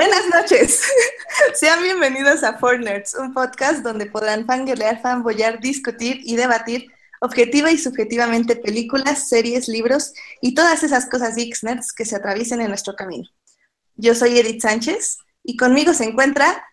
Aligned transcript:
Buenas 0.00 0.28
noches. 0.28 0.82
Sean 1.60 1.82
bienvenidos 1.82 2.42
a 2.42 2.56
Four 2.56 2.80
Nerds, 2.80 3.14
un 3.16 3.34
podcast 3.34 3.84
donde 3.84 4.06
podrán 4.06 4.46
fangirlear, 4.46 5.02
fanboyar, 5.02 5.60
discutir 5.60 6.20
y 6.24 6.36
debatir 6.36 6.90
objetiva 7.20 7.70
y 7.70 7.76
subjetivamente 7.76 8.56
películas, 8.56 9.28
series, 9.28 9.68
libros 9.68 10.14
y 10.40 10.54
todas 10.54 10.82
esas 10.84 11.04
cosas 11.04 11.36
geeks 11.36 11.64
nerds 11.64 11.92
que 11.92 12.06
se 12.06 12.16
atraviesen 12.16 12.62
en 12.62 12.68
nuestro 12.68 12.96
camino. 12.96 13.28
Yo 13.94 14.14
soy 14.14 14.38
Edith 14.38 14.62
Sánchez 14.62 15.18
y 15.42 15.58
conmigo 15.58 15.92
se 15.92 16.04
encuentra, 16.04 16.64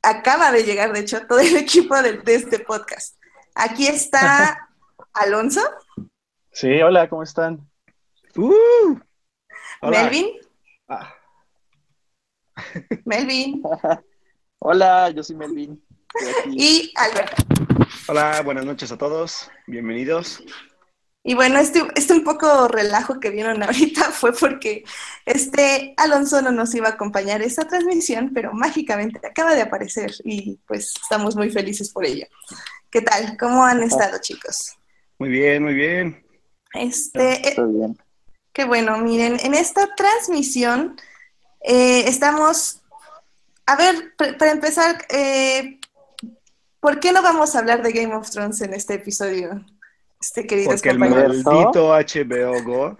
acaba 0.00 0.50
de 0.50 0.64
llegar 0.64 0.94
de 0.94 1.00
hecho, 1.00 1.26
todo 1.26 1.40
el 1.40 1.56
equipo 1.58 2.00
de, 2.00 2.16
de 2.16 2.34
este 2.34 2.60
podcast. 2.60 3.18
Aquí 3.54 3.88
está 3.88 4.70
Alonso. 5.12 5.60
Sí, 6.50 6.80
hola, 6.80 7.10
¿cómo 7.10 7.24
están? 7.24 7.60
Uh, 8.36 8.98
hola. 9.82 10.04
Melvin. 10.04 10.30
Ah, 10.88 11.14
Melvin. 13.04 13.62
Hola, 14.58 15.10
yo 15.10 15.22
soy 15.22 15.36
Melvin. 15.36 15.82
Y 16.52 16.92
Alberto. 16.94 17.42
hola, 18.08 18.40
buenas 18.42 18.64
noches 18.64 18.92
a 18.92 18.96
todos. 18.96 19.50
Bienvenidos. 19.66 20.42
Y 21.24 21.34
bueno, 21.34 21.58
este, 21.58 21.82
este 21.96 22.12
un 22.12 22.22
poco 22.22 22.68
relajo 22.68 23.18
que 23.18 23.30
vieron 23.30 23.62
ahorita 23.62 24.04
fue 24.12 24.32
porque 24.32 24.84
este 25.26 25.92
Alonso 25.96 26.40
no 26.40 26.52
nos 26.52 26.74
iba 26.74 26.86
a 26.88 26.92
acompañar 26.92 27.42
esta 27.42 27.66
transmisión, 27.66 28.30
pero 28.32 28.52
mágicamente 28.54 29.26
acaba 29.26 29.54
de 29.54 29.62
aparecer 29.62 30.12
y 30.22 30.56
pues 30.66 30.94
estamos 31.02 31.34
muy 31.34 31.50
felices 31.50 31.90
por 31.90 32.04
ello. 32.06 32.26
¿Qué 32.90 33.02
tal? 33.02 33.36
¿Cómo 33.36 33.64
han 33.64 33.82
estado, 33.82 34.18
chicos? 34.20 34.76
Muy 35.18 35.30
bien, 35.30 35.64
muy 35.64 35.74
bien. 35.74 36.24
Este, 36.74 37.48
Estoy 37.48 37.72
bien. 37.72 37.98
qué 38.52 38.64
bueno, 38.64 38.96
miren, 38.98 39.38
en 39.42 39.54
esta 39.54 39.94
transmisión 39.96 40.96
eh, 41.64 42.08
estamos, 42.08 42.82
a 43.66 43.76
ver, 43.76 44.14
para 44.16 44.52
empezar, 44.52 45.04
eh, 45.08 45.80
¿por 46.78 47.00
qué 47.00 47.12
no 47.12 47.22
vamos 47.22 47.54
a 47.54 47.58
hablar 47.58 47.82
de 47.82 47.92
Game 47.92 48.14
of 48.14 48.30
Thrones 48.30 48.60
en 48.60 48.74
este 48.74 48.94
episodio, 48.94 49.64
este 50.20 50.46
queridos 50.46 50.74
Porque 50.74 50.90
el 50.90 50.98
compañeros? 50.98 51.44
maldito 51.44 51.88
HBO 51.88 52.62
Go 52.62 52.96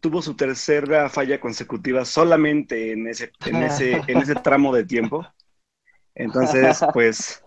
tuvo 0.00 0.22
su 0.22 0.34
tercera 0.34 1.08
falla 1.08 1.40
consecutiva 1.40 2.04
solamente 2.04 2.92
en 2.92 3.08
ese, 3.08 3.32
en 3.46 3.56
ese, 3.62 3.92
en 4.06 4.18
ese 4.18 4.34
tramo 4.34 4.74
de 4.74 4.84
tiempo. 4.84 5.26
Entonces, 6.14 6.80
pues, 6.92 7.42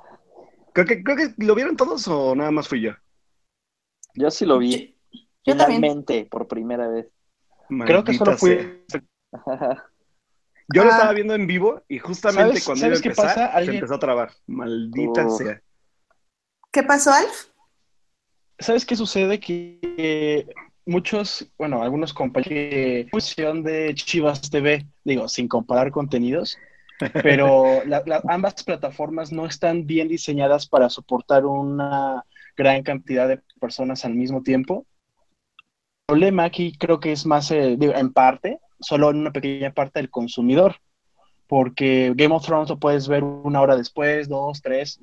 creo 0.73 0.85
que, 0.85 1.03
creo 1.03 1.17
que 1.17 1.33
lo 1.37 1.55
vieron 1.55 1.75
todos 1.77 2.07
o 2.07 2.35
nada 2.35 2.51
más 2.51 2.67
fui 2.67 2.81
yo. 2.81 2.91
Yo 4.15 4.31
sí 4.31 4.45
lo 4.45 4.57
vi. 4.57 4.97
Yo. 5.11 5.53
Finalmente, 5.53 6.25
por 6.25 6.47
primera 6.47 6.87
vez. 6.87 7.07
Creo 7.85 8.03
que 8.03 8.13
solo 8.13 8.37
fui. 8.37 8.83
Yo 10.73 10.83
lo 10.83 10.89
Ah. 10.89 10.93
estaba 10.95 11.13
viendo 11.13 11.35
en 11.35 11.45
vivo 11.47 11.83
y 11.87 11.99
justamente 11.99 12.59
¿Sabes- 12.59 12.65
cuando 12.65 12.81
sabes 12.81 12.99
iba 12.99 12.99
a 12.99 13.03
qué 13.03 13.09
empezar, 13.21 13.51
pasa? 13.51 13.65
se 13.65 13.71
empezó 13.75 13.93
a 13.95 13.99
trabar. 13.99 14.31
Maldita 14.47 15.27
Oh. 15.27 15.37
sea. 15.37 15.61
¿Qué 16.71 16.83
pasó, 16.83 17.11
Alf? 17.11 17.49
¿Sabes 18.59 18.85
qué 18.85 18.95
sucede? 18.95 19.39
Que 19.39 20.47
muchos, 20.85 21.47
bueno, 21.57 21.83
algunos 21.83 22.13
compañeros 22.13 23.09
función 23.11 23.63
de 23.63 23.93
Chivas 23.95 24.49
TV, 24.49 24.85
digo, 25.03 25.27
sin 25.27 25.47
comparar 25.47 25.91
contenidos, 25.91 26.57
pero 27.23 27.83
la- 27.85 28.03
la- 28.05 28.23
ambas 28.27 28.63
plataformas 28.63 29.31
no 29.31 29.45
están 29.45 29.85
bien 29.85 30.07
diseñadas 30.07 30.67
para 30.67 30.89
soportar 30.89 31.45
una 31.45 32.23
gran 32.57 32.81
cantidad 32.83 33.27
de 33.27 33.41
personas 33.59 34.03
al 34.05 34.15
mismo 34.15 34.41
tiempo. 34.41 34.85
El 36.07 36.19
problema 36.19 36.43
aquí 36.43 36.77
creo 36.77 36.99
que 36.99 37.11
es 37.11 37.25
más, 37.25 37.49
eh, 37.49 37.77
en 37.79 38.13
parte, 38.13 38.59
solo 38.79 39.09
en 39.09 39.17
una 39.17 39.31
pequeña 39.31 39.73
parte 39.73 39.97
del 39.99 40.11
consumidor, 40.11 40.75
porque 41.47 42.13
Game 42.15 42.35
of 42.35 42.45
Thrones 42.45 42.69
lo 42.69 42.77
puedes 42.77 43.07
ver 43.07 43.23
una 43.23 43.59
hora 43.59 43.75
después, 43.75 44.29
dos, 44.29 44.61
tres, 44.61 44.99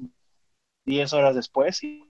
diez 0.84 1.12
horas 1.12 1.34
después, 1.34 1.82
y 1.82 2.08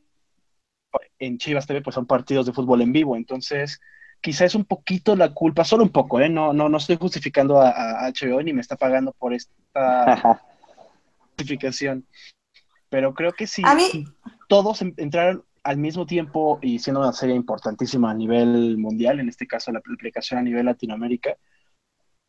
en 1.19 1.38
Chivas 1.38 1.66
TV 1.66 1.81
pues 1.81 1.94
son 1.94 2.04
partidos 2.04 2.44
de 2.44 2.52
fútbol 2.52 2.82
en 2.82 2.92
vivo, 2.92 3.16
entonces 3.16 3.81
quizá 4.20 4.44
es 4.44 4.54
un 4.54 4.66
poquito 4.66 5.16
la 5.16 5.32
culpa, 5.32 5.64
solo 5.64 5.84
un 5.84 5.91
poco, 5.91 6.20
¿eh? 6.20 6.28
No, 6.28 6.52
no, 6.52 6.69
no 6.69 6.76
estoy 6.76 6.97
justificando 6.97 7.62
a, 7.62 7.70
a 7.70 8.08
HBO 8.12 8.42
ni 8.42 8.52
me 8.52 8.60
está 8.60 8.76
pagando 8.76 9.12
por 9.12 9.32
esta 9.32 10.22
justificación, 11.31 12.06
pero 12.91 13.14
creo 13.14 13.32
que 13.32 13.47
si 13.47 13.62
A 13.64 13.75
mí- 13.75 14.04
todos 14.50 14.82
en- 14.82 14.92
entraron 14.98 15.44
al 15.65 15.77
mismo 15.77 16.06
tiempo 16.06 16.59
y 16.62 16.78
siendo 16.78 17.00
una 17.00 17.12
serie 17.12 17.34
importantísima 17.37 18.11
a 18.11 18.15
nivel 18.15 18.77
mundial, 18.78 19.21
en 19.21 19.28
este 19.28 19.47
caso 19.47 19.71
la 19.73 19.78
aplicación 19.78 20.41
a 20.41 20.43
nivel 20.43 20.67
Latinoamérica, 20.67 21.37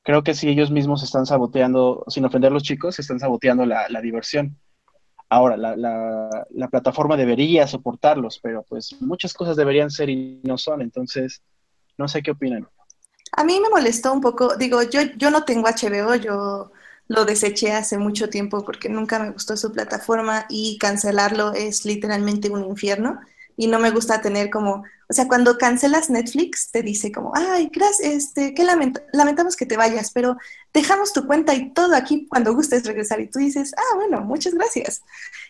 creo 0.04 0.24
que 0.24 0.34
si 0.34 0.50
ellos 0.50 0.70
mismos 0.70 1.04
están 1.04 1.26
saboteando, 1.26 2.04
sin 2.08 2.26
ofender 2.26 2.52
a 2.52 2.54
los 2.54 2.64
chicos, 2.64 3.00
están 3.00 3.20
saboteando 3.20 3.66
la, 3.66 3.88
diversión. 4.02 4.58
Ahora, 5.30 5.58
la, 5.58 5.76
la- 5.76 6.46
la 6.52 6.68
plataforma 6.68 7.18
debería 7.18 7.66
soportarlos, 7.66 8.40
pero 8.40 8.64
pues 8.64 8.96
muchas 9.02 9.34
cosas 9.34 9.56
deberían 9.56 9.90
ser 9.90 10.10
y 10.10 10.42
no 10.44 10.58
son, 10.58 10.82
entonces 10.82 11.42
no 11.98 12.08
sé 12.08 12.22
qué 12.22 12.32
opinan. 12.32 12.68
A 13.32 13.44
mí 13.44 13.60
me 13.60 13.70
molestó 13.70 14.14
un 14.14 14.22
poco, 14.22 14.56
digo, 14.58 14.84
yo, 14.84 15.02
yo 15.18 15.32
no 15.32 15.44
tengo 15.44 15.68
HBO, 15.68 16.16
yo 16.16 16.72
lo 17.08 17.25
deseché 17.25 17.74
hace 17.74 17.97
mucho 17.97 18.30
tiempo 18.30 18.64
porque 18.66 18.90
nunca 18.90 19.19
me 19.19 19.31
gustó 19.31 19.58
su 19.58 19.72
plataforma 19.72 20.46
y 20.50 20.78
cancelarlo 20.80 21.53
es 21.53 21.86
literalmente 21.86 22.50
un 22.50 22.64
infierno 22.66 23.19
y 23.56 23.68
no 23.68 23.78
me 23.80 23.91
gusta 23.91 24.22
tener 24.22 24.50
como, 24.50 24.84
o 25.09 25.14
sea, 25.14 25.28
cuando 25.28 25.58
cancelas 25.59 26.09
Netflix 26.09 26.72
te 26.72 26.81
dice 26.81 27.12
como, 27.12 27.34
ay, 27.36 27.69
gracias, 27.72 28.08
este, 28.14 28.53
qué 28.56 28.64
lamenta- 28.64 29.03
lamentamos 29.12 29.56
que 29.56 29.68
te 29.68 29.78
vayas, 29.78 30.12
pero 30.12 30.38
dejamos 30.74 31.14
tu 31.14 31.28
cuenta 31.28 31.53
y 31.53 31.72
todo 31.72 31.96
aquí 31.96 32.25
cuando 32.28 32.53
gustes 32.56 32.86
regresar 32.86 33.20
y 33.20 33.30
tú 33.30 33.38
dices, 33.40 33.74
ah, 33.78 33.96
bueno, 33.96 34.22
muchas 34.22 34.56
gracias. 34.56 35.03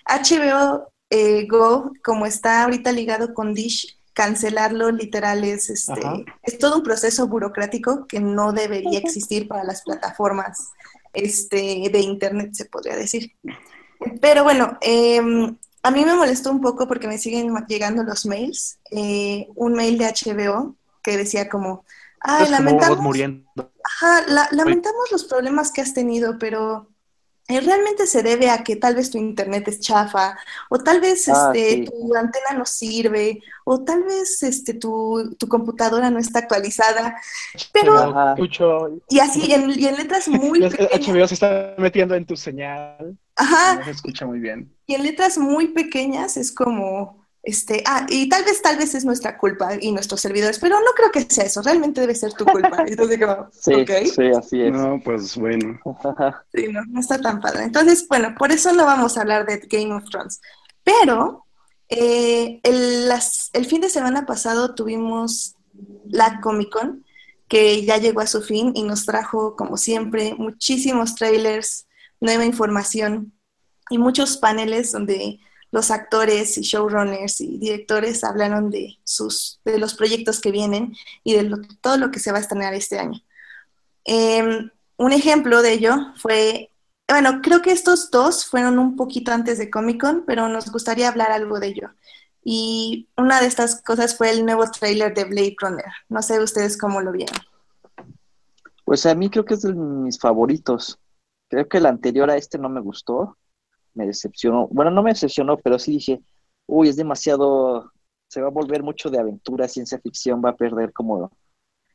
HBO 0.06 0.92
eh, 1.10 1.48
Go, 1.48 1.92
como 2.04 2.26
está 2.26 2.64
ahorita 2.64 2.92
ligado 2.92 3.34
con 3.34 3.54
Dish, 3.54 3.98
cancelarlo 4.14 4.92
literal 4.92 5.44
es, 5.44 5.70
este, 5.70 6.06
Ajá. 6.06 6.18
es 6.44 6.58
todo 6.58 6.78
un 6.78 6.84
proceso 6.84 7.28
burocrático 7.28 8.06
que 8.08 8.20
no 8.20 8.52
debería 8.52 9.00
existir 9.00 9.48
para 9.48 9.64
las 9.64 9.82
plataformas 9.84 10.72
este, 11.14 11.90
de 11.92 12.00
Internet, 12.00 12.54
se 12.54 12.66
podría 12.66 12.96
decir. 12.96 13.32
Pero 14.22 14.44
bueno, 14.44 14.78
em, 14.82 15.56
a 15.82 15.92
mí 15.92 16.06
me 16.06 16.14
molestó 16.16 16.52
un 16.52 16.62
poco 16.62 16.88
porque 16.88 17.08
me 17.08 17.18
siguen 17.18 17.54
llegando 17.68 18.04
los 18.04 18.26
mails. 18.26 18.80
eh, 18.92 19.48
un 19.56 19.74
mail 19.74 19.98
de 19.98 20.06
HBO 20.06 20.76
que 21.02 21.18
decía 21.18 21.50
como, 21.50 21.86
como 22.22 22.50
lamentamos, 22.50 23.00
muriendo. 23.00 23.44
Ajá, 23.84 24.24
la- 24.28 24.48
lamentamos 24.52 25.12
los 25.12 25.26
problemas 25.26 25.72
que 25.72 25.82
has 25.82 25.94
tenido, 25.94 26.38
pero 26.40 26.88
realmente 27.48 28.08
se 28.08 28.24
debe 28.24 28.50
a 28.50 28.64
que 28.64 28.76
tal 28.78 28.96
vez 28.96 29.10
tu 29.12 29.18
internet 29.18 29.68
es 29.68 29.80
chafa, 29.80 30.38
o 30.70 30.80
tal 30.80 31.02
vez 31.02 31.28
Ah, 31.30 31.52
este, 31.54 31.76
sí. 31.76 31.86
tu 31.86 32.16
antena 32.16 32.58
no 32.58 32.66
sirve, 32.66 33.42
o 33.66 33.84
tal 33.84 34.04
vez 34.04 34.42
este, 34.44 34.74
tu, 34.74 35.36
tu 35.38 35.48
computadora 35.48 36.10
no 36.10 36.20
está 36.20 36.40
actualizada. 36.40 37.16
Pero, 37.72 37.98
Ajá. 37.98 38.34
Escucho, 38.34 39.02
y 39.10 39.20
así, 39.20 39.52
en, 39.54 39.70
y 39.78 39.86
en 39.88 39.98
letras 39.98 40.28
muy 40.28 40.62
pequeñas. 40.62 41.08
HBO 41.08 41.28
se 41.28 41.34
está 41.34 41.76
metiendo 41.78 42.16
en 42.16 42.26
tu 42.26 42.36
señal, 42.38 43.18
Ajá, 43.36 43.76
no 43.76 43.84
se 43.86 43.92
escucha 43.92 44.26
muy 44.26 44.40
bien. 44.40 44.74
y 44.86 44.96
en 44.96 45.04
letras 45.04 45.38
muy 45.38 45.70
pequeñas 45.70 46.38
es 46.38 46.52
como, 46.52 47.23
este, 47.44 47.84
ah, 47.86 48.06
y 48.10 48.30
tal 48.30 48.46
vez, 48.46 48.62
tal 48.62 48.78
vez 48.78 48.96
es 48.96 49.04
nuestra 49.04 49.38
culpa 49.38 49.72
y 49.80 49.92
nuestros 49.92 50.22
servidores, 50.22 50.60
pero 50.60 50.80
no 50.80 50.92
creo 50.96 51.12
que 51.12 51.22
sea 51.34 51.44
eso, 51.44 51.62
realmente 51.62 52.00
debe 52.02 52.16
ser 52.16 52.34
tu 52.34 52.46
culpa. 52.46 52.84
Entonces, 52.88 53.20
como, 53.20 53.50
Sí, 53.52 53.86
sí, 54.16 54.28
así 54.38 54.62
es. 54.62 54.72
No, 54.72 55.02
pues 55.04 55.36
bueno. 55.36 55.80
Sí, 56.54 56.68
no, 56.72 56.82
no 56.88 57.00
está 57.02 57.20
tan 57.20 57.42
padre. 57.42 57.64
Entonces, 57.64 58.08
bueno, 58.08 58.34
por 58.38 58.52
eso 58.52 58.72
no 58.74 58.86
vamos 58.86 59.18
a 59.18 59.22
hablar 59.22 59.46
de 59.46 59.58
Game 59.70 59.94
of 59.94 60.06
Thrones. 60.10 60.40
Pero 60.84 61.46
eh, 61.90 62.62
el, 62.64 63.10
las- 63.10 63.50
el 63.54 63.66
fin 63.66 63.82
de 63.82 63.90
semana 63.90 64.26
pasado 64.26 64.74
tuvimos 64.74 65.56
la 66.06 66.40
Comic 66.42 66.70
Con, 66.72 67.06
que 67.50 67.84
ya 67.86 67.98
llegó 67.98 68.22
a 68.22 68.28
su 68.28 68.42
fin 68.42 68.72
y 68.74 68.84
nos 68.84 69.06
trajo, 69.06 69.56
como 69.58 69.76
siempre, 69.78 70.34
muchísimos 70.38 71.16
trailers, 71.16 71.88
nueva 72.22 72.46
información 72.46 73.34
y 73.90 73.98
muchos 73.98 74.38
paneles 74.38 74.92
donde 74.94 75.40
los 75.74 75.90
actores 75.90 76.56
y 76.60 76.62
showrunners 76.62 77.42
y 77.42 77.58
directores 77.58 78.24
hablaron 78.24 78.70
de 78.70 79.00
sus 79.04 79.60
de 79.66 79.80
los 79.80 79.96
proyectos 79.96 80.40
que 80.40 80.52
vienen 80.52 80.96
y 81.24 81.34
de 81.34 81.50
todo 81.82 81.98
lo 81.98 82.12
que 82.12 82.20
se 82.20 82.32
va 82.32 82.38
a 82.38 82.42
estrenar 82.42 82.76
este 82.76 83.00
año. 83.00 83.20
Em, 84.06 84.70
un 84.98 85.12
ejemplo 85.12 85.64
de 85.64 85.74
ello 85.74 85.96
fue, 86.18 86.70
bueno, 87.10 87.42
creo 87.42 87.64
que 87.64 87.72
estos 87.72 88.12
dos 88.12 88.46
fueron 88.46 88.78
un 88.78 88.96
poquito 88.96 89.32
antes 89.32 89.58
de 89.58 89.72
Comic 89.72 90.00
Con, 90.00 90.26
pero 90.28 90.48
nos 90.48 90.72
gustaría 90.72 91.10
hablar 91.10 91.32
algo 91.32 91.60
de 91.60 91.70
ello. 91.70 91.90
Y 92.44 93.10
una 93.18 93.42
de 93.42 93.48
estas 93.48 93.82
cosas 93.82 94.16
fue 94.16 94.30
el 94.30 94.46
nuevo 94.46 94.70
tráiler 94.70 95.16
de 95.16 95.24
Blade 95.24 95.56
Runner. 95.60 95.92
No 96.08 96.22
sé 96.22 96.40
ustedes 96.40 96.78
cómo 96.78 97.02
lo 97.02 97.12
vieron. 97.12 97.40
Pues 98.86 99.08
a 99.08 99.16
mí 99.16 99.28
creo 99.32 99.44
que 99.44 99.56
es 99.56 99.64
de 99.64 99.74
mis 99.74 100.20
favoritos. 100.20 101.00
Creo 101.50 101.68
que 101.68 101.80
el 101.80 101.88
anterior 101.88 102.30
a 102.30 102.38
este 102.38 102.60
no 102.60 102.70
me 102.70 102.80
gustó. 102.80 103.40
Me 103.94 104.08
decepcionó. 104.08 104.68
Bueno, 104.72 104.92
no 104.92 105.04
me 105.04 105.12
decepcionó, 105.12 105.58
pero 105.58 105.78
sí 105.80 105.94
dije, 105.94 106.22
uy, 106.66 106.90
es 106.90 106.96
demasiado, 106.96 107.92
se 108.28 108.42
va 108.42 108.48
a 108.48 108.52
volver 108.52 108.84
mucho 108.84 109.10
de 109.10 109.20
aventura, 109.20 109.68
ciencia 109.68 110.00
ficción, 110.00 110.42
va 110.44 110.50
a 110.50 110.56
perder 110.56 110.92
como 110.94 111.32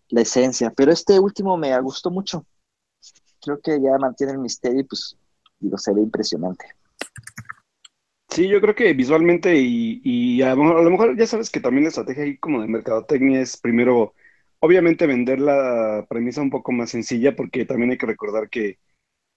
la 0.08 0.20
esencia. 0.20 0.72
Pero 0.76 0.92
este 0.92 1.18
último 1.18 1.56
me 1.56 1.78
gustó 1.80 2.10
mucho. 2.10 2.46
creo 3.40 3.60
que 3.60 3.80
ya 3.80 3.98
mantiene 3.98 4.32
el 4.32 4.38
misterio 4.38 4.80
y 4.80 4.84
pues 4.84 5.16
digo, 5.58 5.78
se 5.78 5.92
ve 5.92 6.02
impresionante. 6.02 6.66
Sí, 8.28 8.46
yo 8.46 8.60
creo 8.60 8.74
que 8.74 8.92
visualmente 8.92 9.56
y, 9.56 10.42
a, 10.42 10.54
lo, 10.54 10.78
a 10.78 10.82
lo 10.82 10.90
mejor 10.90 11.16
ya 11.16 11.26
sabes 11.26 11.50
que 11.50 11.60
también 11.60 11.84
la 11.84 11.88
estrategia 11.88 12.24
ahí 12.24 12.36
como 12.36 12.60
de 12.60 12.68
mercadotecnia 12.68 13.40
es 13.40 13.56
primero, 13.56 14.14
obviamente 14.60 15.06
vender 15.06 15.40
la 15.40 16.06
premisa 16.08 16.42
un 16.42 16.50
poco 16.50 16.70
más 16.70 16.90
sencilla 16.90 17.34
porque 17.34 17.64
también 17.64 17.90
hay 17.90 17.98
que 17.98 18.06
recordar 18.06 18.48
que 18.50 18.78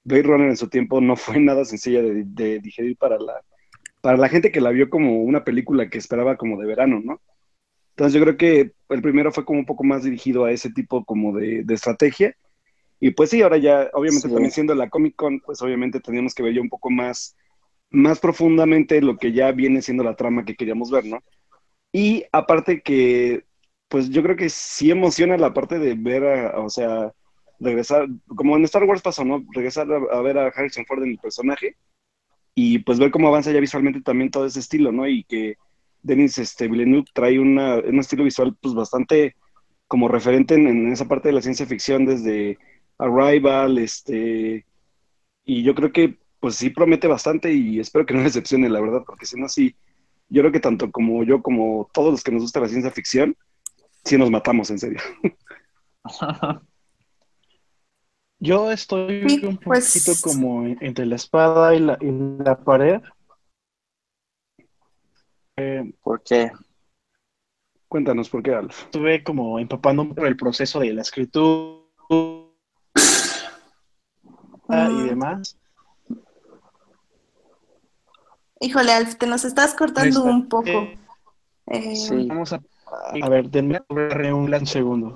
Blade 0.03 0.23
Runner 0.23 0.49
en 0.49 0.57
su 0.57 0.69
tiempo 0.69 1.01
no 1.01 1.15
fue 1.15 1.39
nada 1.39 1.65
sencilla 1.65 2.01
de, 2.01 2.23
de 2.25 2.59
digerir 2.59 2.97
para 2.97 3.17
la, 3.19 3.41
para 4.01 4.17
la 4.17 4.29
gente 4.29 4.51
que 4.51 4.61
la 4.61 4.71
vio 4.71 4.89
como 4.89 5.23
una 5.23 5.43
película 5.43 5.89
que 5.89 5.97
esperaba 5.99 6.37
como 6.37 6.59
de 6.59 6.67
verano, 6.67 7.01
¿no? 7.03 7.21
Entonces 7.91 8.13
yo 8.19 8.21
creo 8.25 8.37
que 8.37 8.71
el 8.89 9.01
primero 9.01 9.31
fue 9.31 9.45
como 9.45 9.59
un 9.59 9.65
poco 9.65 9.83
más 9.83 10.03
dirigido 10.03 10.45
a 10.45 10.51
ese 10.51 10.71
tipo 10.71 11.05
como 11.05 11.37
de, 11.37 11.63
de 11.63 11.73
estrategia. 11.73 12.35
Y 12.99 13.11
pues 13.11 13.31
sí, 13.31 13.41
ahora 13.41 13.57
ya, 13.57 13.89
obviamente 13.93 14.29
Sí. 14.29 14.33
también 14.33 14.51
siendo 14.51 14.75
la 14.75 14.89
Comic 14.89 15.15
Con, 15.15 15.39
pues 15.41 15.61
obviamente 15.61 15.99
teníamos 15.99 16.33
que 16.35 16.43
ver 16.43 16.53
ya 16.55 16.61
un 16.61 16.69
poco 16.69 16.89
más, 16.91 17.35
más 17.91 18.19
profundamente 18.19 19.01
lo 19.01 19.17
que 19.17 19.33
ya 19.33 19.51
viene 19.53 19.81
siendo 19.81 20.03
la 20.03 20.15
trama 20.15 20.45
que 20.45 20.55
queríamos 20.55 20.91
ver, 20.91 21.05
¿no? 21.05 21.19
Y 21.93 22.25
aparte 22.31 22.81
que, 22.81 23.43
pues 23.89 24.09
yo 24.09 24.23
creo 24.23 24.35
que 24.37 24.49
sí 24.49 24.91
emociona 24.91 25.37
la 25.37 25.53
parte 25.53 25.79
de 25.79 25.95
ver, 25.95 26.23
a, 26.25 26.59
o 26.61 26.69
sea, 26.69 27.11
regresar, 27.61 28.07
como 28.35 28.57
en 28.57 28.65
Star 28.65 28.83
Wars 28.83 29.01
pasó, 29.01 29.23
¿no? 29.23 29.45
Regresar 29.53 29.87
a, 29.91 30.21
ver 30.21 30.37
a 30.37 30.47
Harrison 30.47 30.85
Ford 30.85 31.03
en 31.03 31.11
el 31.11 31.19
personaje 31.19 31.77
y 32.55 32.79
pues 32.79 32.99
ver 32.99 33.11
cómo 33.11 33.27
avanza 33.27 33.51
ya 33.51 33.59
visualmente 33.59 34.01
también 34.01 34.31
todo 34.31 34.45
ese 34.45 34.59
estilo, 34.59 34.91
¿no? 34.91 35.07
Y 35.07 35.23
que 35.23 35.55
Denis 36.01 36.37
este, 36.37 36.67
Villeneuve 36.67 37.05
trae 37.13 37.39
una, 37.39 37.75
un 37.77 37.99
estilo 37.99 38.23
visual 38.23 38.57
pues 38.59 38.73
bastante 38.73 39.35
como 39.87 40.07
referente 40.07 40.55
en, 40.55 40.67
en 40.67 40.91
esa 40.91 41.07
parte 41.07 41.29
de 41.29 41.33
la 41.33 41.41
ciencia 41.41 41.65
ficción 41.65 42.05
desde 42.05 42.57
Arrival, 42.97 43.77
este, 43.77 44.65
y 45.43 45.63
yo 45.63 45.73
creo 45.75 45.91
que 45.91 46.19
pues 46.39 46.55
sí 46.55 46.69
promete 46.69 47.07
bastante 47.07 47.53
y 47.53 47.79
espero 47.79 48.05
que 48.05 48.13
no 48.13 48.23
decepcione, 48.23 48.69
la 48.69 48.81
verdad, 48.81 49.03
porque 49.05 49.25
si 49.25 49.39
no, 49.39 49.47
sí, 49.47 49.75
yo 50.29 50.41
creo 50.41 50.51
que 50.51 50.59
tanto 50.59 50.91
como 50.91 51.23
yo 51.23 51.41
como 51.41 51.89
todos 51.93 52.11
los 52.11 52.23
que 52.23 52.31
nos 52.31 52.43
gusta 52.43 52.59
la 52.59 52.67
ciencia 52.67 52.91
ficción, 52.91 53.35
sí 54.03 54.17
nos 54.17 54.31
matamos, 54.31 54.69
en 54.71 54.79
serio. 54.79 54.99
Yo 58.43 58.71
estoy 58.71 59.29
Sí, 59.29 59.45
un 59.45 59.57
pues- 59.57 59.93
poquito 59.93 60.13
como 60.23 60.63
en- 60.65 60.77
entre 60.81 61.05
la 61.05 61.15
espada 61.15 61.75
y 61.75 61.79
la, 61.79 61.95
y 62.01 62.09
la 62.43 62.57
pared. 62.59 62.99
Eh, 65.57 65.93
Porque 66.01 66.51
Cuéntanos 67.87 68.29
por 68.29 68.41
qué, 68.41 68.55
Alf. 68.55 68.83
estuve 68.85 69.21
como 69.21 69.59
empapando 69.59 70.07
por 70.07 70.25
el 70.25 70.37
proceso 70.37 70.79
de 70.79 70.93
la 70.93 71.01
escritura 71.01 71.81
y 72.09 72.47
Mm. 74.69 75.07
demás. 75.09 75.57
Híjole, 78.61 78.93
Alf, 78.93 79.15
te 79.17 79.27
nos 79.27 79.43
estás 79.43 79.73
cortando 79.75 80.19
Está- 80.19 80.31
un 80.31 80.47
poco. 80.47 80.69
eh, 80.69 80.97
Eh, 81.67 81.95
sí, 81.95 82.27
Vamos 82.27 82.51
a, 82.53 82.61
a 83.21 83.29
ver, 83.29 83.49
denme 83.49 83.79
un 83.89 84.65
segundo. 84.65 85.15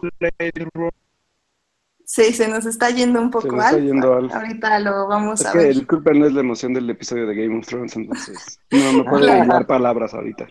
Sí, 2.05 2.33
se 2.33 2.47
nos 2.47 2.65
está 2.65 2.89
yendo 2.89 3.19
un 3.21 3.27
Se 3.27 3.31
poco 3.31 3.47
nos 3.55 3.65
está 3.65 3.75
Alf. 3.77 3.85
yendo 3.85 4.13
Alf. 4.13 4.33
Ahorita 4.33 4.79
lo 4.79 5.07
vamos 5.07 5.41
Es 5.41 5.47
a 5.47 5.51
que 5.51 5.57
ver. 5.59 5.67
el 5.71 5.87
culpa 5.87 6.11
no 6.13 6.25
es 6.25 6.33
la 6.33 6.41
emoción 6.41 6.73
del 6.73 6.89
episodio 6.89 7.25
de 7.27 7.35
Game 7.35 7.57
of 7.59 7.65
Thrones, 7.67 7.95
entonces 7.95 8.59
no 8.71 8.93
me 8.93 9.03
puedo 9.03 9.23
Claro. 9.25 9.47
dar 9.47 9.67
palabras 9.67 10.13
ahorita. 10.13 10.47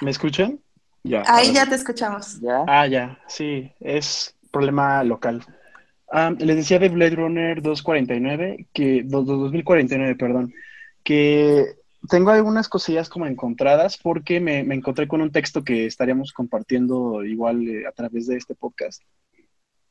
¿Me 0.00 0.10
escuchan? 0.10 0.60
Ya. 1.02 1.22
Ahí 1.26 1.52
ya 1.52 1.66
te 1.66 1.74
escuchamos. 1.74 2.40
ya. 2.40 2.64
Ah, 2.66 2.86
ya, 2.86 3.18
sí, 3.28 3.70
es 3.80 4.34
problema 4.50 5.02
local. 5.04 5.44
Ah, 6.10 6.32
les 6.38 6.56
decía 6.56 6.78
de 6.78 6.88
Blade 6.88 7.16
Runner 7.16 7.60
249, 7.60 8.66
que, 8.72 9.02
do- 9.04 9.22
do- 9.24 9.36
2049, 9.36 10.14
perdón, 10.14 10.54
que 11.02 11.74
tengo 12.08 12.30
algunas 12.30 12.68
cosillas 12.68 13.08
como 13.08 13.26
encontradas 13.26 13.98
porque 13.98 14.40
me, 14.40 14.62
me 14.62 14.74
encontré 14.74 15.08
con 15.08 15.20
un 15.22 15.32
texto 15.32 15.64
que 15.64 15.86
estaríamos 15.86 16.32
compartiendo 16.32 17.24
igual 17.24 17.66
eh, 17.66 17.86
a 17.86 17.92
través 17.92 18.26
de 18.26 18.36
este 18.36 18.54
podcast, 18.54 19.02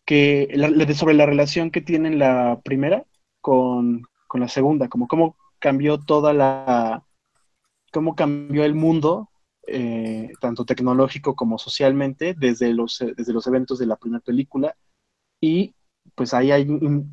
que 0.06 0.50
la- 0.54 0.94
sobre 0.94 1.14
la 1.16 1.26
relación 1.26 1.72
que 1.72 1.82
tienen 1.82 2.20
la 2.20 2.60
primera 2.64 3.06
con, 3.42 4.04
con 4.28 4.42
la 4.42 4.48
segunda, 4.48 4.88
como 4.90 5.08
cómo 5.08 5.36
cambió 5.60 6.00
toda 6.00 6.34
la, 6.34 7.04
cómo 7.92 8.16
cambió 8.16 8.64
el 8.66 8.76
mundo 8.76 9.30
eh, 9.68 10.32
tanto 10.42 10.66
tecnológico 10.66 11.36
como 11.36 11.58
socialmente, 11.58 12.36
desde 12.38 12.74
los, 12.74 13.00
eh, 13.02 13.14
desde 13.16 13.34
los 13.34 13.48
eventos 13.48 13.80
de 13.80 13.86
la 13.88 13.96
primera 13.96 14.22
película. 14.22 14.76
Y 15.42 15.76
pues 16.16 16.34
ahí 16.34 16.52
hay 16.52 16.64
un- 16.68 17.12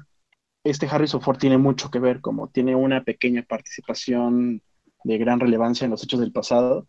este 0.65 0.87
Harrison 0.87 1.21
Ford 1.23 1.39
tiene 1.39 1.59
mucho 1.59 1.91
que 1.91 2.01
ver, 2.01 2.21
como 2.21 2.49
tiene 2.49 2.75
una 2.75 3.05
pequeña 3.05 3.43
participación 3.43 4.63
de 5.05 5.19
gran 5.19 5.41
relevancia 5.41 5.85
en 5.85 5.93
los 5.93 6.03
hechos 6.05 6.21
del 6.21 6.33
pasado. 6.33 6.87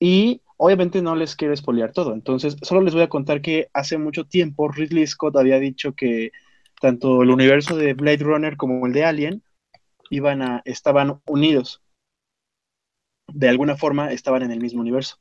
Y 0.00 0.42
obviamente 0.56 1.02
no 1.02 1.14
les 1.16 1.36
quiero 1.36 1.54
espolear 1.54 1.92
todo, 1.92 2.12
entonces 2.14 2.56
solo 2.62 2.80
les 2.80 2.94
voy 2.94 3.02
a 3.02 3.08
contar 3.08 3.40
que 3.42 3.68
hace 3.72 3.98
mucho 3.98 4.24
tiempo 4.24 4.68
Ridley 4.68 5.06
Scott 5.06 5.36
había 5.36 5.58
dicho 5.58 5.94
que 5.94 6.32
tanto 6.80 7.22
el 7.22 7.30
universo 7.30 7.76
de 7.76 7.94
Blade 7.94 8.24
Runner 8.24 8.56
como 8.56 8.86
el 8.86 8.92
de 8.92 9.04
Alien 9.04 9.42
iban 10.10 10.42
a, 10.42 10.62
estaban 10.64 11.20
unidos 11.26 11.82
de 13.32 13.48
alguna 13.48 13.76
forma 13.76 14.12
estaban 14.12 14.42
en 14.42 14.50
el 14.52 14.60
mismo 14.60 14.80
universo. 14.80 15.16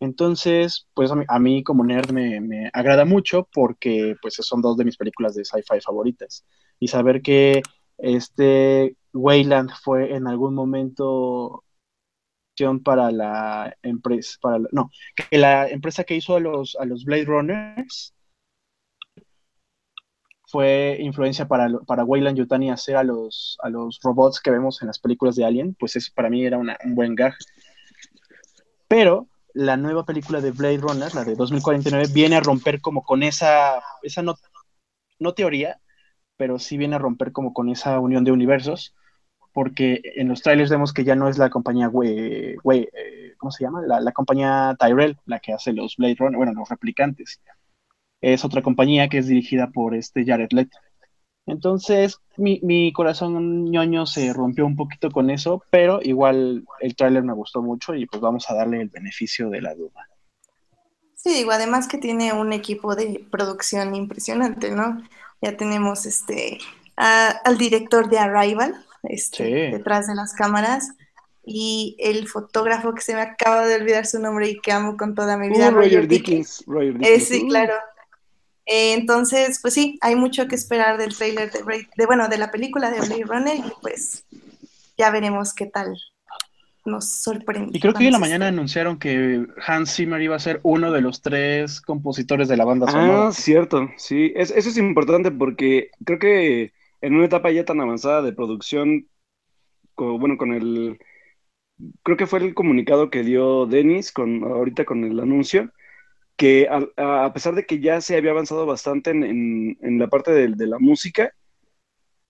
Entonces, 0.00 0.88
pues 0.94 1.10
a 1.28 1.38
mí, 1.38 1.62
como 1.62 1.84
nerd 1.84 2.10
me, 2.10 2.40
me 2.40 2.70
agrada 2.72 3.04
mucho 3.04 3.48
porque 3.52 4.16
pues 4.22 4.34
son 4.36 4.62
dos 4.62 4.76
de 4.78 4.84
mis 4.84 4.96
películas 4.96 5.34
de 5.34 5.44
sci-fi 5.44 5.80
favoritas. 5.80 6.46
Y 6.78 6.88
saber 6.88 7.20
que 7.20 7.60
este 7.98 8.96
Wayland 9.12 9.70
fue 9.82 10.14
en 10.14 10.26
algún 10.26 10.54
momento 10.54 11.64
para 12.82 13.10
la 13.10 13.76
empresa, 13.82 14.38
no, 14.72 14.90
que 15.30 15.38
la 15.38 15.68
empresa 15.68 16.04
que 16.04 16.16
hizo 16.16 16.36
a 16.36 16.40
los, 16.40 16.76
a 16.80 16.84
los 16.84 17.04
Blade 17.04 17.24
Runners 17.24 18.14
fue 20.46 20.96
influencia 21.00 21.46
para, 21.46 21.68
para 21.86 22.04
Wayland 22.04 22.36
Yutani 22.36 22.70
hacer 22.70 22.96
a 22.96 23.04
los, 23.04 23.56
a 23.62 23.68
los 23.70 24.00
robots 24.02 24.40
que 24.40 24.50
vemos 24.50 24.82
en 24.82 24.88
las 24.88 24.98
películas 24.98 25.36
de 25.36 25.44
Alien, 25.44 25.74
pues 25.78 25.94
eso 25.96 26.10
para 26.14 26.28
mí 26.28 26.44
era 26.44 26.58
una- 26.58 26.76
un 26.84 26.94
buen 26.94 27.14
gag. 27.14 27.34
Pero 28.88 29.28
la 29.54 29.76
nueva 29.76 30.04
película 30.04 30.40
de 30.40 30.50
Blade 30.52 30.78
Runner, 30.78 31.14
la 31.14 31.24
de 31.24 31.34
2049, 31.34 32.08
viene 32.12 32.36
a 32.36 32.40
romper 32.40 32.80
como 32.80 33.02
con 33.02 33.22
esa, 33.22 33.80
esa 34.02 34.22
no, 34.22 34.34
no 35.18 35.34
teoría, 35.34 35.80
pero 36.36 36.58
sí 36.58 36.76
viene 36.78 36.96
a 36.96 37.00
romper 37.00 37.32
como 37.32 37.52
con 37.52 37.68
esa 37.68 38.00
unión 38.00 38.24
de 38.24 38.32
universos, 38.32 38.94
porque 39.52 40.00
en 40.16 40.28
los 40.28 40.42
trailers 40.42 40.70
vemos 40.70 40.92
que 40.92 41.04
ya 41.04 41.14
no 41.16 41.28
es 41.28 41.38
la 41.38 41.50
compañía, 41.50 41.88
Way- 41.88 42.56
Way- 42.62 42.88
eh, 42.92 43.34
¿cómo 43.38 43.50
se 43.50 43.64
llama? 43.64 43.82
La, 43.82 44.00
la 44.00 44.12
compañía 44.12 44.76
Tyrell, 44.78 45.16
la 45.26 45.40
que 45.40 45.52
hace 45.52 45.72
los 45.72 45.96
Blade 45.96 46.16
Runner, 46.18 46.36
bueno, 46.36 46.52
los 46.54 46.68
replicantes. 46.68 47.40
Es 48.20 48.44
otra 48.44 48.62
compañía 48.62 49.08
que 49.08 49.18
es 49.18 49.26
dirigida 49.26 49.68
por 49.70 49.94
este 49.94 50.24
Jared 50.24 50.50
Leto. 50.52 50.76
Entonces, 51.46 52.18
mi, 52.36 52.60
mi 52.62 52.92
corazón 52.92 53.70
ñoño 53.70 54.06
se 54.06 54.32
rompió 54.32 54.66
un 54.66 54.76
poquito 54.76 55.10
con 55.10 55.30
eso, 55.30 55.62
pero 55.70 56.00
igual 56.02 56.64
el 56.80 56.94
tráiler 56.94 57.22
me 57.24 57.32
gustó 57.32 57.62
mucho 57.62 57.94
y 57.94 58.06
pues 58.06 58.20
vamos 58.20 58.48
a 58.50 58.54
darle 58.54 58.80
el 58.82 58.88
beneficio 58.88 59.50
de 59.50 59.62
la 59.62 59.74
duda. 59.74 60.06
Sí, 61.14 61.34
digo, 61.34 61.50
además 61.50 61.88
que 61.88 61.98
tiene 61.98 62.32
un 62.32 62.52
equipo 62.52 62.94
de 62.94 63.26
producción 63.30 63.94
impresionante, 63.94 64.70
¿no? 64.70 65.02
Ya 65.42 65.56
tenemos 65.56 66.06
este 66.06 66.58
a- 66.96 67.30
al 67.44 67.58
director 67.58 68.08
de 68.08 68.18
Arrival, 68.18 68.74
este, 69.04 69.44
Sí. 69.44 69.52
detrás 69.76 70.06
de 70.06 70.14
las 70.14 70.32
cámaras, 70.34 70.90
y 71.44 71.96
el 71.98 72.28
fotógrafo 72.28 72.94
que 72.94 73.00
se 73.00 73.14
me 73.14 73.22
acaba 73.22 73.66
de 73.66 73.74
olvidar 73.76 74.06
su 74.06 74.18
nombre 74.20 74.48
y 74.50 74.60
que 74.60 74.72
amo 74.72 74.96
con 74.96 75.14
toda 75.14 75.36
mi 75.36 75.48
vida, 75.48 75.70
Uh, 75.70 75.74
Roger 75.74 76.06
Dickens. 76.06 76.62
Roger 76.66 76.90
Eh, 76.96 76.98
Dickens. 76.98 77.24
sí, 77.28 77.42
Uh. 77.44 77.48
claro. 77.48 77.74
Eh, 78.66 78.92
entonces, 78.92 79.58
pues 79.60 79.74
sí, 79.74 79.98
hay 80.00 80.14
mucho 80.16 80.46
que 80.46 80.54
esperar 80.54 80.96
del 80.98 81.16
trailer 81.16 81.50
de, 81.50 81.64
Blade- 81.64 81.88
de, 81.96 82.06
bueno, 82.06 82.28
de 82.28 82.38
la 82.38 82.50
película 82.52 82.90
de 82.90 83.00
Blade 83.00 83.24
Runner 83.24 83.56
y 83.56 83.72
pues 83.80 84.24
ya 84.96 85.10
veremos 85.10 85.54
qué 85.54 85.66
tal 85.66 85.96
nos 86.84 87.10
sorprende. 87.10 87.76
Y 87.76 87.80
creo 87.80 87.92
que 87.94 88.00
hoy 88.00 88.06
en 88.06 88.12
la 88.12 88.18
mañana 88.18 88.46
anunciaron 88.48 88.98
que 88.98 89.44
Hans 89.66 89.94
Zimmer 89.96 90.20
iba 90.22 90.36
a 90.36 90.38
ser 90.38 90.60
uno 90.62 90.92
de 90.92 91.00
los 91.00 91.20
tres 91.20 91.80
compositores 91.80 92.48
de 92.48 92.56
la 92.56 92.64
banda 92.64 92.86
Ah, 92.88 92.92
sonora. 92.92 93.32
cierto, 93.32 93.88
sí, 93.96 94.32
es- 94.36 94.50
eso 94.50 94.68
es 94.68 94.76
importante 94.78 95.30
porque 95.30 95.90
creo 96.04 96.18
que 96.18 96.72
en 97.00 97.14
una 97.14 97.26
etapa 97.26 97.50
ya 97.50 97.64
tan 97.64 97.80
avanzada 97.80 98.22
de 98.22 98.32
producción, 98.32 99.08
bueno, 99.96 100.36
con 100.38 100.52
el, 100.54 100.98
creo 102.02 102.16
que 102.16 102.26
fue 102.26 102.40
el 102.40 102.54
comunicado 102.54 103.10
que 103.10 103.22
dio 103.22 103.66
Denis 103.66 104.12
con, 104.12 104.42
ahorita 104.44 104.84
con 104.84 105.04
el 105.04 105.18
anuncio, 105.20 105.70
que 106.36 106.68
a, 106.70 107.32
pesar 107.34 107.54
de 107.56 107.66
que 107.66 107.80
ya 107.80 108.00
se 108.00 108.16
había 108.16 108.32
avanzado 108.32 108.66
bastante 108.66 109.10
en, 109.12 109.24
en- 109.82 109.98
la 110.00 110.08
parte 110.08 110.32
de, 110.32 110.48
de 110.48 110.66
la 110.66 110.78
música, 110.80 111.32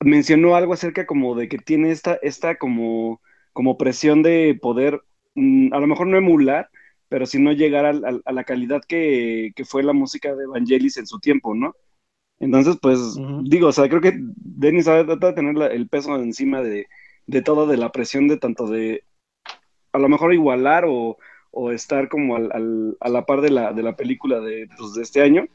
mencionó 0.00 0.56
algo 0.56 0.72
acerca 0.74 1.06
como 1.06 1.34
de 1.34 1.48
que 1.48 1.58
tiene 1.58 1.90
esta, 1.90 2.14
esta 2.22 2.56
como, 2.56 3.20
como 3.52 3.76
presión 3.78 4.22
de 4.22 4.58
poder, 4.60 5.00
mm, 5.34 5.72
a 5.74 5.80
lo 5.80 5.86
mejor 5.86 6.06
no 6.06 6.16
emular, 6.18 6.70
pero 7.08 7.26
si 7.26 7.38
no 7.40 7.52
llegar 7.52 7.86
a, 7.86 7.92
la 8.32 8.44
calidad 8.44 8.82
que, 8.86 9.52
que 9.56 9.64
fue 9.64 9.82
la 9.82 9.92
música 9.92 10.34
de 10.34 10.44
Evangelis 10.44 10.96
en 10.96 11.06
su 11.06 11.18
tiempo, 11.20 11.54
¿no? 11.54 11.74
Entonces, 12.40 12.78
pues, 12.80 13.16
digo, 13.44 13.68
o 13.68 13.72
sea, 13.72 13.88
creo 13.88 14.00
que 14.00 14.18
Denis 14.18 14.86
trata 14.86 15.28
de 15.28 15.32
tener 15.34 15.72
el 15.72 15.88
peso 15.88 16.16
encima 16.16 16.62
de, 16.62 16.86
de 17.26 17.42
todo, 17.42 17.66
de 17.66 17.76
la 17.76 17.92
presión 17.92 18.28
de 18.28 18.38
tanto 18.38 18.66
de 18.66 19.04
a 19.92 19.98
lo 19.98 20.08
mejor 20.08 20.34
igualar 20.34 20.84
o, 20.88 21.18
estar 21.72 22.08
como 22.08 22.36
al, 22.36 22.96
a 23.00 23.08
la 23.08 23.26
par 23.26 23.40
de 23.40 23.50
la, 23.50 23.72
de 23.72 23.82
la 23.82 23.96
película 23.96 24.40
de, 24.40 24.68
pues, 24.78 24.94
de 24.94 25.02
este 25.02 25.22
año. 25.22 25.46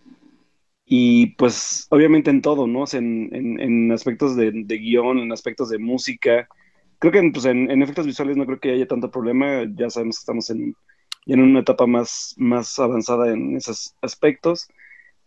Y 0.85 1.27
pues 1.37 1.87
obviamente 1.89 2.29
en 2.29 2.41
todo, 2.41 2.67
¿no? 2.67 2.85
en, 2.93 3.29
en, 3.33 3.91
aspectos 3.91 4.35
de, 4.35 4.51
de, 4.53 4.77
guion, 4.77 5.17
en 5.17 5.31
aspectos 5.31 5.69
de 5.69 5.79
música. 5.79 6.47
Creo 6.99 7.11
que 7.11 7.31
pues, 7.31 7.45
en, 7.45 7.81
efectos 7.81 8.05
visuales 8.05 8.37
no 8.37 8.45
creo 8.45 8.59
que 8.59 8.71
haya 8.71 8.87
tanto 8.87 9.09
problema. 9.09 9.63
Ya 9.75 9.89
sabemos 9.89 10.17
que 10.17 10.21
estamos 10.21 10.49
en, 10.51 10.75
en 11.25 11.41
una 11.41 11.61
etapa 11.61 11.87
más, 11.87 12.35
más 12.37 12.77
avanzada 12.77 13.33
en 13.33 13.55
esos 13.57 13.95
aspectos. 14.01 14.67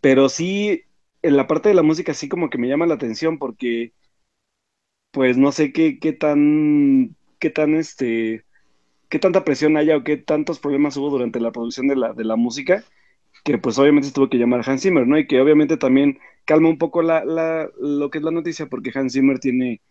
Pero 0.01 0.29
sí, 0.29 0.85
en 1.23 1.37
la 1.37 1.47
parte 1.47 1.69
de 1.69 1.75
la 1.75 1.83
música 1.83 2.15
sí 2.15 2.29
como 2.29 2.51
que 2.51 2.59
me 2.59 2.69
llama 2.69 2.87
la 2.87 2.95
atención 2.95 3.39
porque 3.39 3.93
pues 5.11 5.37
no 5.37 5.53
sé 5.53 5.73
qué, 5.73 5.99
qué 5.99 6.13
tan, 6.13 7.17
qué 7.39 7.51
tan 7.51 7.75
este, 7.75 8.45
qué 9.11 9.19
tanta 9.19 9.45
presión 9.45 9.77
haya 9.77 9.97
o 9.97 10.05
qué 10.05 10.17
tantos 10.19 10.59
problemas 10.61 10.97
hubo 10.97 11.11
durante 11.11 11.41
la 11.41 11.53
producción 11.53 11.89
de 11.89 11.97
la, 11.97 12.15
de 12.15 12.25
la 12.25 12.37
música, 12.37 12.85
que 13.45 13.59
pues 13.59 13.79
obviamente 13.79 14.13
tuvo 14.13 14.31
que 14.31 14.39
llamar 14.39 14.63
Hans 14.69 14.83
Zimmer, 14.83 15.07
¿no? 15.07 15.19
Y 15.19 15.29
que 15.29 15.41
obviamente 15.41 15.77
también 15.79 16.19
calma 16.47 16.69
un 16.71 16.79
poco 16.79 17.03
la, 17.03 17.25
la, 17.25 17.71
lo 17.81 18.11
que 18.11 18.19
es 18.19 18.25
la 18.25 18.33
noticia, 18.33 18.67
porque 18.69 18.93
Hans 18.95 19.15
Zimmer 19.15 19.39
tiene 19.41 19.83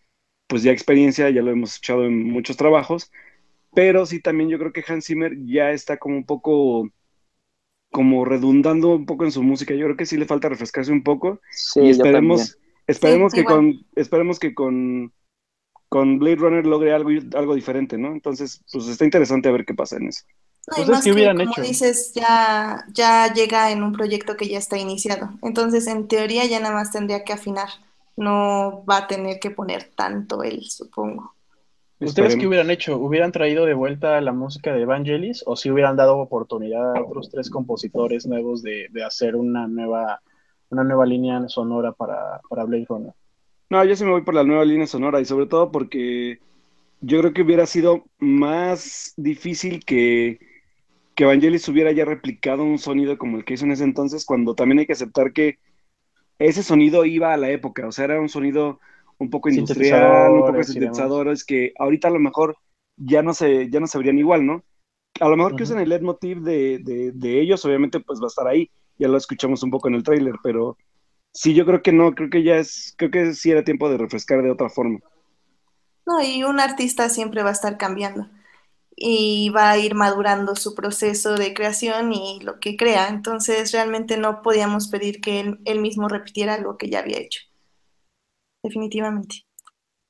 pues 0.48 0.62
ya 0.62 0.72
experiencia, 0.72 1.30
ya 1.30 1.42
lo 1.42 1.52
hemos 1.52 1.72
escuchado 1.74 2.04
en 2.06 2.24
muchos 2.24 2.56
trabajos, 2.56 3.12
pero 3.74 4.06
sí 4.06 4.20
también 4.20 4.50
yo 4.50 4.58
creo 4.58 4.72
que 4.72 4.84
Hans 4.86 5.06
Zimmer 5.06 5.34
ya 5.46 5.72
está 5.72 5.98
como 5.98 6.16
un 6.16 6.26
poco 6.26 6.90
como 7.90 8.24
redundando 8.24 8.96
un 8.96 9.06
poco 9.06 9.24
en 9.24 9.32
su 9.32 9.42
música. 9.42 9.74
Yo 9.74 9.86
creo 9.86 9.96
que 9.96 10.06
sí 10.06 10.16
le 10.16 10.26
falta 10.26 10.48
refrescarse 10.48 10.92
un 10.92 11.02
poco. 11.02 11.40
y 11.76 11.90
esperemos, 11.90 12.58
esperemos 12.86 13.32
que 13.32 13.44
con, 13.44 13.86
esperemos 13.94 14.38
que 14.38 14.54
con, 14.54 15.12
con 15.88 16.18
Blade 16.18 16.36
Runner 16.36 16.66
logre 16.66 16.92
algo, 16.92 17.10
algo 17.34 17.54
diferente, 17.54 17.98
¿no? 17.98 18.12
Entonces, 18.12 18.62
pues 18.72 18.88
está 18.88 19.04
interesante 19.04 19.48
a 19.48 19.52
ver 19.52 19.64
qué 19.64 19.74
pasa 19.74 19.96
en 19.96 20.08
eso. 20.08 20.24
No, 20.76 20.84
pues 20.84 21.02
que, 21.02 21.12
hubieran 21.12 21.38
como 21.38 21.66
dices, 21.66 22.12
ya, 22.14 22.84
ya 22.92 23.32
llega 23.32 23.70
en 23.70 23.82
un 23.82 23.92
proyecto 23.92 24.36
que 24.36 24.48
ya 24.48 24.58
está 24.58 24.76
iniciado. 24.76 25.30
Entonces, 25.42 25.86
en 25.86 26.08
teoría, 26.08 26.44
ya 26.44 26.60
nada 26.60 26.74
más 26.74 26.90
tendría 26.90 27.24
que 27.24 27.32
afinar. 27.32 27.68
No 28.16 28.84
va 28.84 28.98
a 28.98 29.06
tener 29.06 29.38
que 29.40 29.50
poner 29.50 29.90
tanto 29.94 30.42
él, 30.42 30.64
supongo. 30.68 31.34
¿Ustedes 32.00 32.36
qué 32.36 32.46
hubieran 32.46 32.70
hecho? 32.70 32.96
¿Hubieran 32.96 33.32
traído 33.32 33.66
de 33.66 33.74
vuelta 33.74 34.20
la 34.20 34.32
música 34.32 34.72
de 34.72 34.82
Evangelis 34.82 35.42
o 35.46 35.56
si 35.56 35.70
hubieran 35.70 35.96
dado 35.96 36.18
oportunidad 36.18 36.96
a 36.96 37.02
otros 37.02 37.28
tres 37.28 37.50
compositores 37.50 38.26
nuevos 38.26 38.62
de, 38.62 38.88
hacer 39.04 39.34
una 39.34 39.66
nueva, 39.66 40.20
una 40.70 40.84
nueva 40.84 41.06
línea 41.06 41.48
sonora 41.48 41.92
para, 41.92 42.40
para 42.48 42.64
Blade 42.64 42.86
Runner? 42.88 43.12
No, 43.70 43.84
yo 43.84 43.96
sí 43.96 44.04
me 44.04 44.12
voy 44.12 44.22
por 44.22 44.34
la 44.34 44.44
nueva 44.44 44.64
línea 44.64 44.86
sonora 44.86 45.20
y 45.20 45.24
sobre 45.24 45.46
todo 45.46 45.72
porque 45.72 46.38
yo 47.00 47.18
creo 47.20 47.32
que 47.32 47.42
hubiera 47.42 47.66
sido 47.66 48.04
más 48.18 49.12
difícil 49.16 49.84
que, 49.84 50.38
que 51.14 51.24
Evangelis 51.24 51.68
hubiera 51.68 51.90
ya 51.90 52.04
replicado 52.04 52.62
un 52.62 52.78
sonido 52.78 53.18
como 53.18 53.38
el 53.38 53.44
que 53.44 53.54
hizo 53.54 53.64
en 53.64 53.72
ese 53.72 53.84
entonces, 53.84 54.24
cuando 54.24 54.54
también 54.54 54.78
hay 54.78 54.86
que 54.86 54.92
aceptar 54.92 55.32
que 55.32 55.58
ese 56.38 56.62
sonido 56.62 57.04
iba 57.04 57.34
a 57.34 57.36
la 57.36 57.50
época, 57.50 57.88
o 57.88 57.92
sea, 57.92 58.04
era 58.04 58.20
un 58.20 58.28
sonido 58.28 58.78
un 59.18 59.30
poco 59.30 59.48
industrial, 59.48 60.32
un 60.32 60.46
poco 60.46 60.62
sintetizador, 60.62 61.28
es 61.28 61.44
que 61.44 61.72
ahorita 61.78 62.08
a 62.08 62.12
lo 62.12 62.20
mejor 62.20 62.56
ya 62.96 63.22
no 63.22 63.34
se, 63.34 63.68
ya 63.70 63.80
no 63.80 63.86
se 63.86 63.98
verían 63.98 64.18
igual, 64.18 64.46
¿no? 64.46 64.64
A 65.20 65.28
lo 65.28 65.36
mejor 65.36 65.56
que 65.56 65.64
usen 65.64 65.80
el 65.80 65.88
leitmotiv 65.88 66.42
de, 66.42 66.78
de, 66.78 67.12
de, 67.12 67.40
ellos, 67.40 67.64
obviamente 67.64 67.98
pues 68.00 68.20
va 68.20 68.24
a 68.24 68.28
estar 68.28 68.46
ahí, 68.46 68.70
ya 68.98 69.08
lo 69.08 69.16
escuchamos 69.16 69.62
un 69.62 69.70
poco 69.70 69.88
en 69.88 69.94
el 69.94 70.04
tráiler, 70.04 70.34
pero 70.42 70.76
sí, 71.32 71.54
yo 71.54 71.66
creo 71.66 71.82
que 71.82 71.92
no, 71.92 72.14
creo 72.14 72.30
que 72.30 72.44
ya 72.44 72.56
es, 72.56 72.94
creo 72.96 73.10
que 73.10 73.34
sí 73.34 73.50
era 73.50 73.64
tiempo 73.64 73.90
de 73.90 73.98
refrescar 73.98 74.42
de 74.42 74.50
otra 74.50 74.68
forma. 74.68 75.00
No, 76.06 76.22
y 76.22 76.44
un 76.44 76.60
artista 76.60 77.08
siempre 77.08 77.42
va 77.42 77.50
a 77.50 77.52
estar 77.52 77.76
cambiando 77.76 78.28
y 78.96 79.50
va 79.50 79.70
a 79.70 79.78
ir 79.78 79.94
madurando 79.94 80.56
su 80.56 80.74
proceso 80.74 81.34
de 81.34 81.52
creación 81.54 82.12
y 82.12 82.40
lo 82.40 82.58
que 82.60 82.76
crea. 82.76 83.08
Entonces 83.08 83.72
realmente 83.72 84.16
no 84.16 84.42
podíamos 84.42 84.88
pedir 84.88 85.20
que 85.20 85.40
él, 85.40 85.60
él 85.64 85.80
mismo 85.80 86.08
repitiera 86.08 86.58
lo 86.58 86.76
que 86.78 86.88
ya 86.88 87.00
había 87.00 87.18
hecho 87.18 87.47
definitivamente. 88.62 89.46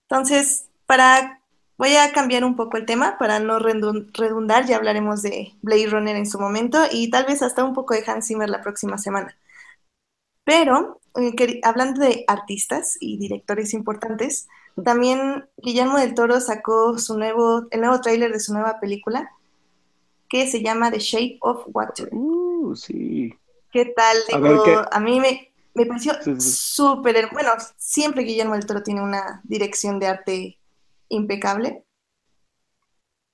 Entonces, 0.08 0.68
para 0.86 1.38
voy 1.78 1.94
a 1.94 2.12
cambiar 2.12 2.44
un 2.44 2.56
poco 2.56 2.76
el 2.76 2.86
tema 2.86 3.16
para 3.18 3.38
no 3.38 3.58
redundar, 3.58 4.66
ya 4.66 4.76
hablaremos 4.76 5.22
de 5.22 5.54
Blade 5.62 5.86
Runner 5.86 6.16
en 6.16 6.26
su 6.26 6.38
momento 6.38 6.78
y 6.90 7.08
tal 7.08 7.24
vez 7.24 7.40
hasta 7.40 7.64
un 7.64 7.72
poco 7.72 7.94
de 7.94 8.02
Hans 8.06 8.26
Zimmer 8.26 8.50
la 8.50 8.60
próxima 8.60 8.98
semana. 8.98 9.36
Pero, 10.44 11.00
eh, 11.14 11.60
hablando 11.62 12.00
de 12.00 12.24
artistas 12.26 12.96
y 13.00 13.18
directores 13.18 13.74
importantes, 13.74 14.48
también 14.82 15.46
Guillermo 15.56 15.98
del 15.98 16.14
Toro 16.14 16.40
sacó 16.40 16.98
su 16.98 17.16
nuevo, 17.16 17.66
el 17.70 17.80
nuevo 17.80 18.00
tráiler 18.00 18.32
de 18.32 18.40
su 18.40 18.52
nueva 18.52 18.80
película 18.80 19.30
que 20.28 20.46
se 20.46 20.62
llama 20.62 20.90
The 20.90 20.98
Shape 20.98 21.38
of 21.40 21.64
Water. 21.68 22.08
Uh, 22.12 22.74
sí. 22.76 23.34
¿Qué 23.70 23.86
tal? 23.86 24.16
Digo, 24.28 24.84
a 24.90 25.00
mí 25.00 25.20
me, 25.20 25.47
me 25.78 25.86
pareció 25.86 26.12
súper, 26.40 27.28
bueno, 27.32 27.50
siempre 27.76 28.24
Guillermo 28.24 28.54
del 28.54 28.66
Toro 28.66 28.82
tiene 28.82 29.00
una 29.00 29.40
dirección 29.44 30.00
de 30.00 30.06
arte 30.08 30.58
impecable. 31.08 31.84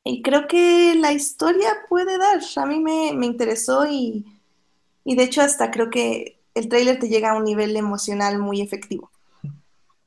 Y 0.04 0.20
creo 0.20 0.46
que 0.46 0.94
la 0.96 1.12
historia 1.12 1.70
puede 1.88 2.18
dar. 2.18 2.40
A 2.56 2.66
mí 2.66 2.80
me, 2.80 3.08
interesó 3.24 3.86
y, 3.90 4.26
de 5.04 5.22
hecho 5.22 5.40
hasta 5.40 5.70
creo 5.70 5.88
que 5.88 6.38
el 6.54 6.68
tráiler 6.68 6.98
te 6.98 7.08
llega 7.08 7.30
a 7.30 7.36
un 7.36 7.44
nivel 7.44 7.74
emocional 7.76 8.38
muy 8.38 8.60
efectivo. 8.60 9.10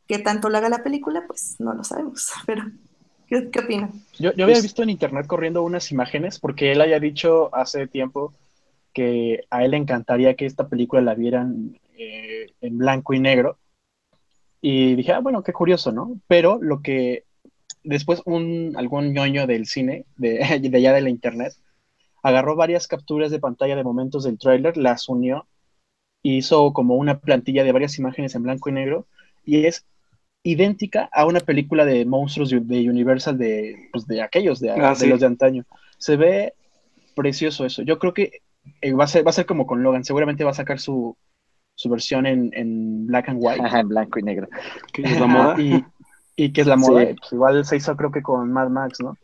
Que 0.08 0.20
tanto 0.20 0.50
lo 0.50 0.58
haga 0.58 0.70
la 0.70 0.84
película, 0.84 1.24
pues 1.26 1.56
no 1.60 1.74
lo 1.74 1.84
sabemos. 1.84 2.32
Pero, 2.46 2.64
¿qué, 3.28 3.50
qué 3.50 3.60
opinan? 3.60 3.92
Yo, 4.20 4.32
yo 4.34 4.44
había 4.44 4.56
pues 4.56 4.64
visto 4.64 4.84
en 4.84 4.92
internet 4.92 5.26
corriendo 5.26 5.64
unas 5.64 5.92
imágenes 5.92 6.40
porque 6.40 6.72
él 6.72 6.82
haya 6.82 7.00
dicho 7.00 7.54
hace 7.56 7.88
tiempo 7.88 8.34
que 8.94 9.46
a 9.50 9.64
él 9.64 9.72
le 9.72 9.78
encantaría 9.78 10.36
que 10.36 10.46
esta 10.46 10.68
película 10.68 11.02
la 11.02 11.16
vieran 11.16 11.80
eh, 11.98 12.48
en 12.62 12.78
blanco 12.78 13.14
y 13.14 13.20
negro. 13.20 13.58
Y 14.62 14.96
dije, 14.96 15.14
ah, 15.14 15.20
bueno, 15.20 15.44
qué 15.44 15.54
curioso, 15.54 15.92
¿no? 15.92 16.20
Pero 16.28 16.60
lo 16.62 16.82
que 16.82 17.26
después 17.84 18.22
un, 18.26 18.74
algún 18.76 19.14
ñoño 19.14 19.48
del 19.48 19.66
cine, 19.66 20.06
de, 20.18 20.40
de 20.62 20.78
allá 20.78 20.94
de 20.94 21.02
la 21.02 21.10
internet, 21.10 21.54
agarró 22.24 22.56
varias 22.56 22.88
capturas 22.88 23.32
de 23.32 23.40
pantalla 23.40 23.76
de 23.76 23.84
momentos 23.84 24.24
del 24.24 24.38
tráiler, 24.38 24.78
las 24.78 25.08
unió 25.08 25.48
y 26.22 26.38
hizo 26.38 26.74
como 26.74 26.96
una 26.96 27.20
plantilla 27.20 27.64
de 27.64 27.72
varias 27.72 27.98
imágenes 28.00 28.36
en 28.36 28.44
blanco 28.44 28.70
y 28.70 28.74
negro 28.74 29.06
y 29.46 29.66
es 29.66 29.86
idéntica 30.44 31.10
a 31.12 31.26
una 31.26 31.40
película 31.40 31.86
de 31.86 32.06
monstruos 32.06 32.50
de 32.50 32.90
Universal 32.90 33.38
de, 33.38 33.90
pues, 33.92 34.08
de 34.08 34.22
aquellos, 34.22 34.60
de, 34.60 34.72
ah, 34.72 34.96
de 34.96 35.08
los 35.08 35.20
de 35.20 35.26
antaño. 35.26 35.66
Se 35.98 36.16
ve 36.16 36.54
precioso 37.16 37.66
eso. 37.66 37.82
Yo 37.82 38.00
creo 38.00 38.14
que 38.14 38.42
eh, 38.82 38.94
va, 38.94 39.06
a 39.06 39.08
ser, 39.08 39.26
va 39.26 39.32
a 39.32 39.34
ser 39.34 39.46
como 39.46 39.66
con 39.66 39.84
Logan, 39.84 40.04
seguramente 40.04 40.44
va 40.44 40.52
a 40.52 40.56
sacar 40.56 40.80
su, 40.80 41.18
su 41.78 41.90
versión 41.90 42.26
en, 42.26 42.50
en 42.54 43.06
black 43.06 43.30
and 43.30 43.40
white. 43.40 43.62
en 43.80 43.88
blanco 43.88 44.20
y 44.20 44.24
negro. 44.24 44.48
Que 44.92 45.04
es 45.04 45.20
la 45.20 45.28
moda. 45.28 45.62
Y, 45.62 45.86
y 46.36 46.52
que 46.52 46.62
es 46.62 46.68
la 46.68 46.76
moda. 46.76 47.06
Pues 47.18 47.32
igual 47.32 47.64
se 47.64 47.78
hizo 47.78 47.96
creo 47.96 48.12
que 48.12 48.22
con 48.22 48.52
Mad 48.52 48.70
Max, 48.70 49.00
¿no? 49.00 49.16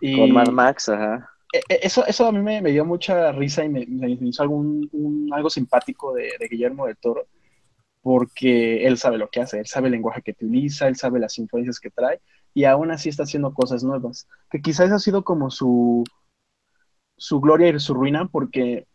Y 0.00 0.18
con 0.18 0.32
Mad 0.32 0.48
Max, 0.48 0.88
ajá. 0.88 1.28
E, 1.52 1.58
e, 1.68 1.80
eso, 1.82 2.04
eso 2.06 2.26
a 2.26 2.32
mí 2.32 2.40
me, 2.40 2.72
dio 2.72 2.84
mucha 2.84 3.32
risa 3.32 3.64
y 3.64 3.68
me, 3.68 3.86
hizo 4.08 4.42
algún, 4.42 5.28
algo 5.32 5.50
simpático 5.50 6.14
de, 6.14 6.30
de, 6.40 6.48
Guillermo 6.48 6.86
del 6.86 6.96
Toro, 6.96 7.26
porque 8.00 8.86
él 8.86 8.96
sabe 8.96 9.18
lo 9.18 9.28
que 9.28 9.40
hace, 9.40 9.60
él 9.60 9.66
sabe 9.66 9.88
el 9.88 9.92
lenguaje 9.92 10.22
que 10.22 10.32
utiliza, 10.32 10.88
él 10.88 10.96
sabe 10.96 11.20
las 11.20 11.38
influencias 11.38 11.78
que 11.78 11.90
trae, 11.90 12.20
y 12.54 12.64
aún 12.64 12.90
así 12.90 13.10
está 13.10 13.22
haciendo 13.24 13.52
cosas 13.52 13.84
nuevas, 13.84 14.26
que 14.50 14.62
quizás 14.62 14.90
ha 14.90 14.98
sido 14.98 15.22
como 15.22 15.50
su, 15.50 16.02
su 17.16 17.40
gloria 17.40 17.68
y 17.68 17.78
su 17.78 17.94
ruina, 17.94 18.26
porque 18.26 18.86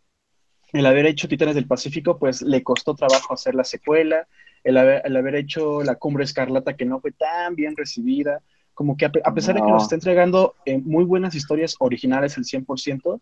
el 0.72 0.86
haber 0.86 1.06
hecho 1.06 1.28
Titanes 1.28 1.54
del 1.54 1.66
Pacífico, 1.66 2.18
pues 2.18 2.42
le 2.42 2.62
costó 2.62 2.94
trabajo 2.94 3.34
hacer 3.34 3.54
la 3.54 3.64
secuela, 3.64 4.26
el 4.62 4.76
haber, 4.76 5.34
hecho 5.34 5.82
La 5.82 5.96
Cumbre 5.96 6.24
Escarlata, 6.24 6.76
que 6.76 6.84
no 6.84 7.00
fue 7.00 7.12
tan 7.12 7.54
bien 7.54 7.76
recibida, 7.76 8.42
como 8.74 8.96
que 8.96 9.06
a, 9.06 9.34
pesar 9.34 9.54
de 9.54 9.62
que 9.62 9.70
nos 9.70 9.84
está 9.84 9.94
entregando 9.94 10.54
eh, 10.64 10.78
muy 10.78 11.04
buenas 11.04 11.34
historias 11.34 11.76
originales 11.80 12.36
el 12.36 12.44
100%, 12.44 13.20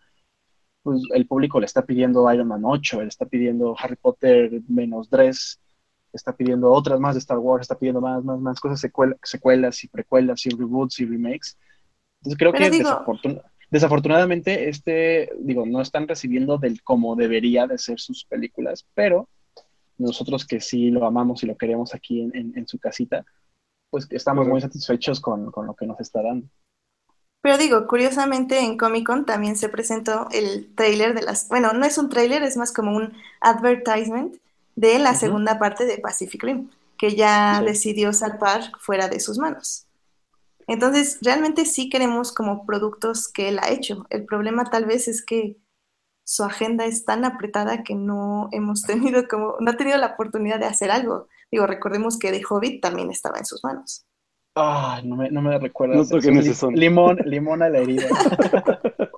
pues 0.83 1.03
el 1.15 1.27
público 1.27 1.61
le 1.61 1.67
está 1.67 1.83
pidiendo 1.83 2.33
Iron 2.33 2.49
Man 2.49 2.63
8, 2.65 3.03
le 3.03 3.09
está 3.09 3.27
pidiendo 3.27 3.75
Harry 3.79 3.97
Potter 3.97 4.61
menos 4.69 5.09
3, 5.11 5.61
está 6.13 6.35
pidiendo 6.35 6.71
otras 6.71 7.01
más 7.01 7.15
de 7.15 7.21
Star 7.21 7.39
Wars, 7.39 7.63
está 7.63 7.79
pidiendo 7.79 8.01
más, 8.01 8.23
más, 8.25 8.39
más 8.41 8.61
cosas, 8.61 8.81
secuelas 9.23 9.85
y 9.85 9.89
precuelas 9.89 10.47
y 10.47 10.51
reboots 10.51 11.01
y 11.01 11.07
remakes. 11.07 11.59
Entonces 12.21 12.39
creo 12.39 12.53
que 12.53 12.71
desafortunadamente 12.71 13.58
Desafortunadamente, 13.71 14.69
este, 14.69 15.31
digo, 15.41 15.67
no 15.67 15.83
están 15.83 16.09
recibiendo 16.09 16.57
del 16.57 16.83
como 16.83 17.17
debería 17.17 17.67
de 17.67 17.77
ser 17.77 18.01
sus 18.01 18.25
películas, 18.25 18.87
pero 18.95 19.29
nosotros 19.99 20.47
que 20.47 20.61
sí 20.61 20.91
lo 20.91 21.05
amamos 21.07 21.43
y 21.43 21.47
lo 21.47 21.57
queremos 21.57 21.95
aquí 21.95 22.21
en, 22.33 22.67
su 22.67 22.79
casita, 22.79 23.25
pues 23.91 24.07
estamos 24.11 24.47
muy 24.47 24.61
satisfechos 24.61 25.21
con, 25.21 25.53
lo 25.55 25.75
que 25.75 25.87
nos 25.87 26.01
está 26.01 26.23
dando. 26.23 26.47
Pero 27.43 27.59
digo, 27.59 27.87
curiosamente 27.87 28.61
en 28.61 28.77
Comic 28.79 29.07
Con 29.07 29.27
también 29.27 29.57
se 29.57 29.69
presentó 29.69 30.29
el 30.33 30.75
trailer 30.75 31.15
de 31.15 31.23
las, 31.23 31.49
bueno, 31.49 31.73
no 31.73 31.85
es 31.85 31.99
un 31.99 32.09
trailer, 32.09 32.43
es 32.43 32.57
más 32.57 32.73
como 32.73 32.97
un 32.97 33.13
advertisement 33.41 34.37
de 34.77 34.99
la 34.99 35.15
segunda 35.15 35.59
parte 35.59 35.85
de 35.85 35.99
Pacific 35.99 36.43
Rim, 36.43 36.71
que 36.97 37.17
ya 37.17 37.61
decidió 37.63 38.13
salvar 38.13 38.73
fuera 38.79 39.09
de 39.09 39.21
sus 39.21 39.39
manos. 39.39 39.88
Entonces, 40.69 41.19
realmente 41.23 41.65
sí 41.65 41.89
queremos 41.89 42.33
como 42.33 42.67
productos 42.67 43.27
que 43.33 43.49
él 43.49 43.59
ha 43.59 43.71
hecho. 43.71 44.07
El 44.11 44.25
problema 44.27 44.65
tal 44.65 44.85
vez 44.85 45.09
es 45.09 45.25
que 45.25 45.57
su 46.25 46.45
agenda 46.45 46.85
es 46.85 47.05
tan 47.07 47.25
apretada 47.25 47.83
que 47.83 47.95
no 47.95 48.49
hemos 48.53 48.83
tenido 48.83 49.27
como, 49.29 49.57
no 49.61 49.71
ha 49.71 49.77
tenido 49.77 49.97
la 49.99 50.09
oportunidad 50.09 50.61
de 50.61 50.67
hacer 50.67 50.91
algo. 50.91 51.27
Digo, 51.51 51.67
recordemos 51.67 52.19
que 52.19 52.31
The 52.31 52.43
Hobbit 52.49 52.83
también 52.83 53.11
estaba 53.11 53.39
en 53.39 53.47
sus 53.47 53.65
manos. 53.65 54.05
Ah, 54.55 55.01
no 55.05 55.17
me, 55.17 55.31
no 55.31 55.41
me 55.41 55.59
recuerdas. 55.59 55.97
No 55.97 56.19
toquen 56.19 56.37
ese 56.37 56.55
son. 56.55 56.75
Limón, 56.75 57.19
limón 57.25 57.63
a 57.63 57.69
la 57.71 57.79
herida. 57.79 58.07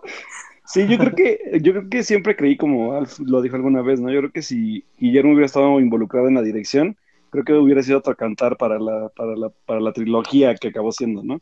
Sí, 0.72 0.86
yo 0.86 0.98
creo 0.98 1.14
que, 1.16 1.60
yo 1.62 1.72
creo 1.72 1.88
que 1.88 2.04
siempre 2.04 2.36
creí 2.36 2.56
como 2.56 2.92
Alf 2.92 3.18
lo 3.18 3.42
dijo 3.42 3.56
alguna 3.56 3.82
vez, 3.82 4.00
¿no? 4.00 4.08
Yo 4.08 4.20
creo 4.20 4.30
que 4.30 4.42
si 4.42 4.84
Guillermo 4.98 5.32
hubiera 5.32 5.46
estado 5.46 5.80
involucrado 5.80 6.28
en 6.28 6.34
la 6.34 6.42
dirección, 6.42 6.96
creo 7.30 7.44
que 7.44 7.52
hubiera 7.54 7.82
sido 7.82 7.98
otro 7.98 8.16
cantar 8.16 8.56
para 8.56 8.78
la, 8.78 9.08
para 9.10 9.34
la, 9.36 9.48
para 9.66 9.80
la 9.80 9.92
trilogía 9.92 10.54
que 10.54 10.68
acabó 10.68 10.92
siendo, 10.92 11.22
¿no? 11.22 11.40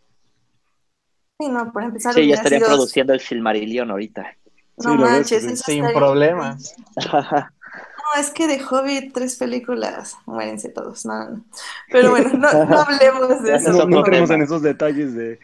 Sí, 1.40 1.48
no, 1.48 1.72
por 1.72 1.82
empezar. 1.84 2.14
Sí, 2.14 2.26
ya 2.26 2.34
estaría 2.34 2.58
sido- 2.58 2.68
produciendo 2.68 3.12
el 3.12 3.20
Silmarillion 3.20 3.90
ahorita. 3.90 4.36
No 4.84 4.92
Sí, 4.92 4.98
manches, 4.98 5.44
eso 5.44 5.64
Sin 5.64 5.84
estaría- 5.84 5.98
problemas. 5.98 6.74
No, 6.96 8.20
es 8.20 8.30
que 8.30 8.46
de 8.46 8.60
Hobbit, 8.64 9.12
tres 9.12 9.36
películas, 9.36 10.16
muérense 10.26 10.68
todos, 10.70 11.04
no, 11.04 11.28
no. 11.30 11.44
Pero 11.90 12.10
bueno, 12.12 12.30
no, 12.34 12.64
no 12.64 12.78
hablemos 12.80 13.42
de 13.42 13.56
eso. 13.56 13.70
es 13.70 13.76
No, 13.76 13.84
no 13.86 13.98
entremos 13.98 14.30
en 14.30 14.42
esos 14.42 14.62
detalles 14.62 15.14
de, 15.14 15.38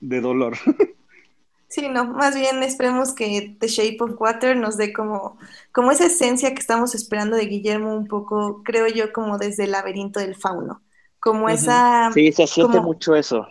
de 0.00 0.20
dolor. 0.20 0.54
Sí, 1.68 1.88
no, 1.88 2.04
más 2.06 2.34
bien 2.34 2.62
esperemos 2.62 3.14
que 3.14 3.56
The 3.60 3.68
Shape 3.68 3.98
of 4.00 4.18
Water 4.20 4.56
nos 4.56 4.76
dé 4.78 4.92
como, 4.92 5.38
como 5.72 5.90
esa 5.92 6.06
esencia 6.06 6.54
que 6.54 6.60
estamos 6.60 6.94
esperando 6.94 7.36
de 7.36 7.44
Guillermo 7.46 7.94
un 7.94 8.06
poco, 8.08 8.62
creo 8.64 8.86
yo, 8.88 9.12
como 9.12 9.36
desde 9.38 9.64
el 9.64 9.72
laberinto 9.72 10.18
del 10.20 10.34
fauno. 10.34 10.82
Como 11.20 11.48
esa, 11.48 12.10
Sí, 12.14 12.32
se 12.32 12.46
siente 12.46 12.78
como- 12.78 12.88
mucho 12.88 13.14
eso. 13.14 13.46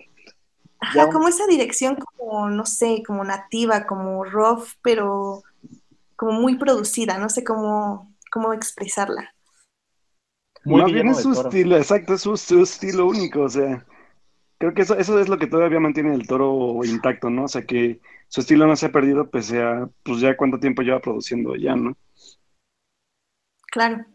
ajá, 0.79 1.05
un- 1.05 1.11
como 1.11 1.27
esa 1.27 1.45
dirección 1.47 1.95
como, 1.95 2.49
no 2.49 2.65
sé, 2.65 3.03
como 3.05 3.23
nativa, 3.23 3.85
como 3.85 4.23
rough, 4.25 4.67
pero 4.81 5.43
como 6.15 6.33
muy 6.33 6.57
producida, 6.57 7.19
no 7.19 7.29
sé 7.29 7.43
cómo, 7.43 8.15
cómo 8.31 8.53
expresarla. 8.53 9.33
Muy 10.65 10.81
Más 10.81 10.91
bien 10.91 11.07
es 11.09 11.21
su 11.21 11.31
estilo, 11.31 11.77
exacto, 11.77 12.13
es 12.15 12.21
su, 12.21 12.35
su 12.37 12.61
estilo 12.61 13.07
único, 13.07 13.41
o 13.43 13.49
sea, 13.49 13.85
creo 14.57 14.73
que 14.73 14.81
eso, 14.81 14.97
eso 14.97 15.19
es 15.19 15.29
lo 15.29 15.37
que 15.37 15.47
todavía 15.47 15.79
mantiene 15.79 16.13
el 16.13 16.27
toro 16.27 16.79
intacto, 16.83 17.29
¿no? 17.29 17.45
O 17.45 17.47
sea, 17.47 17.65
que 17.65 17.99
su 18.27 18.41
estilo 18.41 18.67
no 18.67 18.75
se 18.75 18.87
ha 18.87 18.91
perdido, 18.91 19.29
pese 19.29 19.61
a, 19.61 19.89
pues 20.03 20.19
ya 20.19 20.35
cuánto 20.35 20.59
tiempo 20.59 20.81
lleva 20.81 20.99
produciendo 20.99 21.55
ya, 21.55 21.75
¿no? 21.75 21.95
Claro. 23.71 24.05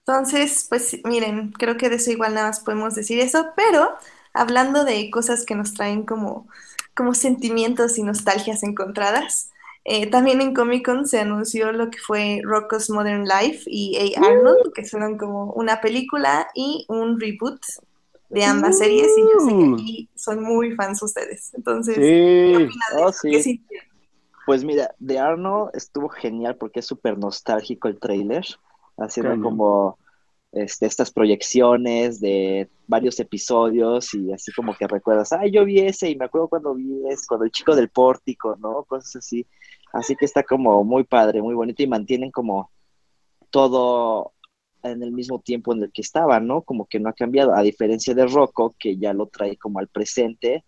Entonces, 0.00 0.66
pues 0.68 0.98
miren, 1.04 1.52
creo 1.52 1.76
que 1.76 1.90
de 1.90 1.96
eso 1.96 2.10
igual 2.10 2.34
nada 2.34 2.48
más 2.48 2.60
podemos 2.60 2.94
decir 2.94 3.20
eso, 3.20 3.48
pero 3.56 3.90
hablando 4.32 4.84
de 4.84 5.10
cosas 5.10 5.44
que 5.44 5.54
nos 5.54 5.74
traen 5.74 6.04
como, 6.04 6.48
como 6.94 7.12
sentimientos 7.12 7.98
y 7.98 8.02
nostalgias 8.02 8.62
encontradas, 8.62 9.50
eh, 9.84 10.06
también 10.06 10.40
en 10.40 10.54
Comic 10.54 10.84
Con 10.84 11.06
se 11.06 11.20
anunció 11.20 11.72
lo 11.72 11.90
que 11.90 11.98
fue 11.98 12.40
Rocco's 12.42 12.90
Modern 12.90 13.24
Life 13.24 13.64
y 13.66 14.14
A. 14.16 14.26
Arnold, 14.26 14.72
que 14.74 14.84
fueron 14.84 15.18
como 15.18 15.52
una 15.52 15.80
película 15.80 16.48
y 16.54 16.86
un 16.88 17.20
reboot 17.20 17.60
de 18.28 18.44
ambas 18.44 18.78
series, 18.78 19.08
y 19.16 19.20
yo 19.22 19.40
sé 19.40 19.56
que 19.56 19.72
aquí 19.74 20.08
son 20.14 20.42
muy 20.42 20.72
fans 20.72 21.02
ustedes. 21.02 21.52
Entonces, 21.54 21.96
¿qué 21.96 22.68
Sí, 22.70 22.78
Oh, 22.98 23.12
sí. 23.12 23.62
¿Qué? 23.68 23.78
Pues 24.46 24.64
mira, 24.64 24.94
de 24.98 25.18
Arno 25.18 25.70
estuvo 25.74 26.08
genial 26.08 26.56
porque 26.56 26.80
es 26.80 26.86
súper 26.86 27.18
nostálgico 27.18 27.88
el 27.88 27.98
tráiler, 28.00 28.46
haciendo 28.96 29.42
como 29.42 29.98
este, 30.52 30.86
estas 30.86 31.10
proyecciones 31.10 32.18
de 32.20 32.70
varios 32.86 33.20
episodios 33.20 34.14
y 34.14 34.32
así 34.32 34.50
como 34.52 34.74
que 34.74 34.86
recuerdas, 34.88 35.32
ay, 35.34 35.50
yo 35.50 35.66
vi 35.66 35.80
ese 35.80 36.08
y 36.08 36.16
me 36.16 36.24
acuerdo 36.24 36.48
cuando 36.48 36.74
vi 36.74 37.02
ese, 37.10 37.26
cuando 37.28 37.44
el 37.44 37.50
chico 37.50 37.76
del 37.76 37.90
pórtico, 37.90 38.56
¿no? 38.56 38.84
Cosas 38.84 39.16
así. 39.16 39.46
Así 39.92 40.16
que 40.16 40.24
está 40.24 40.42
como 40.42 40.82
muy 40.82 41.04
padre, 41.04 41.42
muy 41.42 41.54
bonito 41.54 41.82
y 41.82 41.86
mantienen 41.86 42.30
como 42.30 42.70
todo 43.50 44.32
en 44.82 45.02
el 45.02 45.12
mismo 45.12 45.40
tiempo 45.40 45.72
en 45.74 45.82
el 45.84 45.92
que 45.92 46.02
estaba, 46.02 46.40
¿no? 46.40 46.62
Como 46.62 46.86
que 46.86 47.00
no 47.00 47.08
ha 47.10 47.12
cambiado, 47.14 47.54
a 47.54 47.62
diferencia 47.62 48.14
de 48.14 48.26
Rocco, 48.26 48.74
que 48.78 48.96
ya 48.98 49.12
lo 49.14 49.26
trae 49.28 49.56
como 49.56 49.78
al 49.80 49.88
presente 49.88 50.64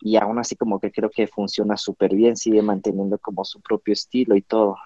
y 0.00 0.16
aún 0.16 0.38
así 0.38 0.56
como 0.56 0.80
que 0.80 0.92
creo 0.92 1.10
que 1.10 1.26
funciona 1.28 1.76
súper 1.78 2.14
bien, 2.14 2.36
sigue 2.36 2.62
manteniendo 2.62 3.18
como 3.18 3.44
su 3.44 3.60
propio 3.62 3.92
estilo 3.94 4.36
y 4.36 4.42
todo. 4.42 4.76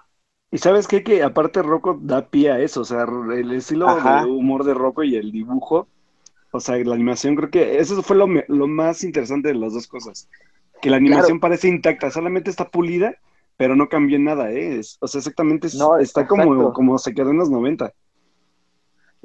y 0.51 0.57
sabes 0.59 0.87
qué, 0.87 1.03
que 1.03 1.23
aparte 1.23 1.61
Rocco 1.61 1.99
da 2.01 2.29
pie 2.29 2.51
a 2.51 2.59
eso, 2.59 2.81
o 2.81 2.85
sea, 2.85 3.03
el 3.33 3.51
estilo 3.51 4.01
Ajá. 4.01 4.01
de 4.01 4.23
humor 4.25 4.63
de 4.63 4.73
Rocco 4.73 5.03
y 5.03 5.15
el 5.15 5.31
dibujo, 5.31 5.89
o 6.51 6.59
sea, 6.61 6.77
la 6.77 6.95
animación, 6.95 7.35
creo 7.35 7.51
que 7.51 7.79
eso 7.79 8.01
fue 8.03 8.17
lo, 8.17 8.27
lo 8.49 8.67
más 8.67 9.03
interesante 9.03 9.49
de 9.49 9.55
las 9.55 9.73
dos 9.73 9.87
cosas, 9.87 10.29
que 10.81 10.89
la 10.91 10.97
animación 10.97 11.39
parece 11.41 11.67
intacta, 11.69 12.11
solamente 12.11 12.49
está 12.51 12.69
pulida, 12.69 13.15
pero 13.57 13.75
no 13.75 13.89
cambió 13.89 14.19
nada, 14.19 14.51
¿eh? 14.51 14.79
Es- 14.79 14.97
o 15.01 15.07
sea, 15.07 15.19
exactamente 15.19 15.67
es- 15.67 15.75
No, 15.75 15.97
está 15.97 16.27
como, 16.27 16.73
como 16.73 16.97
se 16.97 17.13
quedó 17.13 17.31
en 17.31 17.37
los 17.39 17.49
90. 17.49 17.93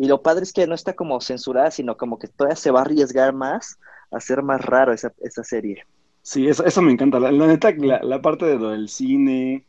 Y 0.03 0.09
lo 0.09 0.21
padre 0.21 0.43
es 0.43 0.53
que 0.53 0.67
no 0.67 0.75
está 0.75 0.95
como 0.95 1.21
censurada, 1.21 1.71
sino 1.71 1.97
como 1.97 2.19
que 2.19 2.27
todavía 2.27 2.57
se 2.57 2.73
va 2.73 2.81
a 2.81 2.83
arriesgar 2.83 3.33
más 3.33 3.79
a 4.11 4.17
hacer 4.17 4.43
más 4.43 4.61
raro 4.61 4.93
esa, 4.93 5.13
esa 5.21 5.45
serie. 5.45 5.85
Sí, 6.23 6.49
eso, 6.49 6.65
eso 6.65 6.83
me 6.83 6.91
encanta. 6.91 7.21
La, 7.21 7.31
la 7.31 7.47
neta, 7.47 7.71
la, 7.71 8.01
la 8.03 8.21
parte 8.21 8.45
de 8.47 8.57
lo 8.59 8.71
del 8.71 8.89
cine, 8.89 9.65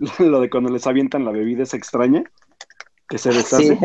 lo 0.18 0.40
de 0.40 0.50
cuando 0.50 0.70
les 0.70 0.86
avientan 0.88 1.24
la 1.24 1.30
bebida 1.30 1.62
es 1.62 1.74
extraña, 1.74 2.24
que 3.08 3.18
se 3.18 3.32
deshace. 3.32 3.74
Sí, 3.74 3.78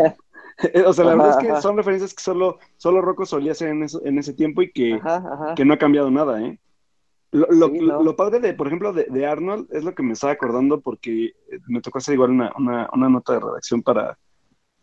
O 0.88 0.93
sea, 0.93 1.06
la 1.06 1.12
Ajá, 1.12 1.17
verdad 1.17 1.30
es 1.32 1.38
que 1.38 1.52
ajá. 1.52 1.62
son 1.62 1.78
referencias 1.78 2.13
que 2.15 2.24
solo, 2.24 2.60
solo 2.78 3.02
Rocco 3.02 3.26
solía 3.26 3.52
hacer 3.52 3.69
en, 3.69 3.84
eso- 3.84 4.02
en 4.06 4.17
ese 4.19 4.34
tiempo 4.34 4.62
y 4.63 4.71
que, 4.71 5.00
ajá, 5.00 5.54
que 5.56 5.65
no 5.65 5.74
ha 5.74 5.78
cambiado 5.78 6.10
nada, 6.10 6.41
¿eh? 6.41 6.60
Lo, 7.32 7.48
lo- 7.52 7.67
Sí, 7.67 7.80
lo- 7.82 7.93
no. 7.93 8.04
lo 8.04 8.15
padre 8.15 8.39
de, 8.39 8.54
por 8.54 8.67
ejemplo, 8.67 8.93
de, 8.93 9.06
de 9.10 9.26
Arnold 9.28 9.67
es 9.74 9.84
lo 9.84 9.93
que 9.95 10.04
me 10.04 10.13
estaba 10.13 10.34
acordando 10.34 10.82
porque 10.82 11.34
me 11.67 11.82
tocó 11.82 12.00
hacer 12.00 12.15
igual 12.15 12.32
una, 12.32 12.54
una, 12.58 12.89
una 12.93 13.10
nota 13.10 13.34
de 13.34 13.41
redacción 13.41 13.84
para, 13.84 14.17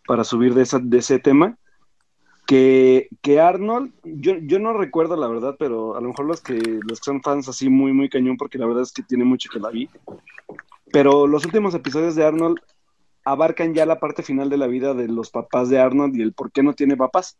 para 0.06 0.24
subir 0.24 0.54
de, 0.54 0.62
esa, 0.62 0.78
de 0.78 0.98
ese 0.98 1.18
tema. 1.18 1.56
Que, 2.46 3.08
que 3.22 3.40
Arnold, 3.40 3.92
yo, 4.02 4.34
yo 4.42 4.58
no 4.58 4.72
recuerdo 4.72 5.16
la 5.16 5.28
verdad, 5.28 5.56
pero 5.58 5.96
a 5.96 6.00
lo 6.00 6.08
mejor 6.08 6.26
los 6.26 6.40
que, 6.40 6.54
los 6.56 7.00
que 7.00 7.04
son 7.04 7.22
fans 7.22 7.48
así 7.48 7.68
muy, 7.68 7.92
muy 7.92 8.08
cañón, 8.08 8.36
porque 8.36 8.58
la 8.58 8.66
verdad 8.66 8.82
es 8.82 8.92
que 8.92 9.02
tiene 9.02 9.24
mucho 9.24 9.48
que 9.50 9.60
la 9.60 9.70
vi. 9.70 9.88
Pero 10.90 11.26
los 11.26 11.44
últimos 11.46 11.74
episodios 11.74 12.14
de 12.14 12.24
Arnold 12.24 12.58
abarcan 13.24 13.74
ya 13.74 13.86
la 13.86 14.00
parte 14.00 14.22
final 14.22 14.50
de 14.50 14.56
la 14.56 14.66
vida 14.66 14.92
de 14.94 15.08
los 15.08 15.30
papás 15.30 15.68
de 15.68 15.78
Arnold 15.78 16.16
y 16.16 16.22
el 16.22 16.32
por 16.32 16.50
qué 16.50 16.62
no 16.62 16.74
tiene 16.74 16.96
papás. 16.96 17.38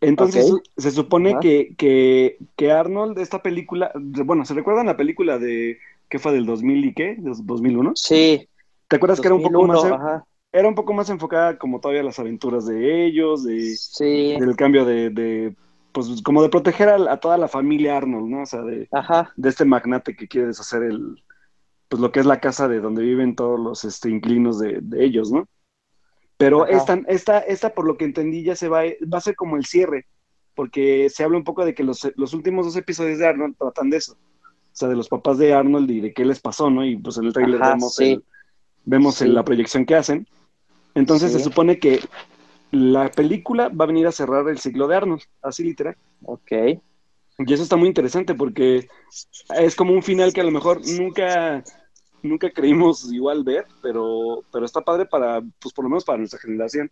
Entonces 0.00 0.52
se 0.76 0.90
supone 0.90 1.38
que, 1.40 1.74
que, 1.78 2.36
que 2.56 2.72
Arnold, 2.72 3.18
esta 3.18 3.42
película, 3.42 3.90
bueno, 3.94 4.44
¿se 4.44 4.52
recuerdan 4.52 4.86
la 4.86 4.96
película 4.98 5.38
de, 5.38 5.78
que 6.10 6.18
fue 6.18 6.32
del 6.32 6.44
2000 6.44 6.84
y 6.84 6.94
qué? 6.94 7.16
¿Dos- 7.18 7.44
2001? 7.46 7.92
Sí, 7.94 8.46
¿Te 8.88 8.96
acuerdas 8.96 9.20
que 9.20 9.28
era 9.28 9.34
un 9.34 9.42
poco 9.42 9.66
2001, 9.66 9.90
más, 9.90 10.00
ajá. 10.00 10.24
Era 10.54 10.68
un 10.68 10.74
poco 10.76 10.92
más 10.94 11.10
enfocada 11.10 11.58
como 11.58 11.80
todavía 11.80 12.00
a 12.02 12.04
las 12.04 12.18
aventuras 12.20 12.64
de 12.66 13.04
ellos, 13.06 13.42
de, 13.44 13.74
Sí, 13.76 14.36
del 14.38 14.54
cambio 14.54 14.84
de, 14.84 15.10
de, 15.10 15.56
pues 15.92 16.22
como 16.22 16.42
de 16.42 16.48
proteger 16.48 16.88
a, 16.88 17.12
a 17.12 17.18
toda 17.18 17.36
la 17.36 17.48
familia 17.48 17.96
Arnold, 17.96 18.28
¿no? 18.28 18.42
O 18.42 18.46
sea, 18.46 18.62
de, 18.62 18.88
ajá. 18.92 19.32
de 19.36 19.48
este 19.48 19.64
magnate 19.64 20.14
que 20.14 20.28
quiere 20.28 20.46
deshacer 20.46 20.84
el, 20.84 21.22
pues 21.88 22.00
lo 22.00 22.12
que 22.12 22.20
es 22.20 22.26
la 22.26 22.38
casa 22.40 22.68
de 22.68 22.78
donde 22.80 23.02
viven 23.02 23.34
todos 23.34 23.58
los 23.58 23.84
este, 23.84 24.08
inquilinos 24.10 24.60
de, 24.60 24.78
de 24.80 25.04
ellos, 25.04 25.32
¿no? 25.32 25.46
Pero 26.36 26.62
Ajá. 26.64 26.72
esta, 26.76 27.00
esta, 27.08 27.38
esta, 27.40 27.74
por 27.74 27.86
lo 27.86 27.96
que 27.96 28.04
entendí, 28.04 28.44
ya 28.44 28.54
se 28.56 28.68
va, 28.68 28.82
va 29.12 29.18
a 29.18 29.22
ser 29.22 29.34
como 29.36 29.56
el 29.56 29.64
cierre, 29.66 30.06
porque 30.54 31.08
se 31.10 31.24
habla 31.24 31.36
un 31.38 31.44
poco 31.44 31.64
de 31.64 31.74
que 31.74 31.82
los, 31.82 32.08
los 32.16 32.32
últimos 32.32 32.64
dos 32.66 32.76
episodios 32.76 33.18
de 33.18 33.26
Arnold 33.26 33.56
tratan 33.58 33.90
de 33.90 33.96
eso, 33.96 34.12
o 34.12 34.16
sea, 34.76 34.88
de 34.88 34.94
los 34.96 35.08
papás 35.08 35.38
de 35.38 35.52
Arnold 35.52 35.90
y 35.90 36.00
de 36.00 36.12
qué 36.14 36.24
les 36.24 36.40
pasó, 36.40 36.70
¿no? 36.70 36.84
Y 36.84 36.96
pues 36.96 37.18
en 37.18 37.24
el 37.24 37.32
trailer 37.32 37.60
Ajá, 37.60 37.72
vemos, 37.74 37.94
sí. 37.96 38.12
el- 38.12 38.24
vemos 38.84 39.14
Sí. 39.16 39.24
el- 39.24 39.34
la 39.34 39.44
proyección 39.44 39.84
que 39.84 39.94
hacen. 39.96 40.28
Entonces 40.94 41.32
Sí. 41.32 41.38
se 41.38 41.44
supone 41.44 41.78
que 41.78 42.00
la 42.70 43.10
película 43.10 43.68
va 43.68 43.84
a 43.84 43.88
venir 43.88 44.06
a 44.06 44.12
cerrar 44.12 44.48
el 44.48 44.58
ciclo 44.58 44.88
de 44.88 44.96
Arnold, 44.96 45.22
así 45.42 45.62
literal. 45.64 45.96
Ok. 46.24 46.52
Y 47.38 47.52
eso 47.52 47.62
está 47.62 47.76
muy 47.76 47.88
interesante 47.88 48.34
porque 48.34 48.88
es 49.56 49.74
como 49.74 49.92
un 49.92 50.02
final 50.02 50.32
que 50.32 50.40
a 50.40 50.44
lo 50.44 50.50
mejor 50.52 50.80
nunca, 50.86 51.64
nunca 52.22 52.50
creímos 52.50 53.12
igual 53.12 53.42
ver, 53.42 53.66
pero, 53.82 54.44
pero 54.52 54.64
está 54.64 54.80
padre 54.82 55.06
para, 55.06 55.40
pues 55.60 55.72
por 55.74 55.84
lo 55.84 55.88
menos 55.88 56.04
para 56.04 56.18
nuestra 56.18 56.38
generación. 56.38 56.90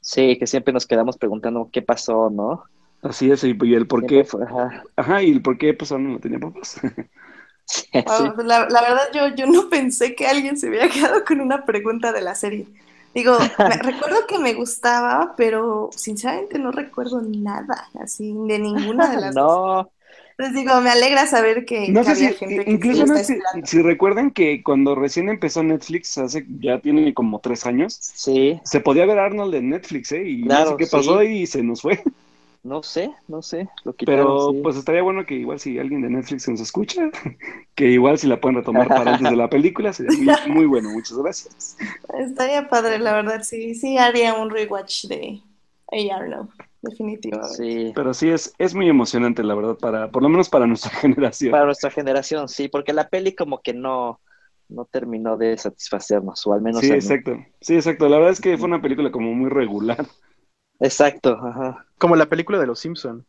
Sí, 0.00 0.36
que 0.38 0.46
siempre 0.46 0.72
nos 0.72 0.86
quedamos 0.86 1.16
preguntando 1.18 1.68
qué 1.72 1.82
pasó, 1.82 2.30
¿no? 2.30 2.64
Así 3.02 3.30
es, 3.30 3.44
y, 3.44 3.56
y 3.62 3.74
el 3.74 3.86
por 3.86 4.06
qué, 4.06 4.24
fue- 4.24 4.44
ajá. 4.44 4.82
ajá, 4.96 5.22
y 5.22 5.30
el 5.30 5.40
por 5.42 5.56
qué 5.56 5.72
pues 5.74 5.92
Arnold 5.92 6.14
no 6.14 6.20
tenía 6.20 6.38
papás. 6.40 6.80
Sí, 7.66 7.84
sí. 7.92 8.24
la, 8.44 8.68
la 8.68 8.80
verdad, 8.82 9.02
yo, 9.14 9.28
yo 9.36 9.46
no 9.46 9.68
pensé 9.68 10.16
que 10.16 10.26
alguien 10.26 10.56
se 10.56 10.68
hubiera 10.68 10.88
quedado 10.88 11.24
con 11.24 11.40
una 11.40 11.64
pregunta 11.64 12.12
de 12.12 12.20
la 12.20 12.34
serie. 12.34 12.66
Digo, 13.14 13.58
me- 13.64 13.76
recuerdo 13.78 14.26
que 14.28 14.38
me 14.38 14.54
gustaba, 14.54 15.34
pero 15.36 15.90
sinceramente 15.96 16.58
no 16.58 16.70
recuerdo 16.72 17.20
nada, 17.22 17.90
así, 18.00 18.32
de 18.48 18.58
ninguna 18.58 19.10
de 19.10 19.18
las. 19.18 19.36
No, 19.36 19.90
Les 20.38 20.54
digo, 20.54 20.80
me 20.82 20.90
alegra 20.90 21.26
saber 21.26 21.64
que, 21.66 21.98
No 21.98 22.02
que 22.02 22.08
sé 22.08 22.14
si, 22.14 22.26
había 22.26 22.32
gente 22.32 22.66
que 22.66 22.76
incluso 22.76 23.04
no 23.06 23.14
esperando. 23.16 23.66
si 23.66 23.82
recuerdan 23.82 24.30
que 24.30 24.62
cuando 24.62 24.94
recién 24.94 25.28
empezó 25.28 25.62
Netflix, 25.62 26.18
hace 26.18 26.46
ya 26.60 26.80
tiene 26.80 27.12
como 27.14 27.40
tres 27.40 27.66
años, 27.66 27.98
Sí, 28.14 28.60
se 28.62 28.80
podía 28.80 29.06
ver 29.06 29.18
Arnold 29.18 29.54
en 29.54 29.70
Netflix, 29.70 30.12
¿eh? 30.12 30.28
Y 30.28 30.52
no 30.52 30.64
Claro, 30.64 30.76
sé 30.76 30.76
qué 30.76 30.86
sí. 30.86 31.00
pasó 31.00 31.22
y 31.22 31.46
se 31.46 31.62
nos 31.62 31.82
fue. 31.82 32.02
no 32.62 32.82
sé, 32.82 33.12
no 33.28 33.40
sé. 33.42 33.68
Lo 33.84 33.94
quitaron, 33.94 34.26
Pero 34.26 34.50
sí. 34.52 34.60
pues 34.62 34.76
estaría 34.76 35.02
bueno 35.02 35.24
que 35.24 35.34
igual 35.34 35.58
si 35.58 35.78
alguien 35.78 36.02
de 36.02 36.10
Netflix 36.10 36.48
nos 36.48 36.60
escucha, 36.60 37.10
que 37.74 37.86
igual 37.90 38.18
si 38.18 38.26
la 38.26 38.40
pueden 38.40 38.56
retomar 38.56 38.88
para 38.88 39.12
antes 39.14 39.30
de 39.30 39.36
la 39.36 39.48
película, 39.48 39.92
sería 39.92 40.12
muy, 40.12 40.34
muy 40.54 40.66
bueno. 40.66 40.90
Muchas 40.90 41.16
gracias. 41.18 41.76
Estaría 42.18 42.68
padre, 42.68 42.98
la 42.98 43.14
verdad, 43.14 43.42
sí, 43.42 43.74
sí 43.74 43.96
haría 43.98 44.34
un 44.34 44.50
rewatch 44.50 45.06
de 45.06 45.40
A. 45.90 46.16
Arnold, 46.16 46.50
definitivamente. 46.82 47.54
Sí. 47.56 47.92
Pero 47.94 48.12
sí, 48.14 48.28
es, 48.30 48.52
es 48.58 48.74
muy 48.74 48.88
emocionante, 48.88 49.42
la 49.42 49.54
verdad, 49.54 49.76
para, 49.78 50.10
por 50.10 50.22
lo 50.22 50.28
menos 50.28 50.48
para 50.50 50.66
nuestra 50.66 50.90
generación. 51.00 51.50
Para 51.52 51.64
nuestra 51.64 51.90
generación, 51.90 52.48
sí, 52.48 52.68
porque 52.68 52.92
la 52.92 53.08
peli 53.08 53.34
como 53.34 53.62
que 53.62 53.72
no, 53.72 54.20
no 54.68 54.84
terminó 54.84 55.36
de 55.38 55.56
satisfacernos, 55.56 56.46
o 56.46 56.52
al 56.52 56.60
menos 56.62 56.84
Sí, 56.84 56.90
mí. 56.90 56.94
exacto. 56.94 57.36
Sí, 57.60 57.74
exacto. 57.74 58.08
La 58.08 58.16
verdad 58.18 58.32
es 58.32 58.40
que 58.40 58.58
fue 58.58 58.68
una 58.68 58.82
película 58.82 59.10
como 59.10 59.32
muy 59.34 59.48
regular. 59.50 60.06
Exacto, 60.80 61.38
ajá. 61.42 61.86
Como 61.98 62.16
la 62.16 62.26
película 62.26 62.58
de 62.58 62.66
los 62.66 62.80
Simpson. 62.80 63.26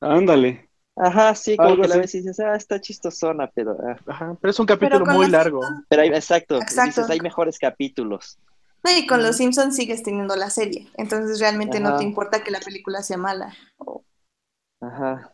Ándale. 0.00 0.68
Ajá, 0.96 1.34
sí, 1.34 1.56
como 1.56 1.70
Algo 1.70 1.82
que 1.82 1.88
la 1.88 1.94
así. 1.94 2.00
ves 2.00 2.14
y 2.16 2.18
dices, 2.18 2.40
ah, 2.40 2.54
está 2.54 2.80
chistosona, 2.80 3.50
pero... 3.54 3.76
ah. 3.88 3.96
Ajá, 4.06 4.36
pero 4.40 4.50
es 4.50 4.58
un 4.60 4.66
capítulo 4.66 5.04
con 5.04 5.14
muy 5.14 5.24
los 5.24 5.32
largo. 5.32 5.60
Pero 5.88 6.02
hay, 6.02 6.08
exacto, 6.08 6.56
Exacto. 6.58 6.82
dices, 6.86 7.10
hay 7.10 7.20
mejores 7.20 7.58
capítulos. 7.58 8.38
No, 8.84 8.90
y 8.96 9.06
con 9.06 9.22
los 9.22 9.36
Simpsons 9.36 9.76
sigues 9.76 10.02
teniendo 10.02 10.34
la 10.36 10.50
serie, 10.50 10.88
entonces 10.98 11.38
realmente 11.38 11.78
no 11.80 11.90
Ajá. 11.90 11.98
te 11.98 12.04
importa 12.04 12.42
que 12.42 12.50
la 12.50 12.60
película 12.60 13.02
sea 13.02 13.16
mala. 13.16 13.54
O- 13.78 14.04
Ajá, 14.80 15.32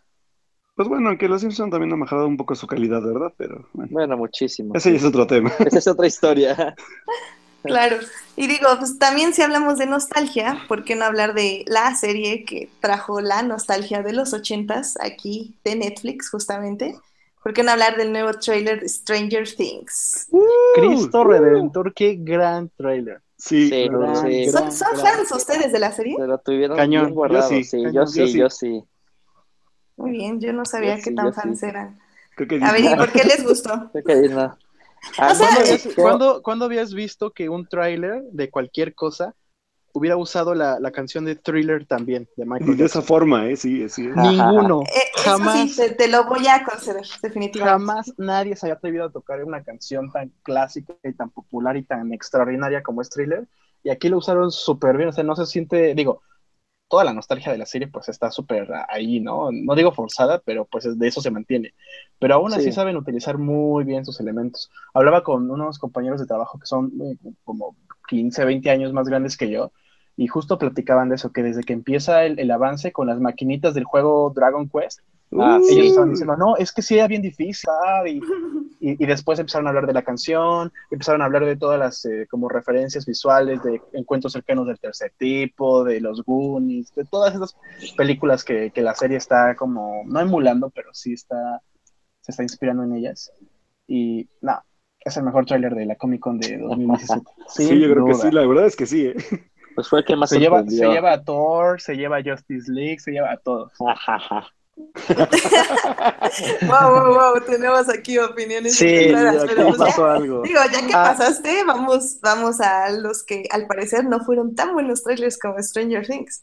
Pues 0.77 0.89
bueno, 0.89 1.17
que 1.19 1.29
los 1.29 1.41
Simpson 1.41 1.71
también 1.71 1.93
han 1.93 2.01
bajado 2.01 2.27
un 2.29 2.37
poco 2.37 2.55
su 2.55 2.67
calidad, 2.67 3.03
¿verdad? 3.03 3.33
Pero 3.37 3.69
bueno, 3.73 3.93
bueno, 3.93 4.17
muchísimo. 4.17 4.75
ese 4.75 4.91
ya 4.93 4.99
es 4.99 5.05
otro 5.05 5.27
tema. 5.27 5.51
Esa 5.61 5.79
es 5.79 5.89
otra 5.89 6.07
historia. 6.07 6.75
Claro. 7.69 7.97
Y 8.37 8.47
digo, 8.47 8.69
pues 8.79 8.99
también 8.99 9.33
si 9.35 9.43
hablamos 9.43 9.79
de 9.79 9.87
nostalgia, 9.87 10.65
¿por 10.69 10.85
qué 10.85 10.97
no 10.97 11.05
hablar 11.05 11.35
de 11.35 11.65
la 11.67 11.95
serie 11.95 12.45
que 12.45 12.69
trajo 12.81 13.21
la 13.21 13.43
nostalgia 13.43 14.03
de 14.03 14.13
los 14.13 14.33
ochentas 14.33 14.97
aquí 15.01 15.59
de 15.65 15.77
Netflix, 15.77 16.31
justamente? 16.31 16.95
¿Por 17.43 17.55
qué 17.55 17.63
no 17.63 17.71
hablar 17.73 17.97
del 17.97 18.13
nuevo 18.13 18.33
trailer 18.35 18.81
de 18.81 18.89
Stranger 18.89 19.49
Things? 19.55 20.29
Cristo 20.75 21.25
Redentor, 21.25 21.95
qué 21.95 22.17
gran 22.19 22.69
trailer. 22.71 23.23
Sí, 23.37 23.69
Sí, 23.69 23.89
sí. 24.23 24.51
¿Son, 24.51 24.73
son 24.73 24.89
gran- 24.97 25.17
fans 25.17 25.33
ustedes 25.33 25.73
de 25.73 25.79
la 25.79 25.93
serie? 25.93 26.17
Se 26.17 26.27
lo 26.27 26.39
tuvieron 26.39 26.77
Cañón, 26.77 27.05
bien 27.07 27.15
guardado, 27.15 27.51
yo 27.51 27.57
sí, 27.57 27.65
sí, 27.65 27.83
cañón, 27.85 28.07
yo 28.13 28.21
yo 28.23 28.27
sí, 28.27 28.39
yo 28.39 28.51
sí. 28.51 28.85
Muy 29.97 30.11
bien, 30.13 30.41
yo 30.41 30.53
no 30.53 30.65
sabía 30.65 30.97
Yo 30.97 31.03
qué 31.05 31.11
sí, 31.11 31.15
tan 31.17 31.35
fans 31.35 31.61
sí. 31.61 31.67
eran. 31.67 31.99
Creo 32.37 32.49
que 32.49 32.65
A 32.65 32.73
ver, 32.73 32.85
¿y 32.85 32.95
por 32.97 33.13
qué 33.13 33.25
les 33.25 33.45
gustó? 33.45 33.91
Creo 33.93 34.05
que 34.05 34.29
no. 34.29 34.57
Ah, 35.19 35.33
O 35.33 35.35
sea, 35.35 35.49
¿cuándo 35.49 35.61
eh, 35.61 35.63
habías- 35.63 35.89
¿Cuándo, 35.95 36.43
cuándo 36.43 36.65
habías 36.65 36.95
visto 36.95 37.33
que 37.33 37.49
un 37.49 37.67
tráiler 37.69 38.23
de 38.33 38.51
cualquier 38.51 38.95
cosa 38.95 39.35
hubiera 39.93 40.17
usado 40.17 40.55
la, 40.55 40.79
la 40.81 40.91
canción 40.93 41.25
de 41.25 41.37
Thriller 41.37 41.87
también, 41.87 42.29
de 42.37 42.45
Michael 42.47 42.77
de 42.77 42.85
esa 42.85 43.01
Jackson? 43.01 43.03
forma, 43.03 43.49
¿eh? 43.49 43.57
Sí, 43.57 43.89
sí. 43.89 44.03
Ninguno. 44.15 44.83
Eh, 44.83 45.21
jamás, 45.25 45.71
Eso 45.71 45.83
sí, 45.83 45.89
te, 45.89 45.95
te 45.95 46.09
lo 46.09 46.25
voy 46.25 46.47
a 46.47 46.65
conceder, 46.65 47.05
definitivamente. 47.23 47.85
jamás 47.85 48.13
nadie 48.19 48.57
se 48.57 48.67
había 48.67 48.75
atrevido 48.75 49.05
a 49.07 49.13
tocar 49.13 49.43
una 49.45 49.63
canción 49.65 50.11
tan 50.13 50.33
clásica 50.43 50.95
y 51.05 51.13
tan 51.13 51.31
popular 51.31 51.77
y 51.77 51.83
tan 51.85 52.13
extraordinaria 52.13 52.83
como 52.83 53.03
es 53.03 53.11
Thriller. 53.11 53.49
Y 53.83 53.91
aquí 53.91 54.09
lo 54.09 54.19
usaron 54.19 54.51
súper 54.51 54.97
bien, 54.97 55.09
o 55.11 55.13
sea, 55.13 55.25
no 55.25 55.37
se 55.37 55.47
siente, 55.47 55.95
digo, 55.95 56.23
toda 56.89 57.05
la 57.05 57.13
nostalgia 57.13 57.53
de 57.53 57.59
la 57.59 57.67
serie 57.67 57.89
pues 57.89 58.09
está 58.09 58.31
súper 58.31 58.69
ahí, 58.89 59.21
¿no? 59.21 59.51
No 59.53 59.75
digo 59.75 59.93
forzada, 59.93 60.41
pero 60.41 60.65
pues 60.67 60.99
de 60.99 61.09
eso 61.09 61.21
se 61.21 61.31
mantiene. 61.31 61.75
Pero 62.19 62.35
aún 62.35 62.55
así 62.55 62.73
Sí. 62.73 62.73
saben 62.73 62.97
utilizar 62.97 63.39
muy 63.39 63.85
bien 63.85 64.05
sus 64.05 64.21
elementos. 64.21 64.71
Hablaba 64.95 65.23
con 65.25 65.51
unos 65.51 65.79
compañeros 65.79 66.21
de 66.21 66.27
trabajo 66.27 66.59
que 66.59 66.67
son 66.67 66.93
eh, 67.03 67.17
como 67.45 67.77
15, 68.09 68.45
20 68.45 68.71
años 68.71 68.93
más 68.93 69.09
grandes 69.09 69.37
que 69.37 69.51
yo, 69.51 69.73
y 70.17 70.27
justo 70.27 70.59
platicaban 70.59 71.09
de 71.09 71.15
eso, 71.17 71.33
que 71.33 71.43
desde 71.43 71.63
que 71.63 71.73
empieza 71.73 72.25
el, 72.25 72.39
el 72.41 72.51
avance 72.51 72.93
con 72.93 73.07
las 73.07 73.21
maquinitas 73.21 73.75
del 73.75 73.85
juego 73.85 74.33
Dragon 74.35 74.69
Quest, 74.69 75.01
Ah, 75.33 75.59
Uh, 75.61 75.65
sí. 75.65 75.75
ellos 75.75 75.87
estaban 75.89 76.11
diciendo, 76.11 76.37
no, 76.37 76.57
es 76.57 76.73
que 76.73 76.81
sí 76.81 76.97
era 76.97 77.07
bien 77.07 77.21
difícil, 77.21 77.69
y, 78.07 78.21
y, 78.81 79.03
y 79.03 79.07
después 79.07 79.39
empezaron 79.39 79.67
a 79.67 79.71
hablar 79.71 79.87
de 79.87 79.93
la 79.93 80.03
canción, 80.03 80.73
empezaron 80.91 81.21
a 81.23 81.27
hablar 81.27 81.45
de 81.45 81.57
todas 81.57 81.79
las 81.79 82.05
eh, 82.07 82.27
como 82.31 82.49
referencias 82.49 83.05
visuales, 83.05 83.63
de 83.63 83.81
encuentros 83.93 84.33
cercanos 84.33 84.67
del 84.67 84.79
tercer 84.79 85.13
tipo, 85.19 85.85
de 85.85 86.01
los 86.01 86.25
Goonies, 86.25 86.95
de 86.95 87.05
todas 87.05 87.35
esas 87.35 87.57
películas 87.97 88.43
que, 88.43 88.71
que 88.71 88.81
la 88.83 88.95
serie 88.95 89.19
está 89.19 89.55
como, 89.55 90.03
no 90.07 90.21
emulando, 90.21 90.71
pero 90.71 90.95
sí 90.95 91.13
está, 91.13 91.61
se 92.21 92.33
está 92.33 92.43
inspirando 92.43 92.85
en 92.85 92.95
ellas. 92.95 93.31
Y 93.87 94.29
no, 94.41 94.63
es 95.01 95.17
el 95.17 95.25
mejor 95.25 95.47
tráiler 95.47 95.75
de 95.75 95.87
la 95.87 95.97
Comic 95.97 96.21
Con 96.21 96.39
de 96.39 96.59
2017. 96.59 97.25
Sí, 97.49 97.79
yo 97.79 97.91
creo 97.93 98.07
que 98.07 98.15
sí, 98.15 98.31
la 98.31 98.47
verdad 98.47 98.67
es 98.67 98.77
que 98.77 98.87
sí, 98.87 99.07
¿eh? 99.07 99.17
Pues 99.75 99.89
fue 99.89 100.01
el 100.01 100.05
que 100.05 100.17
más 100.17 100.31
Se 100.31 100.41
lleva, 100.41 100.65
se 100.65 100.89
lleva 100.89 101.13
a 101.13 101.23
Thor, 101.23 101.81
se 101.81 101.97
lleva 101.97 102.17
a 102.17 102.23
Justice 102.23 102.71
League, 102.73 102.99
se 102.99 103.13
lleva 103.13 103.31
a 103.31 103.37
todos. 103.37 103.73
Wow, 106.67 106.93
wow, 106.93 107.15
wow, 107.15 107.41
tenemos 107.47 107.89
aquí 107.89 108.19
opiniones 108.19 108.77
Sí, 108.77 108.87
aquí 108.87 109.13
pero 109.47 109.67
pues 109.69 109.79
ya- 109.79 109.85
pasó 109.87 110.07
algo. 110.07 110.43
digo, 110.43 110.61
ya 110.73 110.87
que 110.87 110.93
Ah. 110.95 111.15
pasaste, 111.17 111.65
vamos, 111.65 112.19
vamos 112.21 112.61
a 112.61 112.91
los 112.91 113.23
que 113.23 113.45
al 113.51 113.67
parecer 113.67 114.05
no 114.05 114.21
fueron 114.21 114.55
tan 114.55 114.73
buenos 114.75 115.03
trailers 115.03 115.39
como 115.39 115.61
Stranger 115.63 116.07
Things. 116.07 116.43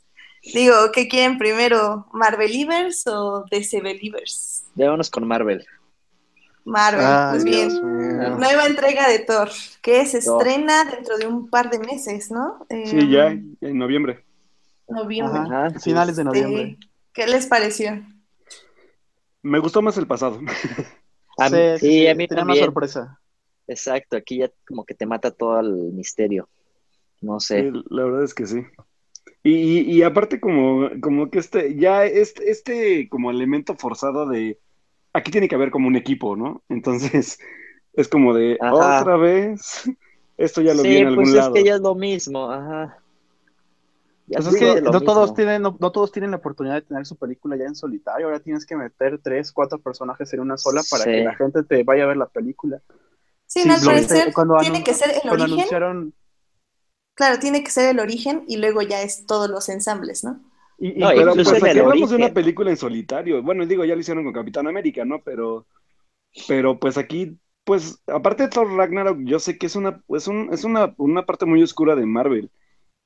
Digo, 0.53 0.75
¿qué 0.93 1.07
quieren 1.07 1.37
primero? 1.37 2.07
¿Marvelivers 2.13 3.05
o 3.07 3.45
DC 3.49 3.81
Believers? 3.81 4.63
Vámonos 4.75 5.09
con 5.09 5.27
Marvel. 5.27 5.65
Marvel, 6.65 7.29
pues 7.31 7.43
bien. 7.43 7.69
Dios. 7.69 7.81
Nueva 8.39 8.65
entrega 8.65 9.07
de 9.07 9.19
Thor, 9.19 9.49
que 9.81 10.05
se 10.05 10.19
Thor. 10.21 10.41
estrena 10.47 10.85
dentro 10.85 11.17
de 11.17 11.27
un 11.27 11.49
par 11.49 11.69
de 11.69 11.79
meses, 11.79 12.31
¿no? 12.31 12.65
Eh, 12.69 12.85
Sí, 12.87 13.09
ya, 13.09 13.27
en 13.27 13.57
noviembre. 13.77 14.23
Noviembre. 14.87 15.39
Ajá, 15.41 15.69
finales 15.79 16.15
de 16.15 16.23
Sí. 16.23 16.25
noviembre. 16.27 16.77
¿Qué 17.13 17.27
les 17.27 17.45
pareció? 17.47 18.01
Me 19.45 19.59
gustó 19.59 19.81
más 19.81 19.97
el 19.97 20.07
pasado. 20.07 20.39
A 21.37 21.49
mí- 21.49 21.77
sí, 21.77 22.07
a 22.07 22.15
mí 22.15 22.27
tenía 22.27 22.45
más 22.45 22.57
también. 22.57 22.65
sorpresa. 22.65 23.19
Exacto, 23.67 24.17
aquí 24.17 24.37
ya 24.39 24.49
como 24.67 24.85
que 24.85 24.93
te 24.95 25.05
mata 25.05 25.31
todo 25.31 25.59
el 25.59 25.71
misterio. 25.93 26.47
No 27.21 27.39
sé. 27.39 27.67
Sí, 27.71 27.83
la 27.89 28.03
verdad 28.05 28.23
es 28.23 28.33
que 28.33 28.45
sí. 28.45 28.61
Y, 29.43 29.53
y, 29.79 29.97
y 29.97 30.03
aparte 30.03 30.39
como, 30.39 30.89
como 31.01 31.29
que 31.29 31.39
este, 31.39 31.75
ya 31.77 32.05
este, 32.05 32.49
este 32.49 33.09
como 33.09 33.31
elemento 33.31 33.75
forzado 33.75 34.27
de 34.27 34.59
aquí 35.13 35.31
tiene 35.31 35.47
que 35.47 35.55
haber 35.55 35.71
como 35.71 35.87
un 35.87 35.95
equipo, 35.95 36.35
¿no? 36.35 36.63
Entonces, 36.69 37.37
es 37.93 38.07
como 38.07 38.33
de 38.33 38.57
Ajá. 38.61 39.01
otra 39.01 39.17
vez, 39.17 39.83
esto 40.37 40.61
ya 40.61 40.73
lo 40.73 40.83
sí, 40.83 40.89
vi 40.89 40.97
en 40.97 41.07
algún 41.07 41.25
pues 41.25 41.35
lado. 41.35 41.55
es 41.55 41.61
que 41.61 41.67
ya 41.69 41.75
es 41.75 41.81
lo 41.81 41.95
mismo, 41.95 42.51
ajá. 42.51 42.97
Pues 44.27 44.47
es 44.47 44.55
que 44.55 44.81
no 44.81 45.01
todos, 45.01 45.33
tienen, 45.35 45.61
no, 45.61 45.77
no 45.79 45.91
todos 45.91 46.11
tienen 46.11 46.31
la 46.31 46.37
oportunidad 46.37 46.75
de 46.75 46.81
tener 46.81 47.05
su 47.05 47.15
película 47.15 47.55
ya 47.57 47.65
en 47.65 47.75
solitario. 47.75 48.25
Ahora 48.25 48.39
tienes 48.39 48.65
que 48.65 48.75
meter 48.75 49.19
tres, 49.21 49.51
cuatro 49.51 49.79
personajes 49.79 50.33
en 50.33 50.39
una 50.39 50.57
sola 50.57 50.81
para 50.89 51.03
Sí. 51.03 51.11
que 51.11 51.23
la 51.23 51.35
gente 51.35 51.63
te 51.63 51.83
vaya 51.83 52.03
a 52.03 52.07
ver 52.07 52.17
la 52.17 52.27
película. 52.27 52.81
Sí, 53.45 53.61
Sí, 53.61 53.67
no, 53.67 53.75
al 53.75 53.81
parecer 53.81 54.33
tiene 54.61 54.83
que 54.83 54.93
ser 54.95 55.11
el 55.11 55.21
Cuando 55.21 55.43
origen. 55.43 55.59
anunciaron. 55.59 56.13
Claro, 57.13 57.39
tiene 57.39 57.63
que 57.63 57.69
ser 57.71 57.89
el 57.89 57.99
origen 57.99 58.43
y 58.47 58.57
luego 58.57 58.81
ya 58.81 59.01
es 59.03 59.25
todos 59.25 59.49
los 59.49 59.69
ensambles, 59.69 60.23
¿no? 60.23 60.41
Y, 60.77 60.89
y- 60.89 60.99
No, 60.99 61.09
Pero 61.09 61.33
pues 61.35 61.47
aquí 61.53 61.69
hablamos 61.69 62.09
de 62.09 62.15
una 62.15 62.25
origen. 62.25 62.33
película 62.33 62.69
en 62.71 62.77
solitario. 62.77 63.41
Bueno, 63.43 63.65
digo, 63.65 63.85
ya 63.85 63.93
lo 63.95 64.01
hicieron 64.01 64.23
con 64.23 64.33
Capitán 64.33 64.67
América, 64.67 65.05
¿no? 65.05 65.21
Pero, 65.23 65.67
pero 66.47 66.79
pues 66.79 66.97
aquí, 66.97 67.37
pues, 67.63 68.01
aparte 68.07 68.43
de 68.43 68.49
Thor 68.49 68.67
Ragnarok, 68.75 69.19
yo 69.23 69.39
sé 69.39 69.57
que 69.57 69.67
es 69.67 69.75
una, 69.75 70.03
es 70.09 70.27
un, 70.27 70.49
es 70.51 70.63
una, 70.63 70.93
una 70.97 71.25
parte 71.25 71.45
muy 71.45 71.61
oscura 71.63 71.95
de 71.95 72.05
Marvel. 72.05 72.49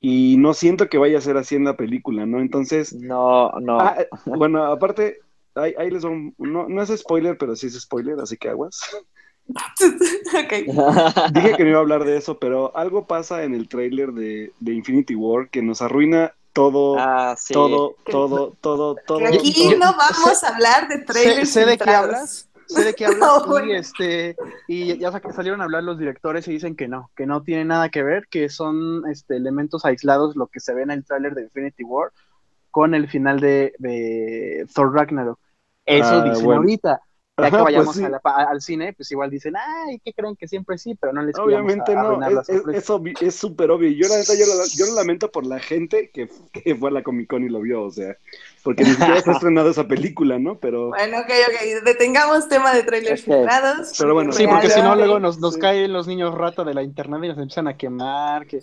Y 0.02 0.38
no 0.38 0.54
siento 0.54 0.88
que 0.88 0.98
vaya 0.98 1.18
a 1.18 1.22
ser 1.22 1.36
así 1.38 1.56
en 1.56 1.66
la 1.66 1.76
película, 1.76 2.26
¿no? 2.26 2.40
Entonces, 2.40 2.94
No, 2.94 3.52
no. 3.60 3.80
ah, 3.80 3.98
bueno, 4.26 4.64
aparte, 4.66 5.20
ahí, 5.56 5.74
ahí 5.78 5.90
les 5.92 6.04
doy 6.04 6.12
un- 6.14 6.36
no, 6.38 6.70
no 6.70 6.82
es 6.82 6.90
spoiler, 6.98 7.38
pero 7.38 7.56
sí 7.56 7.68
es 7.68 7.80
spoiler, 7.80 8.20
así 8.20 8.38
que 8.38 8.50
aguas. 8.50 8.80
ok. 9.50 10.54
Dije 11.34 11.56
que 11.58 11.64
no 11.64 11.70
iba 11.70 11.78
a 11.78 11.82
hablar 11.82 12.04
de 12.06 12.18
eso, 12.18 12.40
pero 12.40 12.76
algo 12.78 13.08
pasa 13.08 13.44
en 13.44 13.54
el 13.56 13.68
tráiler 13.68 14.12
de, 14.14 14.52
de 14.60 14.74
Infinity 14.74 15.16
War 15.16 15.50
que 15.50 15.62
nos 15.62 15.82
arruina 15.82 16.34
todo, 16.54 16.98
Ah, 17.00 17.36
sí. 17.38 17.54
todo, 17.54 17.96
todo, 18.06 18.56
todo, 18.62 18.96
todo. 19.06 19.20
Que 19.20 19.28
aquí 19.28 19.70
no 19.80 19.94
vamos 19.96 20.44
a 20.44 20.48
hablar 20.56 20.88
de 20.88 21.00
trailers 21.00 21.50
sé 21.52 21.66
de 21.66 21.78
qué 21.78 21.90
hablas. 21.90 22.49
Sé 22.70 22.84
de 22.84 22.94
qué 22.94 23.06
hablas 23.08 23.20
No, 23.48 23.66
y, 23.66 23.72
este, 23.74 24.36
y 24.68 24.98
ya 24.98 25.12
sa- 25.12 25.22
salieron 25.34 25.60
a 25.62 25.64
hablar 25.66 25.84
los 25.84 25.98
directores 26.00 26.48
y 26.48 26.52
dicen 26.52 26.76
que 26.76 26.88
no, 26.88 27.12
que 27.16 27.26
no 27.26 27.44
tiene 27.44 27.66
nada 27.66 27.90
que 27.90 28.04
ver, 28.04 28.28
que 28.30 28.48
son 28.50 29.04
este, 29.10 29.36
elementos 29.36 29.86
aislados 29.86 30.36
lo 30.36 30.48
que 30.48 30.60
se 30.60 30.74
ve 30.74 30.84
en 30.84 30.92
el 30.92 31.04
tráiler 31.04 31.34
de 31.34 31.44
Infinity 31.44 31.84
War 31.84 32.12
con 32.72 32.94
el 32.94 33.10
final 33.10 33.40
de, 33.40 33.74
de 33.80 34.68
Thor 34.74 34.94
Ragnarok. 34.94 35.40
Eso 35.86 36.20
Ah, 36.20 36.24
dicen 36.24 36.46
bueno. 36.46 36.62
ahorita. 36.62 37.02
Ya 37.42 37.46
Ajá, 37.48 37.52
que 37.60 37.64
pues 37.64 37.74
vayamos 37.74 37.96
sí. 37.96 38.04
a 38.04 38.10
la- 38.10 38.22
a- 38.22 38.50
al 38.52 38.62
cine, 38.62 38.92
pues 38.94 39.10
igual 39.14 39.30
dicen, 39.30 39.54
ay, 39.56 39.98
¿qué 40.04 40.12
creen 40.14 40.36
que 40.36 40.46
siempre 40.46 40.78
sí? 40.78 40.94
Pero 41.00 41.14
no 41.14 41.22
les 41.22 41.40
Obviamente 41.40 41.94
a- 41.94 42.04
no, 42.04 42.22
es, 42.42 42.50
es, 42.50 42.64
es 42.68 42.90
obvi- 42.90 43.16
es 43.22 43.34
súper 43.34 43.72
obvio. 43.72 43.90
Yo 43.92 44.10
la 44.10 44.18
neta, 44.18 44.34
yo, 44.36 44.46
lo- 44.46 44.66
yo 44.76 44.86
lo 44.88 44.96
lamento 45.02 45.32
por 45.32 45.46
la 45.46 45.58
gente 45.60 46.12
que, 46.14 46.30
que 46.52 46.76
fue 46.76 46.90
a 46.90 46.94
la 46.94 47.02
Comic 47.02 47.30
Con 47.30 47.46
y 47.46 47.50
lo 47.50 47.62
vio, 47.62 47.84
o 47.84 47.92
sea, 47.92 48.18
porque 48.64 48.84
ni 48.84 48.92
siquiera 48.92 49.22
se 49.22 49.30
ha 49.30 49.34
estrenado 49.34 49.70
esa 49.70 49.88
película, 49.88 50.38
¿no? 50.40 50.58
Pero, 50.60 50.90
Bueno, 50.90 51.20
ok, 51.20 51.30
ok. 51.48 51.84
Detengamos 51.86 52.48
tema 52.50 52.74
de 52.74 52.84
trailers 52.84 53.24
filtrados. 53.24 53.94
Pero 53.98 54.14
bueno, 54.14 54.32
Sí, 54.34 54.46
porque 54.48 54.70
si 54.70 54.82
no, 54.82 54.96
luego 54.96 55.20
nos, 55.20 55.40
nos 55.40 55.56
Sí. 55.56 55.60
caen 55.62 55.94
los 55.94 56.08
niños 56.08 56.36
rata 56.36 56.64
de 56.64 56.74
la 56.74 56.84
internet 56.84 57.22
y 57.24 57.28
nos 57.30 57.38
empiezan 57.38 57.68
a 57.68 57.78
quemar, 57.78 58.46
que 58.48 58.60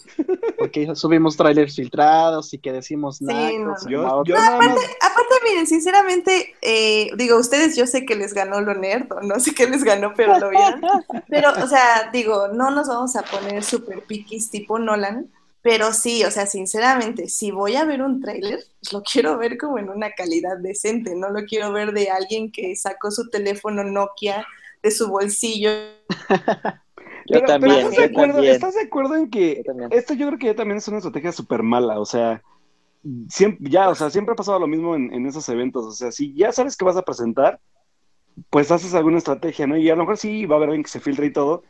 porque 0.59 0.95
subimos 0.95 1.37
trailers 1.37 1.75
filtrados 1.77 2.53
y 2.55 2.59
que 2.59 2.73
decimos 2.73 3.19
Sí, 3.19 3.25
nacos, 3.25 3.85
no, 3.85 3.91
yo, 3.91 4.25
yo 4.25 4.35
nada 4.35 4.59
más, 4.59 4.69
Aparte, 5.01 5.35
miren, 5.45 5.67
sinceramente, 5.67 6.55
eh, 6.63 7.11
digo, 7.17 7.37
ustedes 7.39 7.77
yo 7.77 7.87
sé 7.87 8.05
que 8.05 8.15
les 8.15 8.35
ganó 8.35 8.61
lo 8.61 8.75
nerd, 8.75 9.11
o 9.13 9.21
no 9.23 9.41
sé 9.41 9.55
qué 9.55 9.67
les 9.69 9.83
ganó, 9.85 10.13
pero 10.17 10.39
lo 10.39 10.51
vieron. 10.51 10.81
Pero, 11.29 11.51
o 11.63 11.67
sea, 11.67 12.11
digo, 12.13 12.49
no 12.49 12.71
nos 12.71 12.89
vamos 12.89 13.17
a 13.17 13.23
poner 13.23 13.63
super 13.65 14.03
piquis 14.03 14.51
tipo 14.51 14.79
Nolan, 14.79 15.27
pero 15.67 15.93
sí, 15.93 16.23
o 16.23 16.31
sea, 16.31 16.47
sinceramente, 16.47 17.29
si 17.29 17.51
voy 17.51 17.75
a 17.75 17.85
ver 17.85 18.01
un 18.01 18.21
tráiler, 18.21 18.61
pues 18.79 18.93
lo 18.93 19.03
quiero 19.03 19.37
ver 19.37 19.59
como 19.59 19.79
en 19.79 19.91
una 19.91 20.13
calidad 20.13 20.59
decente, 20.59 21.17
no 21.17 21.29
lo 21.31 21.45
quiero 21.45 21.73
ver 21.73 21.93
de 21.93 22.09
alguien 22.09 22.53
que 22.53 22.77
sacó 22.77 23.11
su 23.11 23.29
teléfono 23.31 23.83
Nokia 23.83 24.47
de 24.81 24.91
su 24.93 25.09
bolsillo. 25.09 25.71
Yo 27.29 27.41
pero, 27.41 27.47
pero 27.47 27.59
también, 27.59 27.79
¿estás, 27.79 27.95
yo 27.97 28.01
de 28.01 28.07
acuerdo, 28.07 28.35
también. 28.35 28.55
¿estás 28.55 28.75
de 28.75 28.83
acuerdo 28.83 29.17
en 29.17 29.31
que 29.31 29.65
Yo 29.67 29.73
esto 29.91 30.15
yo 30.15 30.29
creo 30.29 30.39
que 30.39 30.47
ya 30.47 30.55
también 30.55 30.79
es 30.79 30.87
una 30.87 30.99
estrategia 30.99 31.33
súper 31.33 31.65
mala? 31.65 31.99
O 31.99 32.07
sea, 32.07 32.41
siempre, 33.29 33.69
ya, 33.69 33.89
o 33.89 33.97
sea, 33.97 34.11
siempre 34.11 34.35
ha 34.35 34.37
pasado 34.37 34.61
lo 34.61 34.69
mismo 34.69 34.95
en, 34.95 35.13
en 35.13 35.27
esos 35.27 35.49
eventos. 35.49 35.85
O 35.87 35.91
sea, 35.91 36.13
si 36.13 36.33
ya 36.35 36.53
sabes 36.53 36.77
que 36.77 36.85
vas 36.85 36.97
a 36.97 37.03
presentar, 37.03 37.59
pues 38.49 38.71
haces 38.71 38.95
alguna 38.95 39.19
estrategia, 39.19 39.67
¿no? 39.67 39.77
Y 39.77 39.91
a 39.91 39.97
lo 39.97 40.03
mejor 40.03 40.19
sí 40.19 40.47
va 40.47 40.55
a 40.55 40.59
haber 40.59 40.69
alguien 40.69 40.85
que 40.85 40.91
se 40.91 41.01
filtre 41.01 41.27
y 41.27 41.33
todo, 41.33 41.65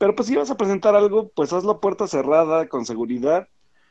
pero 0.00 0.16
pues 0.16 0.28
si 0.28 0.34
vas 0.34 0.50
a 0.50 0.56
presentar 0.56 0.96
algo, 0.96 1.28
pues 1.28 1.52
hazlo 1.52 1.72
a 1.72 1.80
puerta 1.80 2.06
cerrada, 2.06 2.66
con 2.70 2.86
seguridad, 2.86 3.46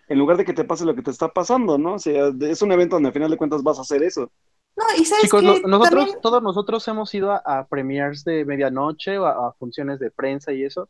en 0.07 0.17
lugar 0.17 0.37
de 0.37 0.43
que 0.43 0.53
te 0.53 0.63
pase 0.63 0.83
lo 0.83 0.95
que 0.95 1.03
te 1.03 1.11
está 1.11 1.27
pasando, 1.27 1.77
¿no? 1.77 1.93
O 1.93 1.99
sea, 1.99 2.31
es 2.41 2.63
un 2.63 2.71
evento 2.71 2.95
donde 2.95 3.09
al 3.09 3.13
final 3.13 3.29
de 3.29 3.37
cuentas 3.37 3.61
vas 3.61 3.77
a 3.77 3.81
hacer 3.81 4.01
eso. 4.01 4.31
No, 4.75 4.85
y 4.97 5.05
sabes 5.05 5.25
Chicos, 5.25 5.41
que 5.41 5.61
nosotros, 5.67 5.89
también, 5.91 6.17
todos 6.19 6.41
nosotros 6.41 6.87
hemos 6.87 7.13
ido 7.13 7.31
a, 7.31 7.43
a 7.45 7.67
premiers 7.67 8.23
de 8.23 8.43
medianoche 8.43 9.19
o 9.19 9.25
a, 9.27 9.49
a 9.49 9.53
funciones 9.59 9.99
de 9.99 10.09
prensa 10.09 10.51
y 10.51 10.63
eso. 10.63 10.89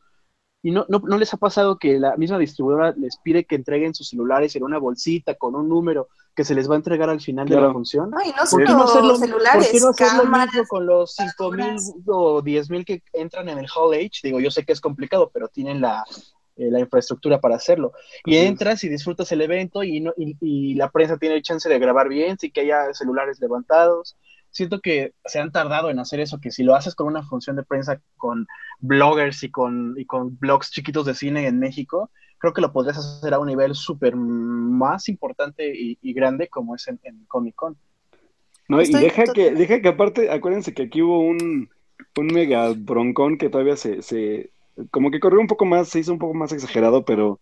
¿Y 0.64 0.72
no, 0.72 0.86
no, 0.88 1.00
no 1.00 1.18
les 1.18 1.34
ha 1.34 1.38
pasado 1.38 1.78
que 1.78 2.00
la 2.00 2.16
misma 2.16 2.38
distribuidora 2.38 2.94
les 2.98 3.18
pide 3.18 3.44
que 3.44 3.56
entreguen 3.56 3.94
sus 3.94 4.08
celulares 4.08 4.56
en 4.56 4.64
una 4.64 4.78
bolsita 4.78 5.36
con 5.36 5.54
un 5.54 5.68
número 5.68 6.08
que 6.40 6.46
se 6.46 6.56
les 6.56 6.70
va 6.70 6.76
a 6.76 6.78
entregar 6.78 7.10
al 7.10 7.20
final 7.20 7.46
de 7.46 7.52
Claro. 7.56 7.68
la 7.68 7.74
función? 7.74 8.10
no, 8.12 8.22
y 8.22 8.30
no 8.30 8.36
¿Por 8.38 8.48
solo 8.48 8.66
no 8.66 8.84
hacerlo, 8.86 9.16
celulares, 9.18 9.68
por 9.68 9.72
qué 9.74 9.80
no 9.82 9.90
hacer 9.90 10.18
lo 10.18 10.24
cámaras, 10.24 10.54
mismo 10.54 10.68
con 10.70 10.86
los 10.86 11.14
5 11.16 11.52
mil 11.52 11.74
basuras. 11.74 11.94
o 12.08 12.42
10 12.42 12.70
mil 12.70 12.86
que 12.86 13.04
entran 13.12 13.50
en 13.50 13.58
el 13.60 13.68
Hall 13.76 13.94
H? 13.94 14.22
Digo, 14.24 14.40
yo 14.40 14.50
sé 14.50 14.64
que 14.64 14.72
es 14.72 14.80
complicado, 14.80 15.30
pero 15.34 15.50
tienen 15.50 15.82
la, 15.82 16.06
eh, 16.56 16.72
la 16.72 16.80
infraestructura 16.80 17.42
para 17.42 17.58
hacerlo. 17.58 17.92
Y 18.24 18.38
entras 18.38 18.86
y 18.86 18.88
disfrutas 18.88 19.30
el 19.34 19.42
evento 19.42 19.84
y, 19.84 20.00
no, 20.00 20.14
y, 20.16 20.38
y 20.40 20.76
la 20.76 20.90
prensa 20.90 21.18
tiene 21.18 21.42
chance 21.42 21.68
de 21.68 21.78
grabar 21.78 22.08
bien, 22.08 22.40
sí 22.40 22.52
que 22.52 22.62
haya 22.62 22.94
celulares 22.94 23.38
levantados. 23.42 24.16
Siento 24.52 24.80
que 24.82 25.14
se 25.26 25.40
han 25.40 25.52
tardado 25.52 25.90
en 25.90 26.00
hacer 26.00 26.20
eso, 26.20 26.40
que 26.40 26.52
si 26.52 26.64
lo 26.64 26.76
haces 26.76 26.96
con 26.96 27.08
una 27.08 27.24
función 27.24 27.56
de 27.56 27.64
prensa 27.64 28.02
con 28.18 28.48
bloggers 28.80 29.44
y 29.44 29.52
con, 29.52 29.96
y 29.98 30.06
con 30.06 30.38
blogs 30.40 30.72
chiquitos 30.72 31.06
de 31.06 31.16
cine 31.16 31.48
en 31.48 31.60
México, 31.60 32.10
creo 32.40 32.54
que 32.54 32.62
lo 32.62 32.72
podrías 32.72 32.98
hacer 32.98 33.34
a 33.34 33.40
un 33.40 33.48
nivel 33.48 33.76
súper 33.76 34.16
más 34.16 35.10
importante 35.10 35.72
y, 35.76 35.98
y 36.02 36.14
grande 36.14 36.48
como 36.48 36.76
es 36.76 36.88
en, 36.88 37.00
en 37.04 37.26
Comic 37.26 37.56
Con. 37.56 37.78
No, 38.68 38.82
y 38.82 38.92
deja 38.92 39.24
que, 39.26 39.52
deja 39.52 39.82
que 39.82 39.90
aparte, 39.90 40.32
acuérdense 40.32 40.74
que 40.74 40.84
aquí 40.84 41.02
hubo 41.02 41.20
un, 41.20 41.70
un 42.16 42.28
mega 42.28 42.72
broncón 42.76 43.38
que 43.38 43.50
todavía 43.50 43.76
se, 43.76 44.02
se, 44.04 44.52
como 44.92 45.12
que 45.12 45.20
corrió 45.20 45.40
un 45.40 45.48
poco 45.48 45.66
más, 45.66 45.90
se 45.90 46.00
hizo 46.00 46.14
un 46.14 46.20
poco 46.20 46.36
más 46.36 46.52
exagerado, 46.54 47.04
pero 47.04 47.40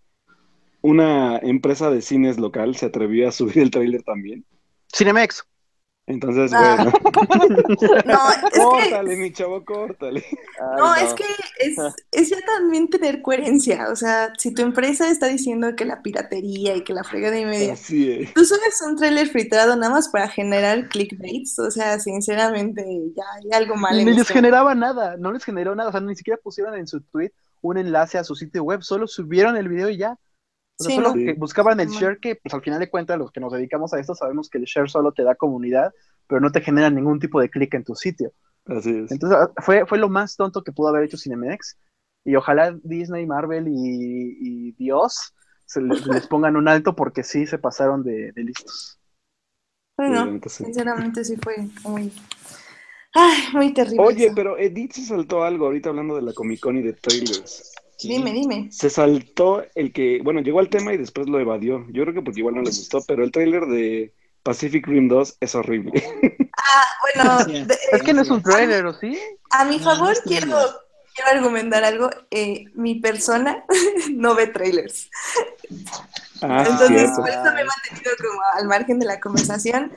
una 0.81 1.37
empresa 1.39 1.89
de 1.89 2.01
cines 2.01 2.39
local 2.39 2.75
se 2.75 2.85
atrevió 2.85 3.27
a 3.27 3.31
subir 3.31 3.59
el 3.59 3.71
tráiler 3.71 4.03
también. 4.03 4.45
Cinemex. 4.95 5.43
Entonces, 6.07 6.51
Ah. 6.53 6.77
bueno, 6.77 6.91
No, 8.05 8.29
es 8.31 8.37
que 8.53 8.59
córtale, 8.61 9.15
mi 9.17 9.31
chavo, 9.33 9.63
córtale. 9.65 10.23
Ay, 10.57 10.77
No, 10.77 10.95
es 10.95 11.13
que 11.13 11.23
es, 11.59 11.75
es 12.11 12.29
ya 12.29 12.37
también 12.45 12.89
tener 12.89 13.21
coherencia. 13.21 13.89
O 13.91 13.95
sea, 13.97 14.31
si 14.37 14.53
tu 14.53 14.61
empresa 14.61 15.09
está 15.09 15.27
diciendo 15.27 15.75
que 15.75 15.83
la 15.83 16.01
piratería 16.01 16.75
y 16.77 16.83
que 16.85 16.93
la 16.93 17.03
fregada 17.03 17.37
y 17.37 17.43
media, 17.45 17.73
Así 17.73 18.09
es. 18.09 18.33
tú 18.33 18.45
subes 18.45 18.81
un 18.87 18.95
tráiler 18.95 19.27
filtrado 19.27 19.75
nada 19.75 19.91
más 19.93 20.07
para 20.07 20.29
generar 20.29 20.87
clickbaits. 20.87 21.59
O 21.59 21.69
sea, 21.71 21.99
sinceramente, 21.99 22.85
ya 23.15 23.23
hay 23.35 23.51
algo 23.51 23.75
mal 23.75 23.95
Ni 23.95 24.01
en 24.03 24.09
les 24.11 24.19
esto. 24.19 24.33
generaba 24.33 24.73
nada, 24.75 25.17
no 25.17 25.31
les 25.33 25.43
generó 25.43 25.75
nada, 25.75 25.89
o 25.89 25.91
sea, 25.91 26.01
ni 26.01 26.15
siquiera 26.15 26.39
pusieron 26.41 26.73
en 26.75 26.87
su 26.87 27.01
tweet 27.01 27.31
un 27.61 27.77
enlace 27.77 28.17
a 28.17 28.23
su 28.23 28.33
sitio 28.35 28.63
web, 28.63 28.81
solo 28.81 29.07
subieron 29.07 29.57
el 29.57 29.67
video 29.67 29.89
y 29.89 29.97
ya. 29.97 30.15
O 30.79 30.83
sea, 30.83 30.89
Sí, 30.91 30.95
solo 30.95 31.09
no. 31.09 31.13
que 31.15 31.33
buscaban 31.33 31.79
el 31.79 31.89
Sí. 31.89 31.97
share, 31.99 32.19
que 32.19 32.35
pues 32.35 32.53
al 32.53 32.61
final 32.61 32.79
de 32.79 32.89
cuentas 32.89 33.17
los 33.17 33.31
que 33.31 33.39
nos 33.39 33.51
dedicamos 33.53 33.93
a 33.93 33.99
esto 33.99 34.13
sabemos 34.15 34.49
que 34.49 34.57
el 34.59 34.65
share 34.65 34.89
solo 34.89 35.11
te 35.11 35.23
da 35.23 35.35
comunidad, 35.35 35.91
pero 36.27 36.39
no 36.41 36.51
te 36.51 36.61
genera 36.61 36.89
ningún 36.89 37.19
tipo 37.19 37.39
de 37.41 37.49
clic 37.49 37.73
en 37.73 37.83
tu 37.83 37.95
sitio. 37.95 38.31
Así 38.65 38.89
es. 38.91 39.11
Entonces 39.11 39.37
ah, 39.39 39.51
fue, 39.61 39.85
fue 39.85 39.97
lo 39.97 40.09
más 40.09 40.35
tonto 40.35 40.63
que 40.63 40.71
pudo 40.71 40.89
haber 40.89 41.03
hecho 41.03 41.17
Cinemex. 41.17 41.77
Y 42.25 42.35
ojalá 42.35 42.77
Disney, 42.83 43.25
Marvel 43.25 43.67
y, 43.69 44.37
y 44.41 44.71
Dios 44.73 45.33
se 45.65 45.81
les, 45.81 46.05
les 46.07 46.27
pongan 46.27 46.57
un 46.57 46.67
alto 46.67 46.93
porque 46.95 47.23
sí 47.23 47.45
se 47.47 47.57
pasaron 47.57 48.03
de, 48.03 48.31
de 48.33 48.43
listos. 48.43 48.99
Bueno, 49.97 50.39
Sí, 50.47 50.65
sinceramente 50.65 51.23
sí 51.23 51.37
fue 51.37 51.55
muy, 51.85 52.11
ay, 53.13 53.37
muy 53.53 53.73
terrible. 53.73 54.03
Oye, 54.03 54.25
eso. 54.27 54.35
pero 54.35 54.57
Edith 54.57 54.91
se 54.91 55.05
saltó 55.05 55.43
algo 55.43 55.65
ahorita 55.67 55.89
hablando 55.89 56.15
de 56.17 56.21
la 56.21 56.33
Comic 56.33 56.59
Con 56.59 56.77
y 56.77 56.81
de 56.83 56.93
trailers. 56.93 57.73
Dime, 58.01 58.31
dime. 58.31 58.67
Se 58.71 58.89
saltó 58.89 59.63
el 59.75 59.91
que, 59.91 60.19
bueno, 60.23 60.41
llegó 60.41 60.59
al 60.59 60.69
tema 60.69 60.93
y 60.93 60.97
después 60.97 61.27
lo 61.27 61.39
evadió. 61.39 61.85
Yo 61.89 62.03
creo 62.03 62.13
que 62.13 62.21
porque 62.21 62.39
igual 62.41 62.55
no 62.55 62.61
le 62.61 62.69
gustó, 62.69 63.03
pero 63.07 63.23
el 63.23 63.31
trailer 63.31 63.65
de 63.65 64.13
Pacific 64.43 64.85
Rim 64.87 65.07
2 65.07 65.37
es 65.39 65.55
horrible. 65.55 65.91
Ah, 66.59 66.83
bueno, 67.15 67.39
Sí. 67.45 67.53
de- 67.65 67.77
Es 67.93 68.01
que 68.03 68.13
no 68.13 68.23
es 68.23 68.29
un 68.31 68.41
trailer, 68.41 68.85
¿o 68.87 68.93
sí? 68.93 69.17
a 69.51 69.63
mi 69.65 69.77
favor 69.79 70.09
no 70.09 70.21
quiero, 70.23 70.57
quiero 71.15 71.31
argumentar 71.31 71.83
algo. 71.83 72.09
Eh, 72.31 72.65
mi 72.73 72.95
persona 72.99 73.63
no 74.11 74.33
ve 74.35 74.47
trailers. 74.47 75.07
Ah, 76.41 76.63
Entonces, 76.67 76.87
cierto. 76.87 77.15
por 77.21 77.29
eso 77.29 77.43
me 77.53 77.61
he 77.61 77.65
mantenido 77.65 78.11
como 78.17 78.41
al 78.53 78.67
margen 78.67 78.99
de 78.99 79.05
la 79.05 79.19
conversación. 79.19 79.91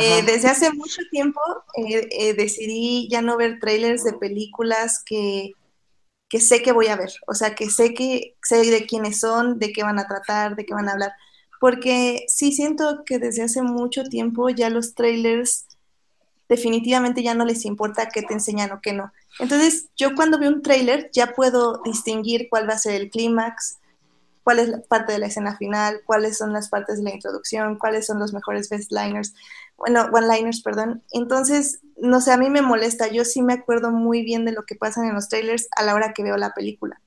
Eh, 0.00 0.22
desde 0.24 0.48
hace 0.48 0.72
mucho 0.72 1.02
tiempo 1.10 1.40
eh, 1.76 2.08
eh, 2.10 2.34
decidí 2.34 3.08
ya 3.10 3.20
no 3.20 3.36
ver 3.36 3.58
trailers 3.60 4.04
de 4.04 4.12
películas 4.14 5.02
que, 5.04 5.52
que 6.28 6.40
sé 6.40 6.62
que 6.62 6.72
voy 6.72 6.88
a 6.88 6.96
ver. 6.96 7.12
O 7.26 7.34
sea, 7.34 7.54
que 7.54 7.70
sé 7.70 7.94
que 7.94 8.36
sé 8.42 8.58
de 8.70 8.86
quiénes 8.86 9.20
son, 9.20 9.58
de 9.58 9.72
qué 9.72 9.82
van 9.82 9.98
a 9.98 10.06
tratar, 10.06 10.56
de 10.56 10.64
qué 10.66 10.74
van 10.74 10.88
a 10.88 10.92
hablar. 10.92 11.12
Porque 11.60 12.24
sí 12.28 12.52
siento 12.52 13.04
que 13.04 13.18
desde 13.18 13.42
hace 13.42 13.62
mucho 13.62 14.04
tiempo 14.04 14.48
ya 14.50 14.70
los 14.70 14.94
trailers 14.94 15.66
definitivamente 16.48 17.22
ya 17.22 17.34
no 17.34 17.44
les 17.44 17.64
importa 17.64 18.08
qué 18.08 18.22
te 18.22 18.34
enseñan 18.34 18.70
o 18.72 18.80
qué 18.80 18.92
no. 18.92 19.12
Entonces, 19.38 19.88
yo 19.96 20.14
cuando 20.14 20.38
veo 20.38 20.50
un 20.50 20.62
trailer 20.62 21.10
ya 21.12 21.32
puedo 21.34 21.82
distinguir 21.84 22.48
cuál 22.48 22.68
va 22.68 22.74
a 22.74 22.78
ser 22.78 22.94
el 22.94 23.10
clímax, 23.10 23.78
cuál 24.44 24.60
es 24.60 24.68
la 24.68 24.80
parte 24.82 25.12
de 25.12 25.18
la 25.18 25.26
escena 25.26 25.56
final, 25.56 26.02
cuáles 26.06 26.38
son 26.38 26.52
las 26.52 26.68
partes 26.68 26.98
de 26.98 27.04
la 27.04 27.14
introducción, 27.14 27.78
cuáles 27.78 28.06
son 28.06 28.20
los 28.20 28.32
mejores 28.32 28.68
best 28.68 28.92
liners, 28.92 29.34
bueno, 29.76 30.08
one-liners, 30.12 30.62
perdón. 30.62 31.02
Entonces, 31.12 31.80
no 31.96 32.20
sé, 32.20 32.32
a 32.32 32.36
mí 32.36 32.50
me 32.50 32.62
molesta, 32.62 33.08
yo 33.08 33.24
sí 33.24 33.42
me 33.42 33.54
acuerdo 33.54 33.90
muy 33.90 34.22
bien 34.22 34.44
de 34.44 34.52
lo 34.52 34.64
que 34.64 34.74
pasa 34.74 35.06
en 35.06 35.14
los 35.14 35.28
trailers 35.28 35.68
a 35.76 35.82
la 35.82 35.94
hora 35.94 36.12
que 36.12 36.22
veo 36.22 36.36
la 36.36 36.54
película. 36.54 37.00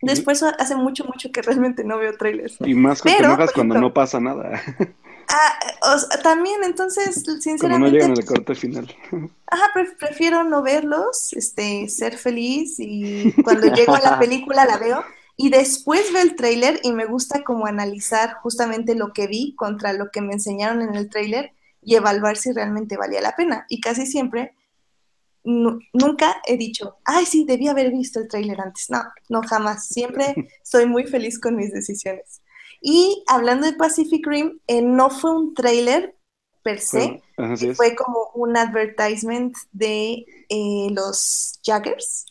Después 0.00 0.42
hace 0.42 0.76
mucho, 0.76 1.04
mucho 1.04 1.30
que 1.32 1.42
realmente 1.42 1.84
no 1.84 1.98
veo 1.98 2.16
trailers. 2.16 2.56
Y 2.60 2.74
más 2.74 3.02
que 3.02 3.10
te 3.10 3.18
enojas 3.18 3.52
cuando 3.52 3.74
no 3.74 3.92
pasa 3.92 4.20
nada, 4.20 4.62
Ah, 5.30 5.94
o 5.94 5.98
sea, 5.98 6.22
también, 6.22 6.64
entonces, 6.64 7.22
cuando 7.24 7.34
no 7.34 7.40
sinceramente, 7.42 7.90
llegan 7.90 8.12
al 8.12 8.24
corte 8.24 8.54
final. 8.54 8.94
Ajá, 9.46 9.70
pre- 9.74 9.92
prefiero 9.98 10.42
no 10.44 10.62
verlos, 10.62 11.32
este, 11.34 11.88
ser 11.88 12.16
feliz 12.16 12.76
y 12.78 13.32
cuando 13.44 13.74
llego 13.74 13.94
a 13.94 14.00
la 14.00 14.18
película 14.18 14.64
la 14.64 14.78
veo 14.78 15.04
y 15.36 15.50
después 15.50 16.12
veo 16.12 16.22
el 16.22 16.34
tráiler 16.34 16.80
y 16.82 16.92
me 16.92 17.04
gusta 17.04 17.44
como 17.44 17.66
analizar 17.66 18.34
justamente 18.42 18.94
lo 18.94 19.12
que 19.12 19.26
vi 19.26 19.54
contra 19.54 19.92
lo 19.92 20.10
que 20.10 20.20
me 20.20 20.32
enseñaron 20.32 20.82
en 20.82 20.94
el 20.94 21.08
tráiler 21.10 21.52
y 21.82 21.94
evaluar 21.94 22.36
si 22.36 22.52
realmente 22.52 22.96
valía 22.96 23.20
la 23.20 23.34
pena. 23.36 23.64
Y 23.68 23.80
casi 23.80 24.06
siempre, 24.06 24.54
nu- 25.44 25.78
nunca 25.92 26.40
he 26.46 26.56
dicho, 26.56 26.96
ay, 27.04 27.24
sí, 27.26 27.44
debí 27.44 27.68
haber 27.68 27.90
visto 27.90 28.20
el 28.20 28.28
tráiler 28.28 28.60
antes. 28.60 28.90
No, 28.90 29.02
no, 29.28 29.42
jamás. 29.42 29.88
Siempre 29.88 30.34
soy 30.62 30.86
muy 30.86 31.04
feliz 31.06 31.38
con 31.40 31.56
mis 31.56 31.72
decisiones. 31.72 32.42
Y 32.80 33.24
hablando 33.26 33.66
de 33.66 33.72
Pacific 33.72 34.26
Rim, 34.26 34.60
eh, 34.66 34.82
no 34.82 35.10
fue 35.10 35.32
un 35.32 35.54
tráiler 35.54 36.14
per 36.62 36.80
se, 36.80 37.22
Bueno, 37.36 37.56
fue 37.74 37.94
como 37.96 38.30
un 38.34 38.56
advertisement 38.56 39.56
de 39.72 40.26
eh, 40.48 40.88
los 40.90 41.58
Jaggers, 41.64 42.26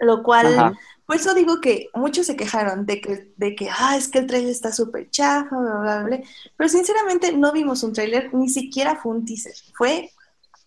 lo 0.00 0.22
cual, 0.22 0.46
Ajá. 0.58 0.78
Por 1.10 1.16
eso 1.16 1.34
digo 1.34 1.60
que 1.60 1.88
muchos 1.92 2.24
se 2.24 2.36
quejaron 2.36 2.86
de 2.86 3.00
que, 3.00 3.32
de 3.36 3.56
que 3.56 3.68
ah, 3.68 3.96
es 3.96 4.06
que 4.06 4.20
el 4.20 4.26
trailer 4.28 4.48
está 4.52 4.70
súper 4.70 5.10
chafa, 5.10 5.58
bla, 5.58 5.80
bla, 5.80 6.02
bla, 6.04 6.20
pero 6.56 6.68
sinceramente 6.68 7.32
no 7.32 7.50
vimos 7.50 7.82
un 7.82 7.92
trailer, 7.92 8.32
ni 8.32 8.48
siquiera 8.48 8.94
fue 8.94 9.16
un 9.16 9.24
teaser, 9.24 9.52
fue 9.74 10.08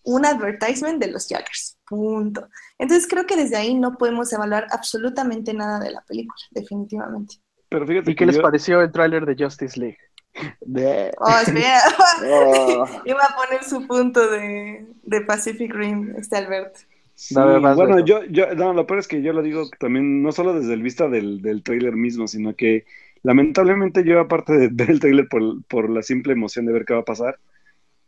un 0.02 0.26
advertisement 0.26 1.00
de 1.02 1.10
los 1.10 1.26
Jaggers. 1.26 1.78
Punto. 1.88 2.46
Entonces 2.78 3.08
creo 3.08 3.24
que 3.24 3.36
desde 3.36 3.56
ahí 3.56 3.74
no 3.74 3.96
podemos 3.96 4.30
evaluar 4.34 4.66
absolutamente 4.70 5.54
nada 5.54 5.80
de 5.80 5.92
la 5.92 6.02
película, 6.02 6.38
definitivamente. 6.50 7.36
Pero 7.70 7.86
fíjate 7.86 8.10
¿Y 8.10 8.14
que 8.14 8.18
qué 8.18 8.26
les 8.26 8.36
yo- 8.36 8.42
pareció 8.42 8.82
el 8.82 8.92
tráiler 8.92 9.24
de 9.24 9.42
Justice 9.42 9.80
League? 9.80 9.98
De- 10.60 11.10
Oh, 11.16 11.38
espera. 11.42 11.80
Oh. 12.22 12.86
Iba 13.06 13.22
a 13.24 13.34
poner 13.34 13.64
su 13.64 13.86
punto 13.86 14.30
de, 14.30 14.86
de 15.04 15.20
Pacific 15.22 15.72
Rim, 15.72 16.14
este 16.18 16.36
Alberto. 16.36 16.80
Sí, 17.16 17.70
bueno, 17.72 18.00
yo, 18.00 18.24
yo, 18.24 18.54
no, 18.56 18.72
lo 18.72 18.86
peor 18.86 18.98
es 18.98 19.06
que 19.08 19.22
yo 19.22 19.32
lo 19.32 19.42
digo 19.42 19.70
también, 19.78 20.22
no 20.22 20.32
solo 20.32 20.52
desde 20.52 20.74
el 20.74 20.82
vista 20.82 21.08
del, 21.08 21.42
del 21.42 21.62
tráiler 21.62 21.94
mismo, 21.94 22.26
sino 22.26 22.56
que 22.56 22.86
lamentablemente 23.22 24.04
yo, 24.04 24.18
aparte 24.20 24.52
de 24.54 24.68
ver 24.72 24.90
el 24.90 25.00
tráiler 25.00 25.28
por, 25.28 25.64
por 25.66 25.90
la 25.90 26.02
simple 26.02 26.32
emoción 26.32 26.66
de 26.66 26.72
ver 26.72 26.84
qué 26.84 26.94
va 26.94 27.00
a 27.00 27.04
pasar, 27.04 27.38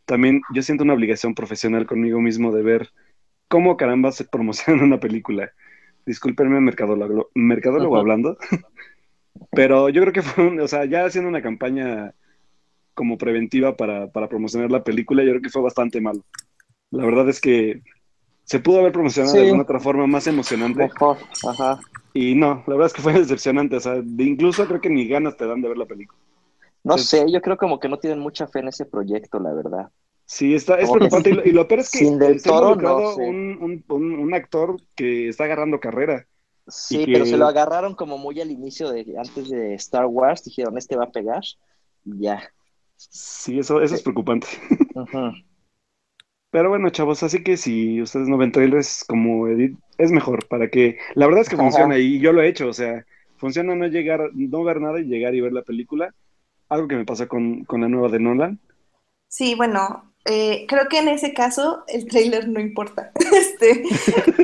también 0.06 0.46
yo 0.48 0.62
siento 0.62 0.84
una 0.84 0.94
obligación 0.94 1.34
profesional 1.34 1.86
conmigo 1.86 2.20
mismo 2.20 2.52
de 2.52 2.62
ver 2.62 2.90
cómo 3.48 3.76
caramba 3.76 4.12
se 4.12 4.24
promociona 4.26 4.84
una 4.84 5.00
película. 5.00 5.52
Discúlpenme, 6.06 6.60
mercadólogo, 6.60 7.30
mercadólogo 7.34 7.96
Ajá. 7.96 8.00
hablando, 8.00 8.38
pero 9.52 9.88
yo 9.88 10.00
creo 10.02 10.12
que 10.12 10.22
fue, 10.22 10.46
un- 10.46 10.60
o 10.60 10.68
sea, 10.68 10.84
ya 10.84 11.04
haciendo 11.04 11.28
una 11.28 11.42
campaña 11.42 12.12
como 12.94 13.18
preventiva 13.18 13.76
para, 13.76 14.08
para 14.10 14.28
promocionar 14.28 14.70
la 14.70 14.84
película, 14.84 15.24
yo 15.24 15.30
creo 15.32 15.42
que 15.42 15.50
fue 15.50 15.62
bastante 15.62 16.00
malo. 16.00 16.24
La 16.90 17.04
verdad 17.06 17.28
es 17.28 17.40
que 17.40 17.82
se 18.46 18.60
pudo 18.60 18.78
haber 18.80 18.92
promocionado 18.92 19.32
Sí. 19.34 19.38
de 19.40 19.44
alguna 19.46 19.64
otra 19.64 19.80
forma 19.80 20.06
más 20.06 20.26
emocionante. 20.26 20.84
Mejor, 20.84 21.18
ajá. 21.46 21.78
Y 22.14 22.34
no, 22.34 22.64
la 22.66 22.74
verdad 22.74 22.86
es 22.86 22.92
que 22.94 23.02
fue 23.02 23.12
decepcionante. 23.28 23.76
O 23.76 23.80
sea, 23.80 24.00
de- 24.02 24.24
incluso 24.24 24.66
creo 24.66 24.80
que 24.80 24.88
ni 24.88 25.06
ganas 25.06 25.36
te 25.36 25.46
dan 25.46 25.60
de 25.60 25.68
ver 25.68 25.76
la 25.76 25.84
película. 25.86 26.18
No 26.84 26.96
sé, 26.96 27.30
yo 27.30 27.40
creo 27.42 27.56
como 27.56 27.78
que 27.80 27.88
no 27.88 27.98
tienen 27.98 28.20
mucha 28.20 28.46
fe 28.46 28.60
en 28.60 28.68
ese 28.68 28.86
proyecto, 28.86 29.40
la 29.40 29.52
verdad. 29.52 29.90
Sí, 30.24 30.54
está, 30.54 30.78
es 30.78 30.88
preocupante. 30.90 31.30
Y 31.30 31.32
lo, 31.34 31.44
y 31.44 31.50
lo 31.52 31.68
peor 31.68 31.80
es 31.80 31.90
que 31.90 31.98
sin 31.98 32.18
Del 32.18 32.40
Toro, 32.42 32.74
no 32.76 33.16
un, 33.16 33.58
un, 33.60 33.84
un, 33.88 34.12
un 34.20 34.34
actor 34.34 34.76
que 34.94 35.28
está 35.28 35.44
agarrando 35.44 35.78
carrera. 35.80 36.26
Sí, 36.68 37.04
pero 37.06 37.26
se 37.26 37.36
lo 37.36 37.46
agarraron 37.46 37.94
como 37.94 38.18
muy 38.18 38.40
al 38.40 38.50
inicio 38.50 38.90
de 38.90 39.14
antes 39.18 39.48
de 39.50 39.74
Star 39.74 40.06
Wars, 40.06 40.42
dijeron, 40.44 40.76
este 40.78 40.96
va 40.96 41.04
a 41.04 41.10
pegar. 41.10 41.42
y 42.04 42.22
Ya. 42.22 42.42
Sí, 42.96 43.58
eso, 43.58 43.80
eso 43.82 43.94
es 43.94 44.02
preocupante. 44.02 44.46
Ujú. 44.94 45.32
Pero 46.56 46.70
bueno, 46.70 46.88
chavos, 46.88 47.22
así 47.22 47.44
que 47.44 47.58
si 47.58 48.00
ustedes 48.00 48.28
no 48.28 48.38
ven 48.38 48.50
trailers 48.50 49.04
como 49.06 49.46
Edith, 49.46 49.76
es 49.98 50.10
mejor 50.10 50.48
para 50.48 50.70
que... 50.70 50.96
La 51.14 51.26
verdad 51.26 51.42
es 51.42 51.50
que 51.50 51.56
funciona 51.58 51.98
y 51.98 52.18
yo 52.18 52.32
lo 52.32 52.40
he 52.40 52.48
hecho. 52.48 52.68
O 52.68 52.72
sea, 52.72 53.04
funciona 53.36 53.74
no 53.74 53.86
llegar, 53.88 54.30
no 54.32 54.64
ver 54.64 54.80
nada 54.80 54.98
y 54.98 55.04
llegar 55.04 55.34
y 55.34 55.42
ver 55.42 55.52
la 55.52 55.60
película. 55.60 56.14
Algo 56.70 56.88
que 56.88 56.96
me 56.96 57.04
pasa 57.04 57.26
con, 57.26 57.64
con 57.64 57.82
la 57.82 57.90
nueva 57.90 58.08
de 58.08 58.20
Nolan. 58.20 58.58
Sí, 59.28 59.54
bueno, 59.54 60.14
eh, 60.24 60.64
creo 60.66 60.88
que 60.88 60.98
en 60.98 61.08
ese 61.08 61.34
caso 61.34 61.84
el 61.88 62.06
tráiler 62.06 62.48
no 62.48 62.58
importa. 62.58 63.12
Este, 63.36 63.82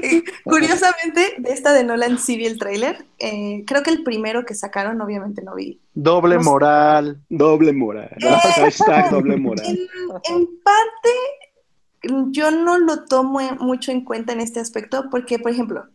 eh, 0.03 0.23
curiosamente, 0.45 1.37
de 1.39 1.51
esta 1.51 1.73
de 1.73 1.83
Nolan 1.83 2.19
sí 2.19 2.37
vi 2.37 2.45
el 2.45 2.59
tráiler. 2.59 3.07
Eh, 3.21 3.65
creo 3.67 3.83
que 3.83 3.89
el 3.89 4.03
primero 4.05 4.45
que 4.45 4.55
sacaron, 4.55 5.01
obviamente 5.01 5.41
no 5.43 5.55
vi. 5.55 5.81
Doble 5.95 6.35
No 6.35 6.43
sé. 6.43 6.51
moral. 6.51 7.23
Doble 7.31 7.73
moral. 7.73 8.11
Eh, 8.21 8.27
Hashtag 8.57 9.11
doble 9.11 9.39
moral. 9.39 9.65
En, 9.67 9.79
en 10.37 10.47
parte, 10.63 11.11
yo 12.31 12.51
no 12.51 12.79
lo 12.79 13.05
tomo 13.07 13.41
mucho 13.61 13.93
en 13.93 14.05
cuenta 14.05 14.33
en 14.33 14.41
este 14.41 14.61
aspecto 14.61 15.09
porque, 15.11 15.39
por 15.39 15.53
ejemplo, 15.53 15.89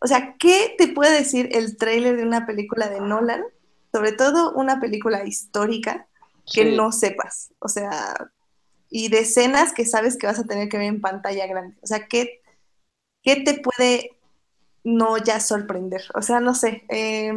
o 0.00 0.06
sea, 0.08 0.36
¿qué 0.38 0.74
te 0.78 0.88
puede 0.88 1.12
decir 1.18 1.50
el 1.52 1.76
tráiler 1.76 2.16
de 2.16 2.24
una 2.24 2.46
película 2.46 2.88
de 2.88 3.00
Nolan? 3.00 3.42
Sobre 3.92 4.12
todo 4.12 4.52
una 4.54 4.80
película 4.80 5.24
histórica 5.26 6.08
que 6.52 6.64
Sí. 6.64 6.66
no 6.66 6.92
sepas. 6.92 7.52
O 7.60 7.68
sea, 7.68 8.14
y 8.90 9.08
de 9.10 9.20
escenas 9.20 9.72
que 9.74 9.86
sabes 9.86 10.18
que 10.18 10.26
vas 10.26 10.38
a 10.38 10.44
tener 10.46 10.68
que 10.68 10.78
ver 10.78 10.88
en 10.88 11.00
pantalla 11.00 11.46
grande. 11.46 11.76
O 11.82 11.86
sea, 11.86 12.06
¿qué, 12.08 12.40
qué 13.22 13.36
te 13.36 13.60
puede 13.60 14.10
no 14.84 15.18
ya 15.18 15.40
sorprender? 15.40 16.02
O 16.14 16.22
sea, 16.22 16.40
no 16.40 16.54
sé. 16.54 16.84
eh, 16.90 17.32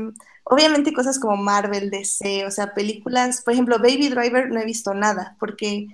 obviamente 0.46 0.94
cosas 0.94 1.20
como 1.20 1.38
Marvel, 1.38 1.90
DC, 1.92 2.46
o 2.46 2.52
sea, 2.52 2.74
películas, 2.74 3.42
por 3.44 3.54
ejemplo, 3.54 3.78
Baby 3.80 4.10
Driver 4.10 4.50
no 4.52 4.60
he 4.62 4.66
visto 4.66 4.94
nada, 4.94 5.38
porque 5.40 5.88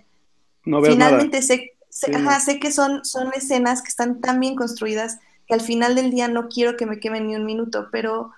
No 0.65 0.81
veo 0.81 0.95
nada. 0.95 1.21
finalmente 1.21 1.41
sé, 1.41 1.71
Sí, 1.91 2.11
ajá, 2.13 2.37
no. 2.37 2.39
sé 2.39 2.59
que 2.59 2.71
son, 2.71 3.03
son 3.05 3.31
escenas 3.35 3.81
que 3.81 3.89
están 3.89 4.21
tan 4.21 4.39
bien 4.39 4.55
construidas 4.55 5.19
que 5.45 5.53
al 5.53 5.61
final 5.61 5.93
del 5.93 6.09
día 6.09 6.27
no 6.29 6.47
quiero 6.47 6.77
que 6.77 6.85
me 6.85 6.99
quemen 6.99 7.27
ni 7.27 7.35
un 7.35 7.45
minuto, 7.45 7.89
pero 7.91 8.31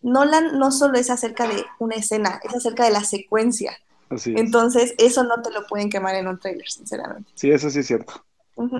Nolan 0.00 0.58
no 0.58 0.70
solo 0.70 0.96
es 0.96 1.10
acerca 1.10 1.48
de 1.48 1.64
una 1.80 1.96
escena, 1.96 2.40
es 2.44 2.54
acerca 2.54 2.84
de 2.84 2.92
la 2.92 3.02
secuencia. 3.02 3.76
Así 4.08 4.32
es. 4.32 4.40
Entonces, 4.40 4.94
eso 4.98 5.24
no 5.24 5.42
te 5.42 5.50
lo 5.50 5.66
pueden 5.66 5.90
quemar 5.90 6.14
en 6.14 6.28
un 6.28 6.38
trailer, 6.38 6.68
sinceramente. 6.68 7.30
Sí, 7.34 7.50
eso 7.50 7.68
sí 7.68 7.80
es 7.80 7.86
cierto. 7.86 8.24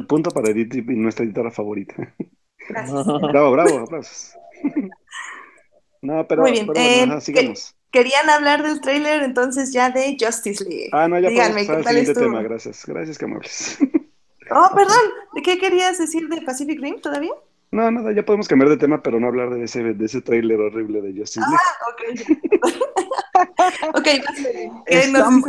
Punto 0.08 0.30
para 0.30 0.50
Edith 0.50 0.74
y 0.74 0.82
nuestra 0.82 1.24
editora 1.24 1.50
favorita. 1.50 1.94
Gracias. 2.68 3.04
Bravo, 3.32 3.52
bravo, 3.52 3.78
aplausos. 3.80 4.34
No, 6.00 6.24
pero, 6.28 6.42
Muy 6.42 6.52
bien, 6.52 6.68
pero 6.72 6.78
eh, 6.78 7.20
sigamos. 7.20 7.74
Querían 7.90 8.28
hablar 8.28 8.62
del 8.62 8.80
trailer 8.80 9.22
entonces 9.22 9.72
ya 9.72 9.90
de 9.90 10.16
Justice 10.20 10.64
League. 10.64 10.90
Ah, 10.92 11.08
no, 11.08 11.18
ya 11.18 11.30
Díganme, 11.30 11.66
¿qué 11.66 11.72
al 11.72 11.84
tal 11.84 11.96
estuvo? 11.96 12.26
tema, 12.26 12.42
gracias. 12.42 12.84
Gracias, 12.86 13.18
que 13.18 13.24
amables. 13.24 13.78
Oh, 14.50 14.70
perdón, 14.74 14.96
¿de 15.34 15.42
qué 15.42 15.58
querías 15.58 15.98
decir 15.98 16.26
de 16.28 16.40
Pacific 16.40 16.80
Rim 16.80 17.02
todavía? 17.02 17.32
No, 17.70 17.90
nada, 17.90 18.12
ya 18.12 18.24
podemos 18.24 18.48
cambiar 18.48 18.70
de 18.70 18.78
tema, 18.78 19.02
pero 19.02 19.20
no 19.20 19.26
hablar 19.26 19.50
de 19.50 19.64
ese, 19.64 19.92
de 19.92 20.06
ese 20.06 20.22
tráiler 20.22 20.58
horrible 20.58 21.02
de 21.02 21.12
Justice 21.18 21.40
League. 21.40 21.58
Ah, 21.60 21.90
ok. 21.90 22.00
ok, 23.94 24.08
vas, 24.26 24.36
Fede. 24.36 24.72
¿Qué 24.86 25.00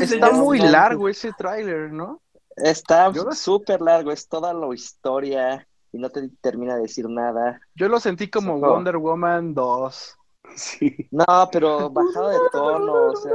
Está, 0.03 0.31
muy 0.31 0.59
largo 0.59 1.07
ese 1.07 1.31
tráiler, 1.37 1.93
¿no? 1.93 2.19
Está 2.57 3.09
súper 3.33 3.79
largo, 3.79 4.11
es 4.11 4.27
toda 4.27 4.53
la 4.53 4.67
historia 4.73 5.65
y 5.93 5.97
no 5.97 6.09
te 6.09 6.27
termina 6.41 6.75
de 6.75 6.81
decir 6.81 7.07
nada. 7.09 7.61
Yo 7.75 7.87
lo 7.87 8.01
sentí 8.01 8.29
como. 8.29 8.59
Wonder 8.59 8.97
Woman 8.97 9.53
2. 9.53 10.18
Sí. 10.55 11.07
No, 11.11 11.49
pero 11.51 11.89
bajado 11.89 12.29
de 12.29 12.37
tono, 12.51 12.93
o 13.07 13.15
sea. 13.15 13.31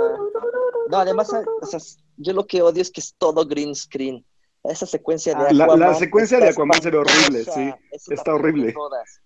No, 0.90 0.98
además, 0.98 1.30
o 1.32 1.66
sea, 1.66 1.80
yo 2.16 2.32
lo 2.32 2.46
que 2.46 2.60
odio 2.62 2.82
es 2.82 2.90
que 2.90 3.00
es 3.00 3.14
todo 3.16 3.46
green 3.46 3.74
screen. 3.74 4.24
Esa 4.62 4.86
secuencia 4.86 5.34
de 5.34 5.44
Ah, 5.48 5.52
la- 5.52 5.64
Aquaman. 5.64 5.88
la 5.90 5.94
secuencia 5.94 6.38
de 6.38 6.48
Aquaman 6.48 6.80
se 6.80 6.90
ve 6.90 6.98
horrible, 6.98 7.44
sí, 7.44 7.72
está 8.10 8.34
horrible. 8.34 8.72
todas. 8.72 9.20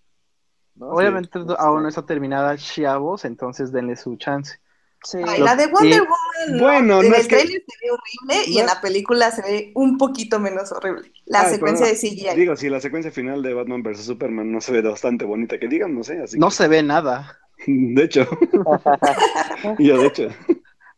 ¿No? 0.74 0.90
Obviamente 0.90 1.30
Sí. 1.38 1.46
aún 1.58 1.82
no 1.82 1.88
está 1.88 2.04
terminada 2.06 2.56
Chavos, 2.56 3.24
entonces 3.24 3.72
denle 3.72 3.96
su 3.96 4.16
chance. 4.16 4.58
Sí. 5.04 5.18
Ay, 5.24 5.40
la 5.40 5.54
de 5.54 5.66
Wonder 5.68 5.92
Y- 5.92 6.00
Woman, 6.00 6.56
no, 6.56 6.58
Bueno, 6.64 7.00
en 7.02 7.08
no 7.10 7.14
el 7.14 7.20
es 7.20 7.28
que- 7.28 7.36
trailer 7.36 7.62
se 7.66 7.86
ve 7.86 7.90
horrible 7.92 8.50
y 8.50 8.58
en 8.58 8.66
la 8.66 8.80
película 8.80 9.30
se 9.30 9.42
ve 9.42 9.72
un 9.76 9.96
poquito 9.96 10.40
menos 10.40 10.72
horrible. 10.72 11.12
La 11.26 11.42
Ay, 11.42 11.54
secuencia 11.54 11.86
de 11.86 11.94
CGI. 11.94 12.34
Digo, 12.34 12.56
si 12.56 12.68
la 12.68 12.80
secuencia 12.80 13.12
final 13.12 13.40
de 13.42 13.54
Batman 13.54 13.82
vs 13.84 14.04
Superman 14.06 14.50
no 14.50 14.60
se 14.60 14.72
ve 14.72 14.82
bastante 14.82 15.24
bonita, 15.24 15.58
que 15.58 15.68
digan, 15.68 15.94
no 15.94 16.02
sé, 16.02 16.20
así 16.20 16.36
No 16.38 16.48
que- 16.48 16.54
se 16.54 16.66
ve 16.68 16.82
nada. 16.82 17.38
De 17.66 18.02
hecho. 18.04 18.26
Yo, 19.78 19.98
de 19.98 20.06
hecho. 20.06 20.28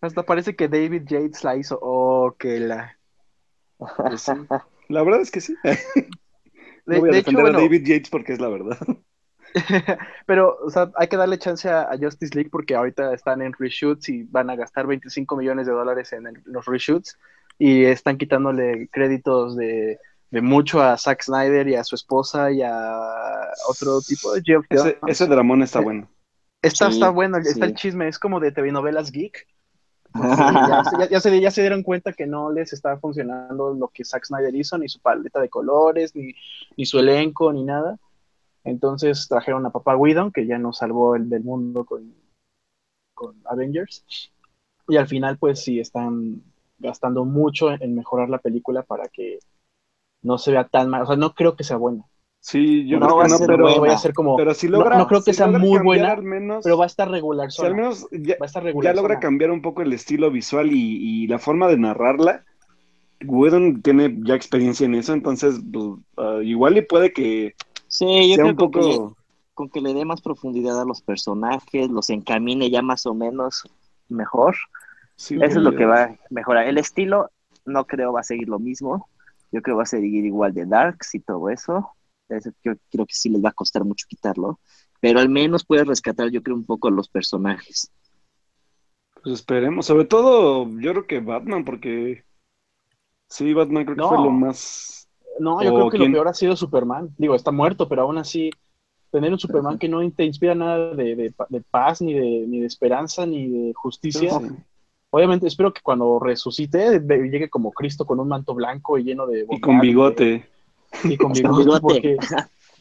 Hasta 0.01 0.23
parece 0.25 0.57
que 0.57 0.69
David 0.69 1.03
Yates 1.07 1.45
la 1.45 1.57
hizo. 1.57 1.79
Oh, 1.83 2.35
que 2.39 2.61
la. 2.61 2.97
Pues 3.79 4.23
sí. 4.23 4.33
La 4.89 5.03
verdad 5.03 5.21
es 5.21 5.31
que 5.31 5.41
sí. 5.41 5.55
De, 5.63 5.79
No 6.87 6.99
voy 7.01 7.11
a 7.11 7.13
de 7.13 7.19
hecho, 7.19 7.27
defender 7.31 7.43
bueno, 7.43 7.59
a 7.59 7.63
David 7.63 7.87
Yates 7.87 8.11
porque 8.11 8.33
es 8.33 8.41
la 8.41 8.49
verdad. 8.49 8.79
pero 10.27 10.57
o 10.65 10.71
sea, 10.71 10.91
hay 10.97 11.09
que 11.09 11.17
darle 11.17 11.39
chance 11.39 11.69
a, 11.69 11.83
a 11.83 11.99
Justice 11.99 12.35
League 12.35 12.51
porque 12.51 12.75
ahorita 12.75 13.13
están 13.15 13.43
en 13.43 13.53
reshoots 13.53 14.09
y 14.09 14.23
van 14.25 14.49
a 14.51 14.57
gastar 14.57 14.87
25 14.87 15.37
millones 15.37 15.67
de 15.67 15.73
dólares 15.73 16.13
en 16.13 16.27
el- 16.29 16.43
los 16.45 16.67
reshoots 16.67 17.19
y 17.59 17.85
están 17.85 18.17
quitándole 18.17 18.89
créditos 18.93 19.57
de, 19.57 19.99
de 20.31 20.41
mucho 20.41 20.81
a 20.81 20.97
Zack 20.97 21.23
Snyder 21.23 21.69
y 21.69 21.75
a 21.75 21.85
su 21.85 21.97
esposa 21.97 22.51
y 22.53 22.63
a 22.63 23.51
otro 23.69 24.01
tipo 24.01 24.33
de 24.33 24.43
Jeff 24.45 24.65
Ese, 24.71 24.99
ese 25.07 25.27
dramón 25.27 25.63
está 25.63 25.81
bueno. 25.81 26.09
Está, 26.63 26.89
Sí, 26.89 26.95
está 26.95 27.11
bueno, 27.11 27.39
está 27.39 27.53
sí. 27.53 27.61
el 27.71 27.75
chisme, 27.75 28.09
es 28.09 28.19
como 28.19 28.41
de 28.41 28.53
telenovelas 28.53 29.11
geek. 29.11 29.47
ya, 30.69 30.85
se- 30.85 30.99
ya- 30.99 31.09
ya 31.09 31.21
se, 31.21 31.41
ya 31.41 31.51
se 31.51 31.61
dieron 31.61 31.83
cuenta 31.83 32.13
que 32.13 32.27
no 32.27 32.51
les 32.51 32.73
está 32.73 32.99
funcionando 32.99 33.75
lo 33.75 33.89
que 33.89 34.05
Zack 34.05 34.25
Snyder 34.27 34.55
hizo, 34.55 34.77
ni 34.77 34.89
su 34.89 35.01
paleta 35.01 35.41
de 35.41 35.49
colores, 35.49 36.15
ni, 36.15 36.35
ni 36.77 36.85
su 36.87 36.99
elenco, 36.99 37.53
ni 37.53 37.65
nada. 37.65 37.99
Entonces 38.65 39.27
trajeron 39.29 39.67
a 39.67 39.71
Papá 39.71 39.97
Whedon, 39.97 40.33
que 40.33 40.47
ya 40.47 40.59
nos 40.59 40.79
salvó 40.79 41.17
el 41.17 41.29
del 41.31 41.45
mundo 41.45 41.85
con, 41.85 42.15
con 43.15 43.41
Avengers. 43.47 44.05
Y 44.89 44.97
al 44.97 45.09
final, 45.09 45.39
pues 45.39 45.63
sí, 45.63 45.81
están 45.81 46.43
gastando 46.79 47.25
mucho 47.25 47.71
en 47.73 47.95
mejorar 47.95 48.29
la 48.31 48.39
película 48.39 48.83
para 48.83 49.09
que 49.09 49.39
no 50.23 50.39
se 50.39 50.53
vea 50.53 50.65
tan 50.69 50.91
mal. 50.91 51.03
O 51.03 51.07
sea, 51.07 51.17
no 51.17 51.35
creo 51.35 51.57
que 51.57 51.65
sea 51.65 51.77
buena. 51.79 52.05
Sí, 52.43 52.87
yo 52.87 52.99
No 52.99 53.07
creo 53.07 53.17
va 53.19 53.25
que 53.25 53.31
no, 53.33 53.39
pero, 53.47 53.79
buena. 53.79 53.95
a 53.95 53.99
ser 53.99 54.15
como. 54.15 54.37
pero 54.37 54.55
si 54.55 54.67
no- 54.69 54.79
logra. 54.79 54.97
no 54.97 55.07
creo 55.07 55.21
que 55.23 55.33
si 55.33 55.37
sea 55.37 55.47
muy 55.47 55.79
buena, 55.81 56.13
al 56.13 56.23
menos, 56.23 56.65
pero 56.65 56.79
va 56.79 56.85
a 56.85 56.87
estar 56.87 57.09
regular. 57.11 57.51
si 57.53 57.65
al 57.65 57.75
menos 57.75 58.09
ya, 58.11 58.37
va 58.41 58.45
a 58.45 58.47
estar 58.47 58.63
ya 58.63 58.67
regular. 58.69 58.97
logra 58.97 59.21
cambiar 59.21 59.51
un 59.51 59.61
poco 59.61 59.83
el 59.83 59.93
estilo 59.93 60.31
visual 60.31 60.73
y, 60.73 61.25
y 61.25 61.27
la 61.27 61.39
forma 61.39 61.69
de 61.69 61.77
narrarla. 61.77 62.45
Whedon 63.27 63.83
tiene 63.83 64.17
ya 64.23 64.35
experiencia 64.35 64.87
en 64.87 64.95
eso, 64.95 65.13
entonces 65.13 65.61
pues, 65.71 65.87
ah, 66.17 66.39
igual 66.43 66.79
y 66.79 66.83
puede 66.83 67.13
que 67.13 67.55
Sí, 67.89 68.07
yo 68.31 68.37
sea 68.37 68.45
creo 68.45 68.47
un 68.47 68.53
que 68.53 68.57
con 68.57 68.71
que 68.71 68.81
le- 68.81 68.97
poco. 68.97 69.17
con 69.53 69.69
que 69.69 69.81
le 69.83 69.93
dé 69.93 70.05
más 70.07 70.23
profundidad 70.23 70.81
a 70.81 70.87
los 70.87 71.03
personajes, 71.03 71.91
los 71.91 72.09
encamine 72.09 72.71
ya 72.71 72.81
más 72.81 73.05
o 73.05 73.13
menos 73.13 73.65
mejor. 74.09 74.57
sí, 75.17 75.35
Eso 75.35 75.59
es 75.59 75.63
lo 75.65 75.77
que 75.77 75.85
va 75.85 76.03
a 76.05 76.17
mejorar. 76.31 76.67
El 76.67 76.79
estilo 76.79 77.29
no 77.67 77.85
creo 77.85 78.15
va 78.15 78.21
a 78.21 78.25
seguir 78.25 78.49
lo 78.49 78.59
mismo, 78.59 79.07
Yo 79.53 79.61
creo 79.61 79.75
que 79.75 79.79
va 79.79 79.83
a 79.83 79.87
seguir 79.87 80.25
igual 80.25 80.55
de 80.55 80.65
Darks 80.65 81.15
y 81.17 81.21
todo 81.21 81.51
eso. 81.51 81.91
Yo 82.63 82.73
creo 82.91 83.07
que 83.07 83.15
sí 83.15 83.29
les 83.29 83.43
va 83.43 83.51
a 83.51 83.55
costar 83.55 83.85
mucho 83.85 84.07
quitarlo. 84.09 84.61
Pero 85.01 85.21
al 85.21 85.29
menos 85.29 85.65
puede 85.65 85.85
rescatar, 85.85 86.31
yo 86.31 86.43
creo, 86.43 86.57
un 86.57 86.65
poco 86.65 86.89
a 86.89 86.91
los 86.91 87.09
personajes. 87.09 87.91
Pues 89.23 89.35
esperemos. 89.35 89.87
Sobre 89.87 90.05
todo, 90.05 90.69
yo 90.79 90.93
creo 90.93 91.07
que 91.07 91.21
Batman, 91.21 91.65
porque 91.65 92.25
sí, 93.29 93.53
Batman 93.55 93.85
creo 93.85 93.97
que 93.97 94.15
fue 94.15 94.25
lo 94.25 94.31
más. 94.31 95.09
No, 95.39 95.63
yo 95.63 95.75
creo 95.75 95.91
que 95.91 95.99
lo 95.99 96.13
peor 96.13 96.29
ha 96.29 96.35
sido 96.35 96.57
Superman. 96.57 97.15
Digo, 97.17 97.35
está 97.35 97.51
muerto, 97.51 97.89
pero 97.89 98.03
aún 98.03 98.19
así, 98.19 98.51
tener 99.11 99.33
un 99.33 99.39
Superman 99.39 99.79
que 99.79 99.89
no 99.89 100.09
te 100.11 100.25
inspira 100.25 100.55
nada 100.55 100.95
de, 100.95 101.33
paz, 101.71 102.03
ni 102.03 102.13
de, 102.13 102.47
ni 102.47 102.61
de 102.61 102.67
esperanza, 102.67 103.27
ni 103.27 103.49
de 103.49 103.73
justicia. 103.75 104.39
Obviamente, 105.11 105.47
espero 105.47 105.73
que 105.73 105.83
cuando 105.83 106.19
resucite 106.21 107.01
llegue 107.01 107.51
como 107.51 107.73
Cristo 107.73 108.07
con 108.07 108.21
un 108.21 108.29
manto 108.29 108.55
blanco 108.55 108.97
y 108.97 109.05
lleno 109.05 109.27
de... 109.27 109.45
Y 109.51 109.61
con 109.61 109.81
bigote. 109.81 110.49
Y 111.05 111.17
con 111.17 111.33
bigote, 111.33 111.81
porque, 111.81 112.17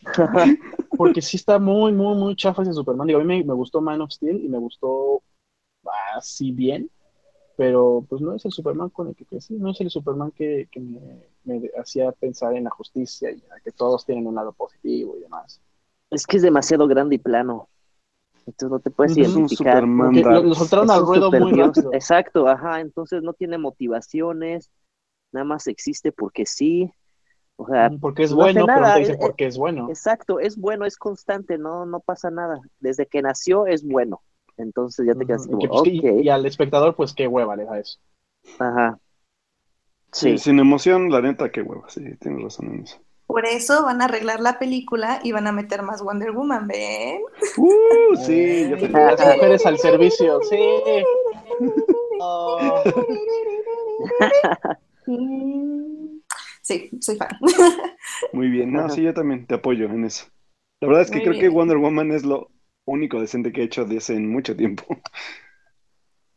porque 0.98 1.22
sí 1.22 1.38
está 1.38 1.60
muy, 1.60 1.92
muy, 1.92 2.16
muy 2.16 2.36
chafa 2.36 2.64
ese 2.64 2.74
Superman. 2.74 3.08
Digo, 3.08 3.20
a 3.20 3.24
mí 3.24 3.44
me, 3.44 3.54
gustó 3.54 3.82
Man 3.82 4.02
of 4.02 4.12
Steel 4.12 4.44
y 4.44 4.50
me 4.50 4.58
gustó 4.58 5.22
así 6.16 6.52
bien, 6.52 6.90
pero 7.56 8.06
pues 8.08 8.22
no 8.22 8.36
es 8.36 8.46
el 8.46 8.52
Superman 8.52 8.90
con 8.90 9.08
el 9.10 9.16
que 9.16 9.26
crecí, 9.26 9.56
no 9.56 9.72
es 9.72 9.82
el 9.82 9.90
Superman 9.90 10.32
que, 10.32 10.68
me, 11.44 11.70
hacía 11.80 12.12
pensar 12.12 12.56
en 12.56 12.66
la 12.66 12.70
justicia 12.70 13.32
y 13.32 13.42
que 13.64 13.72
todos 13.72 14.06
tienen 14.06 14.28
un 14.28 14.36
lado 14.36 14.54
positivo 14.54 15.16
y 15.18 15.22
demás. 15.22 15.62
Es 16.10 16.26
que 16.26 16.38
es 16.38 16.44
demasiado 16.44 16.88
grande 16.88 17.16
y 17.16 17.20
plano. 17.20 17.70
Entonces 18.46 18.72
no 18.72 18.80
te 18.80 18.90
puedes 18.90 19.16
identificar. 19.16 19.84
lo, 19.88 20.56
soltaron 20.56 20.90
al 20.90 21.02
ruedo 21.02 21.32
muy 21.32 21.54
rápido. 21.54 21.94
Exacto, 21.94 22.48
ajá. 22.48 22.82
Entonces 22.82 23.22
no 23.22 23.34
tiene 23.34 23.58
motivaciones, 23.58 24.72
nada 25.32 25.44
más 25.44 25.68
existe 25.68 26.12
porque 26.12 26.46
sí. 26.46 26.92
O 27.62 27.68
sea, 27.68 27.90
mm, 27.90 28.00
porque 28.00 28.24
es 28.24 28.34
bueno, 28.34 28.66
pero 28.66 28.80
no 28.80 28.94
te 28.94 29.00
dice 29.00 29.18
porque 29.20 29.46
es 29.46 29.58
bueno. 29.58 29.90
Exacto, 29.90 30.40
es 30.40 30.56
bueno, 30.56 30.86
es 30.86 30.96
constante, 30.96 31.58
no, 31.58 31.86
no 31.86 32.00
pasa 32.00 32.32
nada. 32.32 32.62
Desde 32.80 33.06
que 33.06 33.22
nació 33.22 33.68
es 33.68 33.86
bueno. 33.86 34.22
Entonces 34.56 35.06
ya 35.06 35.14
te 35.14 35.26
quedas 35.26 35.46
como, 35.46 35.60
pues, 35.60 35.82
y, 35.86 36.30
al 36.30 36.46
espectador, 36.46 36.96
pues 36.96 37.14
qué 37.14 37.28
hueva 37.28 37.58
le 37.58 37.66
da 37.66 37.78
eso. 37.78 38.00
Ajá. 38.60 38.98
Sí. 40.14 40.38
Sin 40.38 40.58
emoción, 40.60 41.12
la 41.12 41.22
neta, 41.22 41.52
qué 41.52 41.62
hueva, 41.62 41.90
sí, 41.90 42.02
tienes 42.22 42.44
razón 42.44 42.76
en 42.76 42.84
eso. 42.84 42.98
Por 43.28 43.46
eso 43.46 43.84
van 43.84 44.02
a 44.02 44.06
arreglar 44.06 44.40
la 44.40 44.58
película 44.58 45.20
y 45.22 45.34
van 45.34 45.46
a 45.46 45.52
meter 45.52 45.82
más 45.82 46.02
Wonder 46.02 46.32
Woman, 46.32 46.66
¿ven? 46.66 47.20
Uh, 47.58 48.16
sí, 48.26 48.70
yo 48.70 48.78
Las 48.88 49.20
mujeres 49.20 49.66
al 49.66 49.78
servicio, 49.78 50.40
sí. 50.44 50.58
Sí, 56.70 56.88
soy 57.02 57.16
fan. 57.16 57.30
Muy 58.32 58.48
bien, 58.48 58.72
no, 58.72 58.88
sí, 58.90 59.02
yo 59.02 59.12
también 59.12 59.48
te 59.48 59.56
apoyo 59.56 59.86
en 59.86 60.06
eso. 60.06 60.26
La 60.80 60.88
verdad 60.88 61.02
es 61.02 61.10
que 61.10 61.24
creo 61.24 61.40
que 61.40 61.50
Wonder 61.50 61.78
Woman 61.78 62.12
es 62.12 62.24
lo 62.24 62.52
único 62.86 63.20
decente 63.20 63.52
que 63.52 63.62
he 63.62 63.64
hecho 63.64 63.86
desde 63.86 63.98
hace 63.98 64.20
mucho 64.20 64.56
tiempo. 64.56 64.86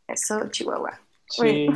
Eso, 0.08 0.48
Chihuahua. 0.48 0.98
Sí. 1.28 1.66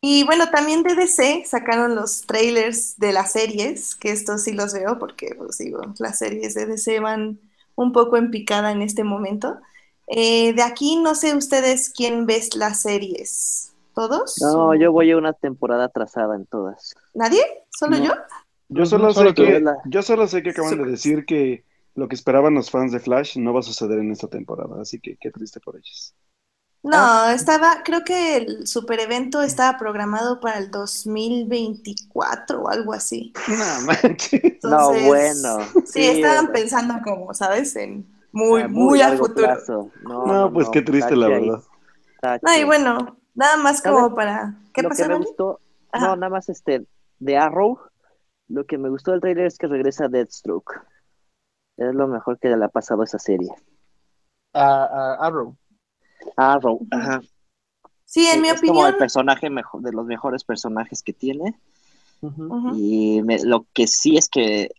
Y 0.00 0.24
bueno, 0.24 0.50
también 0.50 0.82
de 0.82 0.96
DC 0.96 1.44
sacaron 1.46 1.94
los 1.94 2.22
trailers 2.22 2.98
de 2.98 3.12
las 3.12 3.30
series, 3.30 3.94
que 3.94 4.10
estos 4.10 4.42
sí 4.42 4.52
los 4.52 4.74
veo 4.74 4.98
porque, 4.98 5.36
pues 5.36 5.58
digo, 5.58 5.80
las 6.00 6.18
series 6.18 6.54
de 6.54 6.66
DC 6.66 6.98
van 6.98 7.38
un 7.76 7.92
poco 7.92 8.16
en 8.16 8.32
picada 8.32 8.72
en 8.72 8.82
este 8.82 9.04
momento. 9.04 9.60
Eh, 10.08 10.54
de 10.54 10.62
aquí 10.62 10.96
no 10.96 11.14
sé 11.14 11.36
ustedes 11.36 11.90
quién 11.90 12.26
ves 12.26 12.56
las 12.56 12.82
series. 12.82 13.74
¿Todos? 13.98 14.36
No, 14.40 14.76
yo 14.76 14.92
voy 14.92 15.10
a 15.10 15.16
una 15.16 15.32
temporada 15.32 15.86
atrasada 15.86 16.36
en 16.36 16.46
todas. 16.46 16.94
¿Nadie? 17.14 17.42
¿Solo 17.68 17.96
yo? 17.96 18.12
Yo 18.68 18.86
solo, 18.86 19.12
sé 19.12 19.34
que, 19.34 19.64
yo 19.86 20.02
solo 20.02 20.28
sé 20.28 20.40
que 20.44 20.50
acaban 20.50 20.78
de 20.78 20.88
decir 20.88 21.26
que 21.26 21.64
lo 21.96 22.06
que 22.06 22.14
esperaban 22.14 22.54
los 22.54 22.70
fans 22.70 22.92
de 22.92 23.00
Flash 23.00 23.38
no 23.38 23.52
va 23.52 23.58
a 23.58 23.64
suceder 23.64 23.98
en 23.98 24.12
esta 24.12 24.28
temporada, 24.28 24.80
así 24.80 25.00
que 25.00 25.16
qué 25.20 25.32
triste 25.32 25.58
por 25.58 25.74
ellos. 25.74 26.14
No, 26.84 26.96
ah. 26.96 27.32
estaba, 27.34 27.82
creo 27.84 28.04
que 28.04 28.36
el 28.36 28.68
super 28.68 29.00
evento 29.00 29.42
estaba 29.42 29.76
programado 29.76 30.38
para 30.38 30.58
el 30.58 30.70
2024 30.70 32.62
o 32.62 32.68
algo 32.68 32.92
así. 32.92 33.32
No 33.48 33.86
manches. 33.86 34.58
no, 34.62 34.92
bueno. 34.92 35.58
Sí, 35.86 36.04
estaban 36.04 36.52
pensando 36.52 36.94
como, 37.02 37.34
¿sabes? 37.34 37.74
En 37.74 38.06
muy, 38.30 38.62
ah, 38.62 38.68
muy, 38.68 39.00
a 39.00 39.16
futuro. 39.16 39.90
No, 40.04 40.52
pues 40.52 40.68
qué 40.68 40.82
triste 40.82 41.16
la 41.16 41.26
verdad. 41.26 41.62
No, 42.42 42.56
y 42.56 42.62
bueno, 42.62 43.17
nada 43.38 43.56
más 43.56 43.80
como 43.80 44.14
para. 44.14 44.54
¿Qué 44.74 44.82
lo 44.82 44.88
pasó? 44.90 45.04
Que 45.04 45.08
me 45.08 45.16
gustó, 45.18 45.60
no, 45.94 46.16
nada 46.16 46.28
más 46.28 46.48
este, 46.48 46.86
de 47.18 47.36
Arrow, 47.36 47.78
lo 48.48 48.66
que 48.66 48.78
me 48.78 48.90
gustó 48.90 49.12
del 49.12 49.20
trailer 49.20 49.46
es 49.46 49.58
que 49.58 49.68
regresa 49.68 50.08
Deathstroke. 50.08 50.82
Es 51.76 51.94
lo 51.94 52.08
mejor 52.08 52.38
que 52.38 52.48
le 52.48 52.64
ha 52.64 52.68
pasado 52.68 53.02
a 53.02 53.04
esa 53.04 53.18
serie. 53.18 53.50
A 54.52 55.16
Arrow. 55.20 55.56
Arrow, 56.36 56.80
ajá. 56.90 57.20
Sí, 58.04 58.26
en 58.26 58.42
mi 58.42 58.50
opinión. 58.50 58.74
Como 58.74 58.86
el 58.88 58.96
personaje 58.96 59.48
mejor, 59.50 59.82
de 59.82 59.92
los 59.92 60.04
mejores 60.06 60.42
personajes 60.42 61.02
que 61.02 61.12
tiene. 61.12 61.58
Y 62.74 63.22
lo 63.44 63.66
que 63.72 63.86
sí 63.86 64.16
es 64.16 64.28
que 64.28 64.70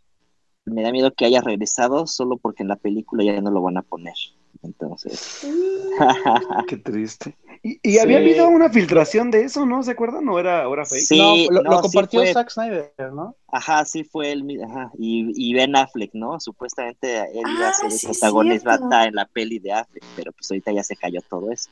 me 0.65 0.83
da 0.83 0.91
miedo 0.91 1.13
que 1.13 1.25
haya 1.25 1.39
regresado 1.39 2.05
solo 2.05 2.37
porque 2.37 2.63
en 2.63 2.69
la 2.69 2.75
película 2.75 3.23
ya 3.23 3.39
no 3.39 3.51
lo 3.51 3.61
van 3.61 3.77
a 3.77 3.81
poner. 3.81 4.15
Entonces. 4.63 5.47
Qué 6.67 6.77
triste. 6.77 7.35
Y, 7.61 7.97
había 7.97 8.17
habido 8.17 8.47
una 8.47 8.69
filtración 8.69 9.31
de 9.31 9.43
eso, 9.43 9.65
¿no? 9.65 9.83
¿Se 9.83 9.91
acuerdan? 9.91 10.23
¿No 10.23 10.39
era, 10.39 10.63
ahora 10.63 10.85
fake? 10.85 11.01
Sí, 11.01 11.47
no, 11.51 11.61
lo, 11.61 11.81
compartió 11.81 12.25
Zack 12.25 12.49
Snyder, 12.49 12.93
¿no? 13.11 13.35
Ajá, 13.51 13.83
sí 13.83 14.05
fue 14.05 14.31
él, 14.31 14.45
ajá. 14.63 14.91
Y, 14.97 15.31
y 15.35 15.53
Ben 15.53 15.75
Affleck, 15.75 16.11
¿no? 16.13 16.39
Supuestamente 16.39 17.17
él 17.17 17.43
iba 17.57 17.67
a 17.67 17.69
ah, 17.69 17.73
ser 17.73 17.91
el 17.91 17.99
protagonista 17.99 19.05
en 19.05 19.15
la 19.15 19.25
peli 19.25 19.59
de 19.59 19.73
Affleck, 19.73 20.03
pero 20.15 20.31
pues 20.31 20.49
ahorita 20.49 20.71
ya 20.71 20.83
se 20.83 20.95
cayó 20.95 21.21
todo 21.29 21.51
eso. 21.51 21.69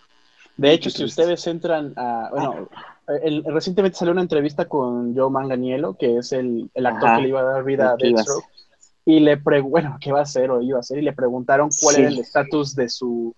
De 0.57 0.73
hecho, 0.73 0.89
si 0.89 1.03
ustedes 1.03 1.45
entran 1.47 1.93
a, 1.95 2.29
bueno, 2.31 2.67
recientemente 3.45 3.97
salió 3.97 4.11
una 4.11 4.23
entrevista 4.23 4.65
con 4.65 5.15
Joe 5.15 5.29
Manganiello, 5.29 5.93
que 5.93 6.17
es 6.17 6.33
el, 6.33 6.69
el 6.73 6.85
actor 6.85 7.15
que 7.15 7.21
le 7.21 7.29
iba 7.29 7.41
a 7.41 7.43
dar 7.43 7.63
vida 7.63 7.91
a 7.91 7.95
Deathstroke, 7.95 8.45
y 9.07 9.21
le 9.21 9.37
preguntaron, 9.37 9.71
bueno, 9.71 9.97
¿qué 10.01 10.11
va 10.11 10.19
a 10.19 10.23
hacer 10.23 10.51
o 10.51 10.61
iba 10.61 10.75
a 10.75 10.81
hacer? 10.81 10.97
Y 10.97 11.01
le 11.01 11.13
preguntaron 11.13 11.69
cuál 11.81 11.95
era 11.95 12.09
el 12.09 12.19
estatus 12.19 12.75
de 12.75 12.89
su 12.89 13.33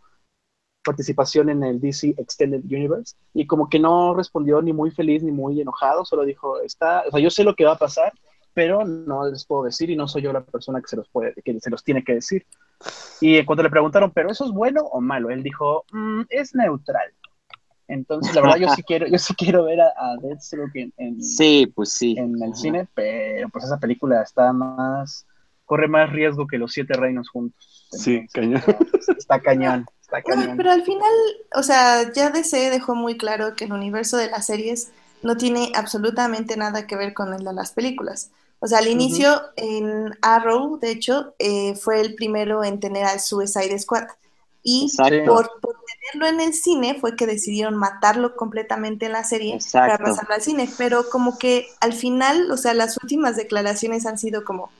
participación 0.83 1.51
en 1.51 1.63
el 1.63 1.79
DC 1.79 2.15
Extended 2.17 2.63
Universe 2.63 3.15
y 3.35 3.45
como 3.45 3.69
que 3.69 3.77
no 3.77 4.15
respondió 4.15 4.63
ni 4.63 4.73
muy 4.73 4.89
feliz 4.89 5.21
ni 5.21 5.31
muy 5.31 5.61
enojado, 5.61 6.05
solo 6.05 6.25
dijo, 6.25 6.59
está, 6.61 7.03
o 7.07 7.11
sea, 7.11 7.19
yo 7.19 7.29
sé 7.29 7.43
lo 7.43 7.55
que 7.55 7.65
va 7.65 7.73
a 7.73 7.77
pasar, 7.77 8.11
pero 8.55 8.83
no 8.83 9.29
les 9.29 9.45
puedo 9.45 9.65
decir 9.65 9.91
y 9.91 9.95
no 9.95 10.07
soy 10.07 10.23
yo 10.23 10.33
la 10.33 10.43
persona 10.43 10.81
que 10.81 10.87
se 10.87 10.95
los 10.95 11.07
puede, 11.07 11.35
que 11.35 11.59
se 11.59 11.69
los 11.69 11.83
tiene 11.83 12.03
que 12.03 12.15
decir. 12.15 12.47
Y 13.21 13.45
cuando 13.45 13.61
le 13.61 13.69
preguntaron, 13.69 14.09
¿pero 14.09 14.31
eso 14.31 14.45
es 14.45 14.51
bueno 14.51 14.81
o 14.81 15.01
malo? 15.01 15.29
Él 15.29 15.43
dijo, 15.43 15.85
mm, 15.91 16.21
es 16.29 16.55
neutral. 16.55 17.13
Entonces, 17.87 18.33
la 18.33 18.41
verdad, 18.41 18.57
yo 18.57 18.69
sí 18.69 18.81
quiero, 18.87 19.05
yo 19.05 19.19
sí 19.19 19.35
quiero 19.35 19.65
ver 19.65 19.81
a, 19.81 19.89
a 19.95 20.17
Deathstroke 20.19 20.91
en, 20.97 21.21
sí, 21.21 21.71
pues 21.75 21.91
sí. 21.91 22.15
en 22.17 22.41
el 22.41 22.55
cine, 22.55 22.87
pero 22.95 23.49
pues 23.49 23.65
esa 23.65 23.77
película 23.77 24.23
está 24.23 24.51
más, 24.51 25.27
corre 25.69 25.87
más 25.87 26.11
riesgo 26.11 26.47
que 26.47 26.57
los 26.57 26.73
siete 26.73 26.95
reinos 26.95 27.29
juntos. 27.29 27.87
sí, 27.91 28.27
cañón. 28.33 28.63
Está 29.07 29.39
cañón 29.39 29.85
pero 30.57 30.71
al 30.71 30.83
final, 30.83 31.11
o 31.53 31.61
sea, 31.61 32.11
ya 32.11 32.31
DC 32.31 32.71
dejó 32.71 32.95
muy 32.95 33.15
claro 33.15 33.55
que 33.55 33.65
el 33.65 33.73
universo 33.73 34.17
de 34.17 34.31
las 34.31 34.47
series 34.47 34.91
no 35.21 35.37
tiene 35.37 35.71
absolutamente 35.75 36.57
nada 36.57 36.87
que 36.87 36.95
ver 36.95 37.13
con 37.13 37.31
el 37.35 37.43
de 37.43 37.53
las 37.53 37.73
películas. 37.73 38.31
O 38.57 38.65
sea, 38.65 38.79
al 38.79 38.87
inicio 38.87 39.39
en 39.55 40.17
Arrow, 40.23 40.79
de 40.79 40.89
hecho, 40.89 41.35
eh, 41.37 41.75
fue 41.75 42.01
el 42.01 42.15
primero 42.15 42.63
en 42.63 42.79
tener 42.79 43.05
al 43.05 43.19
Suicide 43.19 43.77
Squad. 43.77 44.07
Y 44.63 44.91
por, 45.27 45.51
tenerlo 46.11 46.27
en 46.27 46.41
el 46.41 46.53
cine 46.53 46.97
fue 46.99 47.15
que 47.15 47.27
decidieron 47.27 47.77
matarlo 47.77 48.35
completamente 48.35 49.05
en 49.05 49.11
la 49.11 49.23
serie 49.23 49.59
para 49.71 49.99
pasarlo 49.99 50.33
al 50.33 50.41
cine. 50.41 50.67
Pero 50.75 51.07
como 51.09 51.37
que 51.37 51.67
al 51.79 51.93
final, 51.93 52.49
o 52.49 52.57
sea, 52.57 52.73
las 52.73 52.97
últimas 53.01 53.35
declaraciones 53.35 54.07
han 54.07 54.17
sido 54.17 54.43
como, 54.43 54.71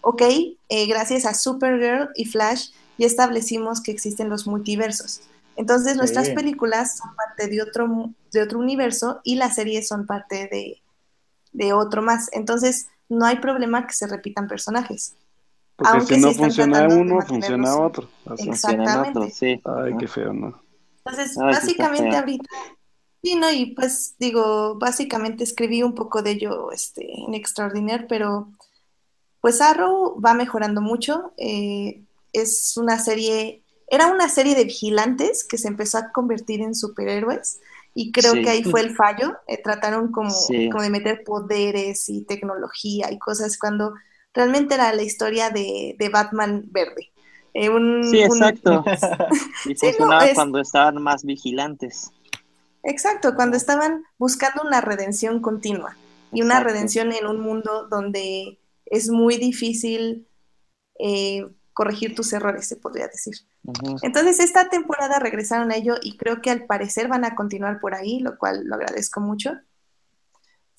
ok, 0.00 0.22
eh, 0.68 0.86
gracias 0.86 1.26
a 1.26 1.34
Supergirl 1.34 2.10
y 2.14 2.26
Flash 2.26 2.70
y 2.98 3.04
establecimos 3.04 3.80
que 3.80 3.90
existen 3.90 4.28
los 4.28 4.46
multiversos. 4.46 5.20
Entonces 5.56 5.96
nuestras 5.96 6.30
películas 6.30 6.98
son 6.98 7.14
parte 7.16 7.48
de 7.48 7.62
otro, 7.62 8.10
de 8.30 8.42
otro 8.42 8.58
universo 8.58 9.20
y 9.24 9.36
las 9.36 9.54
series 9.54 9.88
son 9.88 10.06
parte 10.06 10.48
de, 11.52 11.72
otro 11.72 12.02
más. 12.02 12.28
Entonces 12.32 12.88
no 13.08 13.24
hay 13.24 13.36
problema 13.36 13.86
que 13.86 13.94
se 13.94 14.06
repitan 14.06 14.46
personajes. 14.46 15.14
Porque 15.76 16.16
si 16.16 16.20
no 16.20 16.32
funciona 16.32 16.86
uno, 16.88 17.20
funciona 17.22 17.76
otro. 17.76 18.08
Exactamente. 18.38 19.30
sí. 19.30 19.60
Ay, 19.64 19.94
qué 19.98 20.08
feo, 20.08 20.32
¿no? 20.32 20.60
Entonces, 21.04 21.36
básicamente 21.36 22.16
ahorita, 22.16 22.48
sí, 23.22 23.36
no, 23.36 23.50
y 23.52 23.74
pues 23.74 24.16
digo, 24.18 24.76
básicamente 24.76 25.44
escribí 25.44 25.82
un 25.82 25.94
poco 25.94 26.22
de 26.22 26.32
ello 26.32 26.72
este, 26.72 27.06
en 27.26 27.34
Extraordinaire, 27.34 28.06
pero 28.08 28.48
pues 29.46 29.60
Arrow 29.60 30.20
va 30.20 30.34
mejorando 30.34 30.80
mucho. 30.80 31.32
Eh, 31.36 32.02
es 32.32 32.76
una 32.76 32.98
serie, 32.98 33.62
era 33.88 34.08
una 34.08 34.28
serie 34.28 34.56
de 34.56 34.64
vigilantes 34.64 35.44
que 35.48 35.56
se 35.56 35.68
empezó 35.68 35.98
a 35.98 36.10
convertir 36.10 36.62
en 36.62 36.74
superhéroes 36.74 37.60
y 37.94 38.10
creo 38.10 38.32
Sí. 38.32 38.42
que 38.42 38.50
ahí 38.50 38.64
fue 38.64 38.80
el 38.80 38.96
fallo. 38.96 39.36
eh, 39.46 39.62
trataron 39.62 40.10
como, 40.10 40.30
Sí. 40.30 40.68
como 40.68 40.82
de 40.82 40.90
meter 40.90 41.22
poderes 41.22 42.08
y 42.08 42.24
tecnología 42.24 43.12
y 43.12 43.20
cosas 43.20 43.56
cuando 43.56 43.94
realmente 44.34 44.74
era 44.74 44.92
la 44.92 45.02
historia 45.04 45.50
de, 45.50 45.94
de 45.96 46.08
Batman 46.08 46.64
verde. 46.72 47.12
Eh, 47.54 47.68
un- 47.68 48.02
Sí, 48.10 48.24
un- 48.24 48.24
exacto. 48.24 48.84
Y 49.66 49.76
Sí, 49.76 49.86
no, 49.86 49.92
funcionaba 49.92 50.26
es- 50.26 50.34
cuando 50.34 50.58
estaban 50.60 51.00
más 51.00 51.22
vigilantes. 51.24 52.10
Exacto, 52.82 53.36
cuando 53.36 53.56
estaban 53.56 54.02
buscando 54.18 54.62
una 54.64 54.80
redención 54.80 55.40
continua 55.40 55.96
y 56.32 56.42
una 56.42 56.58
redención 56.58 57.12
en 57.12 57.26
un 57.28 57.38
mundo 57.38 57.86
donde 57.88 58.58
es 58.86 59.08
muy 59.08 59.36
difícil 59.36 60.26
eh, 60.98 61.46
corregir 61.72 62.14
tus 62.14 62.32
errores, 62.32 62.66
se 62.66 62.76
podría 62.76 63.06
decir. 63.08 63.34
Entonces, 64.02 64.40
esta 64.40 64.68
temporada 64.68 65.18
regresaron 65.18 65.70
a 65.70 65.76
ello 65.76 65.96
y 66.02 66.16
creo 66.16 66.40
que 66.40 66.50
al 66.50 66.64
parecer 66.66 67.08
van 67.08 67.24
a 67.24 67.34
continuar 67.34 67.80
por 67.80 67.94
ahí, 67.94 68.20
lo 68.20 68.38
cual 68.38 68.64
lo 68.64 68.76
agradezco 68.76 69.20
mucho. 69.20 69.52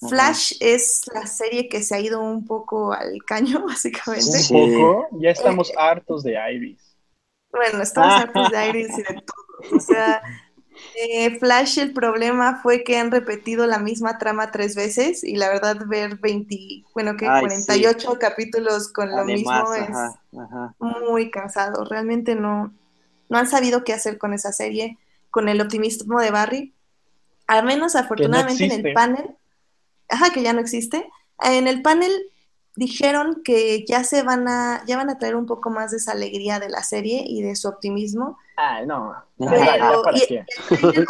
Flash 0.10 0.54
es 0.60 1.02
la 1.14 1.26
serie 1.26 1.70
que 1.70 1.82
se 1.84 1.96
ha 1.96 2.00
ido 2.00 2.22
un 2.22 2.46
poco 2.46 2.94
al 2.94 3.24
caño, 3.26 3.64
básicamente. 3.68 4.26
Un 4.32 4.38
Sí. 4.44 4.54
poco, 4.54 5.08
ya 5.20 5.32
estamos 5.32 5.72
hartos 5.78 6.24
de 6.24 6.36
Iris. 6.54 6.96
Bueno, 7.52 7.82
estamos 7.82 8.14
hartos 8.14 8.52
de 8.52 8.70
Iris 8.70 8.90
y 8.98 9.02
de 9.02 9.22
todo. 9.22 9.76
O 9.76 9.80
sea, 9.80 10.22
eh, 10.96 11.38
Flash, 11.40 11.80
el 11.80 11.94
problema 11.94 12.60
fue 12.62 12.84
que 12.84 12.98
han 12.98 13.12
repetido 13.12 13.68
la 13.68 13.80
misma 13.80 14.18
trama 14.18 14.52
tres 14.52 14.76
veces 14.76 15.24
y 15.24 15.36
la 15.36 15.50
verdad 15.50 15.78
ver 15.88 16.18
20, 16.18 16.84
bueno, 16.94 17.16
que 17.18 17.28
Ay, 17.28 17.42
48 17.42 18.18
capítulos 18.20 18.88
con 18.88 19.10
lo 19.10 19.18
Además, 19.18 19.38
mismo 19.38 19.74
es 19.74 19.90
ajá, 19.90 20.22
ajá. 20.40 20.76
muy 20.80 21.32
cansado. 21.32 21.86
Realmente 21.86 22.36
no, 22.36 22.74
no 23.30 23.38
han 23.38 23.48
sabido 23.48 23.84
qué 23.84 23.94
hacer 23.94 24.18
con 24.18 24.34
esa 24.34 24.52
serie, 24.52 24.98
con 25.30 25.50
el 25.50 25.62
optimismo 25.62 26.20
de 26.20 26.32
Barry. 26.32 26.74
Al 27.48 27.66
menos 27.66 27.96
afortunadamente 27.96 28.66
en 28.66 28.86
el 28.86 28.94
panel, 28.94 29.36
ajá, 30.10 30.32
que 30.32 30.44
ya 30.44 30.54
no 30.54 30.60
existe. 30.60 31.08
En 31.42 31.68
el 31.68 31.82
panel 31.82 32.12
dijeron 32.78 33.42
que 33.44 33.84
ya 33.86 34.04
se 34.04 34.24
van 34.24 34.48
a, 34.48 34.84
ya 34.86 34.98
van 34.98 35.10
a 35.10 35.18
traer 35.18 35.36
un 35.36 35.46
poco 35.48 35.70
más 35.70 35.92
de 35.92 35.98
esa 35.98 36.14
alegría 36.14 36.60
de 36.60 36.70
la 36.70 36.84
serie 36.84 37.24
y 37.26 37.42
de 37.42 37.56
su 37.56 37.68
optimismo. 37.68 38.38
Ay, 38.56 38.86
no. 38.86 39.14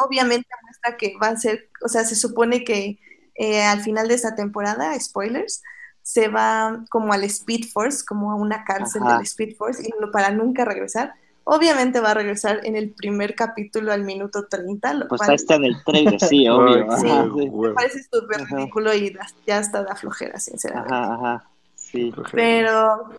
Obviamente 0.05 0.47
muestra 0.63 0.97
que 0.97 1.13
va 1.21 1.27
a 1.27 1.37
ser, 1.37 1.69
o 1.83 1.89
sea, 1.89 2.03
se 2.05 2.15
supone 2.15 2.63
que 2.63 2.99
eh, 3.35 3.63
al 3.63 3.81
final 3.81 4.07
de 4.07 4.15
esta 4.15 4.33
temporada, 4.35 4.97
spoilers, 4.99 5.61
se 6.01 6.29
va 6.29 6.85
como 6.89 7.11
al 7.13 7.23
Speed 7.25 7.65
Force, 7.71 8.03
como 8.07 8.31
a 8.31 8.35
una 8.35 8.63
cárcel 8.63 9.03
Ajá. 9.03 9.17
del 9.17 9.23
Speed 9.23 9.55
Force, 9.57 9.83
y 9.85 9.89
no- 9.99 10.09
para 10.11 10.31
nunca 10.31 10.63
regresar. 10.65 11.13
Obviamente 11.43 11.99
va 12.01 12.11
a 12.11 12.13
regresar 12.13 12.61
en 12.63 12.75
el 12.75 12.91
primer 12.91 13.35
capítulo 13.35 13.93
al 13.93 14.03
minuto 14.03 14.47
30, 14.47 14.93
lo 14.93 15.07
Pues 15.07 15.19
cual 15.19 15.31
ahí 15.31 15.35
está 15.35 15.55
en 15.55 15.65
el 15.65 15.83
trailer, 15.83 16.19
sí, 16.19 16.47
obvio. 16.49 16.85
Sí. 16.97 17.07
Ajá, 17.09 17.23
huevo, 17.23 17.39
sí. 17.39 17.49
huevo. 17.49 17.67
me 17.69 17.73
parece 17.73 18.03
súper 18.03 18.45
ridículo 18.51 18.93
y 18.93 19.17
ya 19.45 19.57
hasta 19.57 19.83
da 19.83 19.95
flojera, 19.95 20.39
sinceramente. 20.39 20.93
Ajá, 20.93 21.13
ajá. 21.13 21.49
Sí. 21.91 22.11
Pero, 22.33 23.09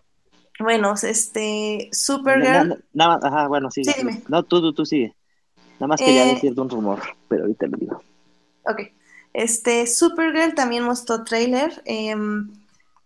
bueno, 0.59 0.93
este, 1.01 1.89
Na- 1.89 1.91
Supergirl, 1.91 2.69
na- 2.69 2.77
Nada 2.93 3.15
más, 3.15 3.23
ajá, 3.23 3.47
bueno, 3.47 3.71
sí. 3.71 3.83
Sí, 3.83 3.93
dime. 3.97 4.23
No, 4.27 4.43
tú, 4.43 4.61
tú, 4.61 4.73
tú 4.73 4.85
sigue. 4.85 5.15
Nada 5.79 5.87
más 5.87 5.99
quería 5.99 6.23
Eh, 6.23 6.33
decirte 6.33 6.61
un 6.61 6.69
rumor, 6.69 6.99
pero 7.27 7.43
ahorita 7.43 7.67
lo 7.67 7.77
digo. 7.77 8.03
Ok. 8.65 8.81
Este, 9.33 9.87
Supergirl 9.87 10.53
también 10.55 10.83
mostró 10.83 11.23
trailer. 11.23 11.81
Em, 11.85 12.51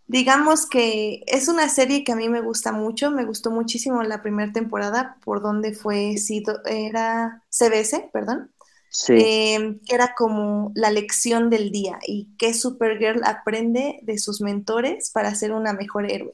digamos 0.07 0.65
que 0.65 1.23
es 1.27 1.47
una 1.47 1.69
serie 1.69 2.03
que 2.03 2.11
a 2.13 2.15
mí 2.15 2.29
me 2.29 2.41
gusta 2.41 2.71
mucho. 2.71 3.11
Me 3.11 3.25
gustó 3.25 3.51
muchísimo 3.51 4.01
la 4.03 4.21
primera 4.21 4.51
temporada 4.51 5.17
por 5.23 5.41
donde 5.41 5.73
fue, 5.73 6.17
sido, 6.17 6.61
era 6.65 7.43
CBS, 7.49 8.09
perdón. 8.11 8.51
Sí. 8.93 9.15
Que 9.17 9.79
era 9.87 10.13
como 10.13 10.71
la 10.75 10.91
lección 10.91 11.49
del 11.49 11.71
día 11.71 11.97
y 12.05 12.29
que 12.37 12.53
Supergirl 12.53 13.23
aprende 13.25 13.99
de 14.03 14.19
sus 14.19 14.39
mentores 14.39 15.09
para 15.09 15.33
ser 15.33 15.51
una 15.51 15.73
mejor 15.73 16.09
héroe. 16.09 16.33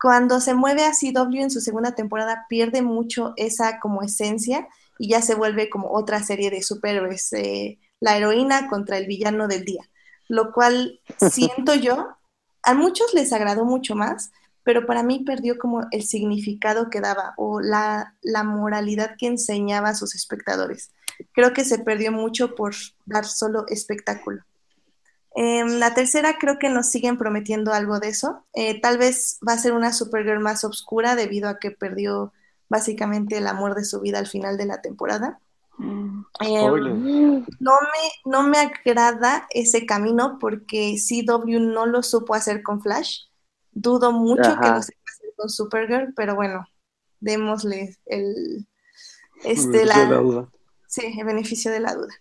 Cuando 0.00 0.40
se 0.40 0.54
mueve 0.54 0.84
a 0.84 0.92
CW 0.92 1.40
en 1.40 1.50
su 1.50 1.60
segunda 1.60 1.94
temporada 1.94 2.44
pierde 2.48 2.82
mucho 2.82 3.32
esa 3.36 3.80
como 3.80 4.02
esencia 4.02 4.68
y 4.98 5.08
ya 5.08 5.22
se 5.22 5.34
vuelve 5.34 5.70
como 5.70 5.90
otra 5.92 6.22
serie 6.22 6.50
de 6.50 6.62
superhéroes, 6.62 7.32
eh, 7.32 7.78
la 7.98 8.16
heroína 8.16 8.68
contra 8.68 8.98
el 8.98 9.06
villano 9.06 9.48
del 9.48 9.64
día, 9.64 9.88
lo 10.28 10.52
cual 10.52 11.00
siento 11.32 11.74
yo, 11.74 12.08
a 12.62 12.74
muchos 12.74 13.14
les 13.14 13.32
agradó 13.32 13.64
mucho 13.64 13.94
más, 13.94 14.30
pero 14.64 14.84
para 14.84 15.02
mí 15.02 15.20
perdió 15.24 15.56
como 15.56 15.86
el 15.92 16.02
significado 16.02 16.90
que 16.90 17.00
daba 17.00 17.32
o 17.38 17.60
la, 17.60 18.14
la 18.20 18.44
moralidad 18.44 19.16
que 19.16 19.26
enseñaba 19.26 19.88
a 19.88 19.94
sus 19.94 20.14
espectadores. 20.14 20.90
Creo 21.32 21.52
que 21.52 21.64
se 21.64 21.78
perdió 21.78 22.12
mucho 22.12 22.54
por 22.54 22.74
dar 23.06 23.24
solo 23.24 23.66
espectáculo. 23.68 24.42
En 25.34 25.78
la 25.78 25.94
tercera 25.94 26.36
creo 26.38 26.58
que 26.58 26.68
nos 26.68 26.88
siguen 26.88 27.16
prometiendo 27.16 27.72
algo 27.72 28.00
de 28.00 28.08
eso. 28.08 28.44
Eh, 28.54 28.80
tal 28.80 28.98
vez 28.98 29.38
va 29.46 29.52
a 29.52 29.58
ser 29.58 29.72
una 29.72 29.92
Supergirl 29.92 30.40
más 30.40 30.64
oscura 30.64 31.14
debido 31.14 31.48
a 31.48 31.58
que 31.58 31.70
perdió 31.70 32.32
básicamente 32.68 33.38
el 33.38 33.46
amor 33.46 33.74
de 33.74 33.84
su 33.84 34.00
vida 34.00 34.18
al 34.18 34.26
final 34.26 34.56
de 34.56 34.66
la 34.66 34.80
temporada. 34.80 35.38
Em, 35.78 36.24
Spoiler. 36.42 36.92
no 36.92 37.44
me, 37.60 38.10
no 38.24 38.42
me 38.42 38.58
agrada 38.58 39.46
ese 39.50 39.86
camino 39.86 40.38
porque 40.40 40.96
CW 40.96 41.60
no 41.60 41.86
lo 41.86 42.02
supo 42.02 42.34
hacer 42.34 42.62
con 42.62 42.82
Flash. 42.82 43.26
Dudo 43.70 44.10
mucho 44.10 44.58
que 44.60 44.68
lo 44.68 44.82
sepa 44.82 45.02
hacer 45.06 45.34
con 45.36 45.48
Supergirl, 45.48 46.14
pero 46.14 46.34
bueno, 46.34 46.66
démosle 47.20 47.96
el, 48.06 48.66
este, 49.44 49.84
la, 49.84 50.08
la. 50.08 50.48
Sí, 50.88 51.14
el 51.18 51.26
beneficio 51.26 51.70
de 51.72 51.80
la 51.80 51.94
duda. 51.94 52.14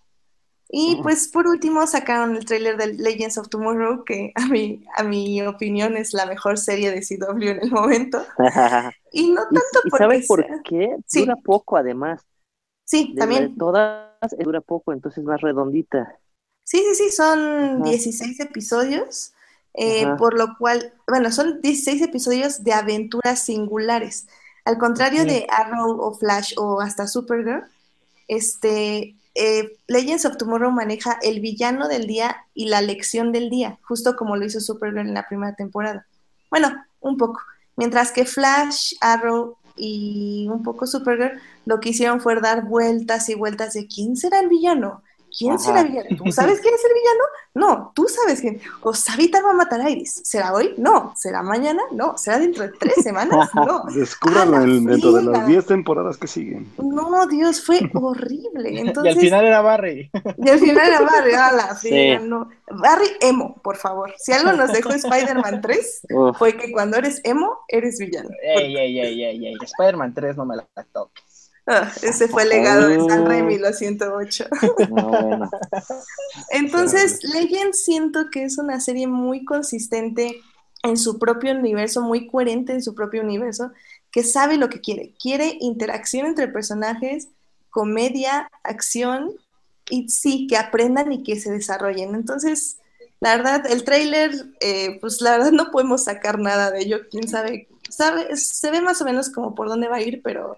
Y 0.69 0.99
pues 1.01 1.29
por 1.29 1.47
último 1.47 1.87
sacaron 1.87 2.35
el 2.35 2.45
tráiler 2.45 2.77
de 2.77 2.93
Legends 2.93 3.37
of 3.37 3.49
Tomorrow, 3.49 4.03
que 4.05 4.33
a 4.35 4.47
mi, 4.47 4.85
a 4.97 5.03
mi 5.03 5.41
opinión 5.43 5.97
es 5.97 6.13
la 6.13 6.25
mejor 6.25 6.57
serie 6.59 6.91
de 6.91 7.01
CW 7.01 7.49
en 7.51 7.61
el 7.63 7.71
momento. 7.71 8.25
Y 9.11 9.31
no 9.31 9.41
¿Y, 9.49 9.53
tanto 9.53 9.81
y 9.83 9.89
porque 9.89 9.97
sabes 9.97 10.27
por 10.27 10.45
qué? 10.63 10.97
Sí. 11.07 11.21
Dura 11.21 11.35
poco, 11.37 11.77
además. 11.77 12.21
Sí, 12.85 13.13
De, 13.13 13.19
también. 13.19 13.43
de 13.43 13.49
todas, 13.49 14.33
eh, 14.37 14.43
dura 14.43 14.61
poco, 14.61 14.93
entonces 14.93 15.23
más 15.23 15.41
redondita. 15.41 16.19
Sí, 16.63 16.79
sí, 16.79 16.95
sí, 16.95 17.11
son 17.11 17.81
Ajá. 17.81 17.83
16 17.83 18.39
episodios, 18.41 19.33
eh, 19.73 20.07
por 20.17 20.37
lo 20.37 20.57
cual, 20.57 20.93
bueno, 21.07 21.31
son 21.31 21.61
16 21.61 22.01
episodios 22.01 22.63
de 22.63 22.73
aventuras 22.73 23.39
singulares. 23.43 24.27
Al 24.65 24.77
contrario 24.77 25.25
de 25.25 25.47
Arrow 25.49 25.99
o 26.01 26.13
Flash 26.13 26.53
o 26.57 26.81
hasta 26.81 27.07
Supergirl, 27.07 27.63
este, 28.27 29.15
eh, 29.35 29.77
Legends 29.87 30.25
of 30.25 30.37
Tomorrow 30.37 30.71
maneja 30.71 31.19
el 31.21 31.39
villano 31.39 31.87
del 31.87 32.07
día 32.07 32.37
y 32.53 32.69
la 32.69 32.81
lección 32.81 33.31
del 33.31 33.49
día, 33.49 33.77
justo 33.83 34.15
como 34.15 34.35
lo 34.35 34.45
hizo 34.45 34.59
Supergirl 34.59 35.07
en 35.07 35.13
la 35.13 35.27
primera 35.27 35.55
temporada. 35.55 36.07
Bueno, 36.49 36.69
un 36.99 37.17
poco. 37.17 37.41
Mientras 37.75 38.11
que 38.11 38.25
Flash, 38.25 38.93
Arrow 38.99 39.57
y 39.75 40.47
un 40.51 40.63
poco 40.63 40.87
Supergirl 40.87 41.39
lo 41.65 41.79
que 41.79 41.89
hicieron 41.89 42.19
fue 42.19 42.39
dar 42.41 42.65
vueltas 42.65 43.29
y 43.29 43.35
vueltas 43.35 43.73
de 43.73 43.87
quién 43.87 44.15
será 44.15 44.39
el 44.39 44.49
villano. 44.49 45.03
¿Quién 45.37 45.51
Ajá. 45.53 45.59
será 45.59 45.81
el 45.81 45.89
villano? 45.89 46.07
¿Tú 46.23 46.31
sabes 46.31 46.59
quién 46.61 46.73
es 46.73 46.81
el 46.83 46.93
villano? 46.93 47.23
No, 47.53 47.91
tú 47.95 48.07
sabes 48.07 48.41
quién. 48.41 48.59
¿O 48.81 48.93
Savitar 48.93 49.43
va 49.45 49.51
a 49.51 49.53
matar 49.53 49.81
a 49.81 49.89
Iris? 49.89 50.21
¿Será 50.23 50.53
hoy? 50.53 50.73
No. 50.77 51.13
¿Será 51.15 51.43
mañana? 51.43 51.81
No. 51.91 52.17
¿Será 52.17 52.39
dentro 52.39 52.63
de 52.63 52.69
tres 52.69 52.95
semanas? 53.03 53.49
No. 53.55 53.83
Descúbranlo 53.93 54.57
¡A 54.57 54.59
la 54.61 54.65
en- 54.65 54.85
dentro 54.85 55.11
de 55.11 55.23
las 55.23 55.45
10 55.47 55.65
temporadas 55.65 56.17
que 56.17 56.27
siguen. 56.27 56.71
No, 56.77 57.25
Dios, 57.27 57.63
fue 57.65 57.79
horrible. 57.93 58.71
Y 58.71 58.79
Entonces, 58.79 59.15
al 59.15 59.21
final 59.21 59.45
era 59.45 59.61
Barry. 59.61 60.09
y 60.37 60.49
al 60.49 60.59
final 60.59 60.87
era 60.87 61.01
Barry, 61.01 61.33
a 61.33 61.51
la 61.51 61.75
Sí. 61.75 61.89
friega, 61.89 62.19
no. 62.19 62.49
Barry 62.69 63.07
emo, 63.21 63.55
por 63.63 63.77
favor. 63.77 64.13
Si 64.17 64.31
algo 64.33 64.51
nos 64.53 64.71
dejó 64.71 64.89
Spider-Man 64.91 65.61
3, 65.61 66.01
Uf, 66.11 66.37
fue 66.37 66.55
que 66.57 66.71
cuando 66.71 66.97
eres 66.97 67.21
emo, 67.23 67.59
eres 67.67 67.97
villano. 67.99 68.29
Ey, 68.43 68.75
ey, 68.75 68.99
ey, 68.99 69.23
ey, 69.23 69.45
ey. 69.47 69.55
Spider-Man 69.61 70.13
3 70.13 70.35
no 70.37 70.45
me 70.45 70.55
la 70.55 70.67
toques. 70.91 71.23
Ah, 71.69 71.91
ese 72.01 72.29
fue 72.29 72.43
el 72.43 72.49
legado 72.49 72.87
de 72.87 72.95
San. 73.09 73.25
Raimi, 73.25 73.57
lo 73.57 73.73
siento 73.73 74.17
mucho. 74.17 74.45
no, 74.89 75.09
bueno. 75.21 75.49
Entonces, 76.49 77.19
Legends 77.23 77.83
siento 77.83 78.29
que 78.31 78.45
es 78.45 78.57
una 78.57 78.79
serie 78.79 79.05
muy 79.05 79.43
consistente 79.43 80.41
en 80.83 80.95
su 80.95 81.19
propio 81.19 81.51
universo, 81.51 82.01
muy 82.01 82.27
coherente 82.27 82.71
en 82.71 82.81
su 82.81 82.95
propio 82.95 83.21
universo, 83.21 83.71
que 84.11 84.23
sabe 84.23 84.55
lo 84.55 84.69
que 84.69 84.79
quiere. 84.79 85.13
Quiere 85.21 85.57
interacción 85.59 86.25
entre 86.25 86.47
personajes, 86.47 87.27
comedia, 87.69 88.49
acción 88.63 89.33
y 89.89 90.07
sí, 90.07 90.47
que 90.47 90.55
aprendan 90.55 91.11
y 91.11 91.23
que 91.23 91.37
se 91.37 91.51
desarrollen. 91.51 92.15
Entonces, 92.15 92.77
la 93.19 93.35
verdad, 93.35 93.65
el 93.69 93.83
tráiler, 93.83 94.31
eh, 94.61 94.99
pues 95.01 95.21
la 95.21 95.31
verdad 95.31 95.51
no 95.51 95.71
podemos 95.71 96.05
sacar 96.05 96.39
nada 96.39 96.71
de 96.71 96.79
ello. 96.79 96.99
Quién 97.11 97.27
sabe, 97.27 97.67
sabe, 97.89 98.37
se 98.37 98.71
ve 98.71 98.79
más 98.79 99.01
o 99.01 99.05
menos 99.05 99.29
como 99.29 99.53
por 99.53 99.67
dónde 99.67 99.89
va 99.89 99.97
a 99.97 100.01
ir, 100.01 100.21
pero 100.23 100.55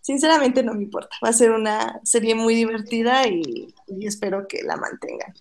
sinceramente 0.00 0.62
no 0.62 0.74
me 0.74 0.82
importa. 0.82 1.16
Va 1.24 1.28
a 1.30 1.32
ser 1.32 1.50
una 1.50 2.00
serie 2.04 2.34
muy 2.34 2.54
divertida 2.54 3.26
y, 3.28 3.74
y 3.86 4.06
espero 4.06 4.46
que 4.48 4.62
la 4.62 4.76
mantengan. 4.76 5.34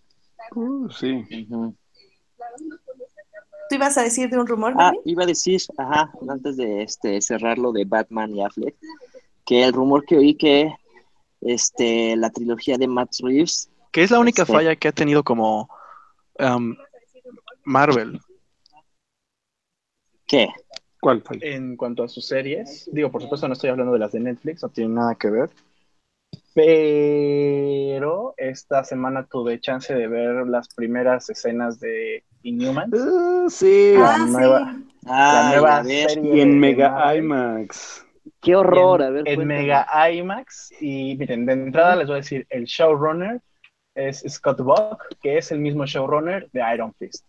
Uh, 0.55 0.89
sí. 0.89 1.26
¿Tú 3.70 3.76
ibas 3.76 3.97
a 3.97 4.03
decir 4.03 4.30
de 4.30 4.39
un 4.39 4.47
rumor, 4.47 4.74
Ah, 4.78 4.91
iba 5.05 5.24
a 5.24 5.28
decir, 5.28 5.62
ajá, 5.78 6.12
antes 6.28 6.57
de 6.57 6.82
este 6.82 7.22
cerrar 7.22 7.57
lo 7.60 7.72
de 7.72 7.86
Batman 7.86 8.34
y 8.36 8.43
Affleck, 8.43 8.76
que 9.45 9.64
el 9.64 9.74
rumor 9.74 10.05
que 10.05 10.18
oí 10.18 10.36
que 10.36 10.74
este, 11.41 12.16
la 12.16 12.32
trilogía 12.32 12.78
de 12.78 12.88
Matt 12.88 13.12
Reeves. 13.22 13.70
Que 13.91 14.03
es 14.03 14.12
la 14.12 14.20
única 14.20 14.41
Este. 14.41 14.53
falla 14.53 14.76
que 14.76 14.88
ha 14.88 14.91
tenido 14.91 15.24
como 15.24 15.70
um, 16.39 16.76
Marvel 17.64 18.20
¿Qué? 20.28 20.47
¿Cuál 21.01 21.21
fue? 21.21 21.37
en 21.41 21.77
cuanto 21.77 22.03
a 22.03 22.07
sus 22.07 22.25
series. 22.25 22.89
Digo, 22.91 23.11
por 23.11 23.21
supuesto, 23.21 23.47
no 23.47 23.53
estoy 23.53 23.69
hablando 23.69 23.93
de 23.93 23.99
las 23.99 24.11
de 24.11 24.19
Netflix, 24.19 24.61
no 24.63 24.69
tiene 24.69 24.93
nada 24.95 25.15
que 25.15 25.29
ver. 25.29 25.49
Pero 26.53 28.33
esta 28.37 28.83
semana 28.83 29.25
tuve 29.25 29.59
chance 29.59 29.93
de 29.93 30.07
ver 30.07 30.47
las 30.47 30.67
primeras 30.73 31.29
escenas 31.29 31.79
de 31.79 32.23
Inhumans. 32.43 32.93
Ah, 32.99 33.45
sí, 33.49 33.93
Ah, 33.95 34.17
la 34.19 34.25
sí. 34.25 34.31
nueva, 34.31 34.77
la 35.03 35.49
Ay, 35.49 35.53
nueva 35.55 35.83
serie 35.83 36.35
y 36.35 36.41
en 36.41 36.59
Mega 36.59 36.89
Marvel. 36.89 37.17
IMAX. 37.23 38.05
Qué 38.41 38.55
horror, 38.55 39.01
en, 39.01 39.07
a 39.07 39.09
ver. 39.11 39.27
en 39.27 39.35
cuéntame. 39.35 39.59
Mega 39.61 40.11
IMAX. 40.11 40.71
Y 40.81 41.15
miren, 41.17 41.45
de 41.45 41.53
entrada 41.53 41.95
les 41.95 42.07
voy 42.07 42.15
a 42.15 42.17
decir, 42.17 42.45
el 42.49 42.65
showrunner 42.65 43.41
es 43.95 44.23
Scott 44.27 44.61
Buck, 44.61 45.03
que 45.21 45.37
es 45.37 45.51
el 45.51 45.59
mismo 45.59 45.85
showrunner 45.85 46.49
de 46.51 46.61
Iron 46.73 46.93
Fist. 46.95 47.25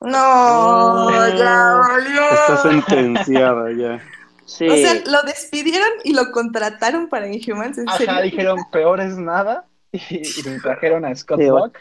No, 0.00 1.28
ya 1.36 1.74
valió. 1.74 2.22
Está 2.30 2.56
sentenciada 2.58 3.70
ya. 3.72 4.02
Sí. 4.46 4.68
O 4.68 4.74
sea, 4.76 4.94
lo 5.06 5.22
despidieron 5.22 5.88
y 6.04 6.14
lo 6.14 6.32
contrataron 6.32 7.08
para 7.08 7.28
Inhumans, 7.28 7.78
¿en 7.78 7.86
serio? 7.88 8.10
Ajá, 8.10 8.22
dijeron, 8.22 8.58
peor 8.72 9.00
es 9.00 9.16
nada. 9.18 9.66
Y, 9.92 10.22
y 10.22 10.60
trajeron 10.62 11.04
a 11.04 11.14
Scott 11.14 11.38
Qué 11.40 11.50
Buck. 11.50 11.78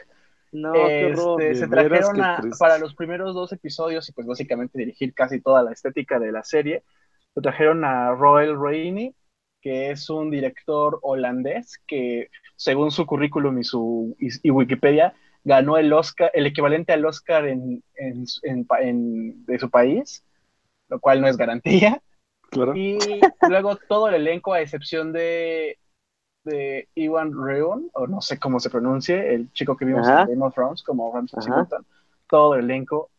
no, 0.51 0.73
qué 0.73 1.09
Este, 1.09 1.21
horror. 1.21 1.39
de 1.41 1.55
se 1.55 1.67
trajeron 1.67 2.15
qué 2.15 2.21
a- 2.21 2.41
para 2.57 2.77
los 2.79 2.95
primeros 2.95 3.35
dos 3.35 3.51
episodios 3.53 4.09
y 4.09 4.13
pues 4.13 4.25
básicamente 4.27 4.77
dirigir 4.79 5.13
casi 5.13 5.39
toda 5.41 5.61
la 5.63 5.71
estética 5.71 6.19
de 6.19 6.31
la 6.31 6.43
serie. 6.43 6.83
Se 7.35 7.41
trajeron 7.41 7.85
a 7.85 8.11
Roel 8.11 8.59
Reine, 8.59 9.13
que 9.61 9.91
es 9.91 10.09
un 10.09 10.31
director 10.31 10.99
holandés 11.03 11.79
que 11.87 12.29
según 12.55 12.91
su 12.91 13.05
currículum 13.05 13.59
y 13.59 13.63
su 13.63 14.15
y, 14.19 14.29
y 14.47 14.49
Wikipedia 14.51 15.13
ganó 15.43 15.77
el 15.77 15.91
Oscar, 15.93 16.31
el 16.33 16.45
equivalente 16.45 16.93
al 16.93 17.05
Oscar 17.05 17.47
en, 17.47 17.83
en- 17.95 18.25
en 18.43 18.65
pa- 18.65 18.81
en- 18.81 19.45
de 19.45 19.57
su 19.59 19.69
país, 19.69 20.23
lo 20.89 20.99
cual 20.99 21.21
no 21.21 21.27
es 21.27 21.37
garantía. 21.37 22.01
Claro. 22.49 22.75
Y 22.75 22.97
luego 23.47 23.75
todo 23.75 24.07
el 24.09 24.15
elenco, 24.15 24.53
a 24.53 24.61
excepción 24.61 25.13
de, 25.13 25.77
de 26.43 26.87
Iwan 26.95 27.31
Reon, 27.33 27.89
o 27.93 28.07
no 28.07 28.21
sé 28.21 28.39
cómo 28.39 28.59
se 28.59 28.69
pronuncie, 28.71 29.33
el 29.35 29.51
chico 29.53 29.77
que 29.77 29.85
vimos 29.85 30.07
Ajá. 30.07 30.23
en 30.23 30.29
Game 30.29 30.45
of 30.45 30.55
Thrones, 30.55 30.81
como 30.83 31.13
Ramsay. 31.13 31.41
Singleton, 31.43 31.85
todo 32.27 32.55
el 32.55 32.65
elenco 32.65 33.09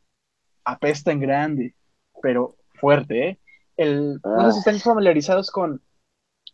apesta 0.64 1.12
en 1.12 1.20
grande, 1.20 1.74
pero 2.22 2.56
fuerte, 2.74 3.28
¿eh? 3.28 3.38
El, 3.76 4.20
no 4.24 4.40
sé 4.42 4.48
Ah. 4.48 4.52
si 4.52 4.58
están 4.58 4.78
familiarizados 4.80 5.50
con, 5.50 5.80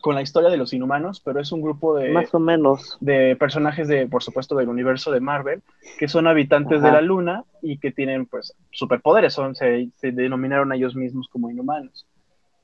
con 0.00 0.14
la 0.14 0.22
historia 0.22 0.50
de 0.50 0.56
los 0.56 0.72
inhumanos, 0.72 1.20
pero 1.20 1.40
es 1.40 1.50
un 1.52 1.62
grupo 1.62 1.96
de, 1.96 2.10
Más 2.10 2.32
o 2.34 2.38
menos. 2.38 2.98
de 3.00 3.36
personajes 3.36 3.88
de, 3.88 4.06
por 4.06 4.22
supuesto, 4.22 4.54
del 4.54 4.68
universo 4.68 5.10
de 5.10 5.20
Marvel, 5.20 5.62
que 5.98 6.08
son 6.08 6.26
habitantes 6.26 6.78
Ajá. 6.78 6.86
de 6.86 6.92
la 6.92 7.00
luna 7.00 7.44
y 7.62 7.78
que 7.78 7.92
tienen, 7.92 8.26
pues, 8.26 8.54
superpoderes, 8.70 9.34
son, 9.34 9.54
se, 9.54 9.88
se 9.96 10.12
denominaron 10.12 10.72
a 10.72 10.76
ellos 10.76 10.94
mismos 10.94 11.28
como 11.28 11.50
inhumanos. 11.50 12.06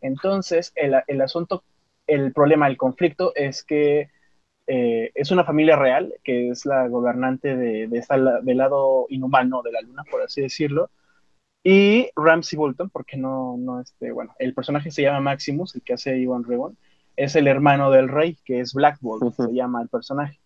Entonces, 0.01 0.73
el, 0.77 0.95
el 1.07 1.21
asunto, 1.21 1.65
el 2.07 2.33
problema, 2.33 2.67
el 2.69 2.77
conflicto 2.77 3.33
es 3.35 3.65
que 3.65 4.11
eh, 4.67 5.11
es 5.15 5.31
una 5.31 5.45
familia 5.45 5.77
real, 5.77 6.15
que 6.23 6.51
es 6.51 6.67
la 6.67 6.87
gobernante 6.89 7.57
de, 7.57 7.89
de 7.89 7.99
esta, 7.99 8.17
del 8.17 8.57
lado 8.57 9.07
inhumano 9.09 9.63
de 9.63 9.73
la 9.73 9.81
luna, 9.81 10.05
por 10.11 10.23
así 10.23 10.41
decirlo, 10.41 10.91
y 11.65 12.11
Ramsey 12.17 12.57
Bolton, 12.57 12.91
porque 12.91 13.17
no, 13.17 13.57
no, 13.57 13.81
este, 13.81 14.11
bueno, 14.13 14.35
el 14.39 14.55
personaje 14.55 14.91
se 14.91 15.03
llama 15.03 15.21
Maximus, 15.21 15.75
el 15.75 15.83
que 15.83 15.93
hace 15.95 16.17
Ivan 16.19 16.45
Regon, 16.45 16.77
es 17.17 17.37
el 17.37 17.47
hermano 17.47 17.91
del 17.91 18.09
rey, 18.09 18.39
que 18.45 18.61
es 18.61 18.73
Black 18.75 18.99
Bolt, 19.01 19.35
se 19.35 19.53
llama 19.53 19.83
el 19.83 19.89
personaje. 19.89 20.39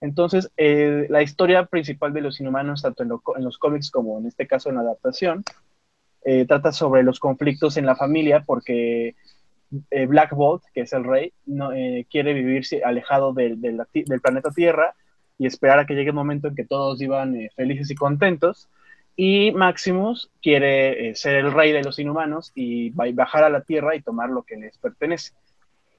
Entonces, 0.00 0.50
eh, 0.56 1.06
la 1.10 1.22
historia 1.22 1.66
principal 1.66 2.12
de 2.12 2.20
los 2.20 2.40
inhumanos, 2.40 2.82
tanto 2.82 3.02
en, 3.02 3.08
lo- 3.08 3.22
en 3.36 3.44
los 3.44 3.58
cómics 3.58 3.90
como 3.90 4.18
en 4.18 4.26
este 4.26 4.46
caso 4.46 4.68
en 4.68 4.76
la 4.76 4.82
adaptación, 4.82 5.42
eh, 6.24 6.44
trata 6.46 6.72
sobre 6.72 7.02
los 7.02 7.18
conflictos 7.18 7.76
en 7.76 7.86
la 7.86 7.96
familia, 7.96 8.42
porque 8.46 9.16
eh, 9.90 10.06
Black 10.06 10.34
Bolt, 10.34 10.62
que 10.72 10.82
es 10.82 10.92
el 10.92 11.04
rey, 11.04 11.32
no, 11.46 11.72
eh, 11.72 12.06
quiere 12.10 12.32
vivir 12.32 12.64
alejado 12.84 13.32
del, 13.32 13.58
planeta 14.22 14.50
Tierra 14.50 14.94
y 15.36 15.46
esperar 15.46 15.80
a 15.80 15.86
que 15.86 15.94
llegue 15.94 16.10
el 16.10 16.14
momento 16.16 16.48
en 16.48 16.54
que 16.54 16.64
todos 16.64 16.98
vivan 16.98 17.34
eh, 17.36 17.50
felices 17.54 17.90
y 17.90 17.94
contentos. 17.94 18.68
Y 19.16 19.50
Maximus 19.50 20.30
quiere 20.40 21.12
ser 21.16 21.36
el 21.36 21.52
rey 21.52 21.72
de 21.72 21.82
los 21.82 21.98
inhumanos 21.98 22.52
y 22.54 22.90
bajar 22.90 23.42
a 23.42 23.50
la 23.50 23.62
Tierra 23.62 23.96
y 23.96 24.00
tomar 24.00 24.30
lo 24.30 24.44
que 24.44 24.56
les 24.56 24.78
pertenece. 24.78 25.32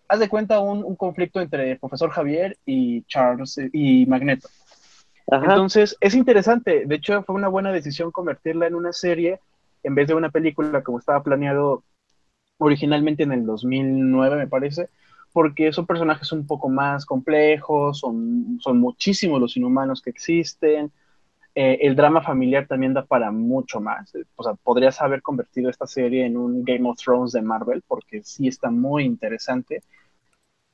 Haz 0.10 0.20
de 0.20 0.28
cuenta 0.28 0.60
un, 0.60 0.84
un 0.84 0.96
conflicto 0.98 1.40
entre 1.40 1.72
el 1.72 1.80
profesor 1.80 2.10
Javier 2.10 2.58
y 2.66 3.04
Charles 3.04 3.58
eh, 3.58 3.70
y 3.72 4.06
Magneto. 4.06 4.50
Ajá. 5.32 5.46
Entonces, 5.46 5.96
es 6.02 6.16
interesante. 6.16 6.86
De 6.86 6.96
hecho, 6.96 7.24
fue 7.24 7.36
una 7.36 7.48
buena 7.48 7.72
decisión 7.72 8.12
convertirla 8.12 8.68
en 8.68 8.76
una 8.76 8.92
serie 8.92 9.40
en 9.84 9.96
vez 9.96 10.08
de 10.08 10.16
una 10.16 10.30
película 10.30 10.84
como 10.84 11.00
estaba 11.00 11.24
planeado 11.24 11.84
originalmente 12.58 13.24
en 13.24 13.32
el 13.32 13.46
2009, 13.46 14.36
me 14.36 14.48
parece, 14.48 14.90
porque 15.32 15.72
son 15.72 15.86
personajes 15.86 16.32
un 16.32 16.46
poco 16.46 16.70
más 16.70 17.06
complejos, 17.06 18.00
son, 18.00 18.60
son 18.62 18.80
muchísimos 18.80 19.40
los 19.40 19.56
inhumanos 19.56 20.02
que 20.02 20.10
existen. 20.10 20.92
Eh, 21.56 21.80
el 21.82 21.96
drama 21.96 22.22
familiar 22.22 22.68
también 22.68 22.94
da 22.94 23.06
para 23.06 23.32
mucho 23.32 23.80
más. 23.80 24.14
O 24.36 24.44
sea, 24.44 24.54
podrías 24.54 25.02
haber 25.02 25.22
convertido 25.22 25.70
esta 25.70 25.88
serie 25.88 26.26
en 26.26 26.38
un 26.38 26.64
Game 26.64 26.88
of 26.88 26.98
Thrones 26.98 27.32
de 27.32 27.42
Marvel, 27.42 27.84
porque 27.88 28.22
sí 28.24 28.48
está 28.48 28.70
muy 28.70 29.06
interesante. 29.06 29.82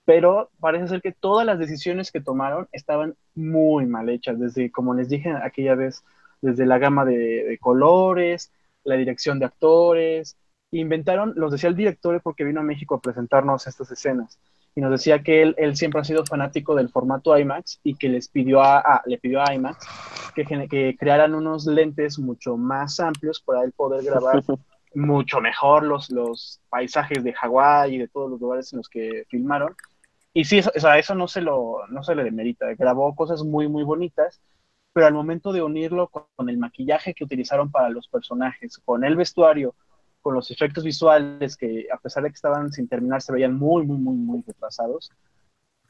Pero 0.06 0.52
parece 0.60 0.88
ser 0.88 1.02
que 1.02 1.12
todas 1.12 1.46
las 1.46 1.60
decisiones 1.60 2.12
que 2.12 2.22
tomaron 2.22 2.68
estaban 2.72 3.16
muy 3.34 3.86
mal 3.88 4.10
hechas, 4.10 4.40
desde, 4.40 4.72
como 4.72 4.94
les 4.94 5.10
dije 5.10 5.32
aquella 5.32 5.76
vez, 5.76 6.04
desde 6.42 6.66
la 6.66 6.78
gama 6.78 7.06
de, 7.06 7.18
de 7.46 7.58
colores, 7.60 8.52
la 8.84 8.96
dirección 8.96 9.40
de 9.40 9.46
actores. 9.46 10.38
Inventaron, 10.72 11.34
los 11.36 11.52
decía 11.52 11.70
el 11.70 11.76
director 11.76 12.22
porque 12.22 12.44
vino 12.44 12.60
a 12.60 12.64
México 12.64 12.96
a 12.96 13.02
presentarnos 13.02 13.66
estas 13.68 13.92
escenas 13.92 14.40
y 14.76 14.82
nos 14.82 14.92
decía 14.92 15.24
que 15.24 15.42
él, 15.42 15.56
él 15.58 15.76
siempre 15.76 16.02
ha 16.02 16.04
sido 16.04 16.26
fanático 16.26 16.76
del 16.76 16.90
formato 16.90 17.38
IMAX 17.38 17.80
y 17.84 17.96
que 17.96 18.10
les 18.10 18.28
pidió 18.28 18.62
a, 18.62 18.80
a- 18.80 19.02
le 19.06 19.18
pidió 19.18 19.42
a 19.42 19.54
IMAX 19.54 19.88
que, 20.36 20.44
que 20.70 20.98
crearan 21.00 21.34
unos 21.34 21.66
lentes 21.66 22.20
mucho 22.20 22.58
más 22.58 23.00
amplios 23.00 23.40
para 23.42 23.64
él 23.64 23.72
poder 23.72 24.04
grabar 24.04 24.44
mucho 24.94 25.40
mejor 25.42 25.84
los, 25.84 26.10
los 26.12 26.60
paisajes 26.70 27.24
de 27.24 27.34
Hawái 27.34 27.96
y 27.96 27.98
de 28.00 28.08
todos 28.08 28.30
los 28.32 28.40
lugares 28.42 28.72
en 28.74 28.78
los 28.78 28.90
que 28.90 29.26
filmaron. 29.30 29.76
Y 30.36 30.44
sí, 30.44 30.58
eso, 30.58 30.70
o 30.76 30.80
sea, 30.80 31.00
eso 31.00 31.16
no, 31.16 31.30
se 31.30 31.40
lo, 31.40 31.88
no 31.90 32.04
se 32.04 32.14
le 32.14 32.26
demerita. 32.26 32.68
Grabó 32.76 33.16
cosas 33.16 33.42
muy, 33.42 33.70
muy 33.70 33.84
bonitas, 33.84 34.42
pero 34.92 35.08
al 35.08 35.14
momento 35.14 35.54
de 35.54 35.62
unirlo 35.62 36.10
con, 36.10 36.26
con 36.36 36.50
el 36.50 36.58
maquillaje 36.58 37.14
que 37.14 37.24
utilizaron 37.24 37.72
para 37.72 37.90
los 37.90 38.10
personajes, 38.10 38.78
con 38.84 39.06
el 39.06 39.16
vestuario, 39.16 39.74
con 40.22 40.34
los 40.34 40.52
efectos 40.52 40.84
visuales 40.84 41.56
que 41.56 41.88
a 41.90 41.98
pesar 41.98 42.24
de 42.24 42.30
que 42.30 42.36
estaban 42.36 42.72
sin 42.74 42.88
terminar 42.90 43.22
se 43.22 43.32
veían 43.32 43.56
muy, 43.56 43.86
muy, 43.86 43.98
muy, 43.98 44.16
muy 44.16 44.44
retrasados, 44.46 45.10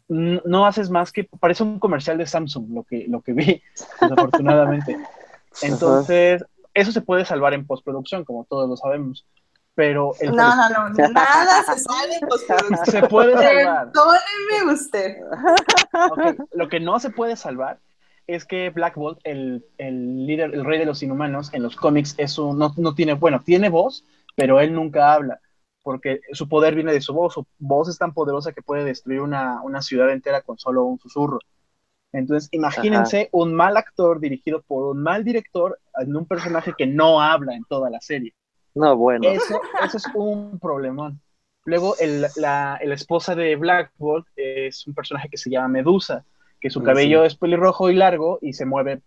no 0.08 0.66
haces 0.68 0.92
más 0.92 1.12
que, 1.12 1.24
parece 1.24 1.64
un 1.64 1.80
comercial 1.80 2.18
de 2.18 2.28
Samsung 2.28 2.70
lo 2.70 2.84
que, 2.84 3.06
lo 3.08 3.22
que 3.22 3.34
vi, 3.34 3.64
desafortunadamente. 4.02 4.98
Entonces, 5.64 6.46
eso 6.76 6.92
se 6.92 7.02
puede 7.02 7.26
salvar 7.26 7.56
en 7.56 7.66
postproducción, 7.66 8.26
como 8.26 8.46
todos 8.46 8.70
lo 8.70 8.78
sabemos, 8.78 9.26
pero 9.76 10.14
el 10.22 10.32
No, 10.32 10.56
no, 10.56 10.90
no, 10.90 11.10
nada 11.10 11.64
se 11.64 11.80
sale 11.80 12.20
se 12.86 13.04
puede 13.04 13.34
salvar. 13.34 13.92
Perdóneme 13.92 14.74
usted. 14.74 15.18
Lo 16.54 16.70
que 16.70 16.80
no 16.80 17.00
se 17.00 17.10
puede 17.10 17.36
salvar 17.36 17.80
es 18.26 18.46
que 18.46 18.70
Black 18.70 18.96
Bolt, 18.96 19.20
el, 19.24 19.66
el 19.78 20.26
líder, 20.26 20.54
el 20.56 20.66
rey 20.66 20.80
de 20.80 20.86
los 20.86 21.04
inhumanos 21.04 21.54
en 21.54 21.62
los 21.62 21.76
cómics, 21.76 22.16
es 22.18 22.40
un, 22.40 22.58
no, 22.58 22.74
no 22.78 22.96
tiene, 22.96 23.14
bueno, 23.14 23.42
tiene 23.46 23.70
voz, 23.70 24.06
pero 24.36 24.60
él 24.60 24.74
nunca 24.74 25.14
habla, 25.14 25.40
porque 25.84 26.22
su 26.32 26.50
poder 26.50 26.74
viene 26.74 26.94
de 26.94 27.02
su 27.02 27.14
voz. 27.14 27.34
Su 27.34 27.46
voz 27.60 27.90
es 27.90 27.98
tan 27.98 28.14
poderosa 28.14 28.54
que 28.54 28.62
puede 28.62 28.86
destruir 28.86 29.22
una, 29.22 29.62
una 29.62 29.82
ciudad 29.82 30.10
entera 30.10 30.42
con 30.42 30.58
solo 30.58 30.86
un 30.86 31.00
susurro. 31.00 31.40
Entonces, 32.14 32.48
imagínense 32.52 33.28
un 33.34 33.54
mal 33.54 33.76
actor 33.76 34.22
dirigido 34.22 34.62
por 34.62 34.86
un 34.86 35.04
mal 35.04 35.26
director 35.26 35.78
en 36.00 36.16
un 36.16 36.26
personaje 36.26 36.74
que 36.78 36.88
no 36.88 37.22
habla 37.22 37.54
en 37.56 37.66
toda 37.66 37.90
la 37.90 38.00
serie. 38.00 38.34
No, 38.76 38.96
bueno. 38.98 39.30
Eso, 39.30 39.60
eso 39.84 39.98
es 39.98 40.06
un 40.14 40.60
problemón. 40.60 41.20
Luego, 41.66 41.96
el- 41.98 42.22
la, 42.36 42.80
la 42.84 42.94
esposa 42.94 43.34
de 43.34 43.56
Black 43.56 43.92
Bolt 43.98 44.28
es 44.36 44.86
un 44.86 44.94
personaje 44.94 45.30
que 45.30 45.38
se 45.38 45.50
llama 45.50 45.68
Medusa, 45.70 46.24
que 46.62 46.70
su 46.70 46.80
cabello 46.84 47.24
es 47.26 47.36
pelirrojo 47.36 47.90
y 47.90 47.96
largo 47.96 48.38
y 48.42 48.54
se 48.54 48.66
mueve 48.66 49.02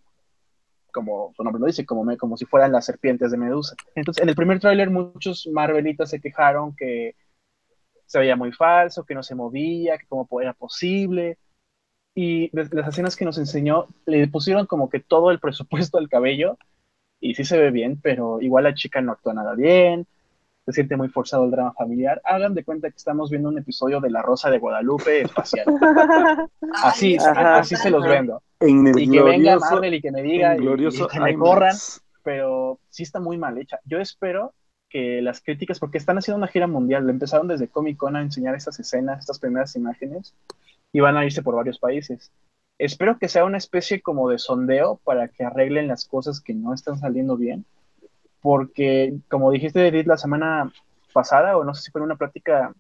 como 0.93 1.33
su 1.37 1.45
nombre 1.45 1.61
lo 1.61 1.66
dice, 1.66 1.85
como, 1.87 2.03
me- 2.03 2.16
como 2.16 2.37
si 2.37 2.47
fueran 2.47 2.73
las 2.73 2.87
serpientes 2.87 3.31
de 3.31 3.37
Medusa. 3.37 3.77
Entonces, 3.95 4.23
en 4.23 4.29
el 4.31 4.35
primer 4.35 4.59
tráiler 4.59 4.91
muchos 4.91 5.47
Marvelitas 5.53 6.11
se 6.11 6.21
quejaron 6.21 6.75
que 6.75 7.14
se 8.07 8.19
veía 8.19 8.37
muy 8.37 8.53
falso, 8.53 9.05
que 9.05 9.14
no 9.14 9.23
se 9.23 9.35
movía, 9.35 9.99
que 9.99 10.07
cómo 10.07 10.27
era 10.41 10.55
posible. 10.55 11.39
Y 12.14 12.49
de- 12.57 12.69
las 12.73 12.89
escenas 12.89 13.14
que 13.16 13.25
nos 13.27 13.39
enseñó, 13.39 13.87
le 14.07 14.27
pusieron 14.29 14.66
como 14.66 14.89
que 14.89 14.99
todo 14.99 15.31
el 15.31 15.39
presupuesto 15.39 15.99
al 15.99 16.09
cabello 16.09 16.57
y 17.21 17.35
sí 17.35 17.45
se 17.45 17.59
ve 17.59 17.71
bien, 17.71 17.99
pero 18.03 18.41
igual 18.41 18.64
la 18.64 18.75
chica 18.75 19.01
no 19.01 19.12
actúa 19.12 19.35
nada 19.35 19.55
bien. 19.55 20.07
se 20.66 20.73
siente 20.73 20.97
muy 20.97 21.09
forzado 21.09 21.45
el 21.45 21.51
drama 21.51 21.73
familiar, 21.73 22.21
hagan 22.25 22.55
de 22.55 22.64
cuenta 22.64 22.91
que 22.91 22.97
estamos 22.97 23.31
viendo 23.31 23.49
un 23.49 23.59
episodio 23.59 24.01
de 24.01 24.11
La 24.11 24.23
Rosa 24.23 24.51
de 24.51 24.59
Guadalupe 24.59 25.23
espacial. 25.23 25.66
así, 26.83 27.16
así 27.19 27.77
se 27.77 27.91
los 27.91 28.05
vendo. 28.05 28.43
y 28.61 29.11
que 29.11 29.23
venga 29.23 29.59
Marvel 29.59 29.95
y 29.95 30.01
que 30.01 30.12
me 30.12 30.23
diga 30.23 30.57
y, 30.57 30.61
que 31.09 31.21
me 31.21 31.35
corran, 31.35 31.75
pero 32.23 32.79
sí 32.91 33.03
está 33.03 33.21
muy 33.21 33.39
mal 33.39 33.59
hecha. 33.59 33.81
Yo 33.85 33.99
espero 33.99 34.53
que 34.89 35.21
las 35.23 35.41
críticas, 35.41 35.79
porque 35.79 35.99
están 35.99 36.19
haciendo 36.19 36.39
una 36.39 36.49
gira 36.49 36.66
mundial, 36.66 37.09
empezaron 37.09 37.49
desde 37.49 37.69
Comic 37.69 37.97
Con 37.97 38.16
a 38.16 38.23
enseñar 38.23 38.55
estas 38.55 38.79
escenas, 38.81 39.21
estas 39.21 39.39
primeras 39.39 39.77
imágenes, 39.77 40.35
y 40.93 41.01
van 41.01 41.16
a 41.16 41.25
irse 41.25 41.43
por 41.43 41.55
varios 41.55 41.79
países. 41.79 42.33
Espero 42.79 43.18
que 43.18 43.29
sea 43.29 43.45
una 43.45 43.59
especie 43.59 44.01
como 44.01 44.29
de 44.31 44.39
sondeo 44.39 45.01
para 45.05 45.29
que 45.29 45.45
arreglen 45.45 45.89
las 45.89 46.07
cosas 46.07 46.41
que 46.41 46.55
no 46.55 46.72
están 46.72 46.99
saliendo 46.99 47.37
bien, 47.37 47.64
porque 48.41 49.14
como 49.29 49.51
dijiste, 49.51 49.87
Edith, 49.87 50.07
la 50.07 50.16
semana 50.16 50.72
pasada, 51.12 51.57
o 51.57 51.64
no 51.64 51.74
sé 51.74 51.83
si 51.83 51.91
fue 51.91 52.01
una 52.01 52.16
plática 52.16 52.72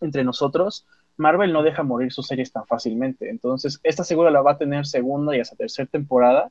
entre 0.00 0.24
nosotros, 0.24 0.86
Marvel 1.16 1.52
no 1.52 1.62
deja 1.62 1.82
morir 1.82 2.12
sus 2.12 2.26
series 2.26 2.52
tan 2.52 2.66
fácilmente. 2.66 3.28
Entonces, 3.30 3.80
esta 3.82 4.04
seguro 4.04 4.30
la 4.30 4.42
va 4.42 4.52
a 4.52 4.58
tener 4.58 4.86
segunda 4.86 5.36
y 5.36 5.40
hasta 5.40 5.56
tercera 5.56 5.88
temporada. 5.88 6.50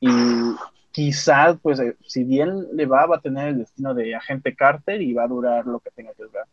Y 0.00 0.10
quizás, 0.90 1.56
pues, 1.62 1.78
eh, 1.80 1.96
si 2.06 2.24
bien 2.24 2.68
le 2.72 2.86
va, 2.86 3.06
va 3.06 3.16
a 3.16 3.20
tener 3.20 3.48
el 3.48 3.58
destino 3.58 3.94
de 3.94 4.14
agente 4.14 4.54
Carter 4.54 5.00
y 5.00 5.12
va 5.12 5.24
a 5.24 5.28
durar 5.28 5.66
lo 5.66 5.80
que 5.80 5.90
tenga 5.90 6.12
que 6.14 6.24
durar. 6.24 6.46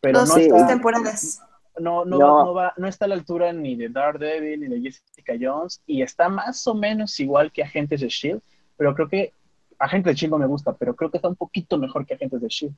Pero 0.00 0.24
no 0.24 0.36
está, 0.36 0.66
temporadas. 0.66 1.42
No, 1.80 2.04
no, 2.04 2.18
no. 2.18 2.54
Va, 2.54 2.72
no 2.76 2.86
está 2.86 3.06
a 3.06 3.08
la 3.08 3.14
altura 3.14 3.52
ni 3.52 3.76
de 3.76 3.88
Daredevil 3.88 4.60
ni 4.60 4.68
de 4.68 4.80
Jessica 4.80 5.34
Jones 5.40 5.82
y 5.86 6.02
está 6.02 6.28
más 6.28 6.66
o 6.66 6.74
menos 6.74 7.18
igual 7.20 7.50
que 7.50 7.62
Agentes 7.62 8.00
de 8.00 8.08
Shield, 8.08 8.42
pero 8.76 8.94
creo 8.94 9.08
que 9.08 9.32
Agentes 9.78 10.12
de 10.12 10.16
Shield 10.16 10.32
no 10.32 10.38
me 10.38 10.46
gusta, 10.46 10.74
pero 10.74 10.94
creo 10.94 11.10
que 11.10 11.18
está 11.18 11.28
un 11.28 11.36
poquito 11.36 11.78
mejor 11.78 12.06
que 12.06 12.14
Agentes 12.14 12.40
de 12.40 12.48
Shield. 12.48 12.74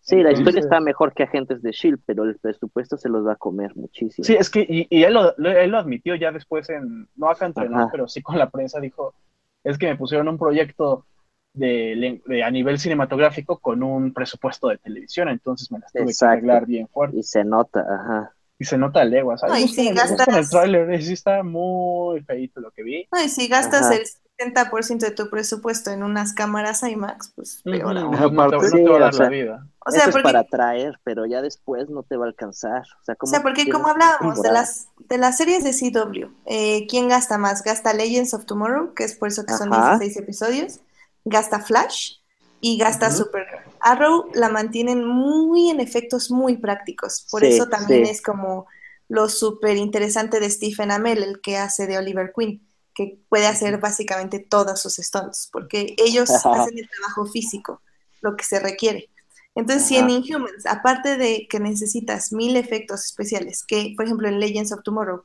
Sí, 0.00 0.22
la 0.22 0.30
historia 0.30 0.60
está 0.60 0.78
mejor 0.78 1.12
que 1.12 1.24
Agentes 1.24 1.62
de 1.62 1.72
Shield, 1.72 1.98
pero 2.06 2.22
el 2.22 2.38
presupuesto 2.38 2.96
se 2.96 3.08
los 3.08 3.26
va 3.26 3.32
a 3.32 3.36
comer 3.36 3.74
muchísimo. 3.74 4.24
Sí, 4.24 4.36
es 4.36 4.48
que, 4.48 4.64
y, 4.88 5.02
él, 5.02 5.14
lo, 5.14 5.36
él, 5.36 5.70
lo, 5.70 5.78
admitió 5.78 6.14
ya 6.14 6.30
después 6.30 6.70
en, 6.70 7.08
no 7.16 7.28
acá 7.28 7.46
entrenó, 7.46 7.88
pero 7.90 8.06
sí 8.06 8.22
con 8.22 8.38
la 8.38 8.48
prensa, 8.48 8.78
dijo, 8.78 9.14
es 9.64 9.76
que 9.76 9.88
me 9.88 9.96
pusieron 9.96 10.28
un 10.28 10.38
proyecto 10.38 11.06
de, 11.56 12.22
a 12.44 12.50
nivel 12.52 12.78
cinematográfico 12.78 13.58
con 13.58 13.82
un 13.82 14.12
presupuesto 14.12 14.68
de 14.68 14.78
televisión, 14.78 15.28
entonces 15.28 15.72
me 15.72 15.80
las 15.80 15.92
tuve 15.92 16.12
que 16.16 16.24
arreglar 16.24 16.66
bien 16.66 16.86
fuerte. 16.86 17.18
Y 17.18 17.22
se 17.24 17.42
nota, 17.42 17.80
ajá. 17.80 18.35
Y 18.58 18.64
se 18.64 18.78
nota 18.78 19.02
a 19.02 19.04
leguas. 19.04 19.40
¿sabes? 19.40 19.64
y 19.64 19.68
si 19.68 19.92
gastas... 19.92 20.28
el 20.28 20.48
tráiler, 20.48 21.02
sí 21.02 21.12
está 21.12 21.42
muy 21.42 22.22
feito 22.22 22.60
lo 22.60 22.70
que 22.70 22.82
vi. 22.82 23.08
No, 23.12 23.22
y 23.22 23.28
si 23.28 23.48
gastas 23.48 23.90
el 23.90 24.06
70% 24.38 24.98
de 24.98 25.10
tu 25.10 25.28
presupuesto 25.30 25.90
en 25.90 26.02
unas 26.02 26.32
cámaras 26.32 26.82
IMAX, 26.82 27.32
pues 27.34 27.62
peor 27.64 27.96
aún. 27.96 28.14
No, 28.16 28.30
te, 28.30 28.82
va 28.82 28.96
a 28.96 29.00
dar 29.00 29.14
la 29.14 29.28
vida. 29.28 29.66
O 29.84 29.90
sea, 29.90 30.06
es 30.06 30.16
para 30.16 30.40
atraer, 30.40 30.98
pero 31.04 31.26
ya 31.26 31.42
después 31.42 31.88
no 31.88 32.02
te 32.02 32.16
va 32.16 32.24
a 32.24 32.28
alcanzar. 32.28 32.82
O 33.00 33.04
sea, 33.04 33.16
o 33.20 33.26
sea 33.26 33.42
porque 33.42 33.70
como 33.70 33.88
hablábamos 33.88 34.42
de 34.42 34.50
las, 34.50 34.88
de 35.08 35.18
las 35.18 35.36
series 35.36 35.62
de 35.64 35.72
CW, 35.72 36.26
eh, 36.46 36.86
¿quién 36.88 37.08
gasta 37.08 37.38
más? 37.38 37.62
Gasta 37.62 37.92
Legends 37.92 38.34
of 38.34 38.46
Tomorrow, 38.46 38.94
que 38.94 39.04
es 39.04 39.14
por 39.14 39.28
eso 39.28 39.44
que 39.44 39.54
son 39.54 39.70
16 39.70 40.16
episodios, 40.16 40.80
gasta 41.24 41.60
Flash 41.60 42.16
y 42.60 42.78
gasta 42.78 43.10
Super 43.10 43.46
Arrow 43.80 44.30
la 44.34 44.48
mantienen 44.48 45.04
muy 45.04 45.70
en 45.70 45.80
efectos 45.80 46.30
muy 46.30 46.56
prácticos. 46.56 47.26
Por 47.30 47.44
eso 47.44 47.68
también 47.68 48.04
es 48.04 48.22
como 48.22 48.66
lo 49.08 49.28
súper 49.28 49.76
interesante 49.76 50.40
de 50.40 50.50
Stephen 50.50 50.90
Amell, 50.90 51.22
el 51.22 51.40
que 51.40 51.56
hace 51.56 51.86
de 51.86 51.98
Oliver 51.98 52.32
Queen, 52.36 52.66
que 52.94 53.20
puede 53.28 53.46
hacer 53.46 53.78
básicamente 53.78 54.38
todos 54.38 54.80
sus 54.80 54.94
stunts, 54.96 55.48
porque 55.52 55.94
ellos 55.98 56.30
hacen 56.44 56.78
el 56.78 56.88
trabajo 56.88 57.26
físico, 57.26 57.82
lo 58.20 58.36
que 58.36 58.44
se 58.44 58.58
requiere. 58.58 59.10
Entonces, 59.54 59.86
si 59.86 59.96
en 59.96 60.10
Inhumans, 60.10 60.66
aparte 60.66 61.16
de 61.16 61.46
que 61.48 61.60
necesitas 61.60 62.30
mil 62.30 62.56
efectos 62.56 63.04
especiales, 63.06 63.64
que 63.64 63.94
por 63.96 64.04
ejemplo 64.04 64.28
en 64.28 64.38
Legends 64.38 64.72
of 64.72 64.82
Tomorrow 64.82 65.24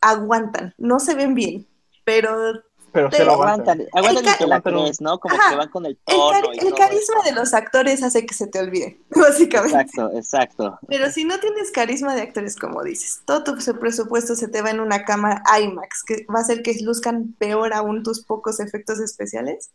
aguantan, 0.00 0.74
no 0.78 0.98
se 0.98 1.14
ven 1.14 1.34
bien, 1.34 1.66
pero 2.04 2.62
pero 2.92 3.10
se 3.10 3.24
lo 3.24 3.32
aguantan. 3.32 3.86
Aguantan 3.92 4.24
y 4.24 4.38
te 4.38 4.46
la 4.46 4.60
crees, 4.60 5.00
¿no? 5.00 5.18
Como 5.18 5.36
que 5.48 5.56
van 5.56 5.68
con 5.68 5.86
el 5.86 5.96
tono. 6.04 6.50
El, 6.52 6.74
carisma 6.74 7.22
de 7.24 7.32
los 7.32 7.54
actores 7.54 8.02
hace 8.02 8.26
que 8.26 8.34
se 8.34 8.46
te 8.46 8.58
olvide, 8.58 9.00
básicamente. 9.10 9.80
Exacto, 9.80 10.16
exacto. 10.16 10.78
Pero 10.88 11.10
si 11.10 11.24
no 11.24 11.38
tienes 11.38 11.70
carisma 11.70 12.14
de 12.14 12.22
actores, 12.22 12.56
como 12.56 12.82
dices, 12.82 13.22
todo 13.26 13.44
tu 13.44 13.56
presupuesto 13.78 14.34
se 14.34 14.48
te 14.48 14.62
va 14.62 14.70
en 14.70 14.80
una 14.80 15.04
cámara 15.04 15.42
IMAX, 15.60 16.02
que 16.04 16.26
va 16.32 16.38
a 16.38 16.42
hacer 16.42 16.62
que 16.62 16.74
luzcan 16.82 17.34
peor 17.38 17.72
aún 17.74 18.02
tus 18.02 18.24
pocos 18.24 18.60
efectos 18.60 19.00
especiales. 19.00 19.70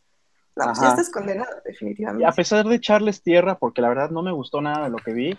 No, 0.56 0.66
pues 0.66 0.80
ya 0.80 0.90
estás 0.90 1.10
condenado, 1.10 1.52
definitivamente. 1.66 2.26
a 2.26 2.32
pesar 2.32 2.66
de 2.66 2.76
echarles 2.76 3.22
tierra, 3.22 3.58
porque 3.58 3.82
la 3.82 3.90
verdad 3.90 4.10
no 4.10 4.24
me 4.24 4.32
gustó 4.32 4.62
nada 4.62 4.86
de 4.86 4.90
lo 4.90 4.98
que 4.98 5.12
vi, 5.12 5.38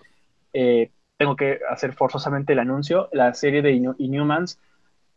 eh, 0.53 0.91
tengo 1.17 1.37
que 1.37 1.61
hacer 1.71 1.95
forzosamente 1.95 2.53
el 2.53 2.59
anuncio. 2.59 3.09
La 3.13 3.33
serie 3.35 3.63
de 3.63 3.73
Inhumans 3.99 4.59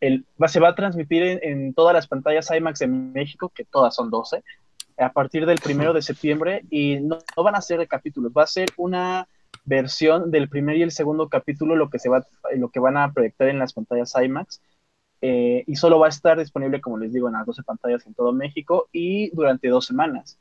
el, 0.00 0.24
se 0.46 0.60
va 0.60 0.68
a 0.68 0.74
transmitir 0.74 1.22
en, 1.42 1.74
todas 1.74 1.94
las 1.94 2.06
pantallas 2.06 2.50
IMAX 2.50 2.80
de 2.80 2.88
México, 2.88 3.50
que 3.54 3.64
todas 3.64 3.94
son 3.94 4.10
12, 4.10 4.42
a 4.98 5.12
partir 5.12 5.46
del 5.46 5.58
primero 5.58 5.92
de 5.92 6.02
septiembre 6.02 6.64
y 6.70 6.98
no, 7.00 7.18
van 7.36 7.54
a 7.54 7.60
ser 7.60 7.86
capítulos, 7.88 8.32
va 8.36 8.44
a 8.44 8.48
ser 8.48 8.68
una 8.76 9.28
versión 9.64 10.30
del 10.30 10.48
primer 10.48 10.76
y 10.76 10.82
el 10.82 10.90
segundo 10.90 11.28
capítulo 11.28 11.76
lo 11.76 11.90
que 11.90 11.98
se 11.98 12.08
va 12.08 12.26
lo 12.56 12.70
que 12.70 12.80
van 12.80 12.96
a 12.96 13.12
proyectar 13.12 13.48
en 13.48 13.58
las 13.58 13.74
pantallas 13.74 14.14
IMAX 14.20 14.62
eh, 15.20 15.64
y 15.66 15.76
solo 15.76 15.98
va 15.98 16.06
a 16.06 16.10
estar 16.10 16.38
disponible 16.38 16.80
como 16.80 16.96
les 16.96 17.12
digo 17.12 17.28
en 17.28 17.34
las 17.34 17.44
12 17.44 17.62
pantallas 17.62 18.06
en 18.06 18.14
todo 18.14 18.32
México 18.32 18.88
y 18.90 19.30
durante 19.30 19.68
dos 19.68 19.86
semanas. 19.86 20.38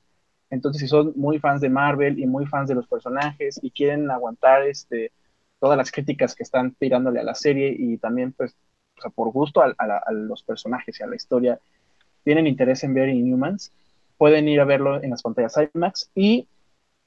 Entonces 0.49 0.81
si 0.81 0.87
son 0.87 1.13
muy 1.15 1.37
fans 1.39 1.61
de 1.61 1.69
Marvel 1.69 2.17
y 2.17 2.25
muy 2.25 2.45
fans 2.45 2.69
de 2.69 2.75
los 2.75 2.87
personajes 2.87 3.59
y 3.61 3.71
quieren 3.71 4.09
aguantar 4.09 4.63
este 4.63 5.11
todas 5.59 5.77
las 5.77 5.91
críticas 5.91 6.35
que 6.35 6.43
están 6.43 6.73
tirándole 6.75 7.19
a 7.19 7.23
la 7.23 7.35
serie 7.35 7.75
y 7.77 7.97
también 7.97 8.31
pues 8.31 8.55
o 8.99 9.01
sea, 9.01 9.11
por 9.11 9.31
gusto 9.31 9.61
a, 9.61 10.11
los 10.11 10.43
personajes 10.43 10.99
y 10.99 11.03
a 11.03 11.07
la 11.07 11.15
historia, 11.15 11.59
tienen 12.23 12.47
interés 12.47 12.83
en 12.83 12.93
ver 12.93 13.09
Inhumans, 13.09 13.71
pueden 14.17 14.47
ir 14.47 14.59
a 14.59 14.65
verlo 14.65 15.01
en 15.01 15.11
las 15.11 15.21
pantallas 15.21 15.55
IMAX 15.73 16.11
y 16.13 16.47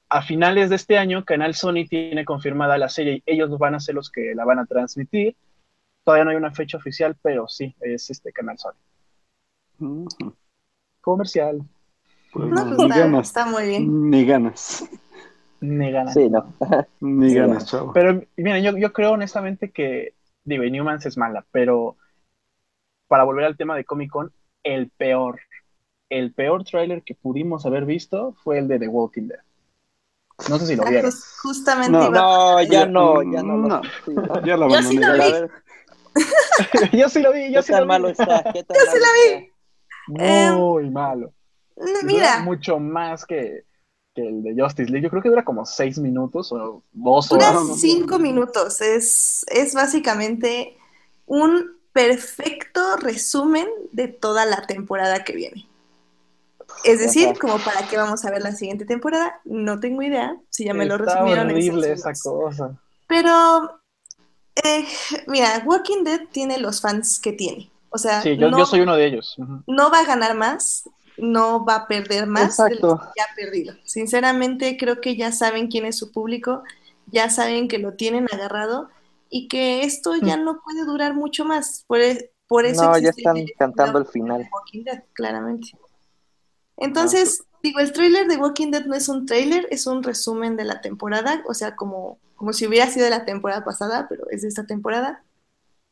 a 0.08 0.22
finales 0.22 0.70
de 0.70 0.76
este 0.76 0.98
año 0.98 1.24
Canal 1.24 1.54
Sony 1.54 1.86
tiene 1.88 2.24
confirmada 2.24 2.78
la 2.78 2.88
serie 2.88 3.22
y 3.24 3.32
ellos 3.32 3.56
van 3.58 3.74
a 3.74 3.80
ser 3.80 3.94
los 3.94 4.10
que 4.10 4.34
la 4.34 4.44
van 4.44 4.58
a 4.58 4.66
transmitir. 4.66 5.36
Todavía 6.04 6.24
no 6.24 6.30
hay 6.30 6.36
una 6.36 6.52
fecha 6.52 6.76
oficial, 6.76 7.16
pero 7.22 7.48
sí, 7.48 7.74
es 7.80 8.10
este 8.10 8.32
Canal 8.32 8.58
Sony. 8.58 8.74
Comercial. 11.00 11.62
Pues 12.32 12.48
no, 12.48 12.76
pues 12.76 12.90
está, 12.90 13.20
está, 13.20 13.46
muy 13.46 13.66
bien. 13.66 14.10
Ni 14.10 14.24
ganas. 14.24 14.88
Ni 15.60 15.90
ganas. 15.90 16.14
Sí, 16.14 16.28
no. 16.28 16.52
Ni 17.00 17.34
ganas, 17.34 17.66
chavo. 17.66 17.92
Pero 17.92 18.22
mira, 18.36 18.58
yo, 18.58 18.76
yo 18.76 18.92
creo 18.92 19.12
honestamente 19.12 19.70
que 19.70 20.14
digo, 20.44 20.64
Newmans 20.64 21.06
es 21.06 21.16
mala, 21.16 21.44
pero 21.50 21.96
para 23.08 23.24
volver 23.24 23.44
al 23.44 23.56
tema 23.56 23.76
de 23.76 23.84
Comic 23.84 24.10
Con, 24.10 24.32
el 24.62 24.90
peor, 24.90 25.40
el 26.08 26.32
peor 26.32 26.64
tráiler 26.64 27.02
que 27.02 27.14
pudimos 27.14 27.66
haber 27.66 27.84
visto 27.84 28.34
fue 28.42 28.58
el 28.58 28.68
de 28.68 28.78
The 28.78 28.88
Walking 28.88 29.28
Dead. 29.28 29.40
No 30.48 30.58
sé 30.58 30.66
si 30.66 30.76
lo 30.76 30.84
vieron. 30.84 31.12
justamente. 31.42 31.90
No, 31.90 32.10
no 32.10 32.62
ya 32.62 32.86
no, 32.86 33.22
ya 33.22 33.42
no. 33.42 33.56
no. 33.56 33.80
Ya 34.44 34.56
lo 34.56 34.68
yo 34.70 34.82
sí 34.82 34.98
lo 34.98 35.12
vi. 35.14 36.98
yo 36.98 37.08
sí 37.08 37.22
lo 37.22 37.32
vi, 37.32 37.52
yo 37.52 37.62
sí 37.62 37.72
lo 37.72 37.86
malo 37.86 38.06
vi. 38.06 38.12
Está? 38.12 38.52
yo 38.52 38.62
sí 38.62 38.98
lo 38.98 39.38
vi. 39.38 39.52
Muy 40.08 40.84
em, 40.84 40.92
malo. 40.92 41.32
Mira. 42.04 42.40
Mucho 42.40 42.78
más 42.78 43.24
que, 43.24 43.64
que 44.14 44.26
el 44.26 44.42
de 44.42 44.60
Justice 44.60 44.90
League. 44.90 45.04
Yo 45.04 45.10
creo 45.10 45.22
que 45.22 45.28
dura 45.28 45.44
como 45.44 45.64
seis 45.64 45.98
minutos 45.98 46.52
o 46.52 46.82
dos 46.92 47.32
horas. 47.32 47.54
Dura 47.54 47.74
cinco 47.76 48.18
minutos. 48.18 48.80
Es, 48.80 49.44
es 49.48 49.74
básicamente 49.74 50.76
un 51.26 51.72
perfecto 51.92 52.96
resumen 52.96 53.68
de 53.92 54.08
toda 54.08 54.44
la 54.44 54.66
temporada 54.66 55.24
que 55.24 55.34
viene. 55.34 55.66
Es 56.84 57.00
decir, 57.00 57.38
como 57.38 57.58
para 57.58 57.86
qué 57.86 57.96
vamos 57.96 58.24
a 58.24 58.30
ver 58.30 58.42
la 58.42 58.52
siguiente 58.52 58.84
temporada, 58.84 59.40
no 59.44 59.78
tengo 59.78 60.02
idea. 60.02 60.36
Si 60.50 60.64
ya 60.64 60.74
me 60.74 60.86
lo 60.86 60.98
resumieron. 60.98 61.50
horrible 61.50 61.92
esa 61.92 62.12
cosa. 62.12 62.76
Pero, 63.06 63.78
eh, 64.64 64.86
mira, 65.26 65.62
Walking 65.64 66.02
Dead 66.02 66.22
tiene 66.30 66.58
los 66.58 66.80
fans 66.80 67.20
que 67.20 67.32
tiene. 67.32 67.70
O 67.90 67.98
sea, 67.98 68.22
sí, 68.22 68.38
yo, 68.38 68.50
yo 68.50 68.64
soy 68.64 68.80
uno 68.80 68.96
de 68.96 69.06
ellos. 69.06 69.36
No 69.66 69.90
va 69.90 70.00
a 70.00 70.06
ganar 70.06 70.34
más, 70.34 70.88
no 71.16 71.64
va 71.64 71.76
a 71.76 71.88
perder 71.88 72.26
más 72.26 72.56
de 72.56 72.76
lo 72.76 72.98
que 72.98 73.06
ya 73.16 73.24
ha 73.24 73.34
perdido. 73.34 73.74
Sinceramente, 73.84 74.76
creo 74.76 75.00
que 75.00 75.16
ya 75.16 75.32
saben 75.32 75.68
quién 75.68 75.84
es 75.84 75.96
su 75.96 76.12
público, 76.12 76.62
ya 77.06 77.30
saben 77.30 77.68
que 77.68 77.78
lo 77.78 77.94
tienen 77.94 78.28
agarrado 78.32 78.88
y 79.28 79.48
que 79.48 79.84
esto 79.84 80.14
ya 80.16 80.36
mm. 80.36 80.44
no 80.44 80.60
puede 80.62 80.84
durar 80.84 81.14
mucho 81.14 81.44
más. 81.44 81.84
Por, 81.86 82.00
e, 82.00 82.32
por 82.46 82.66
eso. 82.66 82.84
No, 82.84 82.98
ya 82.98 83.10
están 83.10 83.44
cantando 83.58 83.98
el 83.98 84.06
final. 84.06 84.48
Walking 84.52 84.84
Dead, 84.84 85.04
claramente. 85.12 85.70
Entonces, 86.76 87.44
digo, 87.62 87.80
el 87.80 87.92
trailer 87.92 88.26
de 88.26 88.36
Walking 88.36 88.70
Dead 88.70 88.84
no 88.84 88.94
es 88.94 89.08
un 89.08 89.26
trailer, 89.26 89.66
es 89.70 89.86
un 89.86 90.02
resumen 90.02 90.56
de 90.56 90.64
la 90.64 90.80
temporada, 90.80 91.42
o 91.46 91.54
sea, 91.54 91.76
como, 91.76 92.18
como 92.34 92.52
si 92.52 92.66
hubiera 92.66 92.90
sido 92.90 93.04
de 93.04 93.10
la 93.10 93.24
temporada 93.24 93.64
pasada, 93.64 94.06
pero 94.08 94.28
es 94.30 94.42
de 94.42 94.48
esta 94.48 94.66
temporada. 94.66 95.24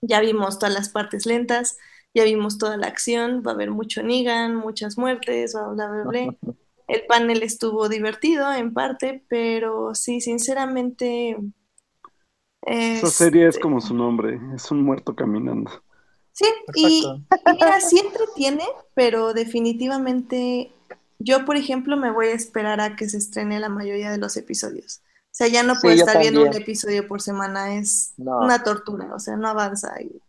Ya 0.02 0.20
vimos 0.20 0.58
todas 0.58 0.74
las 0.74 0.88
partes 0.88 1.26
lentas, 1.26 1.76
ya 2.14 2.24
vimos 2.24 2.58
toda 2.58 2.76
la 2.76 2.86
acción, 2.86 3.42
va 3.46 3.52
a 3.52 3.54
haber 3.54 3.70
mucho 3.70 4.02
Negan, 4.02 4.56
muchas 4.56 4.98
muertes, 4.98 5.52
bla, 5.54 5.68
bla, 5.68 5.88
bla, 5.88 6.04
bla. 6.04 6.36
El 6.88 7.06
panel 7.06 7.42
estuvo 7.44 7.88
divertido 7.88 8.52
en 8.52 8.74
parte, 8.74 9.24
pero 9.28 9.94
sí, 9.94 10.20
sinceramente... 10.20 11.36
Esa 12.62 13.06
serie 13.06 13.46
es 13.46 13.58
como 13.58 13.80
su 13.80 13.94
nombre, 13.94 14.40
es 14.54 14.70
un 14.70 14.82
muerto 14.82 15.14
caminando. 15.14 15.70
Sí, 16.32 16.46
y, 16.74 17.04
y 17.06 17.52
mira, 17.52 17.80
sí 17.80 17.98
entretiene, 18.00 18.64
pero 18.94 19.32
definitivamente 19.32 20.72
yo, 21.20 21.44
por 21.44 21.56
ejemplo, 21.56 21.96
me 21.96 22.10
voy 22.10 22.28
a 22.28 22.34
esperar 22.34 22.80
a 22.80 22.96
que 22.96 23.08
se 23.08 23.18
estrene 23.18 23.60
la 23.60 23.68
mayoría 23.68 24.10
de 24.10 24.18
los 24.18 24.36
episodios. 24.36 25.02
O 25.04 25.32
sea, 25.32 25.48
ya 25.48 25.62
no 25.62 25.74
puedo 25.80 25.94
estar 25.94 26.18
viendo 26.18 26.42
un 26.42 26.54
episodio 26.54 27.06
por 27.06 27.20
semana, 27.22 27.76
es 27.76 28.14
No. 28.16 28.38
una 28.38 28.64
tortura, 28.64 29.14
o 29.14 29.20
sea, 29.20 29.36
no 29.36 29.48
avanza 29.48 30.00
y 30.02 30.20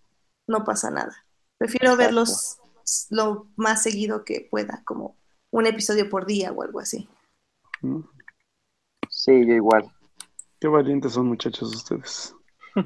no 0.47 0.63
pasa 0.63 0.91
nada. 0.91 1.25
Prefiero 1.61 1.93
Exacto. 1.93 2.03
verlos 2.03 2.57
lo 3.11 3.47
más 3.55 3.83
seguido 3.83 4.25
que 4.25 4.47
pueda, 4.49 4.81
como 4.83 5.15
un 5.51 5.67
episodio 5.67 6.09
por 6.09 6.25
día 6.25 6.51
o 6.51 6.63
algo 6.63 6.79
así. 6.79 7.07
¿no? 7.83 8.09
Sí, 9.07 9.45
yo 9.45 9.53
igual. 9.53 9.93
Qué 10.59 10.67
valientes 10.67 11.13
son 11.13 11.27
muchachos 11.27 11.75
ustedes. 11.75 12.35
Eh, 12.75 12.81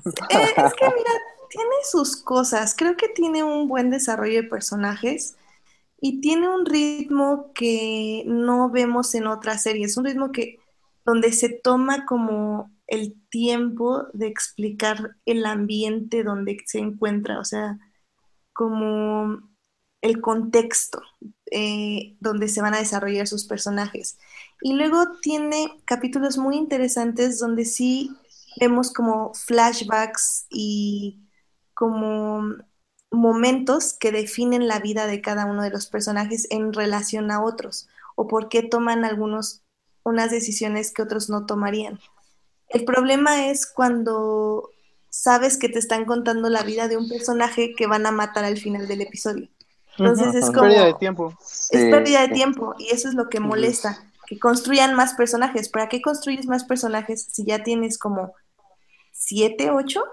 es 0.57 0.73
que 0.73 0.85
mira, 0.87 1.11
tiene 1.49 1.75
sus 1.89 2.17
cosas. 2.17 2.75
Creo 2.77 2.97
que 2.97 3.07
tiene 3.07 3.45
un 3.45 3.69
buen 3.69 3.91
desarrollo 3.91 4.41
de 4.41 4.49
personajes 4.49 5.37
y 6.01 6.19
tiene 6.19 6.49
un 6.49 6.65
ritmo 6.65 7.53
que 7.53 8.23
no 8.25 8.69
vemos 8.69 9.15
en 9.15 9.27
otras 9.27 9.63
series. 9.63 9.95
Un 9.95 10.03
ritmo 10.03 10.33
que 10.33 10.59
donde 11.05 11.31
se 11.31 11.47
toma 11.47 12.05
como 12.05 12.69
el 12.87 13.15
tiempo 13.29 14.07
de 14.11 14.27
explicar 14.27 15.15
el 15.25 15.45
ambiente 15.45 16.25
donde 16.25 16.57
se 16.65 16.79
encuentra, 16.79 17.39
o 17.39 17.45
sea, 17.45 17.79
como 18.55 19.41
el 20.01 20.21
contexto 20.21 21.01
eh, 21.51 22.15
donde 22.21 22.47
se 22.47 22.61
van 22.61 22.73
a 22.73 22.79
desarrollar 22.79 23.27
sus 23.27 23.45
personajes. 23.45 24.17
Y 24.61 24.73
luego 24.73 25.19
tiene 25.21 25.83
capítulos 25.85 26.37
muy 26.37 26.55
interesantes 26.55 27.37
donde 27.37 27.65
sí 27.65 28.15
vemos 28.59 28.93
como 28.93 29.33
flashbacks 29.33 30.47
y 30.49 31.19
como 31.73 32.55
momentos 33.11 33.93
que 33.99 34.13
definen 34.13 34.67
la 34.67 34.79
vida 34.79 35.05
de 35.05 35.21
cada 35.21 35.45
uno 35.45 35.61
de 35.61 35.71
los 35.71 35.87
personajes 35.87 36.47
en 36.49 36.71
relación 36.71 37.29
a 37.31 37.43
otros 37.43 37.89
o 38.15 38.27
por 38.27 38.47
qué 38.47 38.63
toman 38.63 39.03
algunos 39.03 39.63
unas 40.03 40.31
decisiones 40.31 40.93
que 40.93 41.01
otros 41.01 41.29
no 41.29 41.45
tomarían. 41.45 41.99
El 42.69 42.85
problema 42.85 43.47
es 43.49 43.65
cuando 43.65 44.71
sabes 45.21 45.57
que 45.57 45.69
te 45.69 45.79
están 45.79 46.05
contando 46.05 46.49
la 46.49 46.63
vida 46.63 46.87
de 46.87 46.97
un 46.97 47.07
personaje 47.09 47.73
que 47.75 47.87
van 47.87 48.05
a 48.05 48.11
matar 48.11 48.45
al 48.45 48.57
final 48.57 48.87
del 48.87 49.01
episodio. 49.01 49.49
Entonces 49.97 50.27
Ujú. 50.27 50.37
es 50.37 50.45
Es 50.47 50.51
como 50.51 50.61
Pérdida 50.61 50.85
de 50.85 50.93
tiempo. 50.95 51.33
es 51.69 51.85
Sí, 51.85 51.89
pérdida 51.89 52.21
de 52.21 52.29
tiempo 52.29 52.75
y 52.79 52.89
eso 52.91 53.09
es 53.09 53.15
lo 53.15 53.29
que 53.29 53.39
molesta, 53.39 54.03
que 54.27 54.39
construyan 54.39 54.95
más 54.95 55.13
personajes. 55.15 55.69
¿Para 55.69 55.89
qué 55.89 56.01
construyes 56.01 56.47
más 56.47 56.65
personajes 56.65 57.25
si 57.31 57.45
ya 57.45 57.63
tienes 57.63 57.97
como 57.97 58.33
siete, 59.11 59.71
ocho, 59.71 60.03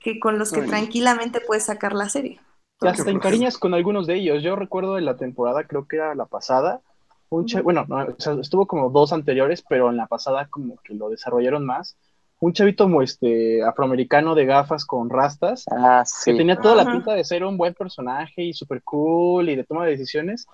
que 0.00 0.20
con 0.20 0.38
los 0.38 0.52
que 0.52 0.62
Ay. 0.62 0.68
tranquilamente 0.68 1.40
puedes 1.40 1.64
sacar 1.66 1.94
la 1.94 2.08
serie? 2.10 2.40
Y 2.80 2.86
hasta 2.86 3.10
encariñas 3.10 3.58
con 3.58 3.74
algunos 3.74 4.06
de 4.06 4.14
ellos. 4.16 4.42
Yo 4.42 4.54
recuerdo 4.56 4.94
de 4.94 5.02
la 5.02 5.16
temporada, 5.16 5.64
creo 5.66 5.86
que 5.88 5.96
era 5.96 6.14
la 6.14 6.26
pasada, 6.26 6.80
un 7.28 7.46
bueno, 7.64 7.84
no, 7.88 7.96
o 8.04 8.20
sea, 8.20 8.34
estuvo 8.34 8.66
como 8.66 8.90
dos 8.90 9.12
anteriores, 9.12 9.62
pero 9.68 9.90
en 9.90 9.96
la 9.96 10.06
pasada 10.06 10.48
como 10.48 10.76
que 10.78 10.94
lo 10.94 11.08
desarrollaron 11.10 11.66
más. 11.66 11.96
Un 12.40 12.52
chavito 12.52 12.84
como 12.84 13.02
este 13.02 13.62
afroamericano 13.64 14.34
de 14.36 14.46
gafas 14.46 14.84
con 14.84 15.10
rastas, 15.10 15.64
Ah, 15.70 16.04
que 16.24 16.30
sí. 16.32 16.36
tenía 16.36 16.56
toda 16.56 16.76
la 16.76 16.90
pinta 16.90 17.12
de 17.14 17.24
ser 17.24 17.44
un 17.44 17.56
buen 17.56 17.74
personaje 17.74 18.42
y 18.42 18.52
súper 18.52 18.82
cool 18.82 19.48
y 19.48 19.56
de 19.56 19.64
toma 19.64 19.84
de 19.84 19.90
decisiones. 19.92 20.46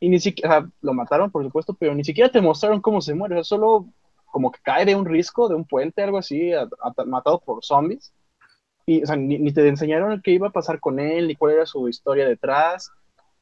Y 0.00 0.08
ni 0.08 0.18
siquiera, 0.18 0.58
o 0.58 0.60
sea, 0.62 0.70
lo 0.80 0.94
mataron, 0.94 1.30
por 1.30 1.44
supuesto, 1.44 1.74
pero 1.78 1.94
ni 1.94 2.02
siquiera 2.04 2.30
te 2.30 2.40
mostraron 2.40 2.80
cómo 2.80 3.00
se 3.00 3.14
muere. 3.14 3.34
O 3.34 3.38
sea, 3.38 3.44
solo 3.44 3.86
como 4.26 4.50
que 4.50 4.60
cae 4.62 4.84
de 4.84 4.96
un 4.96 5.04
risco, 5.06 5.48
de 5.48 5.54
un 5.54 5.64
puente, 5.64 6.02
algo 6.02 6.18
así, 6.18 6.52
a- 6.52 6.62
a- 6.80 7.04
matado 7.04 7.38
por 7.40 7.64
zombies. 7.64 8.12
Y, 8.84 9.02
o 9.02 9.06
sea, 9.06 9.16
ni, 9.16 9.38
ni 9.38 9.52
te 9.52 9.66
enseñaron 9.68 10.20
qué 10.22 10.32
iba 10.32 10.48
a 10.48 10.52
pasar 10.52 10.80
con 10.80 10.98
él, 10.98 11.28
ni 11.28 11.36
cuál 11.36 11.54
era 11.54 11.66
su 11.66 11.88
historia 11.88 12.26
detrás. 12.28 12.90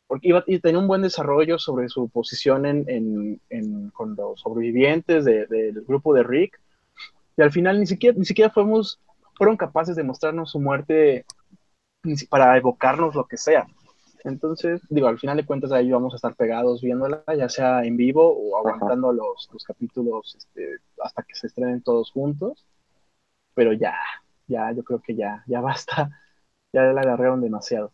Porque 0.07 0.29
iba, 0.29 0.45
y 0.47 0.59
tenía 0.61 0.79
un 0.79 0.87
buen 0.87 1.03
desarrollo 1.03 1.59
sobre 1.59 1.89
su 1.89 2.09
posición 2.11 2.67
en, 2.67 2.85
en- 2.89 3.41
en- 3.51 3.91
con 3.91 4.15
los 4.17 4.41
sobrevivientes 4.41 5.25
de- 5.25 5.47
del 5.47 5.81
grupo 5.87 6.13
de 6.15 6.23
Rick. 6.23 6.61
Y 7.37 7.43
al 7.43 7.53
final 7.53 7.79
ni 7.81 7.87
siquiera, 7.87 8.17
ni 8.19 8.25
siquiera 8.25 8.51
fuimos, 8.51 9.01
fueron 9.37 9.57
capaces 9.57 9.97
de 9.97 10.05
mostrarnos 10.05 10.51
su 10.51 10.61
muerte 10.61 11.25
ni 12.05 12.17
si- 12.17 12.27
para 12.27 12.57
evocarnos 12.57 13.15
lo 13.15 13.27
que 13.27 13.37
sea. 13.37 13.67
Entonces, 14.25 14.83
digo, 14.91 15.09
al 15.09 15.19
final 15.19 15.37
de 15.37 15.47
cuentas 15.47 15.73
ahí 15.73 15.91
vamos 15.91 16.13
a 16.15 16.17
estar 16.17 16.35
pegados 16.35 16.83
viéndola, 16.83 17.23
ya 17.39 17.49
sea 17.49 17.85
en 17.85 17.97
vivo 17.97 18.29
o 18.37 18.57
aguantando 18.59 19.13
los, 19.13 19.49
los 19.53 19.65
capítulos 19.65 20.35
este, 20.37 20.79
hasta 21.03 21.23
que 21.23 21.35
se 21.35 21.47
estrenen 21.49 21.83
todos 21.83 22.11
juntos. 22.13 22.67
Pero 23.55 23.73
ya, 23.73 23.95
ya, 24.49 24.73
yo 24.73 24.85
creo 24.85 25.01
que 25.03 25.15
ya, 25.17 25.45
ya 25.47 25.61
basta. 25.61 26.11
Ya 26.73 26.83
la 26.83 27.01
alargaron 27.01 27.41
demasiado. 27.41 27.91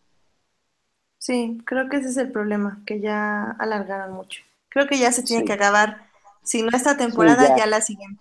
Sí, 1.19 1.59
creo 1.65 1.89
que 1.89 1.99
ese 1.99 2.09
es 2.09 2.17
el 2.17 2.33
problema, 2.33 2.83
que 2.85 3.01
ya 3.01 3.53
alargaron 3.59 4.13
mucho. 4.15 4.43
Creo 4.69 4.87
que 4.89 4.99
ya 4.99 5.13
se 5.13 5.23
tiene 5.23 5.43
Sí. 5.43 5.47
que 5.47 5.53
acabar, 5.53 6.03
si 6.43 6.63
no 6.63 6.71
esta 6.73 6.97
temporada, 6.97 7.49
ya. 7.51 7.59
ya 7.59 7.67
la 7.67 7.81
siguiente. 7.81 8.21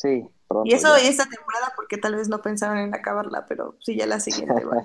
Sí, 0.00 0.24
pronto. 0.48 0.68
Y 0.68 0.74
eso 0.74 0.96
ya. 0.96 1.08
esta 1.08 1.26
temporada 1.26 1.72
porque 1.76 1.98
tal 1.98 2.16
vez 2.16 2.28
no 2.28 2.42
pensaron 2.42 2.78
en 2.78 2.94
acabarla, 2.94 3.46
pero 3.48 3.76
sí 3.80 3.96
ya 3.96 4.06
la 4.06 4.20
siguiente 4.20 4.64
va. 4.64 4.76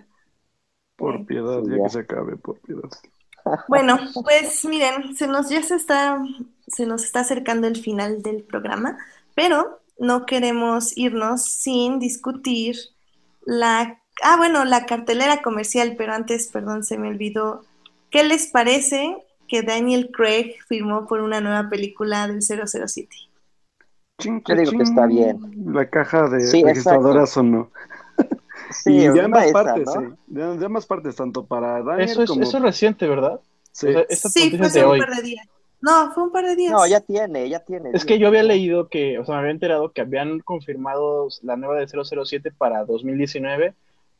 Por 0.95 1.26
piedad, 1.26 1.61
Sí, 1.64 1.70
ya 1.70 1.80
ya. 1.80 1.84
que 1.84 1.89
se 1.89 1.99
acabe, 1.99 2.38
por 2.38 2.59
piedad. 2.61 2.89
Bueno, 3.68 3.97
pues 4.24 4.66
miren, 4.66 5.16
se 5.16 5.28
nos 5.28 5.49
ya 5.49 5.64
se 5.64 5.76
está, 5.76 6.22
se 6.68 6.86
nos 6.86 7.03
está 7.03 7.22
acercando 7.22 7.68
el 7.68 7.78
final 7.78 8.22
del 8.22 8.43
programa, 8.43 8.97
pero 9.36 9.82
no 9.97 10.26
queremos 10.26 10.95
irnos 10.97 11.45
sin 11.45 11.99
discutir 11.99 12.76
la, 13.41 14.01
ah, 14.24 14.38
bueno, 14.38 14.66
la 14.66 14.86
cartelera 14.86 15.41
comercial, 15.41 15.95
pero 15.97 16.14
antes, 16.14 16.49
perdón, 16.49 16.84
se 16.84 16.97
me 16.97 17.09
olvidó. 17.09 17.66
¿Qué 18.09 18.24
les 18.24 18.47
parece 18.47 19.18
que 19.47 19.64
Daniel 19.64 20.11
Craig 20.11 20.55
firmó 20.68 21.07
por 21.07 21.22
una 21.22 21.41
nueva 21.41 21.70
película 21.70 22.28
del 22.28 22.41
007? 22.41 23.16
Chin, 24.24 24.43
Yo 24.47 24.55
digo 24.55 24.71
que 24.71 24.84
está 24.84 25.05
bien. 25.05 25.39
La 25.74 25.89
caja 25.89 26.28
de 26.30 26.39
Sí, 26.41 26.63
registradoras 26.63 27.30
sonó. 27.32 27.71
Sí, 28.71 28.91
y 28.95 29.07
de 29.07 29.21
ambas 29.21 29.45
esa, 29.45 29.53
partes, 29.53 29.86
¿no? 29.86 29.91
sí. 30.01 30.07
De, 30.28 30.57
de 30.57 30.65
ambas 30.65 30.86
partes, 30.88 31.15
tanto 31.15 31.45
para 31.45 31.84
Daniel 31.84 32.09
Eso 32.09 32.24
es, 32.24 32.30
como... 32.30 32.41
eso 32.41 32.57
es 32.57 32.63
reciente, 32.63 33.07
¿verdad? 33.07 33.39
sí. 33.71 33.88
O 33.88 33.91
sea, 33.91 34.05
esta 34.09 34.30
Sí, 34.30 34.39
noticia 34.45 34.57
fue 34.57 34.63
de 34.63 34.67
hace 34.80 34.86
un 34.86 34.91
hoy. 34.91 34.99
par 34.99 35.15
de 35.15 35.21
días. 35.21 35.47
No, 35.82 36.11
fue 36.13 36.24
un 36.24 36.32
par 36.32 36.45
de 36.45 36.55
días. 36.55 36.71
No, 36.71 36.88
ya 36.88 37.01
tiene, 37.01 37.49
ya 37.49 37.59
tiene. 37.59 37.91
Es 37.93 38.05
que 38.05 38.17
yo 38.17 38.28
había 38.30 38.41
leído 38.41 38.88
que, 38.88 39.19
o 39.19 39.26
sea, 39.26 39.36
me 39.36 39.39
había 39.41 39.51
enterado 39.51 39.91
que 39.91 40.01
habían 40.01 40.39
confirmado 40.39 41.28
la 41.43 41.55
nueva 41.57 41.76
de 41.80 41.88
007 41.88 42.51
para 42.57 42.84
2019, 42.86 43.74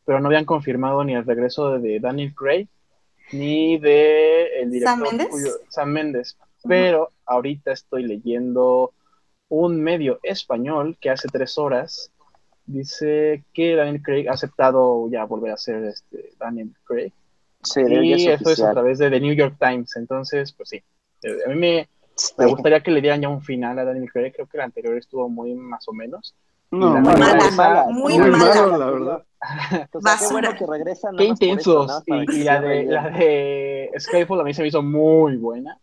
pero 0.06 0.20
no 0.20 0.28
habían 0.28 0.46
confirmado 0.46 1.04
ni 1.04 1.16
el 1.16 1.26
regreso 1.26 1.72
de, 1.72 1.80
de 1.80 2.00
Daniel 2.00 2.34
Craig 2.36 2.68
ni 3.32 3.78
de 3.80 4.60
el 4.62 4.72
director 4.72 4.98
¿Sam 5.08 5.18
Mendes? 5.18 5.28
cuyo- 5.30 5.60
Sam 5.70 5.90
Mendes. 5.92 6.38
Pero 6.68 7.10
ahorita 7.26 7.72
estoy 7.72 8.04
leyendo 8.04 8.92
un 9.56 9.82
medio 9.82 10.20
español 10.24 10.98
que 11.00 11.10
hace 11.12 11.28
tres 11.28 11.58
horas 11.58 12.12
dice 12.66 13.44
que 13.54 13.76
Daniel 13.76 14.02
Craig 14.02 14.28
ha 14.30 14.34
aceptado 14.34 15.10
ya 15.12 15.26
volver 15.26 15.52
a 15.52 15.58
ser 15.58 15.84
este 15.86 16.32
Daniel 16.40 16.72
Craig. 16.86 17.12
Sí, 17.62 17.82
Y 17.88 18.14
es 18.14 18.42
eso 18.42 18.50
es 18.52 18.62
a 18.62 18.72
través 18.72 18.98
de 19.00 19.10
The 19.10 19.20
New 19.20 19.34
York 19.34 19.56
Times. 19.60 19.96
Entonces, 19.96 20.52
pues 20.54 20.70
sí. 20.70 20.82
Eh, 21.24 21.38
A 21.46 21.50
mí 21.50 21.56
me, 21.56 21.60
me 21.78 21.88
Sí. 22.16 22.52
gustaría 22.52 22.82
que 22.82 22.92
le 22.92 23.02
dieran 23.02 23.22
ya 23.22 23.30
un 23.30 23.42
final 23.42 23.78
a 23.80 23.86
Daniel 23.86 24.12
Craig. 24.12 24.32
Creo 24.34 24.48
que 24.48 24.58
la 24.58 24.66
anterior 24.66 24.98
estuvo 24.98 25.30
muy 25.30 25.54
más 25.56 25.88
o 25.88 25.94
menos. 25.94 26.36
No, 26.72 26.90
muy 27.00 27.02
mala, 27.14 27.36
mala. 27.36 27.52
mala, 27.52 27.86
muy 27.92 28.18
Muy 28.18 28.32
mala. 28.32 28.38
malo, 28.56 28.78
la 28.78 28.86
verdad. 28.92 29.24
O 29.94 30.02
sea, 30.02 30.16
qué 30.20 30.28
bueno 30.34 30.50
que 30.58 30.66
regresan. 30.66 31.16
Qué 31.18 31.24
eso, 31.26 31.32
intensos. 31.34 32.04
para 32.08 32.26
que 32.26 32.34
y, 32.34 32.40
y 32.40 32.44
la, 32.44 32.62
de, 32.62 32.84
la 32.86 33.10
de 33.10 33.92
Skyfall 34.00 34.40
a 34.42 34.44
mí 34.44 34.54
se 34.54 34.62
me 34.62 34.70
hizo 34.70 34.82
muy 34.82 35.36
buena. 35.38 35.78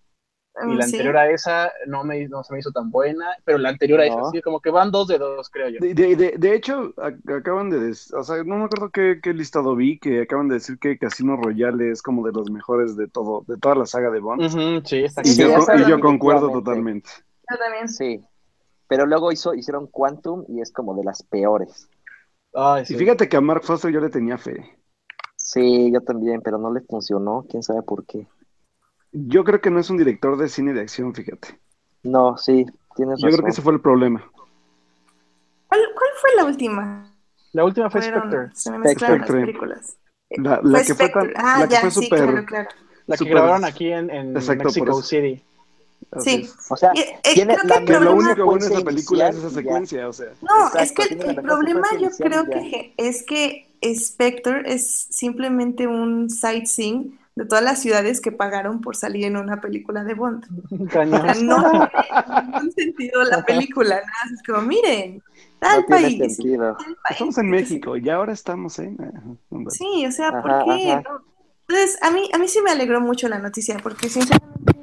Y 0.62 0.66
Mm, 0.66 0.76
la 0.76 0.82
sí. 0.82 0.96
anterior 0.96 1.16
a 1.16 1.30
esa 1.30 1.72
no, 1.86 2.02
me, 2.04 2.26
no 2.28 2.42
se 2.42 2.52
me 2.52 2.58
hizo 2.58 2.72
tan 2.72 2.90
buena. 2.90 3.26
Pero 3.44 3.58
la 3.58 3.68
anterior 3.70 4.00
a 4.00 4.06
esa 4.06 4.30
sí, 4.30 4.42
como 4.42 4.60
que 4.60 4.70
van 4.70 4.90
dos 4.90 5.08
de 5.08 5.18
dos, 5.18 5.48
creo 5.48 5.68
yo. 5.68 5.78
De, 5.80 5.94
de, 5.94 6.16
de, 6.16 6.34
de 6.36 6.54
hecho, 6.54 6.92
acaban 6.98 7.70
de 7.70 7.78
decir, 7.78 8.16
o 8.16 8.24
sea, 8.24 8.42
no 8.44 8.56
me 8.56 8.64
acuerdo 8.64 8.90
qué, 8.90 9.20
qué 9.22 9.32
listado 9.32 9.76
vi, 9.76 9.98
que 9.98 10.22
acaban 10.22 10.48
de 10.48 10.54
decir 10.54 10.78
que 10.78 10.98
Casino 10.98 11.36
Royale 11.36 11.90
es 11.90 12.02
como 12.02 12.26
de 12.26 12.32
los 12.32 12.50
mejores 12.50 12.96
de 12.96 13.06
todo, 13.08 13.44
de 13.46 13.56
toda 13.58 13.76
la 13.76 13.86
saga 13.86 14.10
de 14.10 14.20
Bond. 14.20 14.84
Sí, 14.84 15.04
está 15.04 15.22
Y 15.22 15.28
Sí, 15.28 15.42
yo, 15.42 15.56
y 15.76 15.88
yo 15.88 16.00
concuerdo 16.00 16.50
totalmente. 16.50 17.08
Yo 17.50 17.56
también. 17.56 17.88
Sí. 17.88 18.20
Pero 18.88 19.06
luego 19.06 19.30
hizo, 19.30 19.54
hicieron 19.54 19.86
Quantum 19.86 20.44
y 20.48 20.60
es 20.60 20.72
como 20.72 20.96
de 20.96 21.04
las 21.04 21.22
peores. 21.22 21.88
Ay, 22.52 22.84
sí. 22.84 22.94
Y 22.94 22.96
fíjate 22.98 23.28
que 23.28 23.36
a 23.36 23.40
Mark 23.40 23.62
Foster 23.62 23.92
yo 23.92 24.00
le 24.00 24.10
tenía 24.10 24.36
fe. 24.36 24.76
Sí, 25.36 25.90
yo 25.92 26.00
también, 26.00 26.42
pero 26.42 26.58
no 26.58 26.72
le 26.72 26.80
funcionó, 26.82 27.46
quién 27.48 27.62
sabe 27.62 27.82
por 27.82 28.04
qué. 28.04 28.26
Yo 29.12 29.44
creo 29.44 29.60
que 29.60 29.70
no 29.70 29.80
es 29.80 29.90
un 29.90 29.96
director 29.98 30.36
de 30.36 30.48
cine 30.48 30.72
de 30.72 30.80
acción, 30.82 31.14
fíjate. 31.14 31.58
No, 32.02 32.36
sí, 32.36 32.64
tienes 32.96 33.18
Yo 33.20 33.26
creo 33.28 33.30
razón. 33.32 33.44
que 33.44 33.50
ese 33.50 33.62
fue 33.62 33.72
el 33.74 33.80
problema. 33.80 34.24
¿Cuál, 35.66 35.80
cuál 35.94 36.10
fue 36.20 36.30
la 36.36 36.44
última? 36.44 37.12
La 37.52 37.64
última 37.64 37.90
fue 37.90 38.00
Fueron- 38.02 38.30
Spectre. 38.30 38.50
se 38.54 38.70
me 38.70 38.78
mezclaron 38.78 39.18
las 39.20 39.30
películas. 39.30 39.96
La, 40.30 40.60
la 40.62 40.78
Fue 40.78 40.86
que 40.86 40.94
fue 40.94 41.08
tan. 41.08 41.32
Ah, 41.36 41.58
la 41.60 41.66
que 41.68 41.74
ya, 41.74 41.80
fue 41.80 41.90
sí, 41.90 42.02
súper, 42.04 42.18
claro, 42.20 42.44
claro. 42.46 42.68
La 43.06 43.14
que 43.16 43.18
súper- 43.18 43.32
grabaron 43.34 43.64
aquí 43.64 43.92
en, 43.92 44.10
en 44.10 44.36
Exacto, 44.36 44.64
Mexico. 44.64 45.02
City. 45.02 45.42
Sí. 46.20 46.48
O 46.70 46.76
sea, 46.76 46.92
Y, 46.94 47.00
eh, 47.00 47.18
tiene 47.34 47.54
creo 47.56 47.62
que 47.62 47.68
la 47.68 47.76
el 47.78 47.84
Que 47.84 47.92
lo 47.92 47.98
problema- 48.00 48.30
único 48.30 48.44
bueno 48.46 48.66
de 48.66 48.74
esa 48.74 48.84
película 48.84 49.28
es 49.28 49.36
esa 49.36 49.48
ya. 49.48 49.54
secuencia, 49.54 50.08
o 50.08 50.12
sea. 50.12 50.28
No, 50.42 50.66
Exacto, 50.68 50.80
es 50.82 50.92
que 50.92 51.02
el, 51.14 51.30
el 51.30 51.42
problema 51.42 51.86
yo 52.00 52.08
creo 52.16 52.44
que 52.46 52.94
es 52.96 53.22
que 53.24 53.66
Spectre 53.94 54.62
es 54.66 55.06
simplemente 55.10 55.86
un 55.86 56.30
sightseeing 56.30 57.18
de 57.36 57.46
todas 57.46 57.64
las 57.64 57.80
ciudades 57.80 58.20
que 58.20 58.32
pagaron 58.32 58.80
por 58.80 58.96
salir 58.96 59.24
en 59.26 59.36
una 59.36 59.60
película 59.60 60.04
de 60.04 60.14
Bond. 60.14 60.46
O 61.12 61.18
Cañón. 61.18 61.34
sea, 61.34 61.34
no 61.34 61.88
tiene 61.90 62.32
ningún 62.42 62.72
sentido 62.76 63.22
la 63.24 63.44
película, 63.44 63.96
nada 63.96 64.06
más 64.24 64.32
es 64.32 64.42
como, 64.42 64.62
miren, 64.62 65.22
tal 65.58 65.80
No 65.80 65.86
tiene 65.86 66.12
país, 66.18 66.18
sentido. 66.18 66.76
tal 66.76 66.96
país. 66.96 66.98
Estamos 67.08 67.38
en 67.38 67.50
México 67.50 67.96
y 67.96 68.08
ahora 68.10 68.32
estamos 68.32 68.78
en... 68.78 68.96
Ajá. 69.02 69.36
Sí, 69.68 70.06
o 70.06 70.12
sea, 70.12 70.38
¿por 70.38 70.52
Ajá, 70.52 70.64
qué? 70.64 70.92
ajá. 70.92 71.02
no? 71.08 71.24
Entonces, 71.68 71.98
a 72.02 72.10
mí, 72.10 72.28
a 72.32 72.38
mí 72.38 72.48
sí 72.48 72.60
me 72.62 72.70
alegró 72.70 73.00
mucho 73.00 73.28
la 73.28 73.38
noticia, 73.38 73.76
porque 73.82 74.08
sinceramente, 74.08 74.79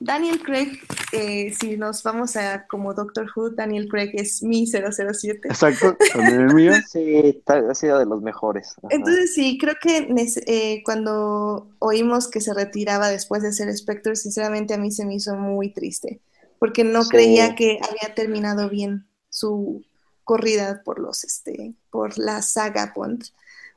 Daniel 0.00 0.40
Craig, 0.42 0.80
eh, 1.12 1.54
si 1.58 1.76
nos 1.76 2.02
vamos 2.02 2.36
a 2.36 2.66
como 2.66 2.92
Doctor 2.92 3.26
Who, 3.34 3.50
Daniel 3.50 3.88
Craig 3.88 4.10
es 4.14 4.42
mi 4.42 4.66
007. 4.66 5.48
Exacto, 5.48 5.96
también 6.12 6.40
el 6.42 6.54
mío. 6.54 6.72
Sí, 6.86 7.42
ha 7.46 7.74
sido 7.74 7.98
de 7.98 8.06
los 8.06 8.20
mejores. 8.20 8.74
Ajá. 8.78 8.88
Entonces 8.90 9.32
sí, 9.34 9.56
creo 9.58 9.74
que 9.80 10.08
eh, 10.46 10.82
cuando 10.84 11.68
oímos 11.78 12.28
que 12.28 12.40
se 12.40 12.52
retiraba 12.52 13.08
después 13.08 13.42
de 13.42 13.52
ser 13.52 13.74
Spectre, 13.76 14.16
sinceramente 14.16 14.74
a 14.74 14.78
mí 14.78 14.90
se 14.90 15.06
me 15.06 15.14
hizo 15.14 15.34
muy 15.36 15.72
triste, 15.72 16.20
porque 16.58 16.84
no 16.84 17.02
Sí. 17.04 17.10
creía 17.10 17.54
que 17.54 17.78
había 17.82 18.14
terminado 18.14 18.68
bien 18.68 19.06
su 19.30 19.82
corrida 20.24 20.82
por 20.84 20.98
los, 20.98 21.24
este, 21.24 21.74
por 21.90 22.18
la 22.18 22.42
saga 22.42 22.92
Bond. 22.94 23.24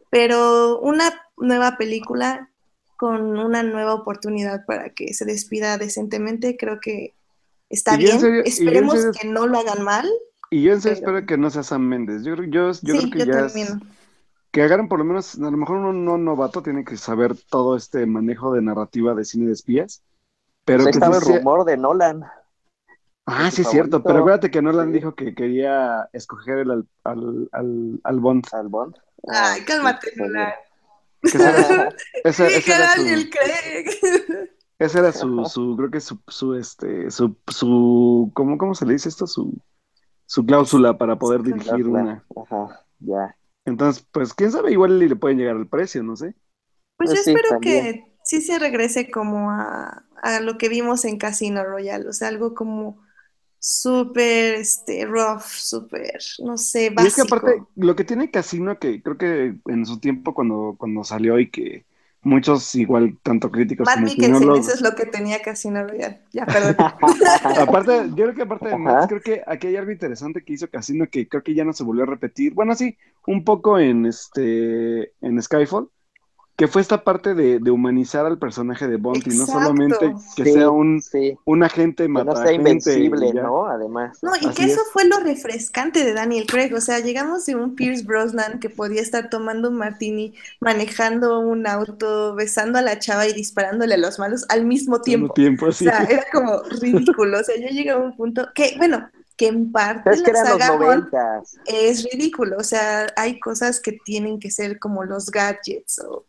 Pero 0.10 0.80
una 0.80 1.14
nueva 1.38 1.78
película 1.78 2.50
con 2.98 3.38
una 3.38 3.64
nueva 3.64 3.94
oportunidad 3.94 4.66
para 4.66 4.90
que 4.90 5.14
se 5.14 5.24
despida 5.26 5.78
decentemente, 5.78 6.58
creo 6.58 6.80
que 6.82 7.14
está 7.70 7.96
bien. 7.96 8.20
serio- 8.20 8.44
Esperemos 8.44 8.96
serio- 8.96 9.12
que 9.22 9.28
no 9.28 9.48
lo 9.48 9.60
hagan 9.60 9.84
mal. 9.84 10.10
Y 10.50 10.64
yo 10.64 10.74
en 10.74 10.82
serio 10.82 10.98
Pero- 11.00 11.18
espero 11.20 11.28
que 11.28 11.38
no 11.38 11.50
sea 11.50 11.64
Sam 11.64 11.84
Méndez. 11.84 12.24
Yo, 12.24 12.36
creo- 12.36 12.50
yo, 12.50 12.68
yo 12.68 12.74
sí, 13.00 13.10
creo 13.12 13.26
que 13.26 13.32
yo 13.32 13.40
ya 13.40 13.46
es- 13.46 13.74
que 14.52 14.62
agarren 14.64 14.88
por 14.88 14.98
lo 15.00 15.06
menos, 15.06 15.36
a 15.36 15.42
lo 15.52 15.52
mejor 15.58 15.78
uno 15.78 15.94
no 15.94 16.18
novato 16.18 16.64
tiene 16.64 16.84
que 16.84 16.98
saber 16.98 17.36
todo 17.50 17.76
este 17.76 18.06
manejo 18.06 18.54
de 18.54 18.62
narrativa 18.62 19.14
de 19.14 19.26
cine 19.26 19.48
de 19.48 19.54
espías. 19.54 20.02
Pero 20.66 20.84
Pues 20.84 20.88
que 20.88 20.98
estaba 20.98 21.16
sí 21.16 21.20
el 21.20 21.28
sea- 21.28 21.38
rumor 21.38 21.66
de 21.66 21.78
Nolan. 21.78 22.24
Ah, 23.26 23.52
sí 23.52 23.62
es 23.62 23.70
cierto, 23.70 24.02
pero 24.02 24.20
acuérdate 24.20 24.50
que 24.50 24.62
Nolan 24.62 24.88
Sí. 24.88 24.94
dijo 24.94 25.14
que 25.16 25.36
quería 25.36 26.10
escoger 26.14 26.60
el, 26.60 26.72
al, 26.72 26.88
al, 27.04 27.50
al, 27.52 28.00
al 28.04 28.20
Bond. 28.22 28.46
al 28.54 28.68
Bond. 28.70 28.96
Ay, 29.28 29.62
cálmate, 29.66 30.14
Nolan. 30.16 30.54
Que 31.30 31.38
ese 31.38 31.50
era, 31.50 31.90
ese, 32.24 32.50
Sí, 32.50 32.54
ese 32.54 32.64
que 32.64 32.74
era 32.74 32.88
su, 32.88 33.04
Daniel 33.04 33.30
Craig. 33.32 33.86
ese 34.80 35.00
era 35.00 35.12
su, 35.12 35.46
su, 35.46 35.76
creo 35.78 35.92
que 35.92 36.00
su, 36.02 36.20
su, 36.28 36.56
este, 36.56 37.10
su, 37.12 37.38
su, 37.48 38.32
¿cómo, 38.34 38.58
cómo 38.58 38.76
se 38.76 38.86
le 38.86 38.94
dice 38.94 39.10
esto? 39.10 39.28
Su, 39.28 39.62
su 40.26 40.46
cláusula 40.46 40.98
para 40.98 41.18
poder 41.18 41.44
dirigir 41.44 41.88
cláusula. 41.88 42.00
una. 42.00 42.26
Ajá, 42.36 42.86
ya. 43.00 43.36
Entonces, 43.66 44.06
pues, 44.12 44.34
quién 44.34 44.52
sabe, 44.52 44.72
igual 44.72 45.00
le 45.00 45.16
pueden 45.16 45.38
llegar 45.38 45.56
al 45.58 45.68
precio, 45.68 46.04
no 46.04 46.16
sé. 46.16 46.36
Pues 46.98 47.12
yo 47.12 47.16
Pues 47.16 47.24
sí, 47.24 47.32
espero 47.32 47.50
también. 47.50 47.94
que 47.94 48.18
sí 48.24 48.42
se 48.42 48.60
regrese 48.60 49.10
como 49.12 49.52
a, 49.52 50.06
a 50.22 50.40
lo 50.42 50.58
que 50.58 50.70
vimos 50.70 51.06
en 51.06 51.18
Casino 51.18 51.64
Royale, 51.64 52.08
o 52.08 52.14
sea, 52.14 52.28
algo 52.30 52.54
como 52.54 53.02
súper, 53.60 54.56
este, 54.56 55.06
rough, 55.06 55.44
súper, 55.44 56.20
no 56.44 56.58
sé, 56.58 56.92
Y 56.98 57.06
es 57.06 57.16
que 57.16 57.22
básico. 57.22 57.24
aparte, 57.24 57.64
lo 57.76 57.96
que 57.96 58.04
tiene 58.04 58.32
Casino, 58.32 58.80
que 58.80 59.02
creo 59.02 59.18
que 59.18 59.56
en 59.66 59.86
su 59.86 60.00
tiempo 60.00 60.34
cuando, 60.34 60.76
cuando 60.78 61.04
salió 61.04 61.40
y 61.40 61.50
que 61.50 61.86
muchos 62.22 62.76
igual, 62.76 63.18
tanto 63.24 63.52
críticos 63.52 63.86
Matt 63.86 63.96
como 63.96 64.06
Mikkelsen, 64.06 64.56
eso 64.56 64.74
es 64.74 64.82
lo 64.82 64.96
que 64.96 65.06
tenía 65.06 65.42
Casino 65.42 65.84
Royale. 65.88 66.22
Ya, 66.32 66.46
perdón. 66.46 66.76
Aparte, 67.60 68.10
yo 68.10 68.26
creo 68.26 68.36
que 68.36 68.42
aparte 68.44 68.70
de. 68.70 68.78
Max, 68.78 69.08
creo 69.08 69.22
que 69.22 69.42
aquí 69.48 69.68
hay 69.68 69.76
algo 69.78 69.92
interesante 69.92 70.44
que 70.44 70.54
hizo 70.54 70.70
Casino 70.70 71.08
que 71.10 71.28
creo 71.28 71.44
que 71.44 71.54
ya 71.56 71.64
no 71.64 71.74
se 71.74 71.84
volvió 71.84 72.04
a 72.04 72.08
repetir. 72.08 72.54
Bueno, 72.54 72.76
sí, 72.76 72.98
un 73.26 73.44
poco 73.44 73.80
en 73.80 74.06
este 74.06 75.14
en 75.22 75.42
Skyfall, 75.42 75.90
que 76.58 76.68
fue 76.68 76.82
esta 76.82 77.04
parte 77.04 77.36
de, 77.36 77.60
de 77.60 77.72
humanizar 77.72 78.26
al 78.26 78.40
personaje 78.40 78.88
de 78.88 78.98
Bond 78.98 79.26
y 79.28 79.34
no 79.34 79.46
Exacto. 79.46 79.52
solamente 79.54 80.20
que 80.36 80.46
Sí, 80.46 80.54
sea 80.54 80.70
un, 80.72 81.02
sí. 81.02 81.38
un 81.46 81.64
agente 81.64 82.10
Que 82.14 82.24
no 82.24 82.36
sea 82.36 82.52
invencible. 82.54 83.34
¿no? 83.34 83.68
Además. 83.68 84.20
No, 84.24 84.32
y 84.42 84.48
Así 84.48 84.54
que 84.54 84.64
eso 84.66 84.82
es. 84.82 84.88
fue 84.92 85.06
lo 85.06 85.20
refrescante 85.20 86.04
de 86.04 86.14
Daniel 86.14 86.48
Craig. 86.48 86.74
O 86.76 86.82
sea, 86.82 87.00
llegamos 87.00 87.46
de 87.46 87.56
un 87.56 87.76
Pierce 87.76 88.04
Brosnan 88.04 88.60
que 88.60 88.70
podía 88.70 89.02
estar 89.02 89.30
tomando 89.30 89.70
un 89.70 89.78
martini, 89.78 90.34
manejando 90.60 91.40
un 91.40 91.68
auto, 91.68 92.34
besando 92.36 92.80
a 92.80 92.82
la 92.82 92.98
chava 93.00 93.28
y 93.28 93.34
disparándole 93.34 93.94
a 93.94 93.98
los 93.98 94.18
malos 94.20 94.46
al 94.50 94.66
mismo 94.66 94.98
Al 94.98 95.04
mismo 95.06 95.30
tiempo. 95.30 95.34
tiempo, 95.34 95.68
O 95.68 95.72
sí. 95.72 95.86
sea, 95.86 96.04
era 96.10 96.26
como 96.32 96.64
ridículo. 96.82 97.40
O 97.40 97.44
sea, 97.44 97.56
yo 97.58 97.68
llegué 97.70 97.92
a 97.92 97.98
un 97.98 98.16
punto 98.16 98.50
que, 98.56 98.76
bueno, 98.78 99.10
que 99.36 99.48
en 99.48 99.72
parte 99.72 100.10
es 100.14 100.24
que 100.24 100.34
la 100.34 100.46
saga 100.46 100.72
Bond 100.72 101.10
es 101.66 102.04
ridículo. 102.12 102.58
O 102.58 102.64
sea, 102.64 103.08
hay 103.16 103.40
cosas 103.40 103.80
que 103.80 103.94
tienen 103.94 104.40
que 104.40 104.52
ser 104.52 104.80
como 104.80 105.04
los 105.04 105.30
gadgets 105.32 106.00
o, 106.00 106.26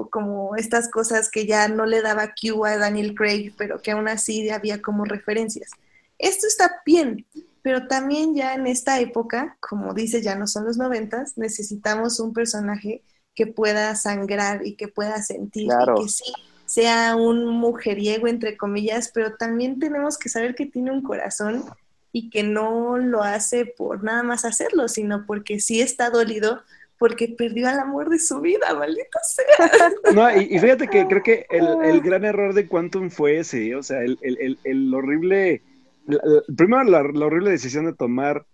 o 0.00 0.10
como 0.10 0.56
estas 0.56 0.88
cosas 0.90 1.30
que 1.30 1.46
ya 1.46 1.68
no 1.68 1.86
le 1.86 2.02
daba 2.02 2.34
Q 2.34 2.64
a 2.64 2.76
Daniel 2.76 3.14
Craig, 3.14 3.52
pero 3.56 3.80
que 3.82 3.92
aún 3.92 4.08
así 4.08 4.50
había 4.50 4.80
como 4.82 5.04
referencias. 5.04 5.70
Esto 6.18 6.46
está 6.46 6.82
bien, 6.84 7.26
pero 7.62 7.86
también 7.86 8.34
ya 8.34 8.54
en 8.54 8.66
esta 8.66 9.00
época, 9.00 9.56
como 9.60 9.94
dice, 9.94 10.22
ya 10.22 10.34
no 10.34 10.46
son 10.46 10.64
los 10.64 10.76
noventas, 10.76 11.36
necesitamos 11.36 12.20
un 12.20 12.32
personaje 12.32 13.02
que 13.34 13.46
pueda 13.46 13.94
sangrar 13.94 14.66
y 14.66 14.74
que 14.76 14.88
pueda 14.88 15.22
sentir 15.22 15.66
Claro. 15.68 15.94
y 15.98 16.04
que 16.04 16.08
sí 16.10 16.32
sea 16.66 17.16
un 17.16 17.46
mujeriego, 17.48 18.28
entre 18.28 18.56
comillas, 18.56 19.10
pero 19.12 19.34
también 19.36 19.80
tenemos 19.80 20.16
que 20.16 20.28
saber 20.28 20.54
que 20.54 20.66
tiene 20.66 20.92
un 20.92 21.02
corazón 21.02 21.64
y 22.12 22.30
que 22.30 22.44
no 22.44 22.96
lo 22.96 23.24
hace 23.24 23.66
por 23.66 24.04
nada 24.04 24.22
más 24.22 24.44
hacerlo, 24.44 24.86
sino 24.86 25.26
porque 25.26 25.58
sí 25.58 25.80
está 25.80 26.10
dolido 26.10 26.62
porque 27.00 27.34
perdió 27.36 27.66
al 27.68 27.80
amor 27.80 28.10
de 28.10 28.18
su 28.18 28.40
vida, 28.42 28.74
maldita 28.74 29.18
sea. 29.24 29.90
No, 30.14 30.30
y, 30.36 30.42
y 30.54 30.58
fíjate 30.58 30.86
que 30.86 31.06
creo 31.06 31.22
que 31.22 31.46
el, 31.50 31.66
el 31.82 32.00
gran 32.02 32.24
error 32.26 32.52
de 32.52 32.68
Quantum 32.68 33.08
fue 33.10 33.38
ese, 33.38 33.74
o 33.74 33.82
sea, 33.82 34.02
el, 34.02 34.18
el, 34.20 34.36
el, 34.38 34.58
el 34.64 34.94
horrible, 34.94 35.62
la- 36.06 36.20
la- 36.22 36.42
primero 36.54 36.84
la, 36.84 37.02
la 37.02 37.26
horrible 37.26 37.50
decisión 37.50 37.86
de 37.86 37.94
tomar 37.94 38.44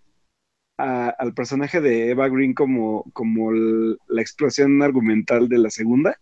a- 0.78 1.08
al 1.18 1.34
personaje 1.34 1.80
de 1.80 2.10
Eva 2.10 2.28
Green 2.28 2.54
como, 2.54 3.04
como 3.12 3.50
el- 3.50 3.98
la 4.08 4.22
explosión 4.22 4.80
argumental 4.80 5.48
de 5.48 5.58
la 5.58 5.70
segunda 5.70 6.16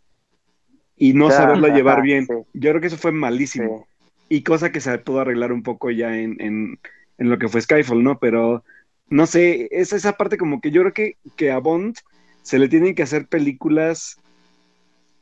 y 0.96 1.12
no 1.12 1.30
saberlo 1.30 1.66
ajá, 1.66 1.76
llevar 1.76 2.02
bien. 2.02 2.26
sí. 2.26 2.32
Yo 2.54 2.70
creo 2.70 2.80
que 2.80 2.86
eso 2.86 2.96
fue 2.96 3.10
Sí. 3.10 3.16
malísimo 3.18 3.86
y 4.30 4.42
cosa 4.42 4.72
que 4.72 4.80
se 4.80 4.96
pudo 4.98 5.20
arreglar 5.20 5.52
un 5.52 5.62
poco 5.62 5.90
ya 5.90 6.16
en, 6.16 6.40
en, 6.40 6.78
en 7.18 7.28
lo 7.28 7.38
que 7.38 7.48
fue 7.48 7.60
Skyfall, 7.60 8.02
¿no? 8.02 8.18
Pero 8.18 8.64
no 9.10 9.26
sé, 9.26 9.68
es 9.70 9.92
esa 9.92 10.14
parte 10.14 10.38
como 10.38 10.62
que 10.62 10.70
yo 10.70 10.80
creo 10.80 10.94
que, 10.94 11.18
que 11.36 11.50
a 11.50 11.58
Bond 11.58 11.96
se 12.44 12.58
le 12.58 12.68
tienen 12.68 12.94
que 12.94 13.02
hacer 13.02 13.26
películas 13.26 14.18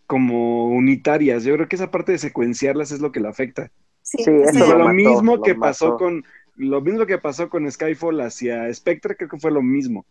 como 0.07 0.66
unitarias. 0.66 1.45
Yo 1.45 1.55
creo 1.55 1.68
que 1.68 1.77
esa 1.77 1.91
parte 1.91 2.12
de 2.12 2.18
secuenciarlas 2.18 2.91
es 2.91 3.01
lo 3.01 3.12
que 3.12 3.20
le 3.20 3.29
afecta. 3.29 3.70
Sí, 4.03 4.18
Sí, 4.25 4.31
eso 4.31 4.66
lo 4.66 4.79
lo 4.79 4.85
mató, 4.87 4.93
mismo 4.93 5.37
lo 5.37 5.43
que 5.43 5.55
pasó 5.55 5.97
con 5.97 6.25
lo 6.57 6.81
mismo 6.81 7.07
que 7.07 7.18
pasó 7.18 7.49
con 7.49 7.70
Skyfall 7.70 8.20
hacia 8.20 8.73
Spectre, 8.75 9.16
creo 9.16 9.31
que 9.31 9.39
fue 9.39 9.53
lo 9.53 9.62
mismo. 9.62 10.05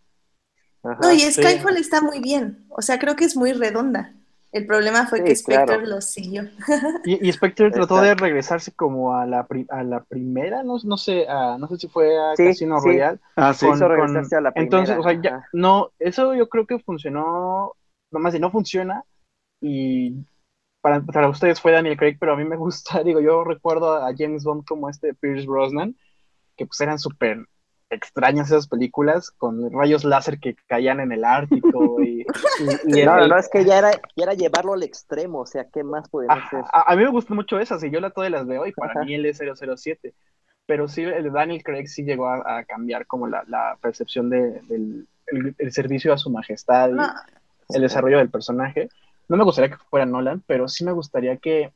Ajá. 0.83 0.97
No, 1.01 1.11
y 1.11 1.19
sí. 1.19 1.33
Skyfall 1.33 1.77
está 1.77 2.01
muy 2.01 2.19
bien, 2.21 2.65
o 2.69 2.81
sea, 2.81 2.97
creo 2.97 3.15
que 3.15 3.25
es 3.25 3.35
muy 3.35 3.51
redonda. 3.51 4.15
El 4.51 4.65
problema 4.65 5.07
fue 5.07 5.19
Sí, 5.19 5.23
que 5.25 5.35
Spectre 5.35 5.65
claro. 5.65 5.85
lo 5.87 6.01
siguió. 6.01 6.43
Y, 7.05 7.27
y 7.27 7.31
Spectre 7.31 7.71
trató 7.71 8.01
de 8.01 8.15
regresarse 8.15 8.71
como 8.73 9.15
a 9.15 9.25
la, 9.25 9.47
pri- 9.47 9.65
a 9.69 9.83
la 9.83 10.03
primera, 10.03 10.61
no, 10.63 10.77
no 10.83 10.97
sé, 10.97 11.27
a- 11.27 11.57
no 11.57 11.67
sé 11.67 11.77
si 11.77 11.87
fue 11.87 12.17
a 12.19 12.35
Sí, 12.35 12.45
Casino 12.45 12.79
sí. 12.79 12.87
Royale. 12.89 13.19
Ah, 13.35 13.53
sí. 13.53 13.65
con- 13.65 13.75
Hizo 13.77 13.85
con- 13.87 13.95
regresarse 13.95 14.35
a 14.35 14.41
la 14.41 14.51
entonces, 14.55 14.97
o 14.97 15.03
sea, 15.03 15.13
ya, 15.21 15.45
no, 15.53 15.91
eso 15.99 16.33
yo 16.35 16.49
creo 16.49 16.67
que 16.67 16.79
funcionó, 16.79 17.73
nomás 18.11 18.33
si 18.33 18.39
no 18.39 18.51
funciona, 18.51 19.03
y 19.61 20.15
para, 20.81 21.01
para 21.01 21.29
ustedes 21.29 21.61
fue 21.61 21.71
Daniel 21.71 21.97
Craig, 21.97 22.17
pero 22.19 22.33
a 22.33 22.37
mí 22.37 22.43
me 22.45 22.57
gusta, 22.57 23.03
digo, 23.03 23.21
yo 23.21 23.43
recuerdo 23.43 23.95
a 23.95 24.11
James 24.17 24.43
Bond 24.43 24.65
como 24.65 24.89
este 24.89 25.13
Pierce 25.13 25.47
Brosnan, 25.47 25.95
que 26.57 26.65
pues 26.65 26.79
eran 26.81 26.99
súper 26.99 27.45
extrañas 27.91 28.47
esas 28.51 28.67
películas, 28.67 29.31
con 29.31 29.71
rayos 29.71 30.03
láser 30.05 30.39
que 30.39 30.55
caían 30.67 30.99
en 31.01 31.11
el 31.11 31.23
Ártico, 31.25 32.03
y, 32.03 32.27
y- 32.57 32.79
y 32.83 32.99
el- 33.01 33.17
No, 33.17 33.19
el- 33.19 33.27
no, 33.27 33.37
es 33.37 33.49
que 33.49 33.65
ya 33.65 33.77
era, 33.77 33.91
ya 34.15 34.23
era 34.23 34.33
llevarlo 34.33 34.73
al 34.73 34.83
extremo, 34.83 35.39
o 35.41 35.45
sea, 35.45 35.65
¿qué 35.71 35.83
más 35.83 36.09
Ajá, 36.27 36.49
hacer? 36.49 36.65
A, 36.71 36.91
a 36.93 36.95
mí 36.95 37.03
me 37.03 37.09
gustan 37.11 37.35
mucho 37.37 37.59
esas 37.59 37.83
y 37.83 37.91
yo 37.91 37.99
la 37.99 38.11
todas 38.11 38.31
las 38.31 38.47
veo 38.47 38.65
y 38.65 38.71
para 38.73 38.95
Ajá. 38.95 38.95
mí 38.95 39.13
él 39.13 39.25
es 39.25 39.37
007. 39.37 40.13
Pero 40.65 40.87
sí, 40.87 41.03
el 41.03 41.31
Daniel 41.31 41.63
Craig 41.63 41.87
sí 41.87 42.03
llegó 42.03 42.27
a, 42.27 42.59
a 42.59 42.63
cambiar 42.65 43.05
como 43.07 43.27
la, 43.27 43.43
la 43.47 43.77
percepción 43.81 44.29
de- 44.29 44.61
del 44.63 45.07
el, 45.27 45.55
el 45.57 45.71
servicio 45.71 46.13
a 46.13 46.17
su 46.17 46.29
majestad 46.29 46.91
y 46.95 46.97
No, 46.97 47.07
el 47.69 47.81
desarrollo 47.81 48.17
del 48.19 48.29
personaje. 48.31 48.89
No 49.29 49.37
me 49.37 49.43
gustaría 49.45 49.71
que 49.75 49.83
fuera 49.89 50.05
Nolan, 50.05 50.43
pero 50.47 50.67
sí 50.67 50.85
me 50.85 50.91
gustaría 50.93 51.37
que 51.37 51.73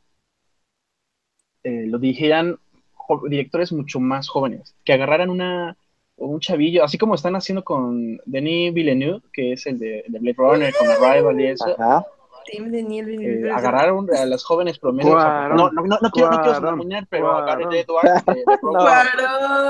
eh, 1.63 1.86
lo 1.88 1.97
dirigieran 1.99 2.57
jo- 2.93 3.28
directores 3.28 3.72
mucho 3.72 3.99
más 3.99 4.28
jóvenes, 4.30 4.76
que 4.84 4.93
agarraran 4.93 5.30
una, 5.30 5.78
un 6.18 6.39
chavillo, 6.39 6.84
así 6.84 6.97
como 6.97 7.16
están 7.16 7.36
haciendo 7.36 7.63
con 7.63 8.18
Denis 8.26 8.74
Villeneuve, 8.74 9.22
que 9.34 9.53
es 9.53 9.66
el 9.66 9.80
de, 9.80 9.99
el 9.99 10.11
de 10.13 10.20
Blade 10.20 10.36
Runner, 10.38 10.74
con 10.74 10.88
Arrival 10.89 11.39
y 11.41 11.47
eso, 11.47 11.76
Ajá. 11.80 12.05
Eh, 12.47 13.49
agarraron 13.51 14.07
a 14.16 14.26
las 14.26 14.43
jóvenes 14.43 14.78
promesas. 14.78 15.11
Cuarón, 15.11 15.57
no, 15.57 15.72
no, 15.72 15.82
no, 15.82 15.97
no 15.99 16.11
quiero, 16.11 16.30
no 16.30 16.41
quiero 16.41 16.55
sonar 16.61 17.07
pero 17.09 17.32
a 17.32 17.45
Gareth 17.45 17.88
Cuarón. 17.88 18.13
Edwards 18.13 18.26
de, 18.26 18.34
de 18.36 18.43
Cuarón. 18.61 19.01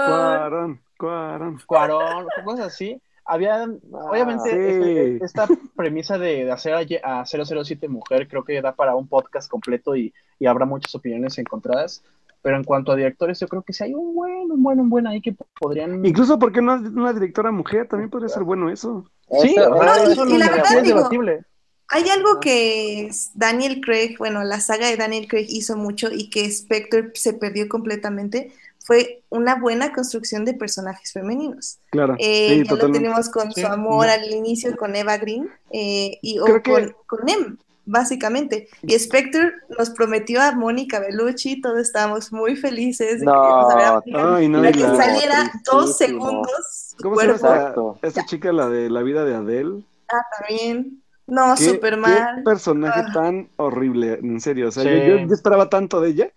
Cuarón, 0.08 0.82
Cuarón. 0.98 1.62
Cuarón, 1.66 2.28
cosas 2.44 2.66
así. 2.68 3.02
Había, 3.28 3.66
obviamente, 3.92 4.50
sí. 4.52 4.58
este- 4.58 5.26
esta 5.26 5.48
premisa 5.76 6.18
de, 6.18 6.46
de 6.46 6.52
hacer 6.52 6.74
a, 7.04 7.22
a 7.22 7.26
007 7.26 7.88
mujer 7.88 8.28
creo 8.28 8.44
que 8.44 8.62
da 8.62 8.74
para 8.76 8.96
un 8.96 9.08
podcast 9.08 9.50
completo 9.50 9.96
y, 9.96 10.14
y 10.38 10.46
habrá 10.46 10.66
muchas 10.66 10.94
opiniones 10.96 11.38
encontradas. 11.38 12.04
Pero 12.46 12.58
en 12.58 12.64
cuanto 12.64 12.92
a 12.92 12.96
directores, 12.96 13.40
yo 13.40 13.48
creo 13.48 13.64
que 13.64 13.74
sí 13.74 13.86
hay 13.86 13.96
un 13.96 14.14
buen, 14.14 14.52
un 14.52 14.62
buen, 14.62 14.80
un 14.80 14.88
buen 14.88 15.08
ahí 15.08 15.20
que 15.20 15.36
podrían. 15.60 16.06
Incluso 16.06 16.38
porque 16.38 16.62
no 16.62 16.76
una 16.76 17.12
directora 17.12 17.50
mujer, 17.50 17.88
también 17.88 18.12
podría 18.12 18.30
ser 18.30 18.44
bueno 18.44 18.70
eso. 18.70 19.04
Sí, 19.42 19.56
Eso- 19.58 19.70
No, 19.72 19.78
y- 19.84 20.12
eso 20.12 20.26
y 20.28 20.34
no 20.34 20.38
la 20.38 20.50
verdad, 20.52 20.78
es 20.78 20.84
digo, 20.84 20.98
debatible. 21.00 21.42
Hay 21.88 22.08
algo 22.10 22.40
que 22.40 23.10
Daniel 23.34 23.82
Craig, 23.84 24.18
bueno, 24.20 24.44
la 24.44 24.60
saga 24.60 24.88
de 24.88 24.96
Daniel 24.96 25.28
Craig 25.28 25.48
hizo 25.50 25.76
mucho 25.76 26.10
y 26.12 26.30
que 26.30 26.48
Spectre 26.52 27.10
se 27.16 27.34
perdió 27.34 27.68
completamente, 27.68 28.52
fue 28.78 29.24
una 29.30 29.56
buena 29.56 29.92
construcción 29.92 30.46
de 30.46 30.54
personajes 30.54 31.14
femeninos. 31.14 31.80
Claro. 31.90 32.16
Eh, 32.20 32.60
sí, 32.62 32.64
ya 32.70 32.76
lo 32.76 32.92
tenemos 32.92 33.28
con 33.30 33.52
Sí. 33.54 33.62
su 33.62 33.68
amor 33.68 34.08
al 34.08 34.32
inicio 34.32 34.78
con 34.78 34.96
Eva 34.96 35.18
Green 35.18 35.50
eh, 35.72 36.20
y, 36.22 36.38
o 36.38 36.46
Creo 36.46 36.62
que- 36.62 36.72
con, 36.72 36.96
con 37.08 37.28
Em, 37.30 37.58
básicamente. 37.86 38.68
Y 38.84 38.98
Spectre 39.00 39.52
nos 39.78 39.90
prometió 39.92 40.42
a 40.42 40.52
Mónica 40.54 41.00
Bellucci, 41.00 41.62
todos 41.62 41.80
estábamos 41.80 42.32
muy 42.32 42.56
felices 42.56 43.20
de 43.20 43.20
que 43.20 43.26
No, 43.26 43.62
Mónica, 43.62 44.02
Ay, 44.36 44.48
no, 44.50 44.62
que 44.62 44.80
saliera 44.80 45.52
dos 45.72 45.98
segundos 45.98 46.96
¿Cómo 47.02 47.16
se 47.20 47.28
llama 47.28 47.74
esta 48.02 48.26
chica, 48.26 48.52
la 48.52 48.70
de 48.70 48.90
la 48.90 49.02
vida 49.04 49.26
de 49.26 49.36
Adele? 49.36 49.84
Ah, 50.12 50.22
también. 50.40 51.02
No, 51.28 51.56
¿Qué, 51.58 51.66
súper 51.66 51.96
qué 52.02 52.42
personaje 52.44 53.02
Ah. 53.08 53.12
tan 53.14 53.50
horrible, 53.58 54.20
en 54.22 54.40
serio. 54.40 54.68
O 54.70 54.72
sea, 54.72 54.84
Sí. 54.84 54.90
yo, 54.90 54.96
yo- 55.18 55.28
yo 55.28 55.34
esperaba 55.34 55.70
tanto 55.70 56.00
de 56.00 56.10
ella. 56.10 56.32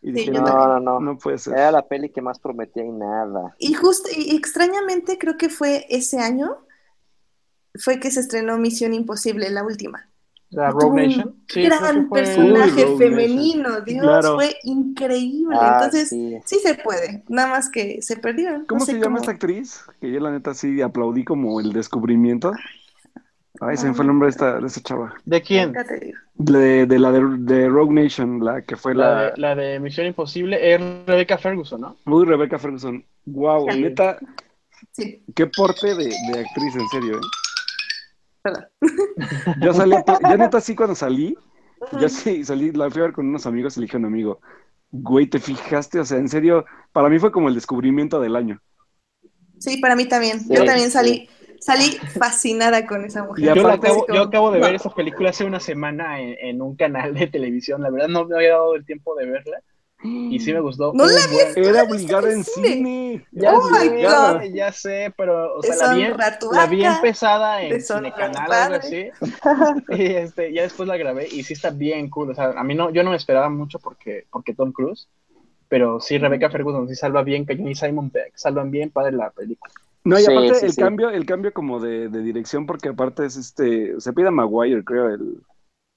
Y 0.00 0.08
Sí, 0.08 0.12
dije, 0.14 0.30
No, 0.32 0.40
no, 0.40 0.80
no. 0.80 1.00
no 1.00 1.18
puede 1.18 1.38
ser. 1.38 1.52
Era 1.54 1.70
la 1.70 1.86
peli 1.86 2.08
que 2.10 2.20
más 2.22 2.38
prometía 2.40 2.84
y 2.84 2.90
nada. 2.90 3.54
Y 3.58 3.74
justo, 3.74 4.08
y 4.16 4.34
extrañamente 4.34 5.16
creo 5.18 5.36
que 5.36 5.48
fue 5.48 5.86
ese 5.90 6.18
año, 6.18 6.56
fue 7.78 8.00
que 8.00 8.10
se 8.10 8.20
estrenó 8.20 8.58
Misión 8.58 8.94
Imposible, 8.94 9.48
la 9.50 9.62
última. 9.64 10.08
La 10.52 10.70
Rogue 10.70 10.86
un 10.86 10.96
Nation. 10.96 11.34
Sí, 11.48 11.62
gran 11.62 12.08
fue- 12.08 12.20
personaje 12.20 12.84
Uy, 12.86 12.98
femenino, 12.98 13.80
Dios, 13.80 14.02
Claro. 14.02 14.34
fue 14.36 14.54
increíble. 14.64 15.56
Ah, 15.58 15.80
Entonces, 15.82 16.08
sí. 16.10 16.36
sí. 16.44 16.58
se 16.62 16.74
puede, 16.76 17.24
nada 17.28 17.48
más 17.48 17.70
que 17.70 18.00
se 18.02 18.16
perdieron. 18.16 18.64
¿Cómo 18.66 18.80
no 18.80 18.84
sé 18.84 18.92
se 18.92 18.98
llama 18.98 19.06
cómo- 19.06 19.18
esta 19.18 19.30
actriz? 19.32 19.82
Que 20.00 20.12
yo 20.12 20.20
la 20.20 20.30
neta 20.30 20.54
sí 20.54 20.80
aplaudí 20.82 21.24
como 21.24 21.58
el 21.60 21.72
descubrimiento. 21.72 22.52
Ay, 23.60 23.76
se 23.76 23.86
me 23.86 23.94
fue 23.94 24.02
el 24.04 24.08
nombre 24.08 24.26
de 24.26 24.30
esta, 24.30 24.58
de 24.60 24.66
esta 24.66 24.80
chava. 24.80 25.14
¿De 25.24 25.40
quién? 25.40 25.72
De, 26.34 26.86
de 26.86 26.98
la 26.98 27.12
de, 27.12 27.20
de 27.38 27.68
Rogue 27.68 27.92
Nation, 28.02 28.44
la 28.44 28.62
que 28.62 28.76
fue 28.76 28.94
La 28.94 29.08
la... 29.14 29.22
de, 29.30 29.32
la 29.36 29.54
de 29.54 29.78
Misión 29.78 30.06
Imposible 30.06 30.74
es 30.74 30.80
Rebecca 31.06 31.38
Ferguson, 31.38 31.80
¿no? 31.80 31.96
Uy, 32.06 32.24
Rebecca 32.24 32.58
Ferguson. 32.58 33.04
Wow, 33.26 33.70
Sí. 33.70 33.80
neta, 33.82 34.18
Sí, 34.90 35.22
qué 35.36 35.46
porte 35.46 35.94
de, 35.94 36.06
de 36.06 36.40
actriz, 36.40 36.74
en 36.74 36.88
serio, 36.88 37.16
¿eh? 37.18 37.20
Perdón. 38.42 38.64
Yo 39.60 39.72
salí, 39.74 39.96
yo 40.28 40.36
neta 40.38 40.60
sí 40.60 40.74
cuando 40.74 40.94
salí, 40.94 41.36
yo 42.00 42.08
sí 42.08 42.44
salí, 42.44 42.72
la 42.72 42.90
fui 42.90 43.00
a 43.02 43.04
ver 43.06 43.12
con 43.12 43.28
unos 43.28 43.46
amigos 43.46 43.76
y 43.76 43.80
le 43.80 43.86
dije 43.86 43.96
a 43.96 44.00
un 44.00 44.06
amigo, 44.06 44.40
güey, 44.90 45.26
¿te 45.28 45.38
fijaste? 45.38 46.00
O 46.00 46.04
sea, 46.04 46.18
en 46.18 46.28
serio, 46.28 46.64
para 46.92 47.08
mí 47.08 47.18
fue 47.18 47.32
como 47.32 47.48
el 47.48 47.54
descubrimiento 47.54 48.20
del 48.20 48.36
año. 48.36 48.60
Sí, 49.58 49.76
para 49.78 49.94
mí 49.96 50.06
también. 50.06 50.40
Sí, 50.40 50.54
Yo 50.54 50.64
también 50.64 50.88
sí. 50.88 50.92
salí, 50.92 51.28
salí 51.60 51.96
fascinada 52.18 52.86
con 52.86 53.04
esa 53.04 53.24
mujer. 53.24 53.44
Y 53.44 53.46
Yo, 53.46 53.52
aparte- 53.52 53.86
acabo, 53.86 53.98
Así 54.00 54.06
como, 54.06 54.16
yo 54.16 54.22
acabo 54.22 54.50
de 54.50 54.60
ver 54.60 54.70
wow. 54.70 54.76
esa 54.76 54.90
película 54.94 55.30
hace 55.30 55.44
una 55.44 55.60
semana 55.60 56.20
en, 56.20 56.36
en 56.40 56.62
un 56.62 56.76
canal 56.76 57.14
de 57.14 57.26
televisión. 57.28 57.82
La 57.82 57.90
verdad 57.90 58.08
no 58.08 58.24
me 58.26 58.36
había 58.36 58.50
dado 58.52 58.74
el 58.74 58.84
tiempo 58.84 59.14
de 59.14 59.26
verla 59.26 59.62
y 60.04 60.38
sí 60.40 60.52
me 60.52 60.60
gustó. 60.60 60.92
No 60.94 61.06
la 61.06 61.26
buen- 61.30 61.52
Era 61.56 61.84
¿Viste 61.84 61.94
obligada 61.94 62.32
en 62.32 62.44
cine? 62.44 62.68
cine. 62.68 63.26
Ya 63.32 63.54
Oh 63.54 63.70
my 63.70 63.88
sé, 63.88 64.02
God. 64.02 64.54
ya 64.54 64.72
sé, 64.72 65.14
pero 65.16 65.54
o 65.56 65.62
sea, 65.62 65.76
la 65.76 65.94
vi, 65.94 66.02
la 66.52 66.66
vi 66.66 66.84
empezada 66.84 67.62
en 67.62 67.78
tu 67.78 68.12
Canal 68.16 68.50
o 68.50 68.52
algo 68.52 68.76
así. 68.76 69.08
Y 69.90 70.02
este, 70.14 70.52
ya 70.52 70.62
después 70.62 70.88
la 70.88 70.96
grabé 70.96 71.28
y 71.30 71.42
sí 71.42 71.52
está 71.54 71.70
bien 71.70 72.10
cool. 72.10 72.30
O 72.30 72.34
sea, 72.34 72.46
a 72.50 72.64
mí 72.64 72.74
no, 72.74 72.90
yo 72.90 73.02
no 73.02 73.10
me 73.10 73.16
esperaba 73.16 73.48
mucho 73.48 73.78
porque, 73.78 74.26
porque 74.30 74.54
Tom 74.54 74.72
Cruise, 74.72 75.08
pero 75.68 76.00
sí 76.00 76.18
Rebecca 76.18 76.50
Ferguson 76.50 76.88
sí 76.88 76.94
salva 76.94 77.22
bien, 77.22 77.44
Cañón 77.44 77.68
y 77.68 77.74
Simon 77.74 78.10
Peck 78.10 78.32
salvan 78.34 78.70
bien 78.70 78.90
padre 78.90 79.12
la 79.12 79.30
película. 79.30 79.72
No, 80.04 80.18
y 80.18 80.24
aparte 80.24 80.54
sí, 80.56 80.66
el 80.66 80.72
sí. 80.72 80.80
cambio, 80.80 81.10
el 81.10 81.24
cambio 81.24 81.52
como 81.52 81.78
de, 81.78 82.08
de 82.08 82.22
dirección, 82.22 82.66
porque 82.66 82.88
aparte 82.88 83.24
es 83.24 83.36
este, 83.36 84.00
se 84.00 84.12
pide 84.12 84.32
Maguire, 84.32 84.82
creo, 84.82 85.08
el, 85.08 85.38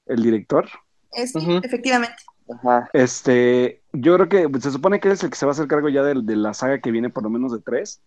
el 0.06 0.22
director. 0.22 0.70
Sí, 1.12 1.60
efectivamente. 1.64 2.16
Ajá. 2.50 2.90
Este, 2.94 3.84
yo 3.94 4.16
creo 4.16 4.30
que 4.30 4.62
se 4.62 4.72
supone 4.72 5.00
que 5.00 5.08
él 5.10 5.14
es 5.16 5.24
el 5.24 5.30
que 5.30 5.36
se 5.38 5.46
va 5.46 5.52
a 5.52 5.54
hacer 5.54 5.68
cargo 5.68 5.90
ya 5.90 6.04
de, 6.04 6.22
de 6.24 6.36
la 6.36 6.54
saga 6.54 6.80
que 6.82 6.92
viene 6.92 7.10
por 7.10 7.24
lo 7.24 7.30
menos 7.30 7.52
de 7.52 7.60
tres. 7.62 8.02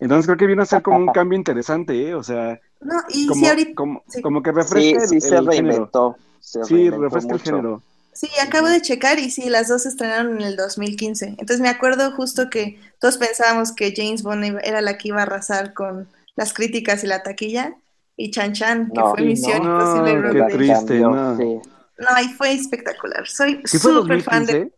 Entonces 0.00 0.26
creo 0.26 0.38
que 0.38 0.46
viene 0.46 0.62
a 0.62 0.66
ser 0.66 0.82
como 0.82 0.98
un 1.00 1.10
cambio 1.12 1.38
interesante, 1.38 2.08
¿eh? 2.08 2.14
O 2.14 2.22
sea, 2.22 2.60
No, 2.80 2.96
y 3.08 3.26
como, 3.26 3.40
sí, 3.40 3.46
ahorita, 3.46 3.72
como, 3.74 4.04
sí. 4.08 4.22
como 4.22 4.42
que 4.42 4.52
refresca 4.52 5.00
sí 5.00 5.20
el, 5.20 5.20
se 5.20 5.38
el 5.38 5.50
género. 5.50 5.90
reinventó. 5.90 6.16
Se 6.40 6.64
Sí, 6.64 6.90
refresca 6.90 7.34
el 7.34 7.40
género. 7.40 7.84
Sí, 8.12 8.28
acabo 8.42 8.68
de 8.68 8.80
checar 8.80 9.18
y 9.18 9.30
sí, 9.30 9.50
las 9.50 9.68
dos 9.68 9.82
se 9.82 9.90
estrenaron 9.90 10.40
en 10.40 10.46
el 10.46 10.56
2015. 10.56 11.26
Entonces 11.38 11.60
me 11.60 11.68
acuerdo 11.68 12.12
justo 12.12 12.48
que 12.50 12.80
todos 12.98 13.18
pensábamos 13.18 13.72
que 13.72 13.92
James 13.94 14.22
Bond 14.22 14.44
era 14.64 14.80
la 14.80 14.96
que 14.96 15.08
iba 15.08 15.20
a 15.20 15.22
arrasar 15.24 15.74
con 15.74 16.08
las 16.34 16.54
críticas 16.54 17.04
y 17.04 17.06
la 17.08 17.22
taquilla. 17.22 17.76
Y 18.16 18.30
Chan 18.30 18.54
Chan, 18.54 18.92
que 18.94 19.00
No, 19.00 19.10
fue 19.10 19.22
Misión 19.22 19.62
no. 19.64 19.72
Imposible 19.72 20.14
qué 20.32 20.42
triste, 20.44 21.00
no. 21.00 21.36
sí. 21.36 21.60
No, 21.98 22.20
y 22.22 22.28
fue 22.34 22.52
espectacular. 22.52 23.26
Soy 23.26 23.62
¿Sí 23.64 23.78
súper 23.78 24.22
fan 24.22 24.46
2015? 24.46 24.52
de... 24.52 24.72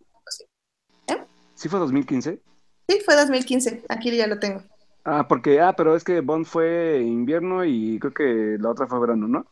¿Eh? 1.08 1.24
¿Sí 1.54 1.68
fue 1.68 1.78
2015? 1.80 2.40
Sí, 2.88 3.00
fue 3.04 3.16
2015. 3.16 3.82
Aquí 3.88 4.16
ya 4.16 4.26
lo 4.26 4.38
tengo. 4.38 4.62
Ah, 5.04 5.26
porque, 5.26 5.60
ah, 5.60 5.74
pero 5.76 5.96
es 5.96 6.04
que 6.04 6.20
Bond 6.20 6.44
fue 6.46 7.00
invierno 7.02 7.64
y 7.64 7.98
creo 7.98 8.12
que 8.12 8.56
la 8.60 8.70
otra 8.70 8.86
fue 8.86 9.00
verano, 9.00 9.26
¿no? 9.26 9.46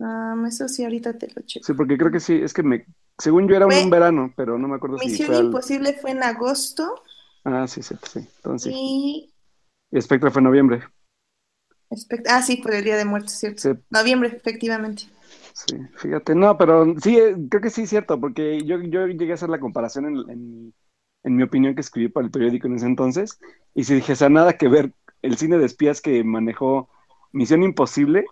Ah, 0.00 0.34
eso 0.48 0.68
sí, 0.68 0.82
ahorita 0.84 1.16
te 1.16 1.28
lo 1.28 1.42
checo. 1.42 1.66
Sí, 1.66 1.74
porque 1.74 1.96
creo 1.96 2.10
que 2.10 2.20
sí, 2.20 2.34
es 2.42 2.52
que 2.52 2.62
me, 2.62 2.86
según 3.18 3.48
yo 3.48 3.56
era 3.56 3.66
un, 3.66 3.72
Fue- 3.72 3.84
un 3.84 3.90
verano, 3.90 4.32
pero 4.36 4.58
no 4.58 4.68
me 4.68 4.76
acuerdo 4.76 4.98
si 4.98 5.10
Misión 5.10 5.26
fue 5.28 5.36
al- 5.36 5.44
Imposible 5.46 5.94
fue 5.94 6.10
en 6.10 6.22
agosto 6.22 7.02
Ah, 7.44 7.66
sí, 7.66 7.82
sí, 7.82 7.94
sí, 8.04 8.20
entonces 8.36 8.72
y... 8.74 9.32
Y 9.92 10.00
Spectre 10.00 10.30
fue 10.32 10.40
en 10.40 10.44
noviembre. 10.44 10.82
espect- 11.90 12.26
Ah, 12.28 12.42
sí, 12.42 12.56
por 12.56 12.74
el 12.74 12.82
Día 12.84 12.96
de 12.96 13.04
Muertos, 13.04 13.32
¿cierto? 13.32 13.62
Sí, 13.62 13.70
Noviembre, 13.90 14.30
efectivamente. 14.36 15.04
Sí, 15.54 15.76
fíjate, 15.96 16.34
no, 16.34 16.56
pero 16.56 16.94
sí, 17.00 17.18
eh, 17.18 17.36
creo 17.48 17.62
que 17.62 17.70
sí 17.70 17.82
es 17.82 17.90
cierto, 17.90 18.20
porque 18.20 18.62
yo, 18.64 18.80
yo 18.82 19.06
llegué 19.06 19.32
a 19.32 19.34
hacer 19.34 19.48
la 19.48 19.60
comparación 19.60 20.06
en, 20.06 20.74
en, 21.24 21.36
mi 21.36 21.42
opinión 21.42 21.74
que 21.74 21.80
escribí 21.80 22.08
para 22.08 22.26
el 22.26 22.32
periódico 22.32 22.66
en 22.66 22.76
ese 22.76 22.86
entonces, 22.86 23.40
y 23.74 23.84
sí 23.84 23.94
dije, 23.94 24.16
sea, 24.16 24.28
nada 24.28 24.54
que 24.54 24.68
ver 24.68 24.92
el 25.22 25.36
cine 25.36 25.58
de 25.58 25.66
espías 25.66 26.00
que 26.00 26.24
manejó 26.24 26.88
Misión 27.32 27.62
Imposible 27.62 28.26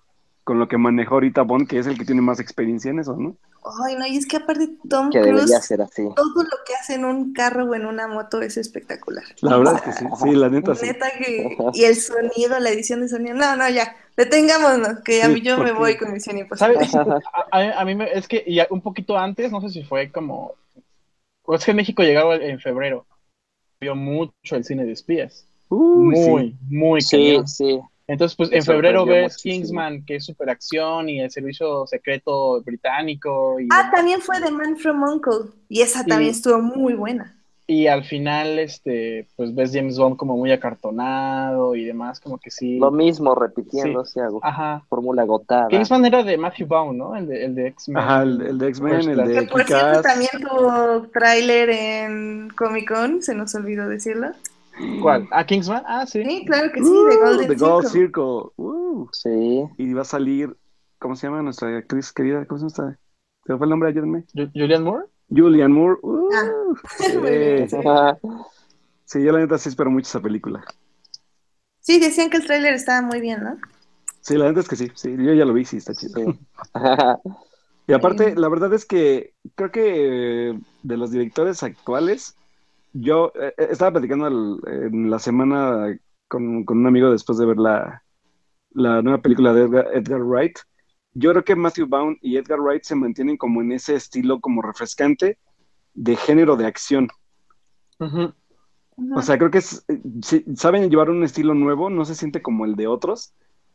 con 0.45 0.59
lo 0.59 0.68
que 0.68 0.78
manejó 0.78 1.14
ahorita 1.14 1.43
Bond, 1.43 1.68
que 1.68 1.78
es 1.78 1.86
el 1.86 1.99
que 1.99 2.05
tiene 2.05 2.22
más 2.22 2.41
experiencia 2.41 2.91
en 2.91 3.01
eso, 3.01 3.16
¿no? 3.16 3.36
Ay, 3.84 3.95
no, 3.97 4.07
y 4.07 4.16
es 4.16 4.26
que 4.26 4.38
aparte 4.38 4.70
Tom 4.88 5.11
Que 5.11 5.20
Cruise, 5.20 5.34
debería 5.34 5.61
ser 5.61 5.82
así. 5.82 6.03
todo 6.16 6.43
lo 6.43 6.57
que 6.66 6.74
hace 6.74 6.95
en 6.95 7.05
un 7.05 7.34
carro 7.34 7.66
o 7.66 7.74
en 7.74 7.84
una 7.84 8.09
moto 8.09 8.41
es 8.41 8.57
espectacular. 8.57 9.22
La 9.43 9.59
verdad 9.59 9.74
es 9.76 9.82
que 9.82 9.93
sí, 9.93 10.05
sí, 10.22 10.30
la 10.34 10.49
neta 10.49 10.74
sí. 10.74 10.86
Neta 10.86 11.11
que... 11.18 11.57
Y 11.74 11.84
el 11.84 11.97
sonido, 11.97 12.59
la 12.59 12.70
edición 12.70 13.03
de 13.03 13.09
sonido. 13.09 13.34
No, 13.36 13.57
no, 13.57 13.68
ya. 13.68 13.95
Detengámonos, 14.16 15.01
que 15.05 15.22
a 15.22 15.26
Sí, 15.26 15.34
mí 15.34 15.41
yo 15.43 15.59
me 15.59 15.72
voy 15.72 15.97
con 15.99 16.12
Misión 16.12 16.38
Imposible. 16.38 16.86
¿Sabes? 16.86 16.95
A, 17.53 17.80
a- 17.80 17.84
mí 17.84 17.95
me, 17.95 18.11
es 18.12 18.26
que 18.26 18.43
y 18.47 18.61
a- 18.61 18.66
un 18.70 18.80
poquito 18.80 19.16
antes, 19.18 19.53
no 19.53 19.61
sé 19.61 19.68
si 19.68 19.82
fue 19.84 20.11
como. 20.11 20.55
o 21.45 21.55
es 21.55 21.64
que 21.64 21.72
en 21.72 21.76
México 21.78 22.03
llegaba 22.03 22.36
en 22.36 22.59
febrero. 22.61 23.07
Vio 23.80 23.95
mucho 23.95 24.57
el 24.57 24.64
cine 24.64 24.84
de 24.84 24.92
espías. 24.92 25.46
Uy, 25.68 26.17
sí. 26.17 26.22
muy, 26.30 26.57
muy 26.68 27.00
Sí, 27.00 27.17
cañón. 27.33 27.49
sí. 27.49 27.80
Entonces, 28.12 28.34
pues 28.37 28.50
en 28.53 28.62
febrero 28.64 29.04
ves 29.07 29.34
muchísimo. 29.34 29.53
Kingsman, 29.54 30.04
que 30.04 30.16
es 30.16 30.24
superacción, 30.24 31.08
y 31.08 31.20
el 31.20 31.30
servicio 31.30 31.87
secreto 31.87 32.61
británico. 32.62 33.61
Y, 33.61 33.68
Ah, 33.70 33.88
también 33.95 34.20
fue 34.20 34.41
The 34.41 34.50
Man 34.50 34.76
from 34.76 35.03
Uncle. 35.03 35.53
Y 35.68 35.82
esa 35.82 36.04
también 36.04 36.32
Sí. 36.34 36.38
estuvo 36.41 36.61
muy 36.61 36.95
buena. 36.95 37.37
y 37.72 37.87
al 37.87 38.03
final, 38.03 38.58
este, 38.58 39.28
pues 39.37 39.54
ves 39.54 39.70
James 39.72 39.96
Bond 39.96 40.16
como 40.16 40.37
muy 40.37 40.50
acartonado 40.50 41.76
y 41.76 41.84
demás, 41.84 42.18
como 42.18 42.37
que 42.37 42.50
sí. 42.50 42.80
Lo 42.80 42.91
mismo 42.91 43.32
repitiéndose, 43.37 44.20
hago 44.20 44.41
Ajá. 44.42 44.82
fórmula 44.88 45.22
agotada. 45.22 45.68
Kingsman 45.68 46.04
era 46.04 46.24
de 46.24 46.37
Matthew 46.37 46.66
Vaughn, 46.66 46.99
¿no? 46.99 47.14
El 47.14 47.28
de, 47.28 47.45
el 47.45 47.54
de 47.54 47.68
X-Men. 47.68 47.96
Ajá, 48.03 48.22
el, 48.24 48.41
el 48.42 48.58
de 48.58 48.68
X-Men, 48.70 48.92
First 48.95 49.08
el 49.11 49.16
de 49.28 49.34
Que 49.34 49.42
por 49.46 49.62
cierto 49.64 50.03
también 50.03 50.30
tuvo 50.41 51.03
tráiler 51.12 51.70
en 51.70 52.49
Comic 52.57 52.88
Con, 52.92 53.22
se 53.22 53.37
nos 53.37 53.54
olvidó 53.54 53.88
decirlo. 53.88 54.30
¿Cuál? 55.03 55.29
¿Ah, 55.30 55.45
Kingsman? 55.45 55.83
Ah, 55.87 56.07
sí. 56.07 56.25
Sí, 56.25 56.45
claro 56.47 56.71
que 56.72 56.83
sí, 56.83 56.88
Uh, 56.88 57.05
de 57.09 57.17
Golden 57.17 57.49
The 57.49 57.55
Gold 57.57 57.87
Circle. 57.87 58.01
Circle. 58.01 58.53
Uh. 58.57 59.09
Sí. 59.13 59.63
Y 59.79 59.92
va 59.95 60.03
a 60.03 60.05
salir, 60.05 60.57
¿cómo 60.99 61.17
se 61.17 61.26
llama 61.26 61.42
nuestra 61.42 61.76
actriz 61.76 62.13
querida? 62.13 62.47
¿Cómo 62.47 62.59
se 62.59 62.64
llama? 62.76 62.92
esta? 62.92 63.01
¿Se 63.47 63.53
me 63.53 63.59
fue 63.59 63.67
el 63.67 63.71
nombre? 63.71 63.88
Ayúdenme. 63.91 64.25
Ju- 64.34 64.51
Julian 64.55 64.84
Moore. 64.84 65.07
Julian 65.29 65.72
Moore. 65.72 65.99
Uh. 66.03 66.29
Ah. 66.34 68.17
Sí. 68.18 68.26
Sí, 69.05 69.25
yo 69.25 69.33
la 69.33 69.41
neta 69.41 69.59
sí 69.59 69.68
espero 69.68 69.91
mucho 69.91 70.07
esa 70.07 70.21
película. 70.21 70.63
Sí, 71.80 71.99
decían 71.99 72.30
que 72.30 72.37
el 72.37 72.47
tráiler 72.47 72.75
estaba 72.75 73.03
muy 73.03 73.21
bien, 73.21 73.42
¿no? 73.42 73.57
Sí, 74.21 74.37
la 74.37 74.47
neta 74.47 74.61
es 74.61 74.68
que 74.68 74.76
sí. 74.76 74.88
Sí, 74.95 75.17
yo 75.18 75.33
ya 75.34 75.45
lo 75.45 75.53
vi, 75.53 75.64
sí, 75.64 75.79
está 75.79 75.95
chido. 75.95 76.14
Sí. 76.14 76.38
Y 77.88 77.92
aparte, 77.92 78.37
la 78.37 78.49
verdad 78.49 78.72
es 78.72 78.84
que 78.87 79.33
creo 79.57 79.72
que 79.72 80.57
de 80.84 80.97
los 80.97 81.11
directores 81.11 81.64
actuales, 81.64 82.37
yo 82.92 83.33
eh, 83.34 83.54
eh, 83.58 83.68
estaba 83.71 83.92
platicando 83.92 84.26
el- 84.29 84.61
en 84.92 85.11
la 85.11 85.18
semana 85.18 85.99
con, 86.29 86.64
con 86.64 86.79
un 86.79 86.87
amigo 86.87 87.11
después 87.11 87.38
de 87.38 87.46
ver 87.46 87.58
la, 87.58 88.03
la 88.72 89.03
nueva 89.03 89.22
película 89.22 89.53
de 89.54 89.62
Edgar, 89.64 89.88
Edgar 89.95 90.22
Wright. 90.22 90.58
Yo 91.14 91.30
creo 91.33 91.45
que 91.45 91.57
Matthew 91.57 91.88
Vaughn 91.88 92.18
y 92.22 92.37
Edgar 92.38 92.61
Wright 92.61 92.84
se 92.84 92.96
mantienen 92.96 93.37
como 93.38 93.62
en 93.62 93.72
ese 93.72 93.96
estilo 93.96 94.41
como 94.41 94.62
refrescante 94.62 95.38
de 95.95 96.17
género 96.17 96.57
de 96.57 96.67
acción. 96.67 97.08
O 99.12 99.22
sea, 99.22 99.38
creo 99.38 99.50
que 99.50 99.58
es, 99.58 99.84
eh, 99.88 100.00
sí, 100.22 100.45
saben 100.57 100.88
llevar 100.91 101.11
un 101.11 101.25
estilo 101.25 101.54
nuevo, 101.54 101.91
no 101.91 102.04
se 102.04 102.14
siente 102.14 102.42
como 102.42 102.64
el 102.64 102.76
de 102.76 102.87
otros, 102.87 103.34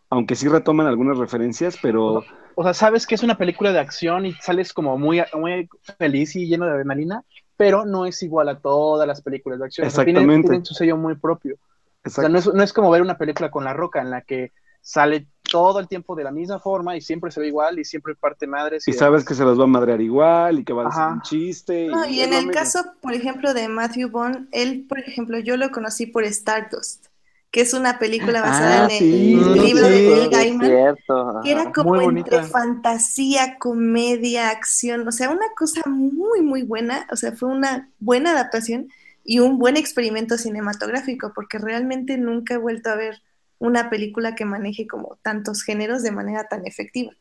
aunque 0.10 0.36
sí 0.36 0.48
retoman 0.48 0.88
algunas 0.88 1.18
referencias, 1.18 1.78
pero 1.78 2.24
O 2.56 2.64
sea, 2.64 2.74
sabes 2.74 3.06
que 3.06 3.16
es 3.16 3.24
una 3.24 3.38
película 3.38 3.72
de 3.74 3.80
acción 3.80 4.26
y 4.26 4.34
sales 4.34 4.72
como 4.74 4.98
muy, 4.98 5.22
muy 5.34 5.68
feliz 6.00 6.36
y 6.36 6.48
lleno 6.48 6.66
de 6.66 6.72
adrenalina, 6.72 7.24
pero 7.58 7.86
no 7.86 8.06
es 8.06 8.22
igual 8.24 8.50
a 8.50 8.60
todas 8.60 9.08
las 9.08 9.22
películas 9.22 9.60
de 9.60 9.66
acción. 9.66 9.88
O 9.88 9.90
sea, 9.90 10.04
tienen- 10.04 10.24
Exactamente. 10.24 10.50
tienen 10.50 10.66
su 10.66 10.74
sello 10.74 10.98
muy 10.98 11.16
propio. 11.16 11.56
O 11.56 12.10
sea, 12.10 12.26
exacto. 12.26 12.30
no 12.30 12.38
es, 12.40 12.54
no 12.54 12.64
es 12.64 12.74
como 12.74 12.90
ver 12.92 13.02
una 13.02 13.18
película 13.18 13.50
con 13.50 13.64
La 13.64 13.74
Roca 13.74 14.02
en 14.02 14.10
la 14.12 14.22
que 14.22 14.52
sale 14.82 15.28
todo 15.52 15.80
el 15.80 15.88
tiempo 15.88 16.16
de 16.16 16.24
la 16.24 16.32
misma 16.32 16.60
forma 16.60 16.96
y 16.96 17.02
siempre 17.02 17.32
se 17.32 17.40
ve 17.40 17.48
igual 17.48 17.80
y 17.80 17.86
siempre 17.86 18.14
parte 18.16 18.46
madres. 18.46 18.88
Y 18.88 18.94
sabes 18.94 19.26
que 19.26 19.34
se 19.34 19.44
los 19.44 19.60
va 19.60 19.64
a 19.64 19.68
madrear 19.68 20.00
igual 20.02 20.60
y 20.60 20.64
que 20.64 20.74
va 20.74 20.84
a 20.84 20.88
Ajá. 20.90 21.14
un 21.14 21.22
chiste. 21.22 21.88
No, 21.88 22.06
y 22.06 22.22
en 22.22 22.34
el 22.34 22.46
mismo. 22.48 22.52
caso, 22.52 22.84
por 23.02 23.14
ejemplo, 23.14 23.54
de 23.56 23.68
Matthew 23.68 24.10
Vaughn, 24.12 24.48
él, 24.52 24.86
por 24.88 25.00
ejemplo, 25.00 25.40
yo 25.40 25.58
lo 25.58 25.72
conocí 25.72 26.06
por 26.06 26.24
Stardust, 26.26 27.08
que 27.56 27.62
es 27.62 27.74
una 27.74 28.00
película 28.00 28.42
basada 28.42 28.82
Ah, 28.84 28.88
en 28.90 28.92
el 28.92 29.00
sí, 29.00 29.36
libro 29.66 29.88
de 29.88 30.02
Neil 30.02 30.24
es 30.24 30.30
Gaiman, 30.30 30.68
cierto. 30.68 31.40
que 31.42 31.52
era 31.52 31.72
como 31.72 32.02
entre 32.02 32.44
fantasía, 32.44 33.58
comedia, 33.58 34.50
acción, 34.50 35.08
o 35.08 35.12
sea, 35.14 35.30
una 35.30 35.46
cosa 35.56 35.80
muy, 35.90 36.42
muy 36.42 36.64
buena, 36.64 37.08
o 37.14 37.16
sea, 37.16 37.32
fue 37.32 37.48
una 37.48 37.90
buena 38.00 38.32
adaptación 38.32 38.90
y 39.24 39.40
un 39.40 39.58
buen 39.58 39.78
experimento 39.78 40.38
cinematográfico, 40.38 41.32
porque 41.34 41.58
realmente 41.58 42.18
nunca 42.18 42.56
he 42.56 42.58
vuelto 42.58 42.90
a 42.90 42.98
ver 42.98 43.22
una 43.58 43.90
película 43.90 44.36
que 44.36 44.44
maneje 44.44 44.86
como 44.86 45.18
tantos 45.22 45.64
géneros 45.64 46.04
de 46.04 46.12
manera 46.12 46.50
tan 46.50 46.68
efectiva. 46.68 47.14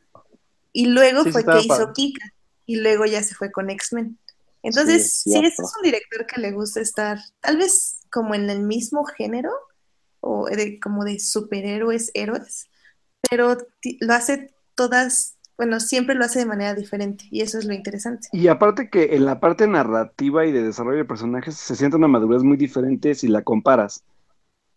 Y 0.72 0.86
luego 0.86 1.22
Sí, 1.22 1.30
fue 1.30 1.44
que 1.44 1.60
hizo. 1.60 1.92
Kika, 1.92 2.28
y 2.66 2.80
luego 2.80 3.04
ya 3.04 3.22
se 3.22 3.36
fue 3.36 3.52
con 3.52 3.70
X-Men. 3.70 4.18
Entonces, 4.64 5.12
Sí, 5.20 5.30
cierto. 5.30 5.46
este 5.48 5.62
es 5.62 5.72
un 5.76 5.82
director 5.84 6.26
que 6.26 6.40
le 6.40 6.50
gusta 6.50 6.80
estar 6.80 7.18
tal 7.38 7.56
vez 7.58 8.00
como 8.10 8.34
en 8.34 8.50
el 8.50 8.62
mismo 8.62 9.04
género, 9.04 9.52
o 10.24 10.46
de, 10.46 10.80
como 10.80 11.04
de 11.04 11.18
superhéroes, 11.18 12.10
héroes, 12.14 12.70
pero 13.30 13.56
lo 14.00 14.12
hace 14.14 14.54
todas, 14.74 15.38
bueno, 15.56 15.80
siempre 15.80 16.14
lo 16.14 16.24
hace 16.24 16.40
de 16.40 16.46
manera 16.46 16.74
diferente, 16.74 17.26
y 17.30 17.42
eso 17.42 17.58
es 17.58 17.64
lo 17.66 17.74
interesante. 17.74 18.28
Y 18.32 18.48
aparte 18.48 18.90
que 18.90 19.14
en 19.16 19.24
la 19.24 19.40
parte 19.40 19.66
narrativa 19.66 20.46
y 20.46 20.52
de 20.52 20.62
desarrollo 20.62 20.98
de 20.98 21.04
personajes 21.04 21.56
se 21.56 21.76
siente 21.76 21.96
una 21.96 22.08
madurez 22.08 22.42
muy 22.42 22.56
diferente 22.56 23.14
si 23.14 23.28
la 23.28 23.42
comparas. 23.42 24.04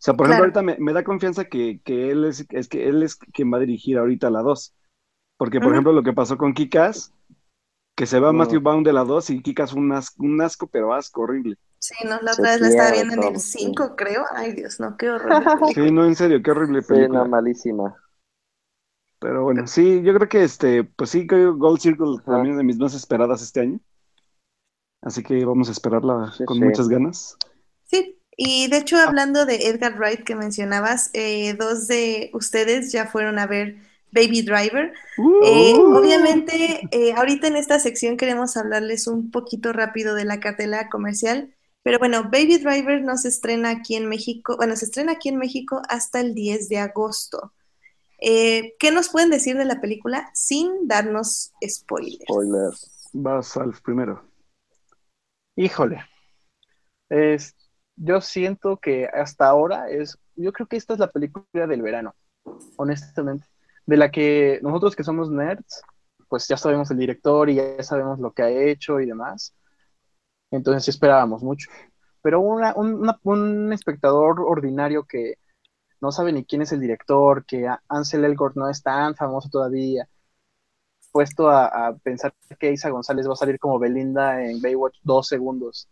sea, 0.00 0.14
por 0.14 0.26
ejemplo, 0.26 0.44
Claro. 0.44 0.60
ahorita 0.60 0.62
me, 0.62 0.76
me 0.78 0.92
da 0.92 1.02
confianza 1.02 1.46
que, 1.46 1.80
que 1.84 2.10
él 2.10 2.24
es, 2.24 2.46
es 2.50 2.68
que 2.68 2.88
él 2.88 3.02
es 3.02 3.16
quien 3.16 3.52
va 3.52 3.56
a 3.56 3.60
dirigir 3.60 3.98
ahorita 3.98 4.30
la 4.30 4.42
2. 4.42 4.74
Porque, 5.36 5.60
por 5.60 5.72
ejemplo, 5.72 5.92
lo 5.92 6.02
que 6.04 6.12
pasó 6.12 6.36
con 6.36 6.54
Kikas, 6.54 7.12
que 7.96 8.06
se 8.06 8.20
va. 8.20 8.32
Matthew 8.32 8.60
Vaughn 8.60 8.84
de 8.84 8.92
la 8.92 9.04
2 9.04 9.30
y 9.30 9.42
Kikas 9.42 9.72
un 9.72 9.92
asco, 9.92 10.22
un 10.22 10.40
asco, 10.40 10.68
pero 10.68 10.94
asco 10.94 11.22
horrible. 11.22 11.56
Sí, 11.80 11.94
no, 12.04 12.20
la 12.22 12.32
otra 12.34 12.52
vez 12.52 12.60
la 12.60 12.68
estaba 12.68 12.90
viendo 12.92 13.14
en 13.14 13.22
el 13.24 13.38
todo, 13.38 13.42
sí. 13.42 13.58
5, 13.58 13.96
creo. 13.96 14.24
Ay, 14.34 14.52
Dios, 14.52 14.80
no, 14.80 14.96
qué 14.96 15.10
horror. 15.10 15.50
Sí, 15.74 15.90
no, 15.92 16.04
en 16.04 16.16
serio, 16.16 16.42
qué 16.42 16.50
horrible 16.50 16.82
Sí, 16.82 17.06
película. 17.06 17.06
no, 17.08 17.24
malísima. 17.26 17.96
Pero 19.20 19.42
bueno, 19.44 19.66
sí, 19.66 20.02
yo 20.02 20.14
creo 20.14 20.28
que 20.28 20.44
este, 20.44 20.84
pues 20.84 21.10
sí, 21.10 21.26
que 21.26 21.46
Gold 21.46 21.80
Circle 21.80 22.20
Ajá. 22.26 22.30
también 22.30 22.52
es 22.54 22.58
de 22.58 22.64
mis 22.64 22.78
más 22.78 22.94
esperadas 22.94 23.42
este 23.42 23.60
año. 23.60 23.80
Así 25.02 25.24
que 25.24 25.44
vamos 25.44 25.68
a 25.68 25.72
esperarla 25.72 26.36
Sí, 26.36 26.44
con 26.44 26.60
sí. 26.60 26.62
muchas 26.62 26.88
ganas. 26.88 27.36
Sí, 27.84 28.20
y 28.36 28.68
de 28.70 28.78
hecho, 28.78 28.96
hablando 28.98 29.46
de 29.46 29.68
Edgar 29.68 29.96
Wright 29.98 30.24
que 30.24 30.36
mencionabas, 30.36 31.10
eh, 31.14 31.54
dos 31.54 31.86
de 31.88 32.30
ustedes 32.34 32.92
ya 32.92 33.06
fueron 33.06 33.38
a 33.38 33.46
ver 33.46 33.76
Baby 34.12 34.42
Driver. 34.42 34.92
Eh, 35.40 35.74
Uh. 35.80 35.92
obviamente, 35.92 36.88
eh, 36.92 37.12
ahorita 37.14 37.46
en 37.48 37.56
esta 37.56 37.78
sección 37.80 38.16
queremos 38.16 38.56
hablarles 38.56 39.06
un 39.06 39.30
poquito 39.30 39.72
rápido 39.72 40.14
de 40.14 40.24
la 40.24 40.40
cartela 40.40 40.88
comercial, 40.90 41.54
pero 41.88 41.98
bueno, 42.00 42.24
Baby 42.24 42.58
Driver 42.58 43.02
no 43.02 43.16
se 43.16 43.28
estrena 43.28 43.70
aquí 43.70 43.96
en 43.96 44.10
México, 44.10 44.58
bueno, 44.58 44.76
se 44.76 44.84
estrena 44.84 45.12
aquí 45.12 45.30
en 45.30 45.38
México 45.38 45.80
hasta 45.88 46.20
el 46.20 46.34
10 46.34 46.68
de 46.68 46.76
agosto. 46.76 47.54
Eh, 48.20 48.74
¿qué 48.78 48.90
nos 48.90 49.08
pueden 49.08 49.30
decir 49.30 49.56
de 49.56 49.64
la 49.64 49.80
película 49.80 50.28
sin 50.34 50.86
darnos 50.86 51.50
spoilers? 51.66 52.24
Spoilers. 52.24 53.08
Vas, 53.14 53.56
Alf, 53.56 53.80
primero. 53.80 54.22
Híjole. 55.56 56.04
Es, 57.08 57.56
yo 57.96 58.20
siento 58.20 58.76
que 58.76 59.06
hasta 59.06 59.48
ahora 59.48 59.88
es, 59.88 60.18
yo 60.36 60.52
creo 60.52 60.66
que 60.66 60.76
esta 60.76 60.92
es 60.92 60.98
la 60.98 61.10
película 61.10 61.66
del 61.66 61.80
verano, 61.80 62.14
honestamente, 62.76 63.46
de 63.86 63.96
la 63.96 64.10
que 64.10 64.60
nosotros 64.62 64.94
que 64.94 65.04
somos 65.04 65.30
nerds, 65.30 65.80
pues 66.28 66.46
ya 66.48 66.58
sabemos 66.58 66.90
el 66.90 66.98
director 66.98 67.48
y 67.48 67.54
ya 67.54 67.82
sabemos 67.82 68.18
lo 68.18 68.34
que 68.34 68.42
ha 68.42 68.50
hecho 68.50 69.00
y 69.00 69.06
demás. 69.06 69.54
Entonces 70.50 70.84
sí 70.84 70.90
esperábamos 70.90 71.42
mucho. 71.42 71.70
Pero 72.22 72.40
una- 72.40 72.74
un, 72.76 72.94
una- 72.94 73.18
un 73.24 73.72
espectador 73.72 74.40
ordinario 74.40 75.04
que 75.06 75.34
no 76.02 76.12
sabe 76.12 76.32
ni 76.32 76.44
quién 76.46 76.62
es 76.62 76.72
el 76.72 76.80
director, 76.80 77.44
que 77.46 77.68
Ansel 77.88 78.24
Elgort 78.26 78.56
no 78.56 78.68
es 78.70 78.82
tan 78.82 79.16
famoso 79.16 79.48
todavía, 79.50 80.08
puesto 81.12 81.48
a, 81.50 81.88
a 81.88 81.96
pensar 81.98 82.34
que 82.58 82.72
Isa 82.72 82.90
González 82.90 83.28
va 83.28 83.32
a 83.32 83.36
salir 83.36 83.58
como 83.58 83.78
Belinda 83.78 84.44
en 84.44 84.60
Baywatch 84.60 84.98
dos 85.02 85.26
segundos 85.28 85.88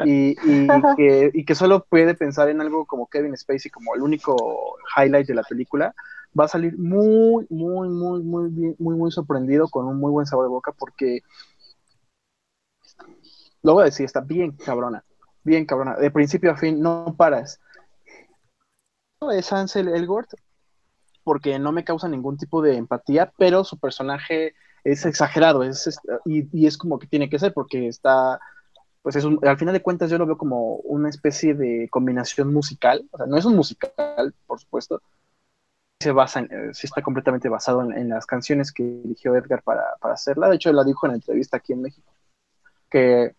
y, 0.00 0.38
y 0.42 0.88
que, 0.96 1.30
y 1.34 1.44
que 1.44 1.54
solo 1.54 1.84
puede 1.88 2.14
pensar 2.14 2.48
en 2.50 2.60
algo 2.60 2.86
como 2.86 3.08
Kevin 3.08 3.36
Spacey 3.36 3.70
como 3.70 3.94
el 3.96 4.02
único 4.02 4.76
highlight 4.96 5.26
de 5.28 5.34
la 5.34 5.44
película, 5.44 5.94
va 6.38 6.46
a 6.46 6.48
salir 6.48 6.78
muy, 6.78 7.46
muy, 7.50 7.88
muy, 7.90 8.22
muy, 8.22 8.50
bien- 8.50 8.76
muy, 8.78 8.96
muy 8.96 9.12
sorprendido 9.12 9.68
con 9.68 9.86
un 9.86 9.98
muy 9.98 10.12
buen 10.12 10.26
sabor 10.26 10.46
de 10.46 10.50
boca 10.50 10.72
porque, 10.72 11.20
lo 13.64 13.74
voy 13.74 13.82
a 13.82 13.86
decir, 13.86 14.06
está 14.06 14.20
bien 14.20 14.52
cabrona, 14.52 15.04
bien 15.42 15.66
cabrona, 15.66 15.96
de 15.96 16.10
principio 16.10 16.52
a 16.52 16.56
fin, 16.56 16.80
no 16.80 17.14
paras. 17.16 17.60
Es 19.32 19.52
Ansel 19.52 19.88
Elgort 19.88 20.30
porque 21.24 21.58
no 21.58 21.72
me 21.72 21.84
causa 21.84 22.06
ningún 22.06 22.36
tipo 22.36 22.62
de 22.62 22.76
empatía, 22.76 23.32
pero 23.38 23.64
su 23.64 23.78
personaje 23.78 24.54
es 24.84 25.06
exagerado, 25.06 25.64
es, 25.64 25.98
y, 26.26 26.46
y 26.56 26.66
es 26.66 26.76
como 26.76 26.98
que 26.98 27.06
tiene 27.06 27.30
que 27.30 27.38
ser 27.38 27.54
porque 27.54 27.88
está 27.88 28.38
pues 29.04 29.16
es 29.16 29.24
un, 29.24 29.38
al 29.46 29.58
final 29.58 29.74
de 29.74 29.82
cuentas 29.82 30.10
yo 30.10 30.16
lo 30.16 30.24
veo 30.24 30.38
como 30.38 30.76
una 30.76 31.10
especie 31.10 31.52
de 31.52 31.88
combinación 31.90 32.52
musical, 32.52 33.06
o 33.10 33.18
sea, 33.18 33.26
no 33.26 33.36
es 33.36 33.44
un 33.44 33.54
musical, 33.54 34.34
por 34.46 34.58
supuesto, 34.60 35.02
se 36.00 36.10
basa 36.10 36.40
en, 36.40 36.46
eh, 36.50 36.72
sí 36.72 36.86
está 36.86 37.02
completamente 37.02 37.50
basado 37.50 37.82
en, 37.82 38.08
las 38.08 38.24
canciones 38.24 38.72
que 38.72 38.82
eligió 38.82 39.36
Edgar 39.36 39.62
para, 39.62 39.82
para 40.00 40.14
hacerla, 40.14 40.48
de 40.48 40.56
hecho 40.56 40.70
él 40.70 40.76
la 40.76 40.84
dijo 40.84 41.04
en 41.04 41.12
la 41.12 41.16
entrevista 41.16 41.58
aquí 41.58 41.74
en 41.74 41.82
México, 41.82 42.14
que 42.88 43.34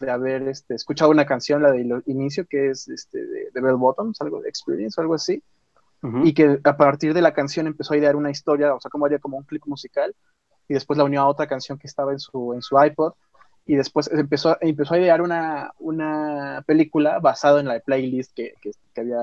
de 0.00 0.10
haber 0.10 0.48
este, 0.48 0.74
escuchado 0.74 1.10
una 1.10 1.26
canción, 1.26 1.62
la 1.62 1.72
de 1.72 2.02
inicio, 2.06 2.46
que 2.46 2.70
es 2.70 2.88
este, 2.88 3.26
de, 3.26 3.50
de 3.52 3.60
Bell 3.60 3.76
Bottoms, 3.76 4.20
algo 4.20 4.40
de 4.40 4.48
Experience 4.48 5.00
o 5.00 5.02
algo 5.02 5.14
así, 5.14 5.42
y 6.24 6.34
que 6.34 6.60
a 6.62 6.76
partir 6.76 7.14
de 7.14 7.22
la 7.22 7.34
canción 7.34 7.66
empezó 7.66 7.94
a 7.94 7.96
idear 7.96 8.16
una 8.16 8.30
historia, 8.30 8.74
o 8.74 8.80
sea, 8.80 8.90
como 8.90 9.06
haría 9.06 9.18
como 9.18 9.38
un 9.38 9.44
clip 9.44 9.64
musical, 9.66 10.14
y 10.68 10.74
después 10.74 10.96
la 10.98 11.04
unió 11.04 11.22
a 11.22 11.28
otra 11.28 11.46
canción 11.46 11.78
que 11.78 11.86
estaba 11.86 12.12
en 12.12 12.20
su, 12.20 12.52
en 12.54 12.62
su 12.62 12.80
iPod, 12.82 13.14
y 13.66 13.74
después 13.76 14.08
empezó, 14.12 14.50
a- 14.50 14.58
empezó 14.60 14.94
a 14.94 14.98
idear 14.98 15.20
una, 15.22 15.72
una 15.78 16.62
película 16.66 17.18
basada 17.18 17.60
en 17.60 17.66
la 17.66 17.80
playlist 17.80 18.32
que, 18.34 18.54
que, 18.60 18.70
que 18.94 19.00
había 19.00 19.18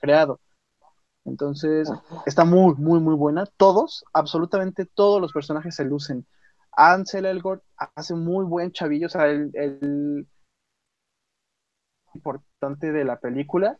creado. 0.00 0.38
Entonces, 1.24 1.90
está 2.24 2.44
muy, 2.44 2.74
muy, 2.76 3.00
muy 3.00 3.14
buena. 3.14 3.44
Todos, 3.56 4.04
absolutamente 4.12 4.86
todos 4.86 5.20
los 5.20 5.32
personajes 5.32 5.74
se 5.74 5.84
lucen. 5.84 6.24
Ansel 6.78 7.26
Elgort 7.26 7.62
hace 7.76 8.14
un 8.14 8.24
muy 8.24 8.44
buen 8.44 8.70
chavillo, 8.72 9.06
o 9.08 9.10
sea, 9.10 9.26
el, 9.26 9.50
el 9.54 10.26
importante 12.14 12.92
de 12.92 13.04
la 13.04 13.18
película. 13.18 13.76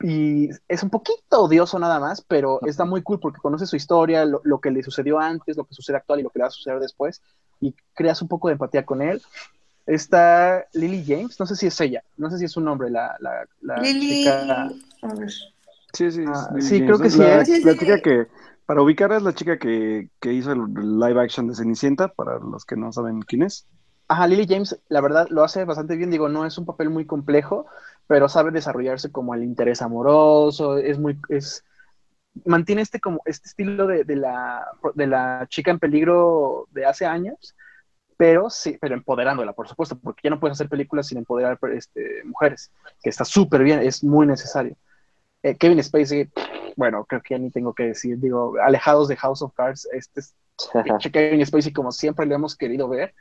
Y 0.00 0.50
es 0.68 0.82
un 0.82 0.90
poquito 0.90 1.42
odioso 1.44 1.78
nada 1.78 1.98
más, 2.00 2.20
pero 2.22 2.60
está 2.66 2.84
muy 2.84 3.02
cool 3.02 3.20
porque 3.20 3.40
conoce 3.40 3.66
su 3.66 3.76
historia, 3.76 4.24
lo, 4.24 4.40
lo 4.44 4.60
que 4.60 4.70
le 4.70 4.82
sucedió 4.82 5.18
antes, 5.18 5.56
lo 5.56 5.64
que 5.64 5.74
sucede 5.74 5.96
actual 5.96 6.20
y 6.20 6.22
lo 6.24 6.30
que 6.30 6.40
le 6.40 6.42
va 6.42 6.48
a 6.48 6.50
suceder 6.50 6.80
después, 6.80 7.22
y 7.60 7.74
creas 7.94 8.20
un 8.20 8.28
poco 8.28 8.48
de 8.48 8.52
empatía 8.54 8.84
con 8.84 9.00
él. 9.00 9.22
Está 9.86 10.66
Lily 10.72 11.04
James, 11.06 11.38
no 11.38 11.46
sé 11.46 11.56
si 11.56 11.66
es 11.68 11.80
ella, 11.80 12.02
no 12.16 12.30
sé 12.30 12.38
si 12.38 12.46
es 12.46 12.52
su 12.52 12.60
nombre, 12.60 12.90
la, 12.90 13.16
la, 13.20 13.46
la 13.62 13.76
Lily, 13.82 14.24
chica. 14.24 14.68
Sí, 15.92 16.10
sí, 16.10 16.24
Ah, 16.26 16.48
sí, 16.58 16.80
James. 16.80 16.86
creo 16.86 16.98
que 16.98 17.10
sí 17.10 17.18
La, 17.18 17.40
es. 17.42 17.64
La 17.64 17.76
chica 17.78 18.00
que, 18.00 18.26
para 18.66 18.82
ubicarla, 18.82 19.16
es 19.16 19.22
la 19.22 19.34
chica 19.34 19.58
que, 19.58 20.10
que 20.20 20.32
hizo 20.32 20.52
el 20.52 20.98
live 20.98 21.20
action 21.20 21.48
de 21.48 21.54
Cenicienta, 21.54 22.08
para 22.08 22.38
los 22.38 22.64
que 22.64 22.76
no 22.76 22.92
saben 22.92 23.22
quién 23.22 23.42
es. 23.42 23.66
Ajá, 24.08 24.26
Lily 24.26 24.46
James, 24.46 24.78
la 24.88 25.00
verdad, 25.00 25.28
lo 25.30 25.44
hace 25.44 25.64
bastante 25.64 25.96
bien. 25.96 26.10
Digo, 26.10 26.28
no 26.28 26.44
es 26.44 26.58
un 26.58 26.66
papel 26.66 26.90
muy 26.90 27.06
complejo, 27.06 27.66
pero 28.06 28.28
sabe 28.28 28.50
desarrollarse 28.50 29.10
como 29.10 29.34
el 29.34 29.42
interés 29.42 29.80
amoroso. 29.80 30.76
Es 30.76 30.98
muy, 30.98 31.18
es, 31.28 31.64
mantiene 32.44 32.82
este 32.82 33.00
como 33.00 33.20
este 33.24 33.48
estilo 33.48 33.86
de, 33.86 34.04
de, 34.04 34.16
la, 34.16 34.66
de 34.94 35.06
la 35.06 35.46
chica 35.48 35.70
en 35.70 35.78
peligro 35.78 36.66
de 36.70 36.84
hace 36.84 37.06
años, 37.06 37.54
pero 38.16 38.50
sí, 38.50 38.78
pero 38.80 38.94
empoderándola, 38.94 39.52
por 39.52 39.68
supuesto, 39.68 39.98
porque 39.98 40.22
ya 40.24 40.30
no 40.30 40.40
puedes 40.40 40.56
hacer 40.56 40.68
películas 40.68 41.06
sin 41.08 41.18
empoderar 41.18 41.58
este, 41.72 42.22
mujeres, 42.24 42.70
que 43.02 43.10
está 43.10 43.24
súper 43.24 43.62
bien, 43.62 43.80
es 43.80 44.04
muy 44.04 44.26
necesario. 44.26 44.76
Eh, 45.44 45.56
Kevin 45.56 45.82
Spacey, 45.82 46.30
bueno, 46.76 47.04
creo 47.04 47.20
que 47.22 47.34
ya 47.34 47.38
ni 47.38 47.50
tengo 47.50 47.74
que 47.74 47.84
decir, 47.84 48.18
digo, 48.18 48.54
alejados 48.64 49.08
de 49.08 49.16
House 49.16 49.42
of 49.42 49.52
Cards, 49.54 49.86
este 49.92 50.20
es 50.20 50.34
Kevin 51.12 51.44
Spacey 51.44 51.72
como 51.72 51.92
siempre 51.92 52.26
lo 52.26 52.34
hemos 52.34 52.56
querido 52.56 52.88
ver. 52.88 53.14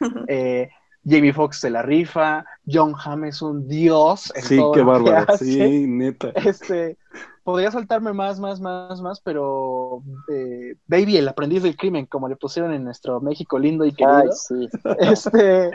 Eh, 0.28 0.68
Jamie 1.08 1.32
Foxx 1.32 1.60
se 1.60 1.70
la 1.70 1.82
rifa, 1.82 2.44
John 2.66 2.94
Hamm 3.02 3.26
es 3.26 3.40
un 3.40 3.68
dios. 3.68 4.32
sí, 4.36 4.60
qué 4.74 4.82
bárbaro, 4.82 5.36
sí, 5.38 5.86
neta. 5.86 6.30
Este, 6.34 6.98
podría 7.44 7.70
saltarme 7.70 8.12
más, 8.12 8.40
más, 8.40 8.60
más, 8.60 9.00
más, 9.00 9.20
pero 9.20 10.02
eh, 10.28 10.74
Baby, 10.86 11.18
el 11.18 11.28
aprendiz 11.28 11.62
del 11.62 11.76
crimen, 11.76 12.06
como 12.06 12.28
le 12.28 12.34
pusieron 12.36 12.74
en 12.74 12.82
nuestro 12.84 13.20
México 13.20 13.56
lindo 13.58 13.84
y 13.84 13.92
querido, 13.92 14.16
Ay, 14.18 14.28
sí. 14.32 14.68
este, 14.98 15.70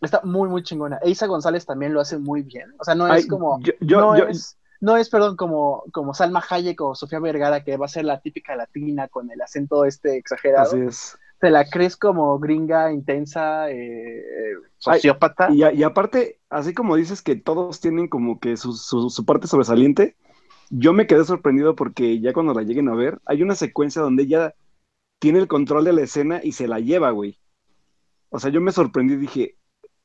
está 0.00 0.22
muy, 0.24 0.48
muy 0.48 0.62
chingona. 0.62 0.98
Eisa 1.02 1.26
González 1.26 1.66
también 1.66 1.92
lo 1.92 2.00
hace 2.00 2.16
muy 2.16 2.42
bien. 2.42 2.72
O 2.78 2.84
sea, 2.84 2.94
no 2.94 3.06
es 3.14 3.26
como, 3.26 3.60
yo- 3.60 3.74
yo- 3.80 4.00
no, 4.00 4.16
yo- 4.18 4.28
es, 4.28 4.56
no 4.82 4.96
es, 4.98 5.08
perdón, 5.08 5.36
como, 5.36 5.84
como 5.92 6.12
Salma 6.12 6.44
Hayek 6.48 6.80
o 6.82 6.94
Sofía 6.94 7.20
Vergara, 7.20 7.64
que 7.64 7.76
va 7.78 7.86
a 7.86 7.88
ser 7.88 8.04
la 8.04 8.20
típica 8.20 8.54
latina 8.56 9.08
con 9.08 9.30
el 9.30 9.40
acento 9.40 9.84
este 9.84 10.16
exagerado. 10.18 10.72
Así 10.72 10.80
es. 10.80 11.18
Te 11.40 11.50
la 11.50 11.64
crees 11.64 11.96
como 11.96 12.38
gringa, 12.38 12.92
intensa, 12.92 13.70
eh, 13.70 14.22
sociópata. 14.78 15.50
Y, 15.50 15.62
a- 15.62 15.72
y 15.72 15.82
aparte, 15.82 16.40
así 16.50 16.74
como 16.74 16.96
dices 16.96 17.22
que 17.22 17.34
todos 17.36 17.80
tienen 17.80 18.08
como 18.08 18.38
que 18.38 18.56
su, 18.56 18.74
su- 18.74 19.08
su 19.10 19.24
parte 19.24 19.46
sobresaliente, 19.46 20.16
yo 20.70 20.92
me 20.92 21.06
quedé 21.06 21.24
sorprendido 21.24 21.74
porque 21.74 22.20
ya 22.20 22.32
cuando 22.32 22.54
la 22.54 22.62
lleguen 22.62 22.88
a 22.88 22.94
ver, 22.94 23.20
hay 23.26 23.42
una 23.42 23.54
secuencia 23.54 24.02
donde 24.02 24.24
ella 24.24 24.54
tiene 25.20 25.38
el 25.40 25.48
control 25.48 25.84
de 25.84 25.92
la 25.92 26.02
escena 26.02 26.40
y 26.42 26.52
se 26.52 26.68
la 26.68 26.80
lleva, 26.80 27.10
güey. 27.10 27.38
O 28.30 28.38
sea, 28.40 28.50
yo 28.50 28.60
me 28.60 28.72
sorprendí 28.72 29.14
y 29.14 29.18
dije, 29.18 29.56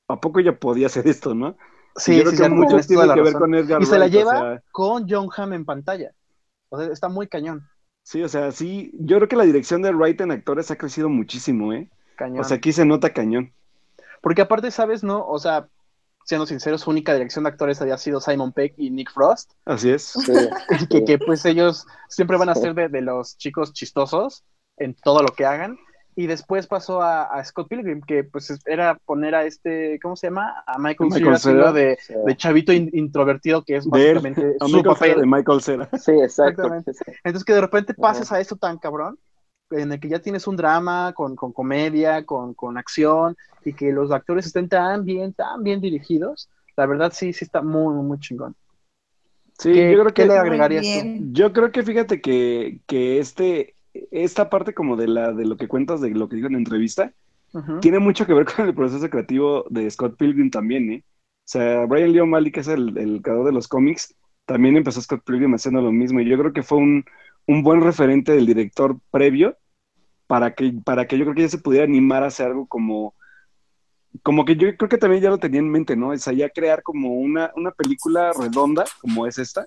¿a 0.08 0.20
poco 0.20 0.40
ella 0.40 0.60
podía 0.60 0.88
hacer 0.88 1.08
esto, 1.08 1.34
no? 1.36 1.58
Sí, 1.98 2.16
yo 2.16 2.24
creo 2.24 2.32
sí, 2.32 2.44
que 2.44 2.50
mucho 2.50 2.78
tiene 2.80 3.22
ver 3.22 3.34
con 3.34 3.56
Edgar 3.56 3.82
Y 3.82 3.86
se 3.86 3.98
la 4.00 4.06
o 4.06 4.08
lleva 4.08 4.40
sea, 4.40 4.64
con 4.72 5.08
John 5.10 5.30
Hamm 5.36 5.54
en 5.54 5.66
pantalla. 5.66 6.12
O 6.70 6.80
sea, 6.80 6.92
está 6.92 7.10
muy 7.10 7.28
cañón. 7.28 7.68
sí, 8.04 8.24
o 8.24 8.30
sea, 8.30 8.52
sí, 8.52 8.92
yo 9.00 9.18
creo 9.18 9.28
que 9.28 9.36
la 9.36 9.44
dirección 9.44 9.82
de 9.82 9.92
Wright 9.92 10.22
en 10.22 10.32
actores 10.32 10.72
ha 10.72 10.78
crecido 10.78 11.10
muchísimo, 11.10 11.74
¿eh? 11.74 11.90
Cañón. 12.16 12.40
O 12.40 12.44
sea, 12.44 12.58
aquí 12.58 12.72
se 12.72 12.86
nota 12.86 13.14
cañón. 13.14 13.54
Porque 14.22 14.42
aparte, 14.42 14.72
¿sabes? 14.72 15.04
No, 15.04 15.26
o 15.26 15.40
sea, 15.40 15.68
siendo 16.26 16.46
sinceros, 16.46 16.82
su 16.82 16.90
única 16.90 17.14
dirección 17.14 17.44
de 17.44 17.52
actores 17.52 17.82
había 17.82 17.98
sido 17.98 18.20
Simon 18.20 18.52
Peck 18.52 18.74
y 18.78 18.90
Nick 18.90 19.12
Frost, 19.12 19.52
Así 19.66 19.90
es. 19.92 20.04
Sí. 20.04 20.34
que, 20.90 21.06
que, 21.06 21.18
pues 21.18 21.46
ellos 21.46 21.86
siempre 22.10 22.38
van 22.38 22.50
a 22.50 22.56
ser 22.56 22.74
de, 22.74 22.90
de 22.90 23.02
los 23.02 23.38
chicos 23.38 23.74
chistosos 23.74 24.44
en 24.78 24.94
todo 24.94 25.22
lo 25.22 25.30
que 25.30 25.46
hagan. 25.46 25.78
Y 26.20 26.26
después 26.26 26.66
pasó 26.66 27.04
a, 27.04 27.26
a 27.26 27.46
Scott 27.46 27.68
Pilgrim, 27.70 28.02
que 28.02 28.24
pues 28.24 28.50
es- 28.50 28.60
era 28.66 28.96
poner 29.06 29.36
a 29.36 29.46
este, 29.46 30.00
¿cómo 30.02 30.16
se 30.16 30.28
llama? 30.28 30.64
A 30.66 30.80
Michael, 30.80 31.12
Michael 31.14 31.38
Cera 31.38 31.72
de, 31.72 31.96
Sí. 32.02 32.14
de 32.26 32.36
chavito 32.36 32.74
in- 32.74 32.90
introvertido, 32.92 33.64
que 33.64 33.76
es 33.76 33.86
De 33.90 34.10
él, 34.10 34.16
básicamente 34.16 34.56
a 34.60 34.68
su 34.68 34.76
Michael 34.76 34.96
Cera, 34.98 35.14
papel. 35.14 35.22
de 35.22 35.28
Michael 35.28 35.62
Cera. 35.62 35.90
Sí, 35.94 36.12
exacto. 36.14 36.64
Exactamente. 36.64 36.94
Sí. 36.96 37.04
Entonces 37.24 37.46
que 37.46 37.54
de 37.54 37.62
repente 37.62 37.94
pases 37.94 38.32
a 38.32 38.40
esto 38.40 38.56
tan 38.56 38.80
cabrón, 38.80 39.20
en 39.70 39.92
el 39.92 40.00
que 40.00 40.10
ya 40.10 40.18
tienes 40.20 40.48
un 40.48 40.56
drama 40.56 41.14
con, 41.14 41.36
con 41.36 41.54
comedia, 41.54 42.26
con, 42.26 42.56
con 42.56 42.80
acción, 42.80 43.38
y 43.64 43.74
que 43.74 43.92
los 43.92 44.10
actores 44.12 44.48
estén 44.48 44.68
tan 44.70 45.06
bien, 45.06 45.34
tan 45.34 45.62
bien 45.62 45.80
dirigidos, 45.82 46.50
la 46.76 46.88
verdad 46.88 47.12
sí, 47.14 47.32
sí 47.32 47.46
está 47.46 47.62
muy, 47.62 47.94
muy 47.94 48.20
chingón. 48.20 48.56
Sí, 49.60 49.72
¿Qué, 49.74 49.92
yo 49.92 50.00
creo 50.00 50.06
qué 50.08 50.14
que 50.14 50.22
le 50.24 50.28
Muy 50.30 50.38
agregarías 50.40 50.84
tú? 50.84 51.10
Yo 51.32 51.54
creo 51.54 51.72
que 51.72 51.84
fíjate 51.84 52.22
que, 52.22 52.80
que 52.88 53.20
este, 53.20 53.76
esta 54.12 54.50
parte 54.50 54.74
como 54.74 54.96
de 54.96 55.08
la, 55.08 55.32
de 55.34 55.46
lo 55.46 55.58
que 55.58 55.68
cuentas, 55.68 56.02
de 56.02 56.10
lo 56.12 56.28
que 56.28 56.36
digo 56.36 56.48
en 56.48 56.54
la 56.54 56.60
entrevista, 56.60 57.14
tiene 57.82 58.00
mucho 58.00 58.26
que 58.26 58.34
ver 58.34 58.46
con 58.46 58.68
el 58.68 58.76
proceso 58.76 59.10
creativo 59.10 59.66
de 59.70 59.90
Scott 59.90 60.18
Pilgrim 60.18 60.52
también, 60.52 60.92
¿eh? 60.92 61.04
O 61.08 61.50
sea, 61.50 61.86
Brian 61.86 62.12
Lee 62.12 62.20
O'Malley, 62.20 62.52
que 62.52 62.60
es 62.60 62.68
el, 62.68 62.98
el 62.98 63.22
creador 63.22 63.46
de 63.46 63.54
los 63.54 63.68
cómics, 63.68 64.14
también 64.46 64.76
empezó 64.76 65.02
Scott 65.02 65.24
Pilgrim 65.26 65.54
haciendo 65.54 65.82
lo 65.82 65.92
mismo. 65.92 66.20
Y 66.20 66.26
yo 66.30 66.38
creo 66.38 66.54
que 66.54 66.62
fue 66.62 66.78
un, 66.78 67.06
un 67.48 67.64
buen 67.64 67.82
referente 67.82 68.34
del 68.34 68.46
director 68.46 69.00
previo 69.12 69.58
para 70.28 70.54
que, 70.54 70.74
para 70.84 71.08
que 71.08 71.18
yo 71.18 71.24
creo 71.24 71.36
que 71.36 71.44
ya 71.44 71.50
se 71.50 71.58
pudiera 71.58 71.86
animar 71.86 72.24
a 72.24 72.28
hacer 72.28 72.48
algo 72.48 72.68
como, 72.68 73.16
como 74.24 74.46
que 74.46 74.56
yo 74.58 74.76
creo 74.76 74.90
que 74.90 74.98
también 74.98 75.24
ya 75.24 75.30
lo 75.30 75.38
tenía 75.38 75.60
en 75.62 75.72
mente, 75.72 75.96
¿no? 75.96 76.10
O 76.10 76.18
sea, 76.18 76.34
ya 76.34 76.50
crear 76.50 76.84
como 76.84 77.14
una, 77.16 77.52
una 77.56 77.72
película 77.72 78.34
redonda, 78.38 78.84
como 79.02 79.26
es 79.26 79.38
esta, 79.40 79.66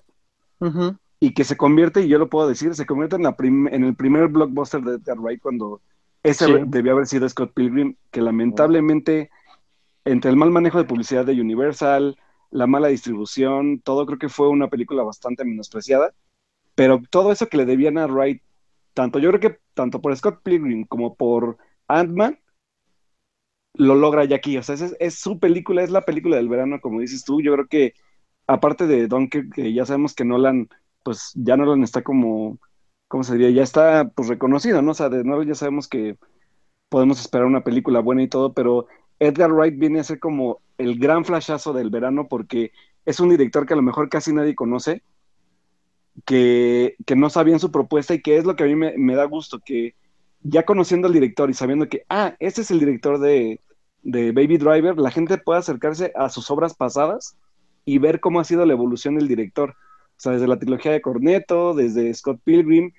Ujú. 0.59 0.95
Y 1.21 1.33
que 1.35 1.45
se 1.45 1.57
convierte, 1.57 2.01
y 2.01 2.09
yo 2.09 2.19
lo 2.19 2.29
puedo 2.29 2.49
decir, 2.49 2.75
se 2.75 2.87
convierte 2.87 3.15
en, 3.15 3.23
la 3.23 3.37
prim- 3.37 3.69
en 3.69 3.85
el 3.85 3.95
primer 3.95 4.27
blockbuster 4.29 4.81
de 4.81 4.95
Edgar 4.95 5.19
Wright 5.19 5.41
cuando 5.41 5.81
ese 6.23 6.47
Sí. 6.47 6.53
debió 6.67 6.93
haber 6.93 7.07
sido 7.07 7.29
Scott 7.29 7.53
Pilgrim, 7.53 7.95
que 8.11 8.21
lamentablemente 8.21 9.29
entre 10.05 10.31
el 10.31 10.37
mal 10.37 10.51
manejo 10.51 10.79
de 10.79 10.85
publicidad 10.85 11.25
de 11.25 11.39
Universal, 11.39 12.17
la 12.51 12.67
mala 12.67 12.89
distribución, 12.89 13.81
todo 13.81 14.05
creo 14.07 14.19
que 14.19 14.29
fue 14.29 14.49
una 14.49 14.69
película 14.69 15.03
bastante 15.03 15.45
menospreciada, 15.45 16.13
pero 16.75 17.01
todo 17.11 17.31
eso 17.31 17.47
que 17.49 17.57
le 17.57 17.65
debían 17.65 17.97
a 17.99 18.07
Wright, 18.07 18.41
tanto 18.93 19.19
yo 19.19 19.29
creo 19.29 19.41
que 19.41 19.59
tanto 19.75 20.01
por 20.01 20.15
Scott 20.17 20.41
Pilgrim 20.43 20.85
como 20.85 21.15
por 21.15 21.57
Ant-Man, 21.87 22.39
lo 23.73 23.95
logra 23.95 24.25
ya 24.25 24.35
aquí, 24.37 24.57
o 24.57 24.63
sea, 24.63 24.75
es, 24.75 24.95
es 24.99 25.15
su 25.15 25.39
película, 25.39 25.83
es 25.83 25.91
la 25.91 26.01
película 26.01 26.35
del 26.37 26.49
verano, 26.49 26.79
como 26.81 26.99
dices 26.99 27.23
tú, 27.23 27.41
yo 27.41 27.53
creo 27.53 27.67
que 27.67 27.93
aparte 28.47 28.87
de 28.87 29.07
Dunkirk, 29.07 29.53
que 29.53 29.73
ya 29.73 29.85
sabemos 29.85 30.13
que 30.13 30.25
Nolan, 30.25 30.69
pues 31.03 31.31
ya 31.35 31.57
Nolan 31.57 31.83
está 31.83 32.03
como, 32.03 32.57
¿cómo 33.07 33.23
se 33.23 33.33
diría? 33.33 33.49
Ya 33.51 33.63
está 33.63 34.09
pues 34.15 34.27
reconocido, 34.27 34.81
¿no? 34.81 34.91
O 34.91 34.93
sea, 34.93 35.09
de 35.09 35.23
Nolan 35.23 35.47
ya 35.47 35.55
sabemos 35.55 35.87
que 35.87 36.17
podemos 36.89 37.19
esperar 37.21 37.45
una 37.45 37.63
película 37.63 37.99
buena 37.99 38.23
y 38.23 38.27
todo, 38.27 38.53
pero 38.53 38.87
Edgar 39.19 39.51
Wright 39.53 39.77
viene 39.77 39.99
a 39.99 40.03
ser 40.03 40.19
como 40.19 40.61
el 40.77 40.99
gran 40.99 41.25
flashazo 41.25 41.73
del 41.73 41.89
verano 41.89 42.27
porque 42.27 42.71
es 43.05 43.19
un 43.19 43.29
director 43.29 43.65
que 43.65 43.73
a 43.73 43.77
lo 43.77 43.83
mejor 43.83 44.09
casi 44.09 44.33
nadie 44.33 44.55
conoce, 44.55 45.03
que, 46.25 46.95
que 47.05 47.15
no 47.15 47.29
sabían 47.29 47.59
su 47.59 47.71
propuesta 47.71 48.13
y 48.13 48.21
que 48.21 48.37
es 48.37 48.45
lo 48.45 48.55
que 48.55 48.63
a 48.63 48.67
mí 48.67 48.75
me, 48.75 48.97
me 48.97 49.15
da 49.15 49.25
gusto, 49.25 49.59
que 49.59 49.95
ya 50.43 50.65
conociendo 50.65 51.07
al 51.07 51.13
director 51.13 51.49
y 51.49 51.53
sabiendo 51.53 51.87
que, 51.87 52.05
ah, 52.09 52.35
este 52.39 52.61
es 52.61 52.71
el 52.71 52.79
director 52.79 53.19
de, 53.19 53.61
de 54.03 54.31
Baby 54.31 54.57
Driver, 54.57 54.97
la 54.97 55.11
gente 55.11 55.37
puede 55.37 55.59
acercarse 55.59 56.11
a 56.15 56.29
sus 56.29 56.49
obras 56.51 56.73
pasadas 56.73 57.37
y 57.85 57.97
ver 57.99 58.19
cómo 58.19 58.39
ha 58.39 58.43
sido 58.43 58.65
la 58.65 58.73
evolución 58.73 59.15
del 59.15 59.27
director. 59.27 59.75
O 60.21 60.23
sea, 60.23 60.33
desde 60.33 60.47
la 60.47 60.59
trilogía 60.59 60.91
de 60.91 61.01
Cornetto, 61.01 61.73
desde 61.73 62.13
Scott 62.13 62.39
Pilgrim, 62.43 62.91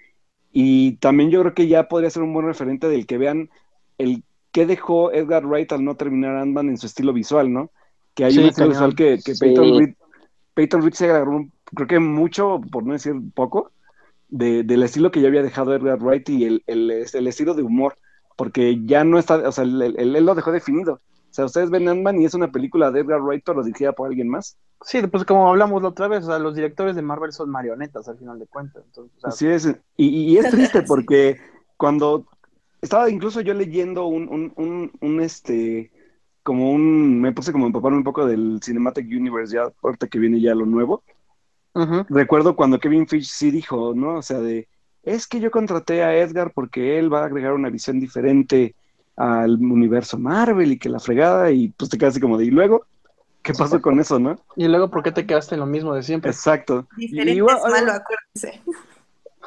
y 0.53 0.97
también 0.97 1.31
yo 1.31 1.41
creo 1.43 1.55
que 1.55 1.69
ya 1.69 1.87
podría 1.87 2.11
ser 2.11 2.25
un 2.25 2.35
buen 2.35 2.47
referente 2.47 2.89
del 2.89 3.07
que 3.07 3.17
vean 3.17 3.49
el 3.97 4.25
qué 4.51 4.67
dejó 4.67 5.13
Edgar 5.13 5.47
Wright 5.47 5.71
al 5.71 5.85
no 5.85 5.95
terminar 5.95 6.35
Ant-Man 6.35 6.69
en 6.71 6.79
su 6.79 6.87
estilo 6.87 7.13
visual, 7.13 7.53
¿no? 7.53 7.71
Que 8.15 8.25
hay 8.25 8.33
Sí, 8.33 8.41
un 8.41 8.47
estilo 8.47 8.71
cañón. 8.71 8.91
visual 8.91 8.95
que, 8.97 9.23
que 9.25 9.35
Sí. 9.37 9.41
Peyton, 9.41 9.79
Reed, 9.79 9.95
Peyton 10.55 10.83
Reed 10.83 10.95
se 10.95 11.11
agarró, 11.11 11.47
creo 11.73 11.87
que 11.87 12.01
mucho, 12.01 12.61
por 12.73 12.85
no 12.85 12.93
decir 12.93 13.15
poco, 13.35 13.71
de- 14.29 14.65
del 14.65 14.83
estilo 14.83 15.13
que 15.13 15.21
ya 15.21 15.29
había 15.29 15.45
dejado 15.45 15.77
Edgar 15.77 16.03
Wright 16.03 16.29
y 16.29 16.45
el, 16.45 16.65
el, 16.67 16.91
el 16.91 17.27
estilo 17.29 17.55
de 17.55 17.63
humor, 17.63 17.95
porque 18.37 18.81
ya 18.85 19.05
no 19.05 19.21
está, 19.21 19.37
o 19.49 19.53
sea, 19.53 19.63
él- 19.63 19.95
él 19.97 20.27
lo 20.27 20.35
dejó 20.35 20.51
definido. 20.51 21.01
O 21.33 21.35
sea, 21.35 21.47
ustedes 21.47 21.71
ven 21.71 21.89
Ant-Man 21.89 22.21
y 22.21 22.27
es 22.27 22.35
una 22.35 22.53
película 22.53 22.91
de 22.91 23.01
Edgar 23.01 23.23
Wright, 23.23 23.43
pero 23.43 23.63
dirigida 23.63 23.93
por 23.93 24.09
alguien 24.09 24.29
más. 24.29 24.59
Sí, 24.83 25.01
pues 25.07 25.25
como 25.25 25.49
hablamos 25.49 25.81
la 25.81 25.89
otra 25.89 26.07
vez, 26.07 26.25
o 26.25 26.27
sea, 26.27 26.39
los 26.39 26.55
directores 26.55 26.95
de 26.95 27.01
Marvel 27.01 27.33
son 27.33 27.49
marionetas 27.49 28.07
al 28.07 28.19
final 28.19 28.39
de 28.39 28.47
cuentas. 28.47 28.85
Entonces, 28.85 29.17
o 29.17 29.21
sea, 29.21 29.29
Así 29.31 29.47
es. 29.47 29.67
Y, 29.97 30.09
y 30.09 30.37
es 30.37 30.51
triste 30.51 30.83
porque 30.87 31.41
cuando 31.79 32.27
estaba 32.83 33.09
incluso 33.09 33.41
yo 33.41 33.55
leyendo 33.55 34.05
un, 34.05 34.29
un, 34.29 34.53
un, 34.57 34.93
un, 35.01 35.21
este, 35.23 35.91
como 36.43 36.71
un, 36.71 37.19
me 37.19 37.33
puse 37.33 37.51
como 37.51 37.65
a 37.65 37.69
empaparme 37.69 37.97
un 37.97 38.05
poco 38.05 38.27
del 38.27 38.61
Cinematic 38.63 39.07
Universe 39.07 39.55
ya, 39.55 39.73
ahorita 39.83 40.09
que 40.09 40.19
viene 40.19 40.39
ya 40.39 40.55
lo 40.55 40.67
nuevo. 40.67 41.03
Recuerdo 42.11 42.55
cuando 42.57 42.79
Kevin 42.79 43.09
Feige 43.09 43.31
sí 43.31 43.51
dijo, 43.51 43.95
¿no? 43.95 44.17
O 44.17 44.23
sea, 44.23 44.41
de, 44.41 44.69
es 45.03 45.27
que 45.27 45.41
yo 45.41 45.51
contraté 45.51 46.03
a 46.03 46.15
Edgar 46.15 46.53
porque 46.55 46.99
él 46.99 47.11
va 47.11 47.23
a 47.23 47.25
agregar 47.25 47.55
una 47.55 47.71
visión 47.71 47.99
diferente 47.99 48.75
al 49.17 49.53
universo 49.63 50.19
Marvel 50.19 50.73
y 50.73 50.79
que 50.79 50.89
la 50.89 50.99
fregada 51.01 51.51
y 51.51 51.69
pues 51.69 51.91
te 51.91 51.99
quedas 51.99 52.13
así 52.15 52.21
como 52.21 52.39
de, 52.39 52.47
¿y 52.47 52.51
luego? 52.51 52.87
¿Qué 53.43 53.53
pasó 53.55 53.83
con 53.83 53.99
eso, 53.99 54.19
no? 54.21 54.39
Y 54.57 54.69
luego, 54.69 54.89
¿por 54.91 55.03
qué 55.03 55.11
te 55.11 55.27
quedaste 55.27 55.57
en 55.57 55.61
lo 55.61 55.67
mismo 55.67 55.95
de 55.95 56.03
siempre? 56.03 56.31
Exacto. 56.31 56.87
Diferente 56.97 57.33
Y 57.33 57.39
es 57.39 57.45
malo, 57.45 57.93
acuérdense. 57.93 58.63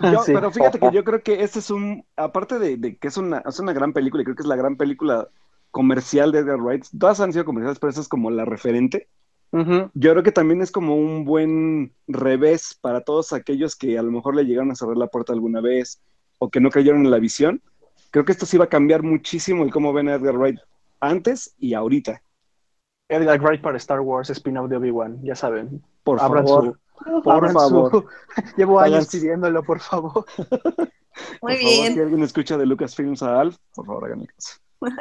Yo- 0.02 0.24
Sí. 0.24 0.34
Pero 0.34 0.52
fíjate 0.52 0.80
que 0.80 0.92
yo 0.92 1.04
creo 1.06 1.24
que 1.24 1.42
este 1.42 1.60
es 1.60 1.70
un, 1.72 2.04
aparte 2.18 2.60
de, 2.60 2.76
de 2.76 2.98
que 2.98 3.08
es 3.08 3.16
una, 3.16 3.42
es 3.48 3.58
una 3.60 3.72
gran 3.72 3.94
película, 3.94 4.22
y 4.22 4.26
creo 4.26 4.36
que 4.36 4.42
es 4.44 4.48
la 4.48 4.58
gran 4.58 4.76
película 4.76 5.30
comercial 5.72 6.32
de 6.34 6.40
Edgar 6.40 6.60
Wright, 6.62 6.86
todas 7.00 7.20
han 7.22 7.32
sido 7.32 7.46
comerciales, 7.46 7.80
pero 7.80 7.92
esa 7.92 8.02
es 8.02 8.08
como 8.10 8.30
la 8.32 8.44
referente. 8.46 9.08
Yo 9.94 10.12
creo 10.12 10.22
que 10.24 10.34
también 10.34 10.62
es 10.62 10.70
como 10.70 10.98
un 10.98 11.24
buen 11.24 11.94
revés 12.10 12.78
para 12.82 13.00
todos 13.02 13.32
aquellos 13.32 13.78
que 13.78 13.98
a 13.98 14.02
lo 14.02 14.12
mejor 14.12 14.36
le 14.36 14.44
llegaron 14.44 14.70
a 14.72 14.76
cerrar 14.76 14.98
la 14.98 15.08
puerta 15.08 15.32
alguna 15.32 15.62
vez 15.62 16.02
o 16.40 16.50
que 16.50 16.60
no 16.60 16.70
creyeron 16.70 17.06
en 17.06 17.12
la 17.12 17.20
visión. 17.20 17.62
Creo 18.16 18.24
que 18.24 18.32
esto 18.32 18.46
sí 18.46 18.58
va 18.58 18.64
a 18.64 18.70
cambiar 18.70 19.04
muchísimo 19.04 19.66
el 19.66 19.74
cómo 19.74 19.92
ven 19.92 20.08
a 20.08 20.14
Edgar 20.14 20.38
Wright 20.38 20.58
antes 21.02 21.54
y 21.60 21.74
ahorita. 21.74 22.22
Edgar 23.10 23.42
Wright 23.42 23.62
para 23.62 23.76
Star 23.76 24.00
Wars, 24.00 24.30
spin-off 24.30 24.70
de 24.70 24.78
Obi-Wan, 24.78 25.22
ya 25.22 25.36
saben. 25.36 25.84
Por 26.02 26.22
Abran 26.22 26.48
favor. 26.48 26.80
su, 27.04 27.22
Por 27.22 27.34
Hagan 27.36 27.52
favor. 27.54 27.92
su- 27.92 28.06
Llevo 28.56 28.80
años 28.80 29.00
Hagan- 29.00 29.12
pidiéndolo, 29.12 29.64
por 29.64 29.82
favor. 29.82 30.26
Muy 30.38 30.48
Por 31.42 31.52
favor, 31.52 31.60
bien. 31.60 31.94
si 31.94 32.00
alguien 32.00 32.24
escucha 32.24 32.58
de 32.58 32.66
Lucasfilms 32.66 33.22
a 33.22 33.42
Alf, 33.42 33.58
por 33.76 33.86
favor, 33.86 34.06
háganme 34.06 34.28
caso. 34.28 34.60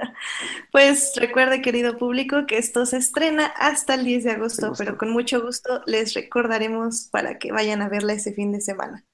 Pues 0.73 1.12
recuerde, 1.15 1.62
querido 1.62 1.97
público, 1.99 2.47
que 2.49 2.59
esto 2.59 2.85
se 2.85 2.97
estrena 2.97 3.47
hasta 3.47 3.95
el 3.95 4.05
10 4.05 4.24
de 4.24 4.31
agosto, 4.32 4.73
pero 4.77 4.99
con 4.99 5.11
mucho 5.11 5.41
gusto 5.41 5.82
les 5.86 6.15
recordaremos 6.15 7.09
para 7.12 7.39
que 7.39 7.53
vayan 7.53 7.81
a 7.81 7.89
verla 7.89 8.15
ese 8.15 8.32
fin 8.32 8.51
de 8.51 8.61
semana. 8.61 9.05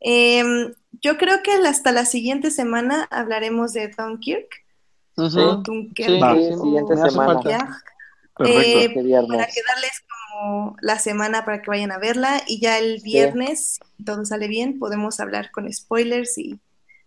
Em, 0.00 0.74
yo 0.92 1.16
creo 1.18 1.42
que 1.42 1.52
hasta 1.52 1.92
la 1.92 2.04
siguiente 2.04 2.50
semana 2.50 3.06
hablaremos 3.10 3.72
de 3.72 3.88
Dunkirk. 3.88 4.48
Dunkerque 5.16 6.20
Va. 6.20 6.34
Sí, 6.34 6.54
siguiente 6.54 6.94
o 6.94 7.10
semana. 7.10 7.82
Eh, 8.40 8.94
para 9.28 9.46
que 9.46 9.62
darles 9.66 10.04
como 10.06 10.76
la 10.80 10.98
semana 11.00 11.44
para 11.44 11.60
que 11.60 11.70
vayan 11.70 11.90
a 11.90 11.98
verla 11.98 12.40
y 12.46 12.60
ya 12.60 12.78
el 12.78 13.00
viernes, 13.02 13.80
si 13.96 14.04
todo 14.04 14.24
sale 14.24 14.46
bien, 14.46 14.78
podemos 14.78 15.18
hablar 15.18 15.50
con 15.50 15.72
spoilers 15.72 16.38
y 16.38 16.60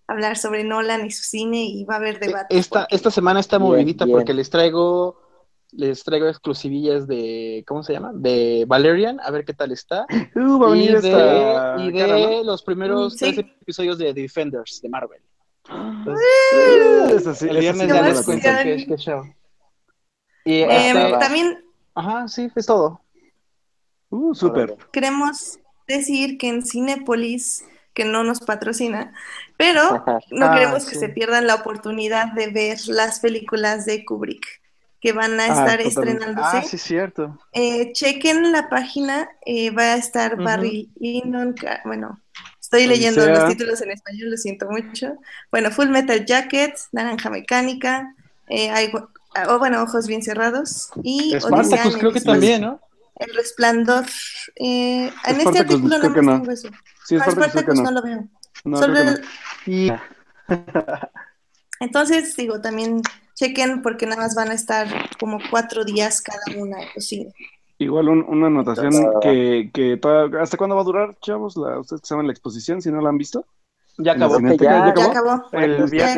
hablar 0.08 0.38
sobre 0.38 0.66
Nolan 0.66 1.06
y 1.06 1.12
su 1.12 1.24
cine 1.24 1.64
y 1.64 1.86
va 1.86 1.94
a 1.96 1.98
haber 1.98 2.20
debate. 2.20 2.58
Esta, 2.58 2.86
esta 2.90 3.10
semana 3.12 3.40
está 3.40 3.58
Bien, 3.58 3.70
movidita 3.70 4.04
bien. 4.04 4.18
porque 4.18 4.34
les 4.34 4.50
traigo 4.50 5.22
les 5.72 6.04
traigo 6.04 6.28
exclusivillas 6.28 7.08
de 7.08 7.64
¿cómo 7.68 7.84
se 7.84 7.94
llama? 7.94 8.12
de 8.14 8.66
Valerian, 8.68 9.20
a 9.22 9.32
ver 9.32 9.46
qué 9.46 9.54
tal 9.54 9.72
está. 9.72 10.06
Uh, 10.36 10.60
va 10.60 10.68
a 10.74 10.76
Y 10.76 10.80
venir 10.80 11.02
de, 11.02 11.10
esta 11.10 11.76
y 11.80 11.92
de 11.92 12.00
cara, 12.00 12.20
¿no? 12.20 12.44
los 12.44 12.64
primeros 12.64 13.14
Mm, 13.14 13.18
sí. 13.18 13.34
tres 13.34 13.38
episodios 13.62 13.98
de 13.98 14.14
Defenders 14.14 14.82
de 14.82 14.90
Marvel. 14.90 15.22
Sí, 15.68 17.48
el 17.48 17.58
viernes 17.60 17.88
ya 17.88 18.64
qué, 18.64 18.86
qué 18.88 18.98
show. 18.98 19.24
Y 20.44 20.64
también 21.20 21.64
ajá, 21.94 22.28
sí, 22.28 22.50
es 22.56 22.66
todo. 22.66 23.02
Uh, 24.10 24.34
súper. 24.34 24.76
queremos 24.92 25.60
decir 25.88 26.38
que 26.38 26.50
en 26.50 26.66
Cinépolis, 26.66 27.64
que 27.94 28.04
no 28.06 28.24
nos 28.24 28.40
patrocina, 28.40 29.14
pero 29.58 30.04
no 30.32 30.46
Ah, 30.46 30.54
queremos 30.54 30.86
que 30.86 30.96
se 30.96 31.10
pierdan 31.10 31.48
la 31.48 31.56
oportunidad 31.56 32.34
de 32.34 32.48
ver 32.48 32.78
las 32.88 33.20
películas 33.20 33.86
de 33.86 34.04
Kubrick 34.04 34.61
que 35.02 35.12
van 35.14 35.40
a 35.40 35.46
Ah, 35.46 35.48
estar 35.48 35.66
totalmente. 35.84 35.88
estrenándose. 35.88 36.58
Ah, 36.58 36.64
sí, 36.64 36.78
cierto. 36.78 37.40
Eh, 37.54 37.92
chequen 37.94 38.52
la 38.52 38.70
página, 38.70 39.30
eh, 39.46 39.72
va 39.72 39.94
a 39.94 39.96
estar. 39.96 40.38
Barry 40.38 40.90
Lyndon, 41.00 41.54
ca- 41.54 41.82
bueno, 41.86 42.22
estoy 42.60 42.86
leyendo 42.88 43.26
los 43.28 43.48
títulos 43.50 43.82
en 43.82 43.92
español, 43.92 44.30
lo 44.30 44.38
siento 44.38 44.70
mucho. 44.70 45.16
Bueno, 45.52 45.72
Full 45.72 45.90
Metal 45.90 46.24
Jacket, 46.26 46.76
Naranja 46.92 47.30
Mecánica, 47.32 48.14
eh, 48.48 48.70
hay- 48.70 48.92
o 49.50 49.60
bueno, 49.60 49.82
Ojos 49.82 50.06
Bien 50.08 50.22
Cerrados 50.22 50.90
y 51.04 51.36
Odisea 51.36 51.84
creo 51.84 52.10
el 52.10 52.14
que 52.14 52.22
también, 52.22 52.62
¿no? 52.62 52.80
El 53.18 53.34
Resplandor. 53.36 54.06
eh, 54.56 55.12
en 55.26 55.40
este 55.42 55.60
artículo 55.60 55.98
nada 55.98 56.14
que 56.14 56.22
más 56.22 56.26
no. 56.26 56.40
tengo 56.42 56.52
eso. 56.52 56.70
Sí, 57.06 57.16
No, 57.16 57.22
Spartacus 57.24 57.52
Spartacus 57.52 57.76
no. 57.80 57.84
no 57.84 57.92
lo 57.92 58.02
veo. 58.04 58.28
No, 58.66 58.78
Solo 58.78 58.94
creo 58.94 59.06
que 59.06 59.12
el- 59.12 59.22
no. 59.22 59.28
Y 59.66 59.92
Entonces, 61.80 62.36
digo, 62.36 62.62
también 62.62 63.02
chequen 63.46 63.82
porque 63.82 64.06
nada 64.06 64.22
más 64.22 64.36
van 64.36 64.50
a 64.52 64.54
estar 64.54 64.88
como 65.20 65.40
cuatro 65.50 65.84
días 65.84 66.22
cada 66.22 66.60
una. 66.62 66.78
Igual 67.78 68.10
un- 68.10 68.26
una 68.28 68.48
anotación 68.48 68.94
Entonces- 68.94 69.22
que, 69.22 69.72
que 69.74 69.98
toda- 69.98 70.42
¿hasta 70.42 70.58
cuándo 70.58 70.76
va 70.76 70.82
a 70.82 70.86
durar, 70.86 71.18
chavos? 71.22 71.58
La, 71.58 71.80
ustedes 71.80 72.02
que 72.02 72.08
saben 72.08 72.28
la 72.28 72.34
exposición, 72.34 72.82
si 72.82 72.92
no 72.92 73.02
la 73.02 73.10
han 73.10 73.18
visto. 73.18 73.46
ya 73.98 74.14
acabó. 74.14 74.36
Ya- 74.64 74.88
Ya. 74.88 74.88
El, 75.52 75.78
viernes- 75.92 76.18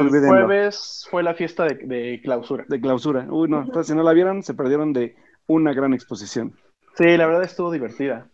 el 0.00 0.10
jueves 0.46 1.06
fue 1.10 1.22
la 1.22 1.34
fiesta 1.34 1.64
de, 1.64 1.74
de 1.74 2.20
clausura. 2.22 2.64
De 2.68 2.80
clausura. 2.80 3.26
Uy, 3.30 3.48
no. 3.48 3.62
Entonces, 3.62 3.86
si 3.88 3.94
no 3.94 4.02
la 4.02 4.12
vieron, 4.12 4.42
se 4.42 4.52
perdieron 4.54 4.92
de 4.92 5.14
una 5.46 5.72
gran 5.74 5.92
exposición. 5.94 6.54
Sí, 6.96 7.16
la 7.16 7.26
verdad 7.26 7.44
estuvo 7.44 7.70
divertida. 7.70 8.28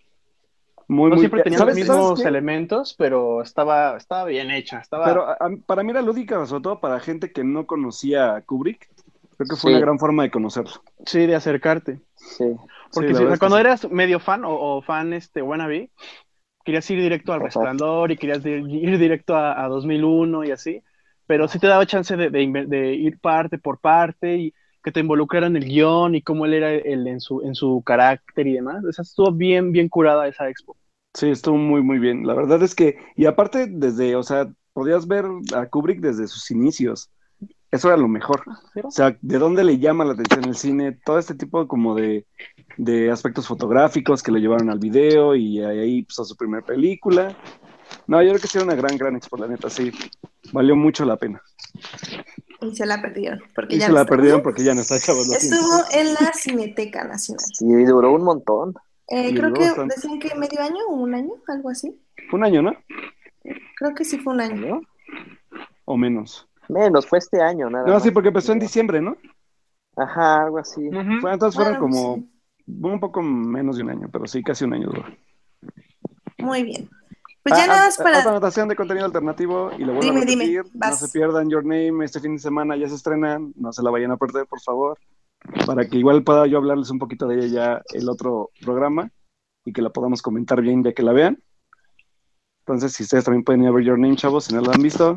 Muy, 0.91 1.09
No 1.09 1.15
muy 1.17 1.21
siempre 1.21 1.43
tenía 1.43 1.59
los 1.59 1.69
¿sabes- 1.69 1.77
mismos 1.77 2.25
elementos, 2.25 2.95
pero 2.99 3.43
estaba, 3.43 3.97
estaba 3.97 4.25
bien 4.25 4.51
hecha. 4.51 4.79
Estaba... 4.81 5.05
Pero 5.05 5.25
a- 5.29 5.33
a- 5.35 5.51
para 5.67 5.83
mí 5.83 5.91
era 5.91 6.03
lúdica, 6.03 6.45
sobre 6.47 6.63
todo 6.63 6.81
para 6.81 6.99
gente 7.01 7.33
que 7.33 7.45
no 7.45 7.67
conocía 7.67 8.35
a 8.35 8.43
Kubrick. 8.43 8.89
Creo 9.37 9.49
que 9.49 9.55
Sí. 9.57 9.63
fue 9.63 9.71
una 9.71 9.81
gran 9.81 9.99
forma 9.99 10.25
de 10.25 10.31
conocerlo. 10.31 10.73
Sí, 11.07 11.27
de 11.27 11.35
acercarte. 11.37 12.01
Sí. 12.17 12.45
Porque 12.93 13.15
si- 13.15 13.25
cuando 13.39 13.57
sí. 13.57 13.61
eras 13.61 13.91
medio 13.91 14.19
fan 14.21 14.45
o, 14.45 14.53
o 14.53 14.83
fan 14.83 15.13
este 15.13 15.43
wannabe, 15.43 15.91
querías 16.65 16.91
ir 16.91 17.01
directo 17.01 17.33
al. 17.33 17.41
Resplandor 17.41 18.11
y 18.11 18.17
querías 18.17 18.45
ir, 18.45 18.69
ir 18.69 18.99
directo 18.99 19.37
a, 19.37 19.65
a 19.65 19.69
2001 19.69 20.45
y 20.45 20.51
así, 20.51 20.83
pero 21.27 21.47
sí 21.49 21.59
te 21.59 21.69
daba 21.69 21.87
chance 21.87 22.17
de, 22.17 22.31
de 22.31 22.43
inve- 22.43 22.67
de 22.67 22.95
ir 22.95 23.19
parte 23.21 23.59
por 23.59 23.79
parte 23.79 24.37
y 24.37 24.55
que 24.83 24.91
te 24.93 25.01
involucraran 25.01 25.55
en 25.57 25.63
el 25.63 25.69
guion 25.69 26.15
y 26.17 26.23
cómo 26.23 26.47
él 26.47 26.55
era 26.55 26.73
el, 26.73 27.07
en, 27.07 27.21
su, 27.21 27.43
en 27.43 27.55
su 27.55 27.83
carácter 27.87 28.47
y 28.47 28.55
demás. 28.55 28.85
O 28.85 28.93
sea, 28.93 29.03
estuvo 29.03 29.31
bien, 29.33 29.73
bien 29.73 29.89
curada 29.89 30.27
esa 30.27 30.49
expo. 30.49 30.77
Sí, 31.15 31.29
estuvo 31.31 31.57
muy, 31.57 31.83
muy 31.83 31.99
bien. 31.99 32.27
La 32.27 32.35
verdad 32.35 32.63
es 32.63 32.75
que, 32.75 32.97
y 33.17 33.27
aparte, 33.27 33.67
desde, 33.69 34.15
o 34.17 34.23
sea, 34.23 34.49
podías 34.73 35.07
ver 35.09 35.27
a 35.55 35.67
Kubrick 35.67 36.01
desde 36.01 36.29
sus 36.29 36.51
inicios. 36.51 37.11
Eso 37.71 37.89
era 37.89 37.97
lo 37.97 38.09
mejor. 38.09 38.43
¿Sí? 38.75 38.81
O 38.83 38.91
sea, 38.91 39.17
de 39.21 39.39
dónde 39.39 39.63
le 39.65 39.79
llama 39.79 40.05
la 40.05 40.13
atención 40.15 40.45
el 40.45 40.57
cine, 40.57 40.99
todo 41.05 41.19
este 41.19 41.35
tipo 41.35 41.67
como 41.69 41.95
de, 41.95 42.27
de 42.77 43.11
aspectos 43.11 43.47
fotográficos 43.47 44.23
que 44.23 44.33
lo 44.33 44.39
llevaron 44.39 44.71
al 44.71 44.79
video 44.79 45.35
y 45.37 45.63
ahí 45.63 46.03
pues, 46.03 46.19
a 46.19 46.25
su 46.25 46.37
primera 46.37 46.65
película. 46.65 47.37
No, 48.07 48.23
yo 48.23 48.31
creo 48.31 48.41
que 48.41 48.49
sí 48.49 48.59
era 48.59 48.65
una 48.65 48.75
gran, 48.75 48.97
gran 48.97 49.17
expo, 49.17 49.37
la 49.37 49.47
neta, 49.47 49.71
sí. 49.71 49.93
Valió 50.53 50.75
mucho 50.75 51.05
la 51.05 51.17
pena. 51.17 51.41
Y 52.61 52.75
se 52.75 52.87
la 52.87 53.01
perdieron. 53.01 53.41
Porque 53.55 53.77
Y 53.77 53.79
ya 53.79 53.87
se 53.87 53.93
no 53.93 53.95
la 53.97 54.03
está. 54.03 54.17
perdieron 54.17 54.43
porque 54.43 54.65
ya 54.65 54.75
no 54.75 54.81
está, 54.81 54.99
chavos. 54.99 55.29
Estuvo 55.33 55.83
en 55.93 56.15
la 56.15 56.33
Cineteca 56.35 57.05
Nacional. 57.05 57.45
Sí, 57.53 57.67
duró 57.85 58.13
un 58.13 58.23
montón. 58.25 58.75
Eh, 59.11 59.35
creo 59.35 59.53
que 59.53 59.63
bastante. 59.63 59.95
decían 59.97 60.19
que 60.21 60.35
medio 60.37 60.61
año 60.63 60.85
o 60.89 60.95
un 60.95 61.15
año, 61.15 61.33
algo 61.49 61.71
así. 61.71 62.01
Fue 62.31 62.39
un 62.39 62.45
año, 62.45 62.63
¿no? 62.63 62.73
Creo 63.77 63.95
que 63.95 64.05
sí 64.05 64.19
fue 64.19 64.35
un 64.35 64.41
año. 64.41 64.67
¿no? 64.77 64.81
O 65.85 65.97
menos. 65.97 66.49
Menos, 66.69 67.07
fue 67.07 67.19
este 67.19 67.43
año, 67.43 67.69
nada 67.69 67.87
No, 67.87 67.95
más. 67.95 68.03
sí, 68.03 68.11
porque 68.13 68.29
empezó 68.29 68.53
en 68.53 68.61
diciembre, 68.61 69.01
¿no? 69.01 69.17
Ajá, 69.97 70.45
algo 70.45 70.59
así. 70.59 70.81
Entonces 70.87 71.55
fueron 71.57 71.79
Bueno, 71.79 71.81
como 71.81 72.15
sí. 72.17 72.31
un 72.67 73.01
poco 73.01 73.23
menos 73.23 73.77
de 73.77 73.83
un 73.83 73.91
año, 73.91 74.09
pero 74.13 74.27
sí, 74.27 74.43
casi 74.43 74.65
un 74.65 74.75
año 74.75 74.87
duró. 74.89 75.05
Muy 76.39 76.63
bien. 76.63 76.89
Pues 77.43 77.57
ya 77.57 77.65
Ah, 77.65 77.67
nada 77.67 77.83
ah, 77.83 77.87
más 77.87 77.97
para. 77.99 78.19
Otra 78.21 78.31
anotación 78.33 78.69
de 78.69 78.77
contenido 78.77 79.07
alternativo 79.07 79.71
y 79.77 79.85
lo 79.85 79.95
vuelvo 79.95 80.03
Dime, 80.03 80.21
a 80.21 80.25
dime, 80.25 80.45
repetir. 80.45 80.65
no 80.75 80.79
vas. 80.79 81.01
se 81.01 81.09
pierdan 81.09 81.49
Your 81.51 81.65
Name 81.65 82.05
este 82.05 82.21
fin 82.21 82.35
de 82.35 82.39
semana, 82.39 82.77
ya 82.77 82.89
se 82.89 82.95
estrena, 82.95 83.41
no 83.57 83.73
se 83.73 83.83
la 83.83 83.91
vayan 83.91 84.11
a 84.13 84.17
perder, 84.19 84.47
por 84.47 84.61
favor, 84.61 84.99
para 85.67 85.87
que 85.89 85.97
igual 85.99 86.23
pueda 86.23 86.47
yo 86.47 86.59
hablarles 86.59 86.91
un 86.91 86.99
poquito 86.99 87.27
de 87.27 87.37
ella 87.37 87.47
ya 87.47 87.83
el 87.95 88.09
otro 88.09 88.51
programa 88.61 89.11
y 89.65 89.73
que 89.73 89.83
la 89.83 89.91
podamos 89.91 90.23
comentar 90.23 90.61
bien 90.61 90.83
de 90.83 90.95
que 90.95 91.03
la 91.03 91.13
vean. 91.13 91.43
Entonces, 92.67 92.93
si 92.93 93.03
ustedes 93.03 93.25
también 93.25 93.45
pueden 93.45 93.63
ir 93.63 93.69
a 93.69 93.73
ver 93.73 93.85
Your 93.85 93.99
Name, 93.99 94.17
chavos, 94.17 94.45
si 94.45 94.55
no 94.55 94.61
la 94.61 94.73
han 94.73 94.83
visto, 94.83 95.17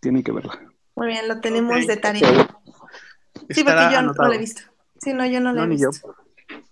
tienen 0.00 0.22
que 0.22 0.32
verla. 0.32 0.60
Muy 0.94 1.08
bien, 1.08 1.28
lo 1.28 1.40
tenemos 1.40 1.76
Ok, 1.76 1.86
de 1.86 1.96
tarea. 1.96 2.48
Sí, 3.50 3.62
porque 3.64 3.88
yo 3.92 4.02
no 4.02 4.12
la 4.12 4.34
he 4.34 4.38
visto. 4.38 4.62
Sí, 5.00 5.12
no, 5.12 5.24
yo 5.26 5.40
no 5.40 5.52
la 5.52 5.60
No, 5.60 5.64
he 5.64 5.68
ni 5.68 5.78
yo. 5.78 5.90
visto. 5.90 6.14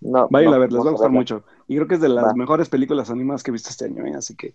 No, 0.00 0.28
Vayan 0.30 0.50
no, 0.50 0.56
a 0.56 0.58
ver, 0.60 0.72
les 0.72 0.84
va 0.84 0.88
a 0.88 0.92
gustar 0.92 1.10
mucho. 1.10 1.44
Y 1.66 1.76
creo 1.76 1.88
que 1.88 1.94
es 1.94 2.00
de 2.00 2.08
las 2.08 2.24
Va. 2.26 2.34
mejores 2.34 2.68
películas 2.68 3.10
animadas 3.10 3.42
que 3.42 3.50
he 3.50 3.52
visto 3.52 3.70
este 3.70 3.86
año, 3.86 4.04
¿eh? 4.06 4.14
así 4.14 4.36
que 4.36 4.54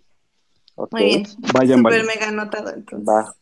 Muy 0.92 1.04
bien. 1.04 1.24
vayan, 1.54 1.80
Súper 1.80 1.84
vayan. 1.92 2.06
mega 2.06 2.28
anotado, 2.30 2.72
entonces. 2.74 3.08
Va. 3.08 3.34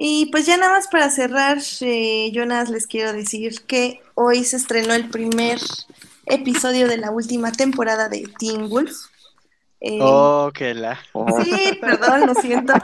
Y 0.00 0.26
pues 0.30 0.46
ya 0.46 0.56
nada 0.56 0.74
más 0.74 0.86
para 0.86 1.10
cerrar, 1.10 1.58
eh, 1.80 2.30
yo 2.32 2.46
nada 2.46 2.60
más 2.62 2.70
les 2.70 2.86
quiero 2.86 3.12
decir 3.12 3.62
que 3.66 4.00
hoy 4.14 4.44
se 4.44 4.56
estrenó 4.56 4.94
el 4.94 5.08
primer 5.10 5.58
episodio 6.26 6.86
de 6.86 6.98
la 6.98 7.10
última 7.10 7.50
temporada 7.50 8.08
de 8.08 8.28
Teen 8.38 8.68
Wolf. 8.68 8.92
Eh, 9.80 9.98
Oh, 10.00 10.50
que 10.54 10.72
la. 10.74 10.92
Ajá. 10.92 11.44
Sí, 11.44 11.78
perdón, 11.80 12.26
lo 12.26 12.34
siento. 12.34 12.72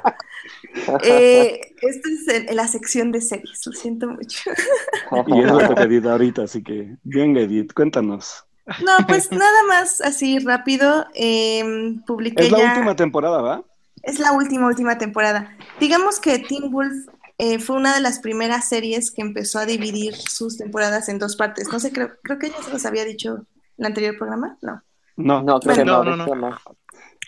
Eh, 1.05 1.73
esta 1.81 2.09
es 2.11 2.29
el- 2.29 2.57
la 2.57 2.67
sección 2.69 3.13
de 3.13 3.21
series, 3.21 3.65
lo 3.65 3.73
siento 3.73 4.09
mucho. 4.09 4.51
Y 5.29 5.41
es 5.41 5.47
lo 5.53 5.75
que 5.75 5.83
Edith 5.83 6.05
ahorita, 6.07 6.43
así 6.43 6.63
que 6.63 6.97
venga 7.05 7.41
Edith, 7.41 7.73
cuéntanos. 7.73 8.45
No, 8.85 9.07
pues 9.07 9.31
nada 9.31 9.63
más 9.69 10.01
así 10.01 10.39
rápido. 10.41 11.07
eh, 11.15 11.95
publiqué 12.07 12.43
Es 12.45 12.51
la 12.53 12.59
ya. 12.59 12.69
última 12.75 12.97
temporada, 12.97 13.41
¿va? 13.41 13.63
Es 14.07 14.19
la 14.19 14.33
última, 14.33 14.67
última 14.67 14.99
temporada. 14.99 15.57
Digamos 15.81 16.21
que 16.21 16.39
Teen 16.39 16.71
Wolf 16.71 17.09
eh, 17.39 17.59
fue 17.59 17.77
una 17.77 17.95
de 17.95 18.01
las 18.01 18.21
primeras 18.21 18.69
series 18.69 19.11
que 19.11 19.23
empezó 19.23 19.59
a 19.59 19.67
dividir 19.67 20.15
sus 20.15 20.57
temporadas 20.57 21.09
en 21.09 21.19
dos 21.19 21.37
partes. 21.37 21.69
No 21.73 21.81
sé, 21.81 21.93
creo, 21.93 22.13
creo 22.23 22.39
que 22.39 22.51
ya 22.51 22.63
se 22.63 22.71
los 22.71 22.85
había 22.87 23.05
dicho 23.05 23.35
en 23.35 23.47
el 23.79 23.87
anterior 23.87 24.17
programa. 24.17 24.57
No. 24.63 24.83
No, 25.17 25.43
No, 25.43 25.61
creo 25.61 25.77
que 25.77 25.85
no, 25.85 26.05
no, 26.05 26.25
hecho 26.25 26.35
no. 26.35 26.57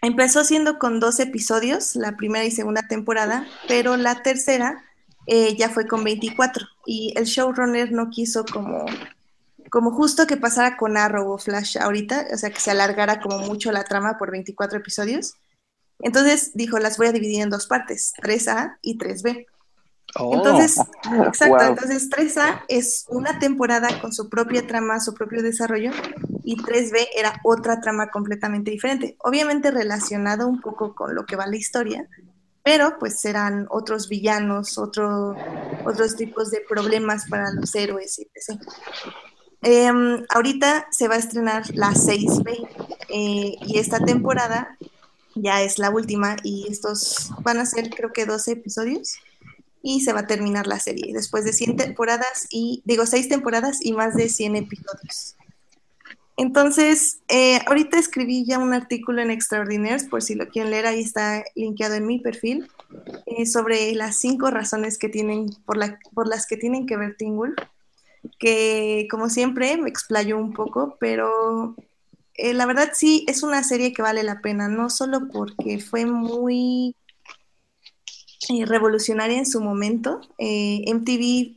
Empezó 0.02 0.44
siendo 0.44 0.78
con 0.78 1.00
dos 1.00 1.20
episodios, 1.20 1.96
la 1.96 2.16
primera 2.16 2.44
y 2.44 2.50
segunda 2.50 2.86
temporada, 2.86 3.46
pero 3.66 3.96
la 3.96 4.22
tercera 4.22 4.84
eh, 5.26 5.56
ya 5.56 5.70
fue 5.70 5.86
con 5.86 6.04
24. 6.04 6.66
Y 6.84 7.14
el 7.16 7.24
showrunner 7.24 7.90
no 7.92 8.10
quiso 8.10 8.44
como, 8.44 8.84
como 9.70 9.90
justo 9.92 10.26
que 10.26 10.36
pasara 10.36 10.76
con 10.76 10.96
Arrow 10.96 11.32
o 11.32 11.38
Flash 11.38 11.78
ahorita, 11.78 12.26
o 12.32 12.36
sea, 12.36 12.50
que 12.50 12.60
se 12.60 12.70
alargara 12.70 13.20
como 13.20 13.38
mucho 13.38 13.72
la 13.72 13.84
trama 13.84 14.18
por 14.18 14.30
24 14.30 14.78
episodios. 14.78 15.34
Entonces 16.00 16.52
dijo, 16.54 16.78
las 16.78 16.98
voy 16.98 17.08
a 17.08 17.12
dividir 17.12 17.42
en 17.42 17.50
dos 17.50 17.66
partes, 17.66 18.12
3A 18.22 18.78
y 18.82 18.98
3B. 18.98 19.46
Oh. 20.18 20.34
Entonces, 20.34 20.78
exacto, 21.26 21.56
Wow. 21.56 21.68
entonces 21.68 22.08
3A 22.10 22.62
es 22.68 23.06
una 23.08 23.38
temporada 23.38 24.00
con 24.00 24.12
su 24.12 24.28
propia 24.28 24.66
trama, 24.66 25.00
su 25.00 25.14
propio 25.14 25.42
desarrollo, 25.42 25.90
y 26.44 26.56
3B 26.56 27.08
era 27.16 27.40
otra 27.44 27.80
trama 27.80 28.08
completamente 28.10 28.70
diferente. 28.70 29.16
Obviamente 29.18 29.70
relacionado 29.70 30.46
un 30.46 30.60
poco 30.60 30.94
con 30.94 31.14
lo 31.14 31.26
que 31.26 31.36
va 31.36 31.46
la 31.46 31.56
historia, 31.56 32.08
pero 32.62 32.98
pues 32.98 33.24
eran 33.24 33.66
otros 33.70 34.08
villanos, 34.08 34.78
otro, 34.78 35.36
otros 35.84 36.16
tipos 36.16 36.50
de 36.50 36.62
problemas 36.68 37.28
para 37.28 37.50
los 37.52 37.74
héroes, 37.74 38.18
etc. 38.18 38.60
Em, 39.62 40.24
ahorita 40.28 40.86
se 40.90 41.08
va 41.08 41.16
a 41.16 41.18
estrenar 41.18 41.64
la 41.74 41.92
6B 41.94 42.68
eh, 43.08 43.56
y 43.60 43.78
esta 43.78 43.98
temporada 43.98 44.76
ya 45.36 45.62
es 45.62 45.78
la 45.78 45.90
última 45.90 46.36
y 46.42 46.66
estos 46.68 47.30
van 47.42 47.58
a 47.58 47.66
ser 47.66 47.90
creo 47.90 48.12
que 48.12 48.26
12 48.26 48.52
episodios 48.52 49.14
y 49.82 50.00
se 50.00 50.12
va 50.12 50.20
a 50.20 50.26
terminar 50.26 50.66
la 50.66 50.80
serie 50.80 51.12
después 51.12 51.44
de 51.44 51.52
100 51.52 51.76
temporadas 51.76 52.46
y 52.50 52.82
digo 52.84 53.06
6 53.06 53.28
temporadas 53.28 53.78
y 53.80 53.92
más 53.92 54.16
de 54.16 54.28
100 54.28 54.56
episodios. 54.56 55.36
Entonces, 56.36 57.20
eh, 57.28 57.60
ahorita 57.66 57.98
escribí 57.98 58.44
ya 58.44 58.58
un 58.58 58.74
artículo 58.74 59.22
en 59.22 59.30
Extraordinaires, 59.30 60.04
por 60.04 60.22
si 60.22 60.34
lo 60.34 60.48
quieren 60.48 60.70
leer, 60.70 60.86
ahí 60.86 61.00
está 61.00 61.42
linkeado 61.54 61.94
en 61.94 62.06
mi 62.06 62.18
perfil, 62.18 62.68
eh, 63.24 63.46
sobre 63.46 63.94
las 63.94 64.18
cinco 64.18 64.50
razones 64.50 64.98
que 64.98 65.08
tienen, 65.08 65.46
por, 65.64 65.78
la, 65.78 65.98
por 66.12 66.28
las 66.28 66.46
que 66.46 66.58
tienen 66.58 66.86
que 66.86 66.98
ver 66.98 67.16
Teen 67.16 67.36
Wolf, 67.36 67.56
que 68.38 69.08
como 69.10 69.30
siempre 69.30 69.78
me 69.78 69.88
explayo 69.88 70.36
un 70.36 70.52
poco, 70.52 70.96
pero 71.00 71.74
eh, 72.36 72.54
la 72.54 72.66
verdad 72.66 72.90
sí 72.94 73.24
es 73.28 73.42
una 73.42 73.62
serie 73.64 73.92
que 73.92 74.02
vale 74.02 74.22
la 74.22 74.40
pena, 74.40 74.68
no 74.68 74.90
solo 74.90 75.28
porque 75.32 75.78
fue 75.78 76.06
muy 76.06 76.94
eh, 78.48 78.66
revolucionaria 78.66 79.38
en 79.38 79.46
su 79.46 79.60
momento. 79.60 80.20
Eh, 80.38 80.84
MTV, 80.86 81.56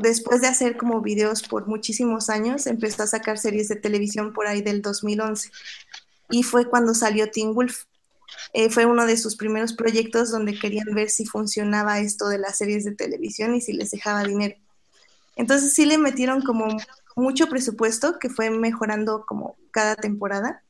después 0.00 0.40
de 0.40 0.46
hacer 0.46 0.76
como 0.76 1.00
videos 1.00 1.42
por 1.42 1.66
muchísimos 1.66 2.30
años, 2.30 2.66
empezó 2.66 3.02
a 3.02 3.06
sacar 3.08 3.38
series 3.38 3.68
de 3.68 3.76
televisión 3.76 4.32
por 4.32 4.46
ahí 4.46 4.62
del 4.62 4.82
2011. 4.82 5.50
Y 6.30 6.42
fue 6.42 6.68
cuando 6.68 6.94
salió 6.94 7.30
Teen 7.30 7.54
Wolf. 7.54 7.84
Fue 8.70 8.86
uno 8.86 9.06
de 9.06 9.16
sus 9.16 9.36
primeros 9.36 9.74
proyectos 9.74 10.30
donde 10.30 10.58
querían 10.58 10.92
ver 10.94 11.10
si 11.10 11.26
funcionaba 11.26 12.00
esto 12.00 12.28
de 12.28 12.38
las 12.38 12.58
series 12.58 12.84
de 12.84 12.94
televisión 12.94 13.54
y 13.54 13.60
si 13.60 13.72
les 13.72 13.90
dejaba 13.90 14.24
dinero. 14.24 14.56
Entonces 15.36 15.74
sí 15.74 15.86
le 15.86 15.98
metieron 15.98 16.42
como 16.42 16.68
mucho 17.16 17.48
presupuesto 17.48 18.18
que 18.18 18.30
fue 18.30 18.50
mejorando 18.50 19.24
como 19.26 19.56
cada 19.70 19.96
temporada. 19.96 20.62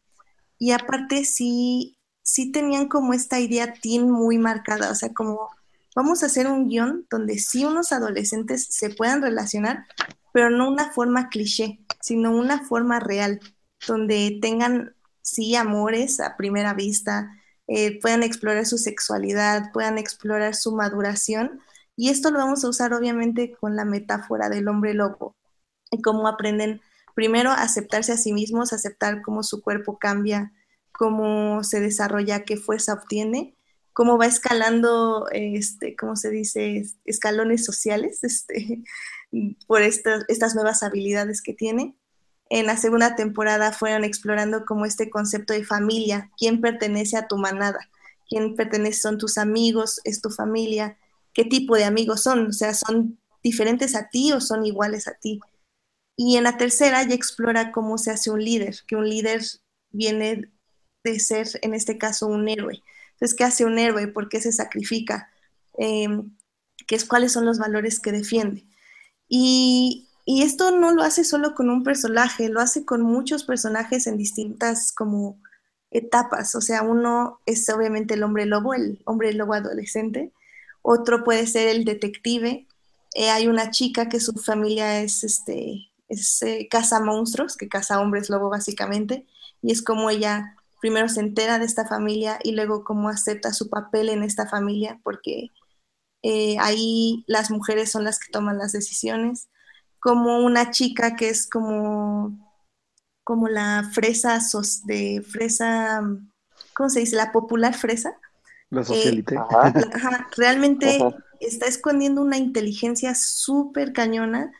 Y 0.58 0.72
aparte 0.72 1.24
sí, 1.24 1.98
sí 2.22 2.52
tenían 2.52 2.88
como 2.88 3.12
esta 3.14 3.40
idea 3.40 3.74
teen 3.74 4.10
muy 4.10 4.38
marcada, 4.38 4.90
o 4.90 4.94
sea, 4.94 5.12
como 5.12 5.50
vamos 5.94 6.22
a 6.22 6.26
hacer 6.26 6.46
un 6.46 6.68
guion 6.68 7.06
donde 7.10 7.38
sí 7.38 7.64
unos 7.64 7.92
adolescentes 7.92 8.66
se 8.70 8.90
puedan 8.90 9.22
relacionar, 9.22 9.86
pero 10.32 10.50
no 10.50 10.68
una 10.70 10.90
forma 10.90 11.28
cliché, 11.28 11.80
sino 12.00 12.32
una 12.36 12.64
forma 12.64 13.00
real, 13.00 13.40
donde 13.86 14.38
tengan 14.40 14.94
sí 15.22 15.54
amores 15.56 16.20
a 16.20 16.36
primera 16.36 16.74
vista, 16.74 17.30
eh, 17.66 18.00
puedan 18.00 18.22
explorar 18.22 18.66
su 18.66 18.78
sexualidad, 18.78 19.72
puedan 19.72 19.98
explorar 19.98 20.54
su 20.54 20.74
maduración. 20.74 21.60
Y 21.96 22.10
esto 22.10 22.30
lo 22.30 22.38
vamos 22.38 22.64
a 22.64 22.68
usar 22.68 22.92
obviamente 22.92 23.56
con 23.60 23.76
la 23.76 23.84
metáfora 23.84 24.48
del 24.48 24.68
hombre 24.68 24.94
lobo 24.94 25.36
y 25.94 26.02
cómo 26.02 26.28
aprenden 26.28 26.80
primero 27.14 27.50
a 27.50 27.62
aceptarse 27.62 28.12
a 28.12 28.16
sí 28.16 28.32
mismos, 28.32 28.72
aceptar 28.72 29.22
cómo 29.22 29.42
su 29.42 29.62
cuerpo 29.62 29.98
cambia, 29.98 30.52
cómo 30.92 31.64
se 31.64 31.80
desarrolla, 31.80 32.44
qué 32.44 32.56
fuerza 32.56 32.94
obtiene, 32.94 33.54
cómo 33.92 34.18
va 34.18 34.26
escalando, 34.26 35.28
este, 35.30 35.96
¿cómo 35.96 36.16
se 36.16 36.30
dice? 36.30 36.84
Escalones 37.04 37.64
sociales, 37.64 38.22
este, 38.24 38.82
por 39.66 39.82
estas, 39.82 40.24
estas 40.28 40.54
nuevas 40.54 40.82
habilidades 40.82 41.40
que 41.40 41.54
tiene. 41.54 41.96
En 42.50 42.66
la 42.66 42.76
segunda 42.76 43.16
temporada 43.16 43.72
fueron 43.72 44.04
explorando 44.04 44.64
como 44.64 44.84
este 44.84 45.08
concepto 45.08 45.54
de 45.54 45.64
familia, 45.64 46.30
quién 46.36 46.60
pertenece 46.60 47.16
a 47.16 47.26
tu 47.26 47.38
manada, 47.38 47.78
quién 48.28 48.54
pertenece, 48.54 49.00
son 49.00 49.18
tus 49.18 49.38
amigos, 49.38 50.00
es 50.04 50.20
tu 50.20 50.30
familia, 50.30 50.98
qué 51.32 51.44
tipo 51.44 51.76
de 51.76 51.84
amigos 51.84 52.22
son, 52.22 52.48
o 52.48 52.52
sea, 52.52 52.74
son 52.74 53.18
diferentes 53.42 53.94
a 53.94 54.08
ti 54.08 54.32
o 54.32 54.40
son 54.40 54.66
iguales 54.66 55.08
a 55.08 55.14
ti. 55.14 55.40
Y 56.16 56.36
en 56.36 56.44
la 56.44 56.56
tercera 56.56 57.02
ya 57.02 57.14
explora 57.14 57.72
cómo 57.72 57.98
se 57.98 58.10
hace 58.10 58.30
un 58.30 58.44
líder, 58.44 58.76
que 58.86 58.96
un 58.96 59.08
líder 59.08 59.42
viene 59.90 60.50
de 61.02 61.20
ser, 61.20 61.48
en 61.62 61.74
este 61.74 61.98
caso, 61.98 62.26
un 62.26 62.48
héroe. 62.48 62.82
Entonces, 63.12 63.36
¿qué 63.36 63.44
hace 63.44 63.64
un 63.64 63.78
héroe? 63.78 64.08
¿Por 64.08 64.28
qué 64.28 64.40
se 64.40 64.52
sacrifica? 64.52 65.30
Eh, 65.78 66.08
¿qué 66.86 66.96
es, 66.96 67.04
¿Cuáles 67.04 67.32
son 67.32 67.44
los 67.44 67.58
valores 67.58 68.00
que 68.00 68.12
defiende? 68.12 68.66
Y, 69.28 70.08
y, 70.24 70.42
esto 70.42 70.70
no 70.70 70.92
lo 70.92 71.02
hace 71.02 71.24
solo 71.24 71.54
con 71.54 71.70
un 71.70 71.82
personaje, 71.82 72.48
lo 72.48 72.60
hace 72.60 72.84
con 72.84 73.02
muchos 73.02 73.44
personajes 73.44 74.06
en 74.06 74.16
distintas 74.16 74.92
como 74.92 75.40
etapas. 75.90 76.54
O 76.54 76.60
sea, 76.60 76.82
uno 76.82 77.40
es 77.46 77.68
obviamente 77.70 78.14
el 78.14 78.22
hombre 78.22 78.46
lobo, 78.46 78.74
el 78.74 79.00
hombre 79.04 79.32
lobo 79.32 79.54
adolescente. 79.54 80.32
Otro 80.82 81.24
puede 81.24 81.46
ser 81.46 81.68
el 81.68 81.84
detective. 81.84 82.66
Eh, 83.14 83.30
hay 83.30 83.46
una 83.46 83.70
chica 83.70 84.08
que 84.08 84.20
su 84.20 84.32
familia 84.34 85.00
es, 85.00 85.24
este, 85.24 85.88
es 86.14 86.42
eh, 86.42 86.68
caza 86.70 87.00
monstruos, 87.00 87.56
que 87.56 87.68
caza 87.68 88.00
hombres 88.00 88.30
lobo 88.30 88.50
básicamente. 88.50 89.26
Y 89.62 89.72
es 89.72 89.82
como 89.82 90.10
ella 90.10 90.56
primero 90.84 91.08
se 91.08 91.20
entera 91.20 91.58
de 91.58 91.64
esta 91.64 91.86
familia 91.86 92.38
y 92.42 92.52
luego 92.52 92.84
cómo 92.84 93.08
acepta 93.08 93.54
su 93.54 93.70
papel 93.70 94.10
en 94.10 94.22
esta 94.22 94.46
familia, 94.46 95.00
porque 95.02 95.50
eh, 96.22 96.56
ahí 96.60 97.24
las 97.26 97.50
mujeres 97.50 97.90
son 97.90 98.04
las 98.04 98.18
que 98.18 98.30
toman 98.30 98.58
las 98.58 98.72
decisiones, 98.72 99.48
como 99.98 100.40
una 100.40 100.70
chica 100.70 101.16
que 101.16 101.30
es 101.30 101.48
como, 101.48 102.38
como 103.24 103.48
la 103.48 103.88
fresa 103.94 104.42
sos, 104.42 104.84
de 104.84 105.24
fresa, 105.26 106.02
¿cómo 106.74 106.90
se 106.90 107.00
dice? 107.00 107.16
La 107.16 107.32
popular 107.32 107.72
fresa. 107.72 108.18
La 108.68 108.84
socialite. 108.84 109.36
Eh, 109.36 109.38
ajá, 109.38 110.28
realmente 110.36 110.98
ajá. 111.00 111.16
está 111.40 111.64
escondiendo 111.64 112.20
una 112.20 112.36
inteligencia 112.36 113.14
súper 113.14 113.94
cañona 113.94 114.52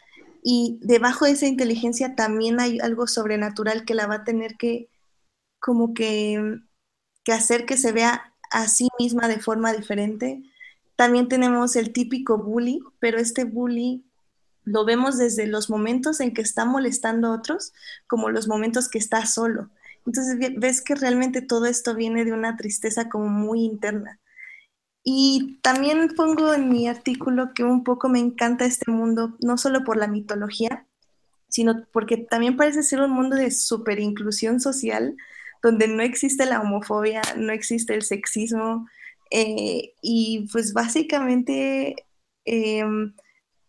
y 0.46 0.78
debajo 0.82 1.24
de 1.24 1.32
esa 1.32 1.46
inteligencia 1.46 2.14
también 2.14 2.60
hay 2.60 2.78
algo 2.78 3.06
sobrenatural 3.06 3.86
que 3.86 3.94
la 3.94 4.06
va 4.06 4.16
a 4.16 4.24
tener 4.24 4.56
que 4.58 4.90
como 5.58 5.94
que, 5.94 6.60
hacer 7.32 7.64
que 7.64 7.78
se 7.78 7.92
vea 7.92 8.34
a 8.50 8.68
sí 8.68 8.88
misma 8.98 9.26
de 9.26 9.40
forma 9.40 9.72
diferente. 9.72 10.42
También 10.96 11.28
tenemos 11.28 11.76
el 11.76 11.94
típico 11.94 12.36
bully, 12.36 12.82
pero 12.98 13.18
este 13.18 13.44
bully 13.44 14.04
lo 14.64 14.84
vemos 14.84 15.16
desde 15.16 15.46
los 15.46 15.70
momentos 15.70 16.20
en 16.20 16.34
que 16.34 16.42
está 16.42 16.66
molestando 16.66 17.28
a 17.28 17.36
otros, 17.36 17.72
como 18.06 18.28
los 18.28 18.46
momentos 18.46 18.90
que 18.90 18.98
está 18.98 19.24
solo. 19.24 19.70
Entonces 20.04 20.36
ves 20.58 20.82
que 20.82 20.94
realmente 20.94 21.40
todo 21.40 21.64
esto 21.64 21.94
viene 21.94 22.26
de 22.26 22.34
una 22.34 22.58
tristeza 22.58 23.08
como 23.08 23.28
muy 23.28 23.64
interna. 23.64 24.20
Y 25.04 25.58
también 25.62 26.08
pongo 26.16 26.54
en 26.54 26.70
mi 26.70 26.88
artículo 26.88 27.52
que 27.54 27.62
un 27.62 27.84
poco 27.84 28.08
me 28.08 28.18
encanta 28.18 28.64
este 28.64 28.90
mundo, 28.90 29.36
no 29.40 29.58
solo 29.58 29.84
por 29.84 29.98
la 29.98 30.08
mitología, 30.08 30.86
sino 31.48 31.84
porque 31.92 32.16
también 32.16 32.56
parece 32.56 32.82
ser 32.82 33.00
un 33.00 33.10
mundo 33.10 33.36
de 33.36 33.50
super 33.50 34.00
inclusión 34.00 34.60
social, 34.60 35.14
donde 35.62 35.88
no 35.88 36.02
existe 36.02 36.46
la 36.46 36.60
homofobia, 36.60 37.22
no 37.36 37.52
existe 37.52 37.94
el 37.94 38.02
sexismo, 38.02 38.88
eh, 39.30 39.94
y 40.00 40.48
pues 40.52 40.72
básicamente 40.72 41.96
eh, 42.44 42.84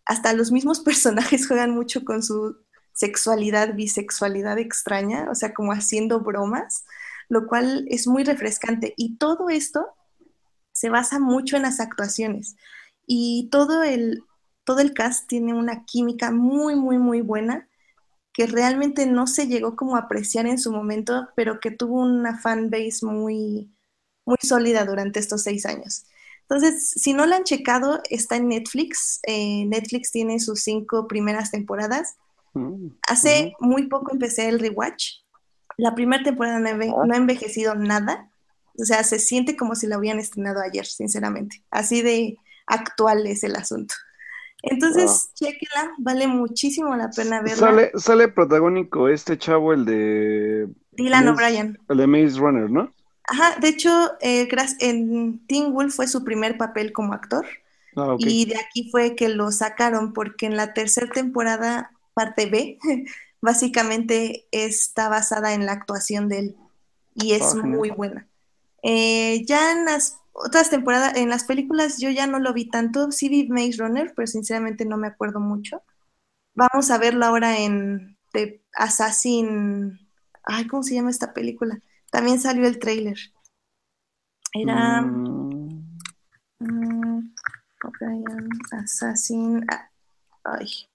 hasta 0.06 0.32
los 0.32 0.52
mismos 0.52 0.80
personajes 0.88 1.46
juegan 1.46 1.70
mucho 1.72 2.04
con 2.04 2.22
su 2.22 2.56
sexualidad, 2.92 3.74
bisexualidad 3.74 4.58
extraña, 4.58 5.28
o 5.30 5.34
sea, 5.34 5.52
como 5.52 5.72
haciendo 5.72 6.20
bromas, 6.20 6.86
lo 7.28 7.46
cual 7.46 7.86
es 7.90 8.06
muy 8.06 8.24
refrescante. 8.24 8.94
Y 8.96 9.18
todo 9.18 9.50
esto 9.50 9.95
se 10.76 10.90
basa 10.90 11.18
mucho 11.18 11.56
en 11.56 11.62
las 11.62 11.80
actuaciones. 11.80 12.56
Y 13.06 13.48
todo 13.50 13.82
el, 13.82 14.22
todo 14.64 14.80
el 14.80 14.92
cast 14.92 15.26
tiene 15.26 15.54
una 15.54 15.86
química 15.86 16.30
muy, 16.30 16.76
muy, 16.76 16.98
muy 16.98 17.22
buena 17.22 17.66
que 18.34 18.46
realmente 18.46 19.06
no 19.06 19.26
se 19.26 19.46
llegó 19.46 19.76
como 19.76 19.96
a 19.96 20.00
apreciar 20.00 20.46
en 20.46 20.58
su 20.58 20.70
momento, 20.70 21.28
pero 21.34 21.60
que 21.60 21.70
tuvo 21.70 22.02
una 22.02 22.38
fan 22.38 22.68
base 22.68 23.06
muy, 23.06 23.74
muy 24.26 24.36
sólida 24.42 24.84
durante 24.84 25.18
estos 25.18 25.42
seis 25.42 25.64
años. 25.64 26.04
Entonces, 26.42 26.90
si 26.90 27.14
no 27.14 27.24
la 27.24 27.36
han 27.36 27.44
checado, 27.44 28.02
está 28.10 28.36
en 28.36 28.48
Netflix. 28.48 29.20
Eh, 29.26 29.64
Netflix 29.64 30.12
tiene 30.12 30.38
sus 30.40 30.60
cinco 30.60 31.08
primeras 31.08 31.50
temporadas. 31.50 32.16
Mm, 32.52 32.88
Hace 33.08 33.54
muy 33.60 33.88
poco 33.88 34.12
empecé 34.12 34.50
el 34.50 34.60
rewatch. 34.60 35.22
La 35.78 35.94
primera 35.94 36.22
temporada 36.22 36.58
no, 36.58 36.68
enve 36.68 36.88
no 36.88 37.14
ha 37.14 37.16
envejecido 37.16 37.74
nada. 37.74 38.30
O 38.80 38.84
sea, 38.84 39.02
se 39.04 39.18
siente 39.18 39.56
como 39.56 39.74
si 39.74 39.86
la 39.86 39.98
hubieran 39.98 40.20
estrenado 40.20 40.60
ayer, 40.60 40.86
sinceramente. 40.86 41.62
Así 41.70 42.02
de 42.02 42.38
actual 42.66 43.26
es 43.26 43.44
el 43.44 43.56
asunto. 43.56 43.94
Entonces, 44.62 45.28
oh. 45.28 45.34
chequenla, 45.34 45.92
vale 45.98 46.26
muchísimo 46.26 46.94
la 46.96 47.10
pena 47.10 47.40
verla. 47.40 47.56
Sale, 47.56 47.92
sale 47.96 48.28
protagónico 48.28 49.08
este 49.08 49.38
chavo, 49.38 49.72
el 49.72 49.84
de... 49.84 50.68
Dylan 50.92 51.28
O'Brien. 51.28 51.78
El 51.88 51.98
de 51.98 52.06
Maze 52.06 52.38
Runner, 52.38 52.70
¿no? 52.70 52.92
Ajá, 53.28 53.58
de 53.60 53.68
hecho, 53.68 54.12
eh, 54.20 54.48
en 54.80 55.46
Teen 55.46 55.72
Wolf 55.72 55.94
fue 55.94 56.06
su 56.06 56.24
primer 56.24 56.56
papel 56.56 56.92
como 56.92 57.12
actor. 57.12 57.44
Ah. 57.96 58.16
Y 58.18 58.46
de 58.46 58.56
aquí 58.56 58.90
fue 58.90 59.14
que 59.14 59.28
lo 59.28 59.50
sacaron 59.50 60.12
porque 60.12 60.46
en 60.46 60.56
la 60.56 60.74
tercera 60.74 61.08
temporada, 61.10 61.90
parte 62.14 62.46
B, 62.46 62.78
básicamente 63.40 64.46
está 64.52 65.08
basada 65.08 65.54
en 65.54 65.66
la 65.66 65.72
actuación 65.72 66.28
de 66.28 66.38
él 66.38 66.56
y 67.14 67.32
es 67.32 67.54
Ah, 67.54 67.62
muy 67.64 67.90
buena. 67.90 68.26
Eh, 68.88 69.44
ya 69.46 69.72
en 69.72 69.84
las 69.84 70.20
otras 70.32 70.70
temporadas, 70.70 71.16
en 71.16 71.28
las 71.28 71.44
películas 71.44 71.98
yo 71.98 72.10
ya 72.10 72.26
no 72.26 72.38
lo 72.38 72.52
vi 72.52 72.68
tanto, 72.68 73.10
sí 73.10 73.28
vi 73.28 73.48
Maze 73.48 73.78
Runner, 73.78 74.12
pero 74.14 74.26
sinceramente 74.26 74.84
no 74.84 74.96
me 74.96 75.08
acuerdo 75.08 75.40
mucho. 75.40 75.82
Vamos 76.54 76.90
a 76.90 76.98
verlo 76.98 77.26
ahora 77.26 77.58
en 77.58 78.16
The 78.32 78.62
Assassin, 78.74 79.98
ay, 80.44 80.66
¿cómo 80.66 80.82
se 80.82 80.94
llama 80.94 81.10
esta 81.10 81.32
película? 81.32 81.80
También 82.10 82.40
salió 82.40 82.66
el 82.66 82.78
tráiler. 82.78 83.18
Era... 84.52 85.02
Mm, 85.02 85.46
Mm, 86.58 87.32
Assassin. 88.72 89.66
Ay. 90.44 90.88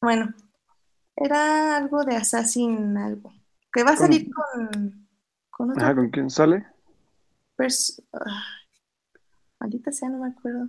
Bueno, 0.00 0.34
era 1.16 1.76
algo 1.76 2.04
de 2.04 2.16
Assassin, 2.16 2.96
algo. 2.96 3.32
Que 3.72 3.84
va 3.84 3.92
a 3.92 3.96
salir 3.96 4.28
con, 4.32 5.08
con 5.60 5.70
otro 5.72 5.82
ajá, 5.82 5.94
¿con 5.94 6.08
quién 6.10 6.30
sale? 6.30 6.66
pers- 7.56 8.02
ah, 8.14 8.44
maldita 9.60 9.92
sea, 9.92 10.08
no 10.08 10.18
me 10.18 10.28
acuerdo. 10.30 10.68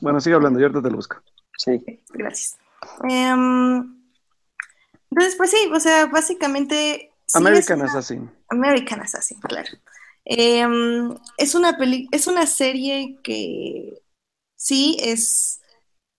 Bueno, 0.00 0.20
sigue 0.20 0.34
hablando, 0.34 0.58
yo 0.58 0.66
ahorita 0.66 0.82
te 0.82 0.90
lo 0.90 0.96
busco. 0.96 1.22
Sí. 1.56 1.84
Gracias. 2.12 2.58
Em, 3.08 4.02
entonces, 5.10 5.36
pues 5.36 5.50
sí, 5.50 5.70
o 5.72 5.78
sea, 5.80 6.06
básicamente. 6.06 7.12
sí 7.26 7.38
American 7.38 7.80
una- 7.80 7.88
Assassin. 7.88 8.30
American 8.48 9.00
Assassin, 9.00 9.38
claro. 9.40 9.68
Em, 10.24 11.14
es 11.36 11.54
una 11.54 11.76
peli- 11.78 12.08
es 12.10 12.26
una 12.26 12.46
serie 12.46 13.18
que 13.22 14.02
sí 14.56 14.96
es 15.00 15.60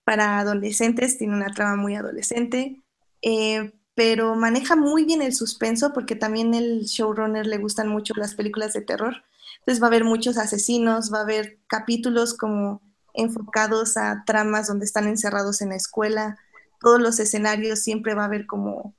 para 0.04 0.38
adolescentes, 0.40 1.18
tiene 1.18 1.34
una 1.36 1.52
trama 1.52 1.76
muy 1.76 1.94
adolescente, 1.94 2.82
eh, 3.22 3.72
pero 4.00 4.34
maneja 4.34 4.76
muy 4.76 5.04
bien 5.04 5.20
el 5.20 5.34
suspenso 5.34 5.92
porque 5.92 6.16
también 6.16 6.54
el 6.54 6.86
showrunner 6.86 7.46
le 7.46 7.58
gustan 7.58 7.86
mucho 7.86 8.14
las 8.16 8.34
películas 8.34 8.72
de 8.72 8.80
terror. 8.80 9.14
Entonces 9.58 9.82
va 9.82 9.88
a 9.88 9.90
haber 9.90 10.04
muchos 10.04 10.38
asesinos, 10.38 11.12
va 11.12 11.18
a 11.18 11.22
haber 11.24 11.58
capítulos 11.66 12.32
como 12.32 12.80
enfocados 13.12 13.98
a 13.98 14.24
tramas 14.24 14.68
donde 14.68 14.86
están 14.86 15.06
encerrados 15.06 15.60
en 15.60 15.68
la 15.68 15.76
escuela. 15.76 16.38
Todos 16.80 16.98
los 16.98 17.20
escenarios 17.20 17.80
siempre 17.80 18.14
va 18.14 18.22
a 18.22 18.24
haber 18.24 18.46
como 18.46 18.94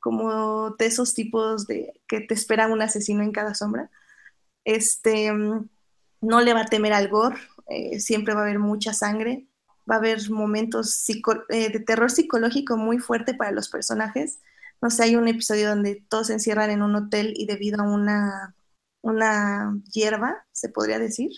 como 0.00 0.72
de 0.72 0.84
esos 0.84 1.14
tipos 1.14 1.66
de 1.66 1.98
que 2.06 2.20
te 2.20 2.34
espera 2.34 2.66
un 2.66 2.82
asesino 2.82 3.22
en 3.22 3.32
cada 3.32 3.54
sombra. 3.54 3.90
Este, 4.64 5.32
mm, 5.32 5.66
no 6.20 6.40
le 6.42 6.52
va 6.52 6.60
a 6.60 6.66
temer 6.66 6.92
al 6.92 7.08
gore, 7.08 7.38
eh, 7.68 8.00
siempre 8.00 8.34
va 8.34 8.40
a 8.40 8.44
haber 8.44 8.58
mucha 8.58 8.92
sangre, 8.92 9.46
va 9.90 9.96
a 9.96 9.98
haber 9.98 10.30
momentos 10.30 11.08
eh, 11.08 11.70
de 11.70 11.80
terror 11.80 12.10
psicológico 12.10 12.76
muy 12.76 12.98
fuerte 12.98 13.34
para 13.34 13.52
los 13.52 13.68
personajes. 13.68 14.40
No 14.80 14.90
sé, 14.90 15.04
hay 15.04 15.16
un 15.16 15.28
episodio 15.28 15.68
donde 15.68 16.04
todos 16.08 16.28
se 16.28 16.34
encierran 16.34 16.70
en 16.70 16.82
un 16.82 16.94
hotel 16.94 17.34
y 17.36 17.46
debido 17.46 17.80
a 17.80 17.84
una, 17.84 18.54
una 19.00 19.76
hierba, 19.92 20.46
se 20.52 20.68
podría 20.68 20.98
decir, 20.98 21.30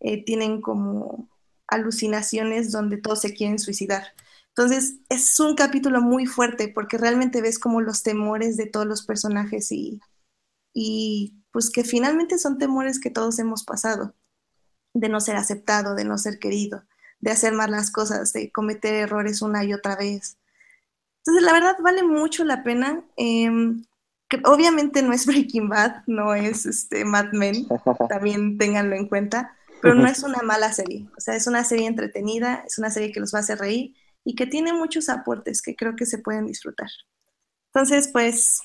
eh, 0.00 0.24
tienen 0.24 0.60
como 0.60 1.28
alucinaciones 1.66 2.72
donde 2.72 2.96
todos 2.98 3.20
se 3.20 3.34
quieren 3.34 3.58
suicidar. 3.58 4.04
Entonces, 4.48 4.96
es 5.08 5.38
un 5.40 5.54
capítulo 5.54 6.00
muy 6.00 6.26
fuerte 6.26 6.68
porque 6.68 6.98
realmente 6.98 7.40
ves 7.40 7.58
como 7.58 7.80
los 7.80 8.02
temores 8.02 8.56
de 8.56 8.66
todos 8.66 8.86
los 8.86 9.04
personajes 9.06 9.70
y, 9.70 10.00
y 10.72 11.36
pues 11.52 11.70
que 11.70 11.84
finalmente 11.84 12.38
son 12.38 12.58
temores 12.58 13.00
que 13.00 13.10
todos 13.10 13.38
hemos 13.38 13.64
pasado, 13.64 14.14
de 14.94 15.08
no 15.08 15.20
ser 15.20 15.36
aceptado, 15.36 15.94
de 15.94 16.04
no 16.04 16.18
ser 16.18 16.38
querido, 16.38 16.84
de 17.20 17.30
hacer 17.30 17.52
mal 17.52 17.70
las 17.70 17.90
cosas, 17.90 18.32
de 18.32 18.50
cometer 18.50 18.94
errores 18.94 19.42
una 19.42 19.64
y 19.64 19.72
otra 19.72 19.96
vez. 19.96 20.38
Entonces, 21.18 21.44
la 21.44 21.52
verdad 21.52 21.76
vale 21.82 22.02
mucho 22.02 22.44
la 22.44 22.62
pena. 22.62 23.04
Que 23.16 24.40
obviamente 24.44 25.02
no 25.02 25.12
es 25.12 25.26
Breaking 25.26 25.68
Bad, 25.68 26.02
no 26.06 26.34
es 26.34 26.66
este 26.66 27.04
Mad 27.04 27.32
Men, 27.32 27.66
también 28.08 28.58
ténganlo 28.58 28.96
en 28.96 29.08
cuenta, 29.08 29.56
pero 29.82 29.94
no 29.94 30.06
es 30.06 30.22
una 30.22 30.42
mala 30.42 30.72
serie. 30.72 31.08
O 31.16 31.20
sea, 31.20 31.34
es 31.34 31.46
una 31.46 31.64
serie 31.64 31.86
entretenida, 31.86 32.62
es 32.66 32.78
una 32.78 32.90
serie 32.90 33.12
que 33.12 33.20
los 33.20 33.34
va 33.34 33.38
a 33.38 33.42
hacer 33.42 33.58
reír 33.58 33.94
y 34.24 34.34
que 34.34 34.46
tiene 34.46 34.72
muchos 34.72 35.08
aportes 35.08 35.62
que 35.62 35.74
creo 35.74 35.96
que 35.96 36.06
se 36.06 36.18
pueden 36.18 36.46
disfrutar. 36.46 36.88
Entonces, 37.72 38.08
pues, 38.08 38.60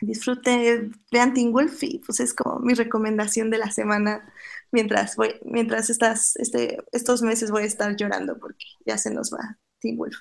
disfruten, 0.00 0.94
vean 1.10 1.34
Teen 1.34 1.52
Wolf 1.52 1.82
y 1.82 1.98
pues 1.98 2.20
es 2.20 2.34
como 2.34 2.60
mi 2.60 2.74
recomendación 2.74 3.50
de 3.50 3.58
la 3.58 3.70
semana 3.70 4.32
mientras 4.72 5.16
voy, 5.16 5.34
mientras 5.44 5.90
estas, 5.90 6.36
este, 6.36 6.78
estos 6.92 7.22
meses 7.22 7.50
voy 7.50 7.62
a 7.62 7.66
estar 7.66 7.96
llorando 7.96 8.38
porque 8.38 8.66
ya 8.86 8.98
se 8.98 9.12
nos 9.12 9.32
va 9.32 9.58
Teen 9.80 9.96
Wolf. 9.96 10.16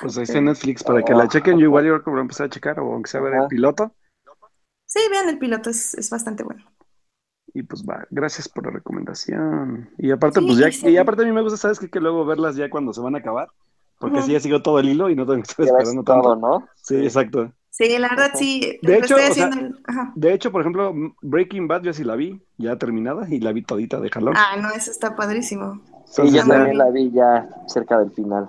Pues 0.00 0.16
ahí 0.16 0.24
está 0.24 0.38
en 0.38 0.46
Netflix 0.46 0.82
para 0.82 1.02
que 1.02 1.14
la 1.14 1.28
chequen. 1.28 1.58
Yo 1.58 1.66
igual 1.66 1.84
yo 1.84 1.92
creo 1.92 2.04
que 2.04 2.10
voy 2.10 2.18
a 2.18 2.22
empezar 2.22 2.46
a 2.46 2.50
checar 2.50 2.80
o 2.80 2.92
aunque 2.92 3.10
sea 3.10 3.20
ver 3.20 3.34
el 3.34 3.46
piloto. 3.48 3.94
Sí, 4.86 5.00
vean 5.10 5.28
el 5.28 5.38
piloto, 5.38 5.70
es, 5.70 5.94
es 5.94 6.10
bastante 6.10 6.42
bueno. 6.42 6.64
Y 7.52 7.62
pues 7.62 7.84
va, 7.84 8.06
gracias 8.10 8.48
por 8.48 8.64
la 8.66 8.72
recomendación. 8.72 9.90
Y 9.98 10.10
aparte, 10.10 10.40
Sí, 10.40 10.46
pues 10.46 10.58
ya, 10.58 10.72
sí. 10.72 10.88
y 10.88 10.96
aparte 10.96 11.22
a 11.22 11.26
mí 11.26 11.32
me 11.32 11.42
gusta, 11.42 11.56
¿sabes 11.56 11.78
qué? 11.78 11.88
Que 11.88 12.00
luego 12.00 12.24
verlas 12.24 12.56
ya 12.56 12.68
cuando 12.68 12.92
se 12.92 13.00
van 13.00 13.14
a 13.14 13.18
acabar. 13.18 13.48
Porque 13.98 14.18
así 14.18 14.32
ya 14.32 14.40
sigo 14.40 14.60
todo 14.60 14.80
el 14.80 14.88
hilo 14.88 15.08
y 15.08 15.14
no 15.14 15.24
tengo 15.24 15.40
que 15.42 15.50
estar 15.50 15.64
esperando 15.64 16.02
todo, 16.02 16.32
tanto. 16.32 16.36
¿no? 16.36 16.68
Sí, 16.74 16.96
exacto. 16.96 17.52
Sí, 17.76 17.98
la 17.98 18.08
verdad 18.08 18.26
Ajá. 18.26 18.36
sí, 18.36 18.78
De 18.82 18.92
lo 18.92 18.98
hecho, 19.04 19.16
estoy 19.18 19.30
o 19.30 19.34
sea- 19.34 19.46
haciendo. 19.48 19.78
ajá. 19.88 20.12
De 20.14 20.32
hecho, 20.32 20.52
por 20.52 20.60
ejemplo, 20.60 20.94
Breaking 21.22 21.66
Bad 21.66 21.82
yo 21.82 21.92
sí 21.92 22.04
la 22.04 22.14
vi, 22.14 22.40
ya 22.56 22.76
terminada, 22.78 23.26
y 23.28 23.40
la 23.40 23.50
vi 23.52 23.62
todita 23.62 23.98
de 23.98 24.10
jalón. 24.10 24.34
Ah, 24.36 24.56
no, 24.56 24.70
eso 24.70 24.92
está 24.92 25.16
padrísimo. 25.16 25.80
Sí, 26.06 26.22
Entonces, 26.22 26.34
yo 26.34 26.40
Está 26.42 26.44
muy 26.46 26.56
también 26.56 26.78
la 26.78 26.90
vi 26.90 27.10
ya 27.10 27.48
cerca 27.66 27.98
del 27.98 28.12
final. 28.12 28.48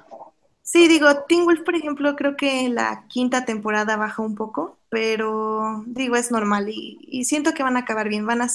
Sí, 0.61 0.88
digo, 0.88 1.07
Teen 1.27 1.45
Wolf, 1.45 1.61
por 1.64 1.76
ejemplo, 1.76 2.15
creo 2.15 2.35
que 2.38 2.69
la 2.69 3.06
quinta 3.07 3.45
temporada 3.45 3.97
baja 3.97 4.22
un 4.22 4.35
poco, 4.35 4.77
pero 4.89 5.84
digo, 5.88 6.15
es 6.18 6.31
normal 6.31 6.69
y, 6.69 6.99
y 7.02 7.26
siento 7.26 7.53
que 7.56 7.64
van 7.64 7.77
a 7.77 7.80
acabar 7.80 8.10
bien. 8.10 8.27
Van 8.27 8.43
a, 8.43 8.47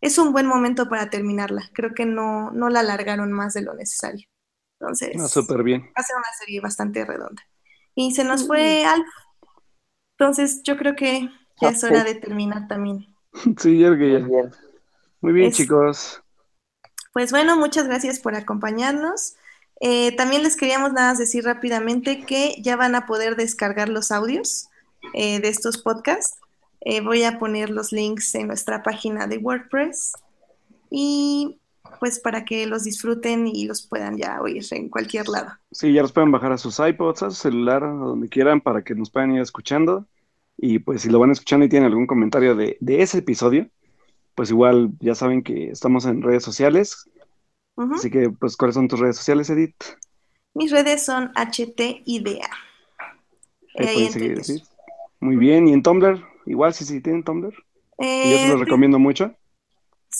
es 0.00 0.18
un 0.18 0.32
buen 0.32 0.46
momento 0.46 0.88
para 0.88 1.10
terminarla. 1.10 1.62
Creo 1.72 1.94
que 1.94 2.06
no, 2.06 2.50
no 2.50 2.70
la 2.70 2.80
alargaron 2.80 3.30
más 3.32 3.54
de 3.54 3.62
lo 3.62 3.72
necesario. 3.74 4.26
Entonces, 4.80 5.30
súper 5.30 5.62
bien. 5.62 5.82
va 5.82 6.00
a 6.00 6.02
ser 6.02 6.16
una 6.16 6.32
serie 6.40 6.60
bastante 6.60 7.04
redonda. 7.04 7.42
Y 7.94 8.12
se 8.14 8.24
nos 8.24 8.46
fue 8.48 8.84
Alf. 8.84 9.06
Entonces, 10.18 10.62
yo 10.64 10.76
creo 10.76 10.96
que 10.96 11.30
ya 11.60 11.70
es 11.70 11.84
hora 11.84 12.04
de 12.04 12.14
terminar 12.16 12.68
también. 12.68 13.06
Sí, 13.58 13.78
yo 13.78 13.94
creo 13.94 13.98
que 13.98 14.10
Muy 14.10 14.22
ya. 14.22 14.28
bien. 14.28 14.50
Muy 15.20 15.32
bien, 15.32 15.50
Es- 15.50 15.56
chicos. 15.56 16.22
Pues 17.12 17.30
bueno, 17.32 17.56
muchas 17.56 17.86
gracias 17.86 18.20
por 18.20 18.34
acompañarnos. 18.34 19.34
Eh, 19.80 20.14
también 20.16 20.42
les 20.42 20.56
queríamos 20.56 20.92
nada 20.92 21.10
más 21.10 21.18
decir 21.18 21.44
rápidamente 21.44 22.24
que 22.24 22.56
ya 22.62 22.76
van 22.76 22.94
a 22.94 23.06
poder 23.06 23.36
descargar 23.36 23.88
los 23.88 24.10
audios 24.12 24.68
eh, 25.14 25.40
de 25.40 25.48
estos 25.48 25.78
podcasts. 25.78 26.36
Eh, 26.80 27.00
voy 27.00 27.24
a 27.24 27.38
poner 27.38 27.70
los 27.70 27.92
links 27.92 28.34
en 28.34 28.46
nuestra 28.46 28.82
página 28.82 29.26
de 29.26 29.38
WordPress 29.38 30.12
y 30.90 31.60
pues 32.00 32.20
para 32.20 32.44
que 32.44 32.66
los 32.66 32.84
disfruten 32.84 33.46
y 33.46 33.66
los 33.66 33.86
puedan 33.86 34.16
ya 34.16 34.40
oír 34.40 34.64
en 34.72 34.88
cualquier 34.88 35.28
lado. 35.28 35.52
Sí, 35.70 35.92
ya 35.92 36.02
los 36.02 36.12
pueden 36.12 36.32
bajar 36.32 36.52
a 36.52 36.58
sus 36.58 36.78
iPods, 36.78 37.22
a 37.22 37.30
su 37.30 37.36
celular, 37.36 37.84
a 37.84 37.88
donde 37.92 38.28
quieran, 38.28 38.60
para 38.60 38.82
que 38.82 38.94
nos 38.94 39.10
puedan 39.10 39.34
ir 39.34 39.42
escuchando. 39.42 40.08
Y 40.56 40.78
pues 40.80 41.02
si 41.02 41.10
lo 41.10 41.18
van 41.20 41.30
escuchando 41.30 41.66
y 41.66 41.68
tienen 41.68 41.88
algún 41.88 42.06
comentario 42.06 42.56
de, 42.56 42.76
de 42.80 43.02
ese 43.02 43.18
episodio, 43.18 43.70
pues 44.34 44.50
igual 44.50 44.92
ya 45.00 45.14
saben 45.14 45.42
que 45.42 45.70
estamos 45.70 46.06
en 46.06 46.22
redes 46.22 46.44
sociales. 46.44 47.10
Así 47.90 48.10
que, 48.10 48.30
pues, 48.30 48.56
¿cuáles 48.56 48.74
son 48.76 48.88
tus 48.88 49.00
redes 49.00 49.16
sociales, 49.18 49.50
Edith? 49.50 49.74
Mis 50.54 50.70
redes 50.70 51.04
son 51.06 51.32
HTIDA. 51.34 52.50
Ahí 53.76 53.88
pueden 53.88 54.06
en 54.06 54.12
seguir, 54.12 54.44
sí. 54.44 54.62
Muy 55.20 55.36
bien. 55.36 55.68
¿Y 55.68 55.72
en 55.72 55.82
Tumblr? 55.82 56.24
Igual, 56.46 56.74
sí, 56.74 56.84
sí, 56.84 57.00
tienen 57.00 57.24
Tumblr. 57.24 57.54
Y 58.22 58.30
yo 58.30 58.38
se 58.38 58.46
Eh, 58.46 58.48
los 58.48 58.60
recomiendo 58.60 58.98
mucho. 58.98 59.34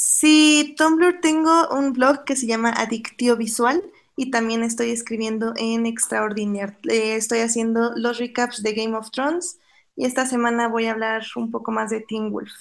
Sí, 0.01 0.77
Tumblr 0.79 1.21
tengo 1.21 1.71
un 1.71 1.93
blog 1.93 2.23
que 2.23 2.37
se 2.37 2.47
llama 2.47 2.71
Adictio 2.71 3.37
Visual 3.37 3.83
y 4.15 4.31
también 4.31 4.63
estoy 4.63 4.91
escribiendo 4.91 5.55
en 5.57 5.87
Extraordinaire. 5.87 6.79
Eh, 6.89 7.17
estoy 7.17 7.41
haciendo 7.41 7.91
los 7.97 8.19
recaps 8.19 8.63
de 8.63 8.75
Game 8.75 8.97
of 8.97 9.11
Thrones 9.11 9.59
y 9.97 10.05
esta 10.05 10.25
semana 10.25 10.69
voy 10.69 10.87
a 10.87 10.93
hablar 10.93 11.25
un 11.35 11.51
poco 11.51 11.73
más 11.73 11.91
de 11.91 12.01
Teen 12.03 12.31
Wolf 12.31 12.53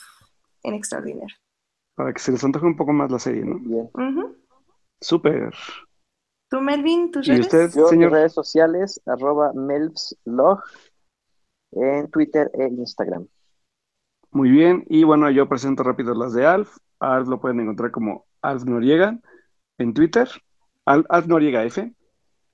en 0.63 0.73
Extraordinaire. 0.73 1.35
Para 1.93 2.11
que 2.11 2.19
se 2.19 2.31
les 2.31 2.43
antoje 2.43 2.65
un 2.65 2.75
poco 2.75 2.91
más 2.91 3.11
la 3.11 3.19
serie, 3.19 3.45
¿no? 3.45 3.59
Bien. 3.59 3.87
Ujú. 3.93 4.35
Súper. 4.99 5.53
¿Tú, 6.49 6.59
Melvin, 6.59 7.11
tus 7.11 7.27
¿Y 7.27 7.33
redes? 7.33 7.45
usted? 7.45 7.71
Yo, 7.75 7.87
Señor. 7.87 8.09
mis 8.09 8.19
redes 8.19 8.33
sociales, 8.33 8.99
arroba 9.05 9.53
melvslog, 9.53 10.63
en 11.73 12.09
Twitter 12.09 12.49
e 12.55 12.63
Instagram. 12.67 13.27
Muy 14.31 14.49
bien. 14.49 14.85
Y 14.89 15.03
bueno, 15.03 15.29
yo 15.29 15.47
presento 15.47 15.83
rápido 15.83 16.15
las 16.15 16.33
de 16.33 16.47
Alf. 16.47 16.77
A 16.99 17.15
Alf 17.15 17.27
lo 17.27 17.39
pueden 17.39 17.59
encontrar 17.59 17.91
como 17.91 18.25
Alf 18.41 18.65
Noriega 18.65 19.19
en 19.77 19.93
Twitter. 19.93 20.27
Al- 20.85 21.05
Alf 21.09 21.27
Noriega 21.27 21.63
F. 21.65 21.93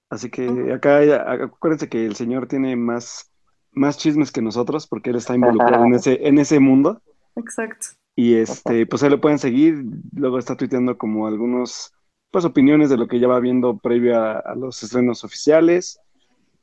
Así 0.09 0.29
que 0.29 0.71
acá, 0.73 0.99
acuérdense 1.43 1.89
que 1.89 2.05
el 2.05 2.15
señor 2.15 2.47
tiene 2.47 2.75
más, 2.75 3.31
más 3.71 3.97
chismes 3.97 4.31
que 4.31 4.41
nosotros 4.41 4.87
porque 4.87 5.09
él 5.09 5.15
está 5.15 5.35
involucrado 5.35 5.85
en 5.85 5.93
ese, 5.95 6.27
en 6.27 6.37
ese 6.37 6.59
mundo. 6.59 7.01
Exacto. 7.35 7.87
Y 8.15 8.35
este, 8.35 8.85
pues 8.85 9.01
ahí 9.01 9.09
lo 9.09 9.21
pueden 9.21 9.39
seguir. 9.39 9.83
Luego 10.13 10.37
está 10.37 10.55
tuiteando 10.55 10.97
como 10.97 11.25
algunos 11.25 11.91
pues 12.31 12.45
opiniones 12.45 12.89
de 12.89 12.97
lo 12.97 13.07
que 13.07 13.19
ya 13.19 13.27
va 13.27 13.39
viendo 13.39 13.77
previo 13.77 14.19
a, 14.19 14.39
a 14.39 14.55
los 14.55 14.81
estrenos 14.83 15.23
oficiales 15.23 15.99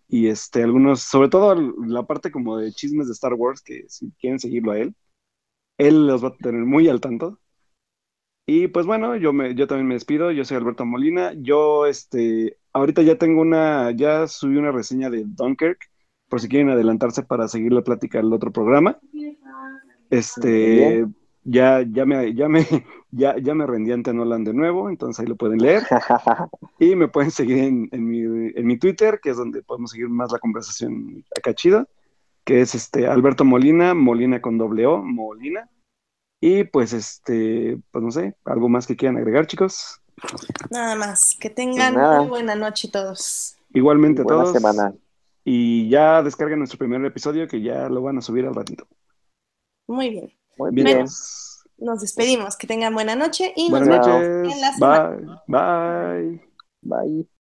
y 0.08 0.26
este 0.26 0.64
algunos, 0.64 1.02
sobre 1.02 1.28
todo 1.28 1.54
la 1.54 2.02
parte 2.04 2.32
como 2.32 2.58
de 2.58 2.72
chismes 2.72 3.06
de 3.06 3.12
Star 3.12 3.34
Wars, 3.34 3.62
que 3.62 3.84
si 3.88 4.10
quieren 4.20 4.40
seguirlo 4.40 4.72
a 4.72 4.78
él, 4.78 4.94
él 5.78 6.08
los 6.08 6.24
va 6.24 6.28
a 6.28 6.36
tener 6.36 6.62
muy 6.64 6.88
al 6.88 7.00
tanto. 7.00 7.38
Y 8.52 8.66
pues 8.66 8.84
bueno, 8.84 9.14
yo 9.14 9.32
me, 9.32 9.54
yo 9.54 9.68
también 9.68 9.86
me 9.86 9.94
despido, 9.94 10.32
yo 10.32 10.44
soy 10.44 10.56
Alberto 10.56 10.84
Molina, 10.84 11.32
yo 11.34 11.86
este, 11.86 12.56
ahorita 12.72 13.00
ya 13.02 13.14
tengo 13.14 13.42
una, 13.42 13.92
ya 13.92 14.26
subí 14.26 14.56
una 14.56 14.72
reseña 14.72 15.08
de 15.08 15.22
Dunkirk, 15.24 15.88
por 16.28 16.40
si 16.40 16.48
quieren 16.48 16.68
adelantarse 16.68 17.22
para 17.22 17.46
seguir 17.46 17.72
la 17.72 17.82
plática 17.82 18.18
del 18.18 18.32
otro 18.32 18.50
programa. 18.50 18.98
Este, 20.10 21.06
ya, 21.44 21.82
ya 21.88 22.04
me, 22.04 22.34
ya 22.34 22.48
me, 22.48 22.66
ya, 23.12 23.36
ya 23.38 23.54
me 23.54 23.68
rendí 23.68 23.92
ante 23.92 24.12
Nolan 24.12 24.42
de 24.42 24.52
nuevo, 24.52 24.90
entonces 24.90 25.20
ahí 25.20 25.28
lo 25.28 25.36
pueden 25.36 25.58
leer. 25.58 25.84
y 26.80 26.96
me 26.96 27.06
pueden 27.06 27.30
seguir 27.30 27.58
en, 27.58 27.88
en, 27.92 28.04
mi, 28.04 28.50
en 28.52 28.66
mi 28.66 28.78
Twitter, 28.80 29.20
que 29.22 29.30
es 29.30 29.36
donde 29.36 29.62
podemos 29.62 29.92
seguir 29.92 30.08
más 30.08 30.32
la 30.32 30.40
conversación 30.40 31.24
acá 31.38 31.54
chida, 31.54 31.86
que 32.42 32.62
es 32.62 32.74
este 32.74 33.06
Alberto 33.06 33.44
Molina, 33.44 33.94
Molina 33.94 34.40
con 34.40 34.58
doble 34.58 34.86
O, 34.86 35.00
Molina. 35.04 35.70
Y 36.40 36.64
pues 36.64 36.92
este, 36.92 37.78
pues 37.90 38.02
no 38.04 38.10
sé, 38.10 38.34
algo 38.44 38.68
más 38.68 38.86
que 38.86 38.96
quieran 38.96 39.18
agregar, 39.18 39.46
chicos. 39.46 40.00
Nada 40.70 40.94
más, 40.96 41.36
que 41.38 41.50
tengan 41.50 41.94
Pues 41.94 42.02
nada. 42.02 42.20
muy 42.20 42.28
buena 42.28 42.54
noche 42.54 42.88
todos. 42.88 43.56
Igualmente 43.72 44.22
a 44.22 44.24
Buena 44.24 44.42
todos. 44.44 44.54
semana. 44.54 44.94
Y 45.44 45.88
ya 45.88 46.22
descarguen 46.22 46.58
nuestro 46.58 46.78
primer 46.78 47.04
episodio 47.04 47.48
que 47.48 47.62
ya 47.62 47.88
lo 47.88 48.02
van 48.02 48.18
a 48.18 48.20
subir 48.22 48.46
al 48.46 48.54
ratito. 48.54 48.86
Muy 49.86 50.10
bien. 50.10 50.32
Muy 50.58 50.70
Bien. 50.72 51.06
Nos 51.78 52.00
despedimos. 52.02 52.56
Que 52.56 52.66
tengan 52.66 52.92
buena 52.94 53.16
noche 53.16 53.52
y 53.56 53.70
nos 53.70 53.80
vemos 53.80 54.06
noches. 54.06 54.52
en 54.54 54.60
la 54.60 54.72
semana. 54.72 55.42
Bye. 55.46 56.40
Bye. 56.82 57.06
Bye. 57.06 57.26